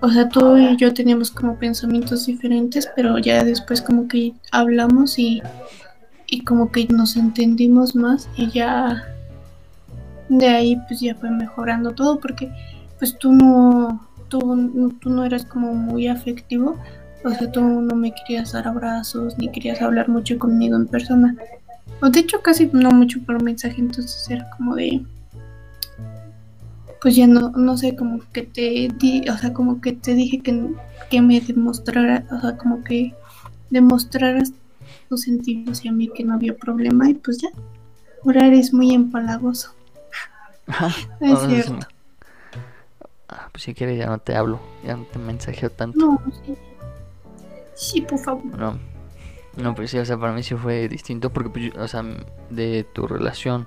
o 0.00 0.08
sea, 0.08 0.28
tú 0.28 0.56
y 0.56 0.76
yo 0.76 0.94
teníamos 0.94 1.32
como 1.32 1.58
pensamientos 1.58 2.26
diferentes, 2.26 2.88
pero 2.94 3.18
ya 3.18 3.42
después 3.42 3.82
como 3.82 4.06
que 4.06 4.34
hablamos 4.52 5.18
y, 5.18 5.42
y 6.28 6.44
como 6.44 6.70
que 6.70 6.86
nos 6.86 7.16
entendimos 7.16 7.96
más 7.96 8.28
y 8.36 8.50
ya 8.52 9.04
de 10.28 10.46
ahí 10.46 10.76
pues 10.86 11.00
ya 11.00 11.16
fue 11.16 11.30
mejorando 11.30 11.90
todo 11.92 12.20
porque 12.20 12.48
pues 13.00 13.18
tú 13.18 13.32
no, 13.32 14.08
tú, 14.28 14.94
tú 15.00 15.10
no 15.10 15.24
eras 15.24 15.44
como 15.44 15.74
muy 15.74 16.06
afectivo, 16.06 16.76
o 17.24 17.30
sea, 17.30 17.50
tú 17.50 17.62
no 17.62 17.96
me 17.96 18.12
querías 18.14 18.52
dar 18.52 18.68
abrazos 18.68 19.36
ni 19.38 19.50
querías 19.50 19.82
hablar 19.82 20.08
mucho 20.08 20.38
conmigo 20.38 20.76
en 20.76 20.86
persona. 20.86 21.34
O 22.00 22.10
de 22.10 22.20
hecho 22.20 22.42
casi 22.42 22.70
no 22.72 22.90
mucho 22.90 23.18
por 23.24 23.42
mensaje, 23.42 23.80
entonces 23.80 24.30
era 24.30 24.48
como 24.56 24.76
de 24.76 25.02
pues 27.00 27.16
ya 27.16 27.26
no, 27.26 27.50
no 27.50 27.76
sé, 27.76 27.96
como 27.96 28.20
que 28.32 28.42
te 28.42 28.88
di, 28.98 29.28
o 29.28 29.36
sea, 29.36 29.52
como 29.52 29.80
que 29.80 29.92
te 29.92 30.14
dije 30.14 30.40
que, 30.40 30.70
que 31.10 31.20
me 31.20 31.40
demostrara, 31.40 32.24
o 32.30 32.40
sea, 32.40 32.56
como 32.56 32.82
que 32.84 33.14
demostraras 33.70 34.52
tus 35.08 35.22
sentidos 35.22 35.84
y 35.84 35.88
a 35.88 35.92
mí 35.92 36.10
que 36.14 36.24
no 36.24 36.34
había 36.34 36.56
problema 36.56 37.08
y 37.08 37.14
pues 37.14 37.38
ya, 37.38 37.48
ahora 38.24 38.46
eres 38.46 38.72
muy 38.72 38.92
empalagoso. 38.92 39.74
es 41.20 41.38
cierto. 41.46 41.86
Ah, 43.28 43.48
pues 43.52 43.64
si 43.64 43.74
quieres 43.74 43.98
ya 43.98 44.06
no 44.06 44.18
te 44.18 44.36
hablo, 44.36 44.60
ya 44.84 44.96
no 44.96 45.04
te 45.04 45.18
mensajeo 45.18 45.70
tanto. 45.70 45.98
No, 45.98 46.22
sí. 46.44 46.54
Sí, 47.74 48.00
por 48.00 48.18
favor. 48.18 48.44
No, 48.58 48.78
no, 49.56 49.74
pues 49.74 49.90
sí, 49.90 49.98
o 49.98 50.04
sea, 50.04 50.16
para 50.18 50.32
mí 50.32 50.42
sí 50.42 50.54
fue 50.54 50.88
distinto 50.88 51.30
porque, 51.30 51.50
pues, 51.50 51.76
o 51.76 51.88
sea, 51.88 52.04
de 52.50 52.84
tu 52.92 53.06
relación, 53.06 53.66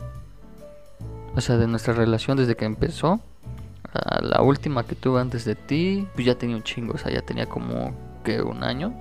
o 1.36 1.42
sea, 1.42 1.58
de 1.58 1.68
nuestra 1.68 1.94
relación 1.94 2.38
desde 2.38 2.56
que 2.56 2.66
empezó 2.66 3.22
a 3.94 4.22
la 4.22 4.42
última 4.42 4.84
que 4.84 4.96
tuve 4.96 5.20
antes 5.22 5.46
de 5.46 5.56
ti, 5.56 6.08
pues 6.14 6.26
ya 6.26 6.36
tenía 6.36 6.56
un 6.56 6.64
chingo, 6.64 6.94
o 6.94 6.98
sea, 6.98 7.12
ya 7.12 7.22
tenía 7.22 7.48
como 7.48 7.94
que 8.24 8.42
un 8.42 8.64
año, 8.64 8.94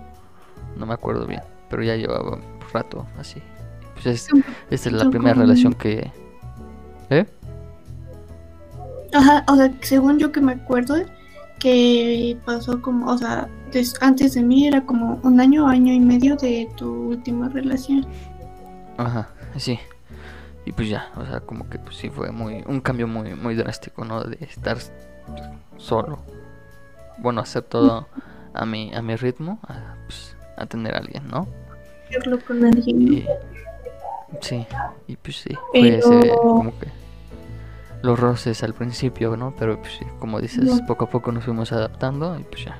no 0.76 0.86
me 0.86 0.94
acuerdo 0.94 1.26
bien, 1.26 1.42
pero 1.68 1.82
ya 1.82 1.96
llevaba 1.96 2.36
un 2.36 2.42
rato 2.72 3.06
así. 3.18 3.42
Pues 3.94 4.06
es, 4.06 4.28
esta 4.70 4.88
es 4.88 4.94
la 4.94 5.10
primera 5.10 5.34
relación 5.34 5.74
que... 5.74 6.10
¿Eh? 7.10 7.26
Ajá, 9.12 9.44
o 9.48 9.56
sea, 9.56 9.72
según 9.80 10.18
yo 10.18 10.30
que 10.30 10.40
me 10.40 10.52
acuerdo, 10.52 10.96
que 11.59 12.36
pasó 12.44 12.80
como, 12.80 13.10
o 13.10 13.18
sea, 13.18 13.48
antes 14.00 14.34
de 14.34 14.42
mí 14.42 14.66
era 14.66 14.84
como 14.84 15.20
un 15.22 15.40
año, 15.40 15.66
año 15.66 15.92
y 15.92 16.00
medio 16.00 16.36
de 16.36 16.68
tu 16.76 17.09
última 17.09 17.48
relación. 17.48 18.06
Ajá, 18.96 19.28
sí. 19.56 19.78
Y 20.68 20.72
pues 20.72 20.90
ya, 20.90 21.10
o 21.16 21.24
sea, 21.24 21.40
como 21.40 21.70
que 21.70 21.78
pues 21.78 21.96
sí 21.96 22.10
fue 22.10 22.30
muy 22.30 22.62
un 22.66 22.82
cambio 22.82 23.08
muy 23.08 23.34
muy 23.34 23.54
drástico, 23.54 24.04
¿no? 24.04 24.22
De 24.22 24.36
estar 24.44 24.76
solo. 25.78 26.18
Bueno, 27.16 27.40
hacer 27.40 27.62
todo 27.62 28.06
a 28.52 28.66
mi 28.66 28.92
a 28.94 29.00
mi 29.00 29.16
ritmo, 29.16 29.60
a, 29.66 29.94
pues, 30.04 30.36
a 30.58 30.66
tener 30.66 30.94
a 30.94 30.98
alguien, 30.98 31.26
¿no? 31.26 31.48
Con 32.46 32.66
alguien. 32.66 33.26
sí, 34.42 34.66
y 35.06 35.16
pues 35.16 35.36
sí, 35.38 35.56
fue 35.70 35.96
ese 35.96 36.32
como 36.36 36.78
que 36.78 36.88
los 38.02 38.20
roces 38.20 38.62
al 38.62 38.74
principio, 38.74 39.38
¿no? 39.38 39.54
Pero 39.58 39.80
pues, 39.80 39.94
sí, 39.94 40.04
como 40.18 40.38
dices, 40.38 40.82
poco 40.86 41.06
a 41.06 41.08
poco 41.08 41.32
nos 41.32 41.44
fuimos 41.44 41.72
adaptando 41.72 42.38
y 42.38 42.42
pues 42.42 42.66
ya. 42.66 42.78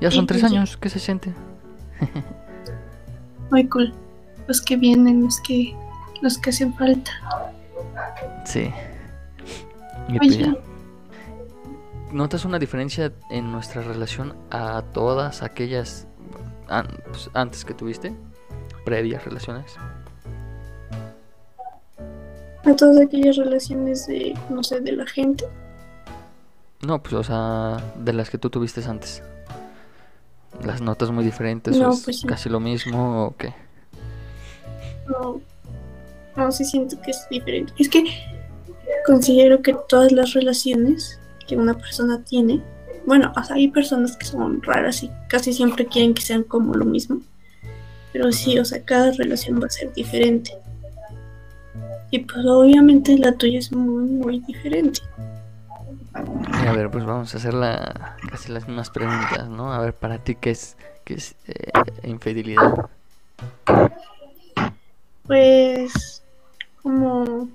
Ya 0.00 0.10
son 0.10 0.26
tres 0.26 0.42
años, 0.42 0.76
¿qué 0.76 0.88
se 0.88 0.98
siente? 0.98 1.32
Muy 3.52 3.68
cool. 3.68 3.94
Los 4.48 4.60
que 4.60 4.76
vienen, 4.76 5.22
los 5.22 5.40
que 5.40 5.76
los 6.20 6.38
que 6.38 6.50
hacen 6.50 6.74
falta. 6.74 7.10
Sí. 8.44 8.72
Ya. 10.08 10.54
¿Notas 12.12 12.44
una 12.44 12.58
diferencia 12.58 13.12
en 13.30 13.52
nuestra 13.52 13.82
relación 13.82 14.34
a 14.50 14.82
todas 14.92 15.42
aquellas 15.42 16.06
pues, 17.10 17.30
antes 17.34 17.64
que 17.64 17.74
tuviste? 17.74 18.12
Previas 18.84 19.24
relaciones. 19.24 19.76
A 22.64 22.74
todas 22.74 22.98
aquellas 23.00 23.36
relaciones 23.36 24.06
de, 24.06 24.36
no 24.48 24.62
sé, 24.62 24.80
de 24.80 24.92
la 24.92 25.06
gente. 25.06 25.44
No, 26.82 27.02
pues, 27.02 27.14
o 27.14 27.22
sea, 27.22 27.76
de 27.96 28.12
las 28.12 28.30
que 28.30 28.38
tú 28.38 28.50
tuviste 28.50 28.82
antes. 28.84 29.22
¿Las 30.64 30.80
notas 30.80 31.10
muy 31.10 31.24
diferentes 31.24 31.78
o 31.78 31.90
es 31.90 32.02
pues 32.04 32.24
casi 32.26 32.48
lo 32.48 32.60
mismo 32.60 33.26
o 33.26 33.36
qué? 33.36 33.54
No, 35.08 35.40
no, 36.36 36.52
sí 36.52 36.64
siento 36.64 37.00
que 37.02 37.10
es 37.10 37.26
diferente. 37.30 37.72
Es 37.78 37.88
que 37.88 38.04
considero 39.06 39.62
que 39.62 39.76
todas 39.88 40.12
las 40.12 40.32
relaciones 40.34 41.18
que 41.46 41.56
una 41.56 41.74
persona 41.74 42.22
tiene, 42.22 42.62
bueno, 43.06 43.32
hay 43.50 43.68
personas 43.68 44.16
que 44.16 44.26
son 44.26 44.62
raras 44.62 45.02
y 45.02 45.10
casi 45.28 45.52
siempre 45.52 45.86
quieren 45.86 46.14
que 46.14 46.22
sean 46.22 46.44
como 46.44 46.74
lo 46.74 46.84
mismo. 46.84 47.20
Pero 48.12 48.32
sí, 48.32 48.58
o 48.58 48.64
sea, 48.64 48.82
cada 48.84 49.12
relación 49.12 49.60
va 49.60 49.66
a 49.66 49.70
ser 49.70 49.92
diferente. 49.92 50.56
Y 52.10 52.20
pues 52.20 52.44
obviamente 52.44 53.16
la 53.18 53.32
tuya 53.32 53.58
es 53.58 53.72
muy, 53.72 54.04
muy 54.04 54.40
diferente. 54.40 55.00
A 56.12 56.72
ver, 56.72 56.90
pues 56.90 57.04
vamos 57.04 57.32
a 57.34 57.38
hacer 57.38 57.54
la, 57.54 58.16
casi 58.28 58.52
las 58.52 58.66
mismas 58.66 58.90
preguntas, 58.90 59.48
¿no? 59.48 59.72
A 59.72 59.78
ver, 59.78 59.94
para 59.94 60.18
ti, 60.18 60.34
¿qué 60.34 60.50
es, 60.50 60.76
qué 61.04 61.14
es 61.14 61.36
eh, 61.46 61.70
infidelidad? 62.02 62.90
Pues 65.26 66.19
como 66.82 67.48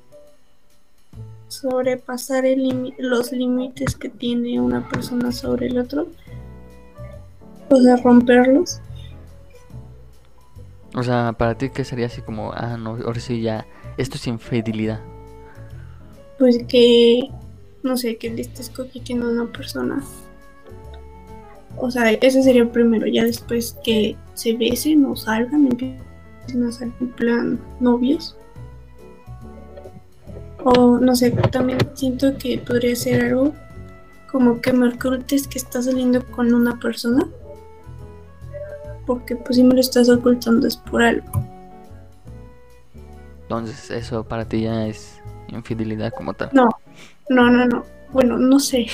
sobrepasar 1.48 2.46
el 2.46 2.94
los 2.98 3.32
límites 3.32 3.96
que 3.96 4.10
tiene 4.10 4.60
una 4.60 4.88
persona 4.90 5.32
sobre 5.32 5.68
el 5.68 5.78
otro, 5.78 6.08
o 7.70 7.78
sea, 7.78 7.96
romperlos. 7.98 8.82
O 10.96 11.04
sea, 11.04 11.34
para 11.38 11.58
ti, 11.58 11.70
¿qué 11.70 11.84
sería 11.84 12.06
así 12.06 12.22
como, 12.22 12.54
ah, 12.54 12.78
no, 12.78 12.98
ahora 13.06 13.20
sí 13.20 13.42
ya, 13.42 13.66
esto 13.98 14.16
es 14.16 14.28
infidelidad? 14.28 15.02
Pues 16.40 16.60
que, 16.68 17.30
no 17.84 17.98
sé, 17.98 18.18
que 18.18 18.30
le 18.30 18.42
estés 18.42 18.70
coqueteando 18.70 19.28
a 19.28 19.32
una 19.32 19.52
persona. 19.52 20.04
O 21.78 21.92
sea, 21.92 22.12
ese 22.12 22.42
sería 22.44 22.62
el 22.62 22.70
primero, 22.70 23.08
ya 23.08 23.26
después 23.26 23.78
que 23.84 24.16
se 24.34 24.54
besen 24.54 25.06
o 25.06 25.16
salgan, 25.16 25.68
empiecen 25.68 26.64
a 26.66 26.72
salir 26.72 26.94
en 27.02 27.10
plan 27.10 27.60
novios. 27.82 28.38
O 30.68 30.98
no 30.98 31.16
sé, 31.16 31.30
también 31.52 31.78
siento 31.94 32.36
que 32.40 32.58
podría 32.58 32.96
ser 32.96 33.26
algo 33.26 33.54
como 34.32 34.60
que 34.62 34.74
me 34.74 34.88
ocultes 34.88 35.48
que 35.48 35.60
estás 35.60 35.86
saliendo 35.86 36.26
con 36.26 36.52
una 36.52 36.80
persona. 36.80 37.24
Porque 39.06 39.36
pues 39.36 39.58
si 39.58 39.64
me 39.64 39.76
lo 39.76 39.80
estás 39.80 40.10
ocultando 40.10 40.68
es 40.68 40.76
por 40.76 41.04
algo. 41.04 41.46
Entonces 43.44 43.92
eso 43.92 44.24
para 44.24 44.50
ti 44.50 44.62
ya 44.62 44.88
es 44.88 45.22
infidelidad 45.50 46.12
como 46.12 46.34
tal. 46.34 46.50
No, 46.52 46.68
no, 47.30 47.52
no, 47.52 47.68
no. 47.68 47.86
Bueno, 48.12 48.40
no 48.40 48.60
sé. 48.60 48.88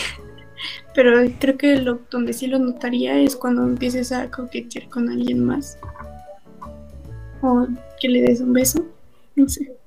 Pero 0.93 1.21
creo 1.39 1.57
que 1.57 1.77
lo 1.77 2.01
donde 2.11 2.33
sí 2.33 2.47
lo 2.47 2.59
notaría 2.59 3.17
es 3.17 3.37
cuando 3.37 3.63
empieces 3.63 4.11
a 4.11 4.29
coquetear 4.29 4.89
con 4.89 5.07
alguien 5.07 5.45
más. 5.45 5.77
O 7.41 7.65
que 8.01 8.09
le 8.09 8.23
des 8.23 8.41
un 8.41 8.51
beso. 8.51 8.85
No 9.37 9.47
sé 9.47 9.80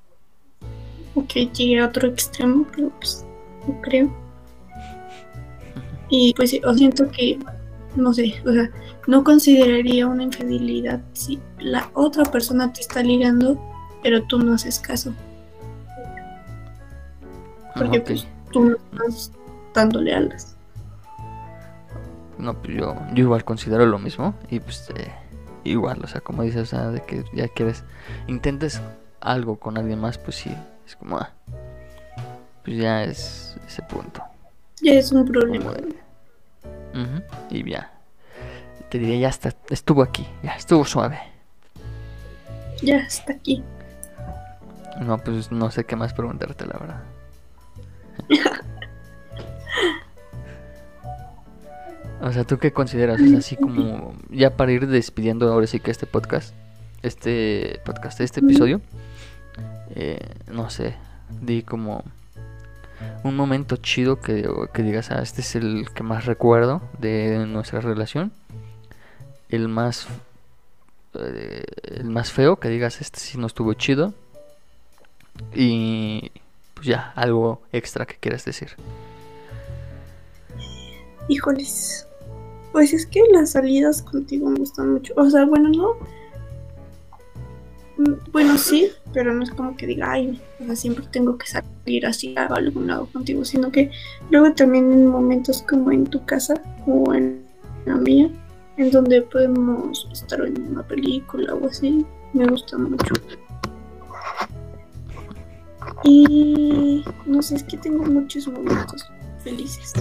que 1.23 1.47
llegue 1.47 1.79
a 1.79 1.85
otro 1.85 2.07
extremo, 2.07 2.65
pero 2.75 2.89
pues 2.99 3.25
no 3.67 3.81
creo. 3.81 4.11
Y 6.09 6.33
pues 6.35 6.59
siento 6.75 7.09
que, 7.11 7.39
no 7.95 8.13
sé, 8.13 8.35
o 8.45 8.51
sea, 8.51 8.69
no 9.07 9.23
consideraría 9.23 10.07
una 10.07 10.23
infidelidad 10.23 11.01
si 11.13 11.39
la 11.59 11.89
otra 11.93 12.23
persona 12.25 12.71
te 12.73 12.81
está 12.81 13.01
ligando, 13.01 13.59
pero 14.03 14.23
tú 14.23 14.39
no 14.39 14.53
haces 14.53 14.79
caso. 14.79 15.13
Porque 17.75 17.99
pues 17.99 18.27
tú 18.51 18.77
no 18.91 19.07
estás 19.07 19.31
dándole 19.73 20.13
alas. 20.13 20.55
No, 22.37 22.53
pues 22.61 22.77
yo, 22.77 22.95
yo 23.13 23.23
igual 23.23 23.43
considero 23.45 23.85
lo 23.85 23.97
mismo 23.97 24.33
y 24.49 24.59
pues 24.59 24.89
eh, 24.95 25.11
igual, 25.63 25.99
o 26.03 26.07
sea, 26.07 26.21
como 26.21 26.43
dices, 26.43 26.61
o 26.61 26.65
sea, 26.65 26.89
de 26.89 27.01
que 27.01 27.23
ya 27.33 27.47
quieres, 27.47 27.83
intentes 28.27 28.81
algo 29.21 29.57
con 29.57 29.77
alguien 29.77 29.99
más, 29.99 30.17
pues 30.17 30.37
sí, 30.37 30.51
es 30.85 30.95
como, 30.95 31.17
ah, 31.17 31.31
pues 32.63 32.77
ya 32.77 33.03
es 33.03 33.55
ese 33.67 33.81
punto. 33.83 34.23
Ya 34.81 34.93
es 34.93 35.11
un 35.11 35.25
problema. 35.25 35.73
Y 37.49 37.69
ya. 37.69 37.91
Te 38.89 38.99
diría, 38.99 39.19
ya 39.19 39.29
está, 39.29 39.53
estuvo 39.69 40.01
aquí, 40.03 40.27
ya 40.43 40.51
estuvo 40.51 40.85
suave. 40.85 41.19
Ya 42.81 42.97
está 42.97 43.33
aquí. 43.33 43.63
No, 45.01 45.17
pues 45.17 45.51
no 45.51 45.71
sé 45.71 45.85
qué 45.85 45.95
más 45.95 46.13
preguntarte, 46.13 46.65
la 46.65 46.77
verdad. 46.77 47.03
o 52.21 52.31
sea, 52.31 52.43
¿tú 52.45 52.57
qué 52.59 52.71
consideras? 52.71 53.19
así 53.37 53.55
como, 53.57 54.15
ya 54.29 54.55
para 54.55 54.71
ir 54.71 54.87
despidiendo 54.87 55.51
ahora 55.51 55.67
sí 55.67 55.79
que 55.79 55.91
este 55.91 56.05
podcast, 56.05 56.53
este 57.01 57.81
podcast, 57.85 58.21
este 58.21 58.39
episodio, 58.39 58.81
eh, 59.95 60.35
no 60.51 60.69
sé, 60.69 60.95
di 61.41 61.63
como 61.63 62.03
un 63.23 63.35
momento 63.35 63.77
chido 63.77 64.19
que, 64.19 64.47
que 64.73 64.83
digas, 64.83 65.11
ah, 65.11 65.21
este 65.21 65.41
es 65.41 65.55
el 65.55 65.87
que 65.93 66.03
más 66.03 66.25
recuerdo 66.25 66.81
de 66.99 67.45
nuestra 67.47 67.81
relación. 67.81 68.31
El 69.49 69.67
más, 69.67 70.07
eh, 71.19 71.63
el 71.83 72.05
más 72.05 72.31
feo, 72.31 72.57
que 72.57 72.69
digas, 72.69 73.01
este 73.01 73.19
sí 73.19 73.37
no 73.37 73.47
estuvo 73.47 73.73
chido. 73.73 74.13
Y 75.53 76.31
pues 76.73 76.87
ya, 76.87 77.11
algo 77.15 77.61
extra 77.71 78.05
que 78.05 78.15
quieras 78.15 78.45
decir. 78.45 78.69
Híjoles. 81.27 82.07
Pues 82.71 82.93
es 82.93 83.05
que 83.05 83.21
las 83.31 83.51
salidas 83.51 84.01
contigo 84.01 84.49
me 84.49 84.59
gustan 84.59 84.93
mucho. 84.93 85.13
O 85.15 85.29
sea, 85.29 85.45
bueno, 85.45 85.69
no. 85.69 85.95
Mm, 87.97 88.13
Bueno, 88.31 88.57
sí, 88.57 88.89
pero 89.13 89.33
no 89.33 89.43
es 89.43 89.51
como 89.51 89.75
que 89.77 89.87
diga, 89.87 90.11
ay, 90.11 90.41
siempre 90.73 91.05
tengo 91.11 91.37
que 91.37 91.47
salir 91.47 92.05
así 92.05 92.35
a 92.37 92.45
algún 92.47 92.87
lado 92.87 93.07
contigo, 93.11 93.45
sino 93.45 93.71
que 93.71 93.91
luego 94.29 94.53
también 94.53 94.91
en 94.91 95.07
momentos 95.07 95.61
como 95.63 95.91
en 95.91 96.05
tu 96.05 96.25
casa 96.25 96.55
o 96.85 97.13
en 97.13 97.45
la 97.85 97.95
mía, 97.95 98.29
en 98.77 98.91
donde 98.91 99.21
podemos 99.21 100.07
estar 100.11 100.41
en 100.41 100.61
una 100.71 100.83
película 100.83 101.53
o 101.53 101.67
así, 101.67 102.05
me 102.33 102.45
gusta 102.47 102.77
mucho. 102.77 103.13
Y 106.03 107.03
no 107.25 107.41
sé, 107.41 107.55
es 107.55 107.63
que 107.63 107.77
tengo 107.77 108.03
muchos 108.05 108.47
momentos 108.47 109.05
felices. 109.43 109.93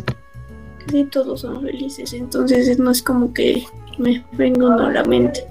Casi 0.85 1.05
todos 1.05 1.43
son 1.43 1.62
felices, 1.62 2.12
entonces 2.12 2.79
no 2.79 2.91
es 2.91 3.03
como 3.03 3.33
que 3.33 3.65
me 3.99 4.25
venga 4.33 4.66
uno 4.66 4.87
a 4.87 4.93
la 4.93 5.05
mente. 5.05 5.47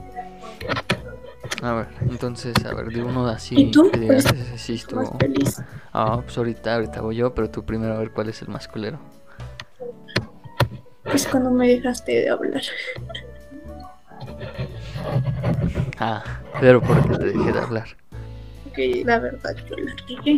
A 1.61 1.73
ver, 1.73 1.87
entonces, 2.09 2.53
a 2.65 2.73
ver, 2.73 2.87
de 2.91 3.01
uno 3.01 3.25
así 3.27 3.55
¿Y 3.57 3.71
tú? 3.71 3.89
que 3.91 3.99
digas, 3.99 4.25
Pues, 4.27 4.61
sí 4.61 4.73
Más 4.73 4.81
estuvo. 4.81 5.17
feliz. 5.19 5.61
Ah, 5.93 6.19
pues 6.23 6.37
ahorita, 6.37 6.75
ahorita 6.75 7.01
voy 7.01 7.15
yo, 7.17 7.33
pero 7.33 7.49
tú 7.49 7.63
primero 7.63 7.93
a 7.93 7.99
ver 7.99 8.11
cuál 8.11 8.29
es 8.29 8.41
el 8.41 8.49
más 8.49 8.67
culero. 8.67 8.99
Es 11.13 11.27
cuando 11.27 11.51
me 11.51 11.67
dejaste 11.67 12.11
de 12.11 12.29
hablar. 12.29 12.61
Ah, 15.99 16.23
pero 16.59 16.81
porque 16.81 17.17
te 17.17 17.25
dejé 17.25 17.51
de 17.51 17.59
hablar. 17.59 17.87
Que 18.73 19.03
la 19.05 19.19
verdad 19.19 19.55
yo 19.69 19.75
la 19.77 19.93
regué. 20.07 20.37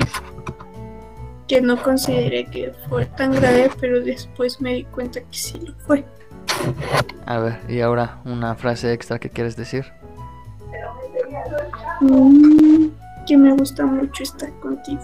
Que 1.47 1.61
no 1.61 1.81
consideré 1.81 2.45
que 2.45 2.73
fue 2.89 3.05
tan 3.05 3.31
grave, 3.33 3.69
pero 3.79 4.01
después 4.01 4.59
me 4.61 4.73
di 4.73 4.83
cuenta 4.85 5.21
que 5.21 5.27
sí 5.37 5.59
lo 5.65 5.73
fue. 5.75 6.03
A 7.25 7.37
ver, 7.39 7.59
y 7.69 7.81
ahora 7.81 8.19
una 8.25 8.55
frase 8.55 8.91
extra 8.93 9.19
que 9.19 9.29
quieres 9.29 9.55
decir. 9.55 9.85
Mm, 12.01 12.87
que 13.27 13.37
me 13.37 13.53
gusta 13.55 13.85
mucho 13.85 14.23
estar 14.23 14.51
contigo. 14.59 15.01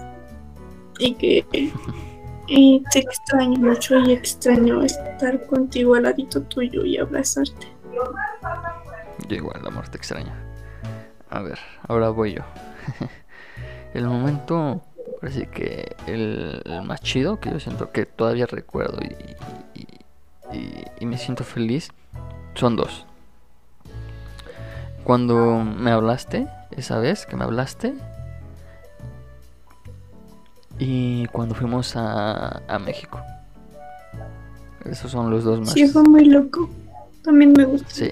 Y 0.98 1.14
que 1.14 1.44
te 2.92 2.98
extraño 2.98 3.58
mucho 3.58 3.98
y 3.98 4.12
extraño 4.12 4.82
estar 4.82 5.44
contigo 5.46 5.94
al 5.94 6.04
ladito 6.04 6.42
tuyo 6.42 6.84
y 6.84 6.98
abrazarte. 6.98 7.66
Yo 9.28 9.36
igual, 9.36 9.66
amor, 9.66 9.88
te 9.88 9.96
extraño. 9.96 10.32
A 11.30 11.40
ver, 11.40 11.58
ahora 11.88 12.10
voy 12.10 12.34
yo. 12.34 12.42
el 13.94 14.06
momento, 14.06 14.82
así 15.22 15.46
que 15.46 15.96
el, 16.06 16.62
más 16.84 17.00
chido 17.00 17.40
que 17.40 17.50
yo 17.50 17.58
siento 17.60 17.90
que 17.90 18.04
todavía 18.06 18.46
recuerdo 18.46 18.98
y- 19.02 19.36
y 21.00 21.06
me 21.06 21.16
siento 21.16 21.42
feliz 21.44 21.90
son 22.54 22.76
dos. 22.76 23.06
Cuando 25.04 25.64
me 25.64 25.90
hablaste, 25.90 26.46
esa 26.70 26.98
vez 26.98 27.26
que 27.26 27.36
me 27.36 27.44
hablaste, 27.44 27.94
y 30.78 31.26
cuando 31.26 31.54
fuimos 31.54 31.96
a, 31.96 32.62
a 32.66 32.78
México. 32.78 33.20
Esos 34.84 35.10
son 35.10 35.30
los 35.30 35.44
dos 35.44 35.60
más. 35.60 35.72
Sí, 35.72 35.86
fue 35.86 36.02
muy 36.02 36.24
loco. 36.24 36.68
También 37.22 37.52
me 37.56 37.64
gusta. 37.64 37.88
Sí. 37.88 38.10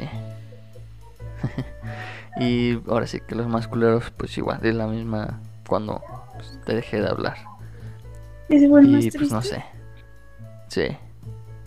y 2.41 2.79
ahora 2.89 3.07
sí 3.07 3.21
que 3.27 3.35
los 3.35 3.49
más 3.49 3.67
culeros, 3.67 4.11
pues 4.17 4.37
igual, 4.39 4.61
es 4.63 4.75
la 4.75 4.87
misma 4.87 5.41
cuando 5.67 6.03
pues, 6.35 6.59
te 6.65 6.75
dejé 6.75 7.01
de 7.01 7.09
hablar. 7.09 7.39
Ese 8.49 8.69
fue 8.69 8.81
el 8.83 8.89
más 8.89 9.05
Y 9.05 9.11
pues 9.11 9.33
no 9.33 9.43
sé. 9.43 9.65
Sí. 10.69 10.97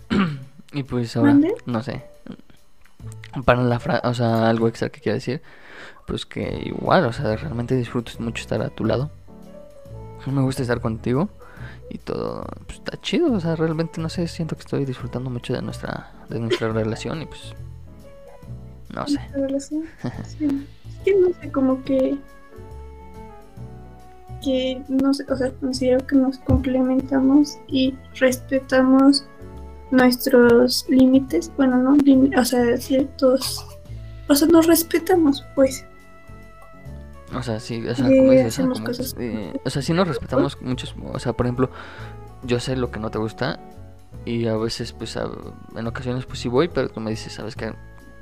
y 0.72 0.82
pues 0.84 1.16
ahora, 1.16 1.32
¿Mande? 1.32 1.54
no 1.66 1.82
sé. 1.82 2.02
Para 3.44 3.62
la 3.62 3.80
frase, 3.80 4.06
o 4.06 4.14
sea, 4.14 4.48
algo 4.48 4.68
extra 4.68 4.88
que 4.90 5.00
quiero 5.00 5.14
decir, 5.14 5.42
pues 6.06 6.26
que 6.26 6.62
igual, 6.64 7.06
o 7.06 7.12
sea, 7.12 7.36
realmente 7.36 7.76
disfruto 7.76 8.12
mucho 8.18 8.42
estar 8.42 8.62
a 8.62 8.70
tu 8.70 8.84
lado. 8.84 9.10
Me 10.26 10.40
gusta 10.40 10.62
estar 10.62 10.80
contigo 10.80 11.28
y 11.90 11.98
todo, 11.98 12.46
pues 12.66 12.78
está 12.78 12.98
chido, 13.00 13.30
o 13.30 13.40
sea, 13.40 13.56
realmente 13.56 14.00
no 14.00 14.08
sé, 14.08 14.26
siento 14.26 14.56
que 14.56 14.62
estoy 14.62 14.86
disfrutando 14.86 15.28
mucho 15.28 15.52
de 15.52 15.60
nuestra 15.60 16.12
de 16.30 16.40
nuestra 16.40 16.72
relación 16.72 17.20
y 17.20 17.26
pues 17.26 17.54
no 18.94 19.06
sé. 19.06 19.20
Es 19.54 20.36
que 21.04 21.14
no 21.14 21.28
sé, 21.40 21.52
como 21.52 21.82
que. 21.84 22.16
Que 24.42 24.82
no 24.88 25.14
sé, 25.14 25.24
o 25.30 25.36
sea, 25.36 25.50
considero 25.52 26.06
que 26.06 26.16
nos 26.16 26.38
complementamos 26.38 27.58
y 27.66 27.94
respetamos 28.14 29.26
nuestros 29.94 30.86
límites. 30.88 31.50
Bueno, 31.56 31.78
no, 31.78 31.96
o 32.40 32.44
sea, 32.44 32.76
ciertos. 32.78 33.64
O 34.28 34.34
sea, 34.34 34.48
nos 34.48 34.66
respetamos, 34.66 35.44
pues. 35.54 35.84
O 37.34 37.42
sea, 37.42 37.58
sí, 37.60 37.86
o 37.86 37.94
sea, 37.94 38.06
como 38.06 38.30
dices, 38.30 38.58
como 38.58 38.84
cosas 38.84 39.14
eh, 39.18 39.52
o 39.64 39.70
sea, 39.70 39.82
sí 39.82 39.92
nos 39.92 40.06
respetamos 40.06 40.60
muchos, 40.62 40.94
o 41.12 41.18
sea, 41.18 41.32
por 41.32 41.46
ejemplo, 41.46 41.68
yo 42.44 42.60
sé 42.60 42.76
lo 42.76 42.90
que 42.92 43.00
no 43.00 43.10
te 43.10 43.18
gusta 43.18 43.58
y 44.24 44.46
a 44.46 44.56
veces, 44.56 44.92
pues, 44.92 45.16
a- 45.16 45.28
en 45.74 45.86
ocasiones, 45.86 46.26
pues 46.26 46.38
sí 46.38 46.48
voy, 46.48 46.68
pero 46.68 46.88
tú 46.90 47.00
me 47.00 47.10
dices, 47.10 47.32
sabes 47.32 47.56
que, 47.56 47.74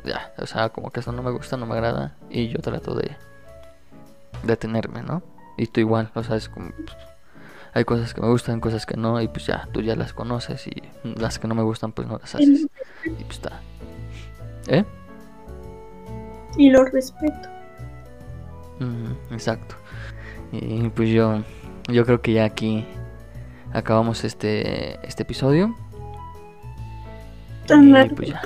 ya, 0.05 0.33
o 0.39 0.47
sea, 0.47 0.71
como 0.71 0.91
que 0.91 1.01
eso 1.01 1.13
no 1.13 1.23
me 1.23 1.31
gusta, 1.31 1.57
no 1.59 1.67
me 1.67 1.75
agrada 1.75 2.17
y 2.31 2.49
yo 2.49 2.59
trato 2.61 2.95
de 2.95 3.15
detenerme, 4.45 5.03
¿no? 5.03 5.23
Y 5.59 5.67
tú 5.67 5.81
igual, 5.81 6.11
o 6.15 6.23
sea, 6.23 6.37
es 6.37 6.49
como, 6.49 6.71
pues, 6.71 6.97
hay 7.75 7.85
cosas 7.85 8.15
que 8.15 8.21
me 8.21 8.29
gustan, 8.29 8.61
cosas 8.61 8.87
que 8.87 8.97
no 8.97 9.21
y 9.21 9.29
pues 9.29 9.47
ya, 9.47 9.69
tú 9.73 9.81
ya 9.81 9.97
las 9.97 10.13
conoces 10.13 10.67
y 10.67 10.83
las 11.05 11.39
que 11.39 11.49
no 11.49 11.55
me 11.55 11.63
gustan, 11.63 11.93
pues 11.93 12.07
no 12.07 12.19
las 12.19 12.35
haces 12.35 12.67
y 13.05 13.25
pues 13.25 13.31
está. 13.31 13.61
¿Eh? 14.69 14.85
y 16.57 16.71
lo 16.71 16.85
respeto. 16.85 17.49
Mm, 18.79 19.33
exacto. 19.33 19.75
Y 20.53 20.89
pues 20.91 21.09
yo, 21.09 21.43
yo 21.89 22.05
creo 22.05 22.21
que 22.21 22.35
ya 22.35 22.45
aquí 22.45 22.87
acabamos 23.73 24.25
este, 24.25 25.05
este 25.07 25.23
episodio. 25.23 25.75
Tan 27.67 27.89
y 27.89 27.93
largo. 27.93 28.17
pues 28.17 28.29
ya. 28.31 28.43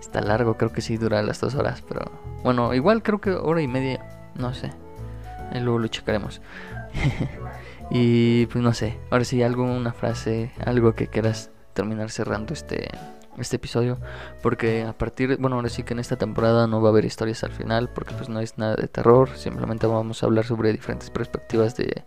Está 0.00 0.20
largo, 0.20 0.56
creo 0.56 0.72
que 0.72 0.80
sí 0.80 0.96
dura 0.96 1.22
las 1.22 1.40
dos 1.40 1.54
horas, 1.54 1.82
pero 1.86 2.10
bueno, 2.42 2.72
igual 2.74 3.02
creo 3.02 3.20
que 3.20 3.30
hora 3.30 3.60
y 3.60 3.68
media, 3.68 4.04
no 4.34 4.54
sé. 4.54 4.70
Luego 5.52 5.78
lo 5.78 5.88
checaremos. 5.88 6.40
y 7.90 8.46
pues 8.46 8.62
no 8.62 8.72
sé, 8.72 8.98
ahora 9.10 9.24
sí, 9.24 9.42
algo, 9.42 9.64
una 9.64 9.92
frase, 9.92 10.50
algo 10.64 10.94
que 10.94 11.06
quieras 11.06 11.50
terminar 11.72 12.10
cerrando 12.10 12.52
este, 12.52 12.88
este 13.38 13.56
episodio. 13.56 13.98
Porque 14.42 14.82
a 14.82 14.92
partir, 14.92 15.36
bueno, 15.38 15.56
ahora 15.56 15.68
sí 15.68 15.82
que 15.82 15.94
en 15.94 16.00
esta 16.00 16.16
temporada 16.16 16.66
no 16.66 16.80
va 16.80 16.88
a 16.88 16.92
haber 16.92 17.04
historias 17.04 17.44
al 17.44 17.52
final, 17.52 17.90
porque 17.94 18.14
pues 18.14 18.28
no 18.28 18.40
es 18.40 18.58
nada 18.58 18.74
de 18.74 18.88
terror, 18.88 19.30
simplemente 19.36 19.86
vamos 19.86 20.22
a 20.22 20.26
hablar 20.26 20.44
sobre 20.44 20.72
diferentes 20.72 21.10
perspectivas 21.10 21.76
de, 21.76 22.04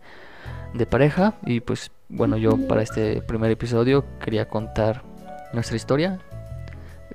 de 0.74 0.86
pareja. 0.86 1.36
Y 1.46 1.62
pues 1.62 1.92
bueno, 2.10 2.38
yo 2.38 2.58
para 2.68 2.82
este 2.82 3.22
primer 3.22 3.52
episodio 3.52 4.04
quería 4.20 4.50
contar 4.50 5.04
nuestra 5.54 5.78
historia, 5.78 6.20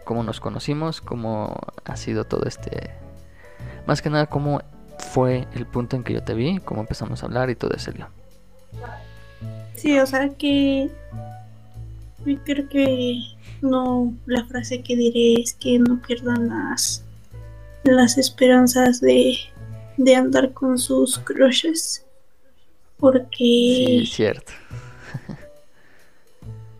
cómo 0.04 0.22
nos 0.22 0.40
conocimos, 0.40 1.00
cómo 1.00 1.54
ha 1.84 1.96
sido 1.96 2.24
todo 2.24 2.44
este... 2.46 2.90
Más 3.86 4.00
que 4.00 4.08
nada, 4.08 4.26
cómo 4.26 4.62
fue 4.98 5.46
el 5.54 5.66
punto 5.66 5.96
en 5.96 6.04
que 6.04 6.14
yo 6.14 6.22
te 6.22 6.32
vi, 6.32 6.58
cómo 6.60 6.80
empezamos 6.80 7.22
a 7.22 7.26
hablar 7.26 7.50
y 7.50 7.54
todo 7.54 7.74
ese. 7.74 7.92
Sí, 9.76 9.98
o 9.98 10.06
sea 10.06 10.28
que 10.30 10.90
yo 12.24 12.38
creo 12.44 12.68
que 12.68 13.18
no 13.60 14.14
la 14.26 14.44
frase 14.46 14.82
que 14.82 14.96
diré 14.96 15.40
es 15.40 15.54
que 15.54 15.78
no 15.78 16.00
pierdan 16.00 16.48
las 16.48 17.04
las 17.84 18.16
esperanzas 18.16 19.00
de, 19.00 19.36
de 19.98 20.16
andar 20.16 20.52
con 20.54 20.78
sus 20.78 21.18
crushes 21.18 22.04
porque 22.98 23.26
Sí, 23.26 24.06
cierto. 24.06 24.52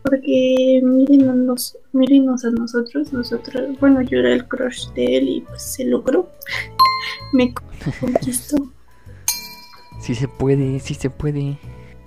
porque 0.01 0.81
mírenos, 0.83 1.77
mírenos 1.93 2.45
a 2.45 2.49
nosotros, 2.51 3.13
nosotros, 3.13 3.79
bueno 3.79 4.01
yo 4.01 4.19
era 4.19 4.33
el 4.33 4.47
crush 4.47 4.87
de 4.93 5.17
él 5.17 5.29
y 5.29 5.41
pues 5.41 5.61
se 5.61 5.85
logró, 5.85 6.31
me 7.33 7.53
conquistó. 7.99 8.57
Sí 10.01 10.15
se 10.15 10.27
puede, 10.27 10.79
sí 10.79 10.93
se 10.93 11.09
puede. 11.09 11.57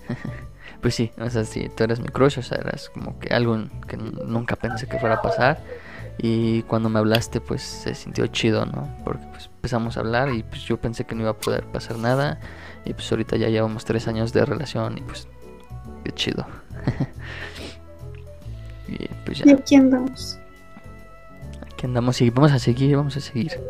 pues 0.80 0.94
sí, 0.94 1.10
o 1.18 1.28
sea, 1.30 1.44
sí, 1.44 1.70
tú 1.76 1.85
eres 1.85 2.01
mi 2.01 2.09
crush, 2.09 2.39
o 2.39 2.43
sea, 2.43 2.59
eras 2.59 2.90
como 2.90 3.18
que 3.18 3.35
algo 3.35 3.59
que 3.86 3.97
nunca 3.97 4.56
pensé 4.56 4.86
que 4.86 4.98
fuera 4.98 5.16
a 5.16 5.22
pasar. 5.22 5.59
Y 6.20 6.62
cuando 6.62 6.89
me 6.89 6.98
hablaste, 6.98 7.40
pues 7.40 7.62
se 7.62 7.94
sintió 7.94 8.26
chido, 8.26 8.66
¿no? 8.66 8.89
Porque 9.05 9.24
pues 9.30 9.48
empezamos 9.55 9.97
a 9.97 10.01
hablar 10.01 10.35
y 10.35 10.43
pues 10.43 10.62
yo 10.62 10.76
pensé 10.76 11.05
que 11.05 11.14
no 11.14 11.22
iba 11.22 11.30
a 11.30 11.36
poder 11.36 11.64
pasar 11.66 11.97
nada. 11.97 12.40
Y 12.85 12.93
pues 12.93 13.10
ahorita 13.12 13.36
ya 13.36 13.48
llevamos 13.48 13.85
tres 13.85 14.09
años 14.09 14.32
de 14.32 14.44
relación 14.44 14.98
y 14.98 15.02
pues 15.02 15.28
qué 16.05 16.12
chido. 16.12 16.44
y 18.89 19.06
pues 19.24 19.39
ya. 19.39 19.47
Y 19.47 19.52
aquí 19.52 19.76
andamos. 19.76 20.40
Aquí 21.72 21.86
andamos 21.86 22.20
y 22.20 22.30
vamos 22.30 22.51
a 22.51 22.59
seguir, 22.59 22.97
vamos 22.97 23.16
a 23.16 23.20
seguir. 23.20 23.52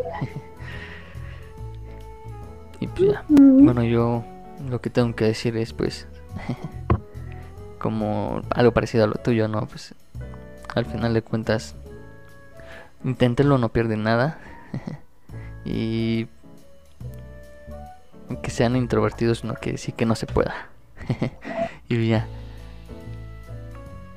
y 2.80 2.86
pues 2.86 3.12
ya. 3.12 3.24
Bueno, 3.28 3.84
yo 3.84 4.24
lo 4.70 4.80
que 4.80 4.88
tengo 4.88 5.14
que 5.14 5.26
decir 5.26 5.54
es 5.58 5.74
pues 5.74 6.06
como 7.78 8.42
algo 8.50 8.72
parecido 8.72 9.04
a 9.04 9.06
lo 9.06 9.14
tuyo, 9.14 9.48
¿no? 9.48 9.66
Pues 9.66 9.94
al 10.74 10.84
final 10.84 11.14
de 11.14 11.22
cuentas 11.22 11.74
inténtenlo, 13.04 13.58
no 13.58 13.70
pierden 13.70 14.02
nada. 14.02 14.38
y 15.64 16.26
que 18.42 18.50
sean 18.50 18.76
introvertidos 18.76 19.44
no 19.44 19.54
quiere 19.54 19.72
decir 19.72 19.94
que 19.94 20.06
no 20.06 20.14
se 20.14 20.26
pueda. 20.26 20.68
y 21.88 22.08
ya. 22.08 22.26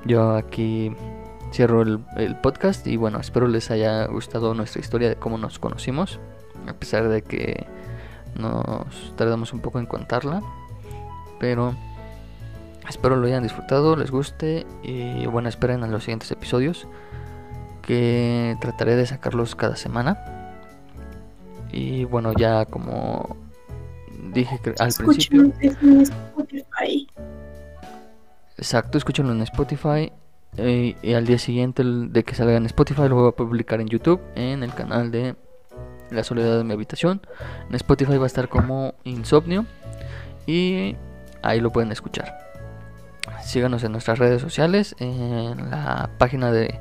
Yo 0.06 0.36
aquí 0.36 0.96
cierro 1.52 1.84
el 1.84 2.36
podcast 2.42 2.88
y 2.88 2.98
bueno, 2.98 3.20
espero 3.20 3.48
les 3.48 3.70
haya 3.72 4.06
gustado 4.08 4.54
nuestra 4.54 4.82
historia 4.82 5.10
de 5.10 5.16
cómo 5.16 5.38
nos 5.38 5.60
conocimos. 5.60 6.20
A 6.68 6.74
pesar 6.74 7.08
de 7.08 7.22
que 7.22 7.66
nos 8.36 9.16
tardamos 9.16 9.54
un 9.54 9.60
poco 9.60 9.80
en 9.80 9.86
contarla. 9.86 10.42
Pero 11.40 11.76
espero 12.90 13.16
lo 13.16 13.28
hayan 13.28 13.44
disfrutado, 13.44 13.96
les 13.96 14.12
guste 14.12 14.66
y 14.84 15.26
bueno, 15.28 15.50
esperen 15.50 15.84
a 15.84 15.88
los 15.88 16.04
siguientes 16.04 16.32
episodios 16.32 16.88
que 17.82 18.58
trataré 18.62 18.96
de 18.96 19.06
sacarlos 19.06 19.56
cada 19.56 19.76
semana. 19.76 20.18
Y 21.72 22.04
bueno, 22.06 22.34
ya 22.34 22.66
como 22.66 23.38
dije 24.34 24.60
al 24.80 24.94
principio, 24.94 25.54
Escúchenos 25.60 25.82
en 25.82 26.02
Spotify. 26.02 27.08
exacto, 28.58 28.98
escúchenlo 28.98 29.32
en 29.34 29.42
Spotify. 29.42 30.12
eh, 30.58 30.96
y 31.02 31.14
al 31.14 31.26
día 31.26 31.38
siguiente 31.40 31.82
de 31.86 32.24
que 32.24 32.36
salga 32.36 32.58
en 32.58 32.66
Spotify 32.66 33.08
lo 33.08 33.16
voy 33.16 33.30
a 33.30 33.32
publicar 33.32 33.80
en 33.80 33.88
YouTube, 33.88 34.20
en 34.36 34.64
el 34.64 34.74
canal 34.74 35.10
de 35.12 35.36
La 36.10 36.24
Soledad 36.26 36.58
de 36.58 36.64
mi 36.66 36.74
Habitación. 36.74 37.22
En 37.70 37.76
Spotify 37.76 38.18
va 38.18 38.24
a 38.26 38.28
estar 38.28 38.50
como 38.50 38.94
Insomnio 39.06 39.66
y 40.46 40.96
ahí 41.42 41.62
lo 41.62 41.72
pueden 41.72 41.92
escuchar 41.94 42.51
síganos 43.44 43.84
en 43.84 43.92
nuestras 43.92 44.20
redes 44.20 44.42
sociales, 44.42 44.96
en 45.00 45.70
la 45.70 46.10
página 46.18 46.52
de 46.52 46.80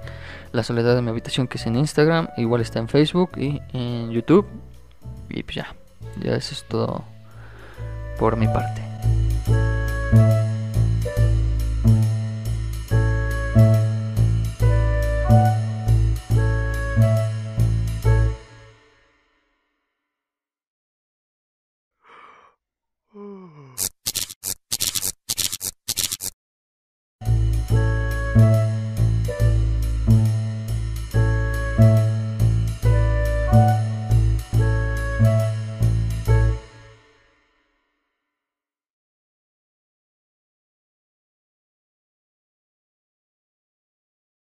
La 0.53 0.63
Soledad 0.63 0.95
de 0.95 1.03
mi 1.03 1.11
habitación 1.11 1.49
que 1.49 1.59
es 1.59 1.67
en 1.67 1.77
Instagram, 1.77 2.29
igual 2.37 2.61
está 2.61 2.79
en 2.79 2.89
Facebook 2.89 3.33
y 3.37 3.61
en 3.73 4.11
YouTube. 4.11 4.47
Y 5.29 5.43
pues 5.43 5.57
ya, 5.57 5.75
ya 6.23 6.35
eso 6.35 6.55
es 6.55 6.65
todo 6.69 7.05
por 8.19 8.37
mi 8.37 8.47
parte. 8.47 8.83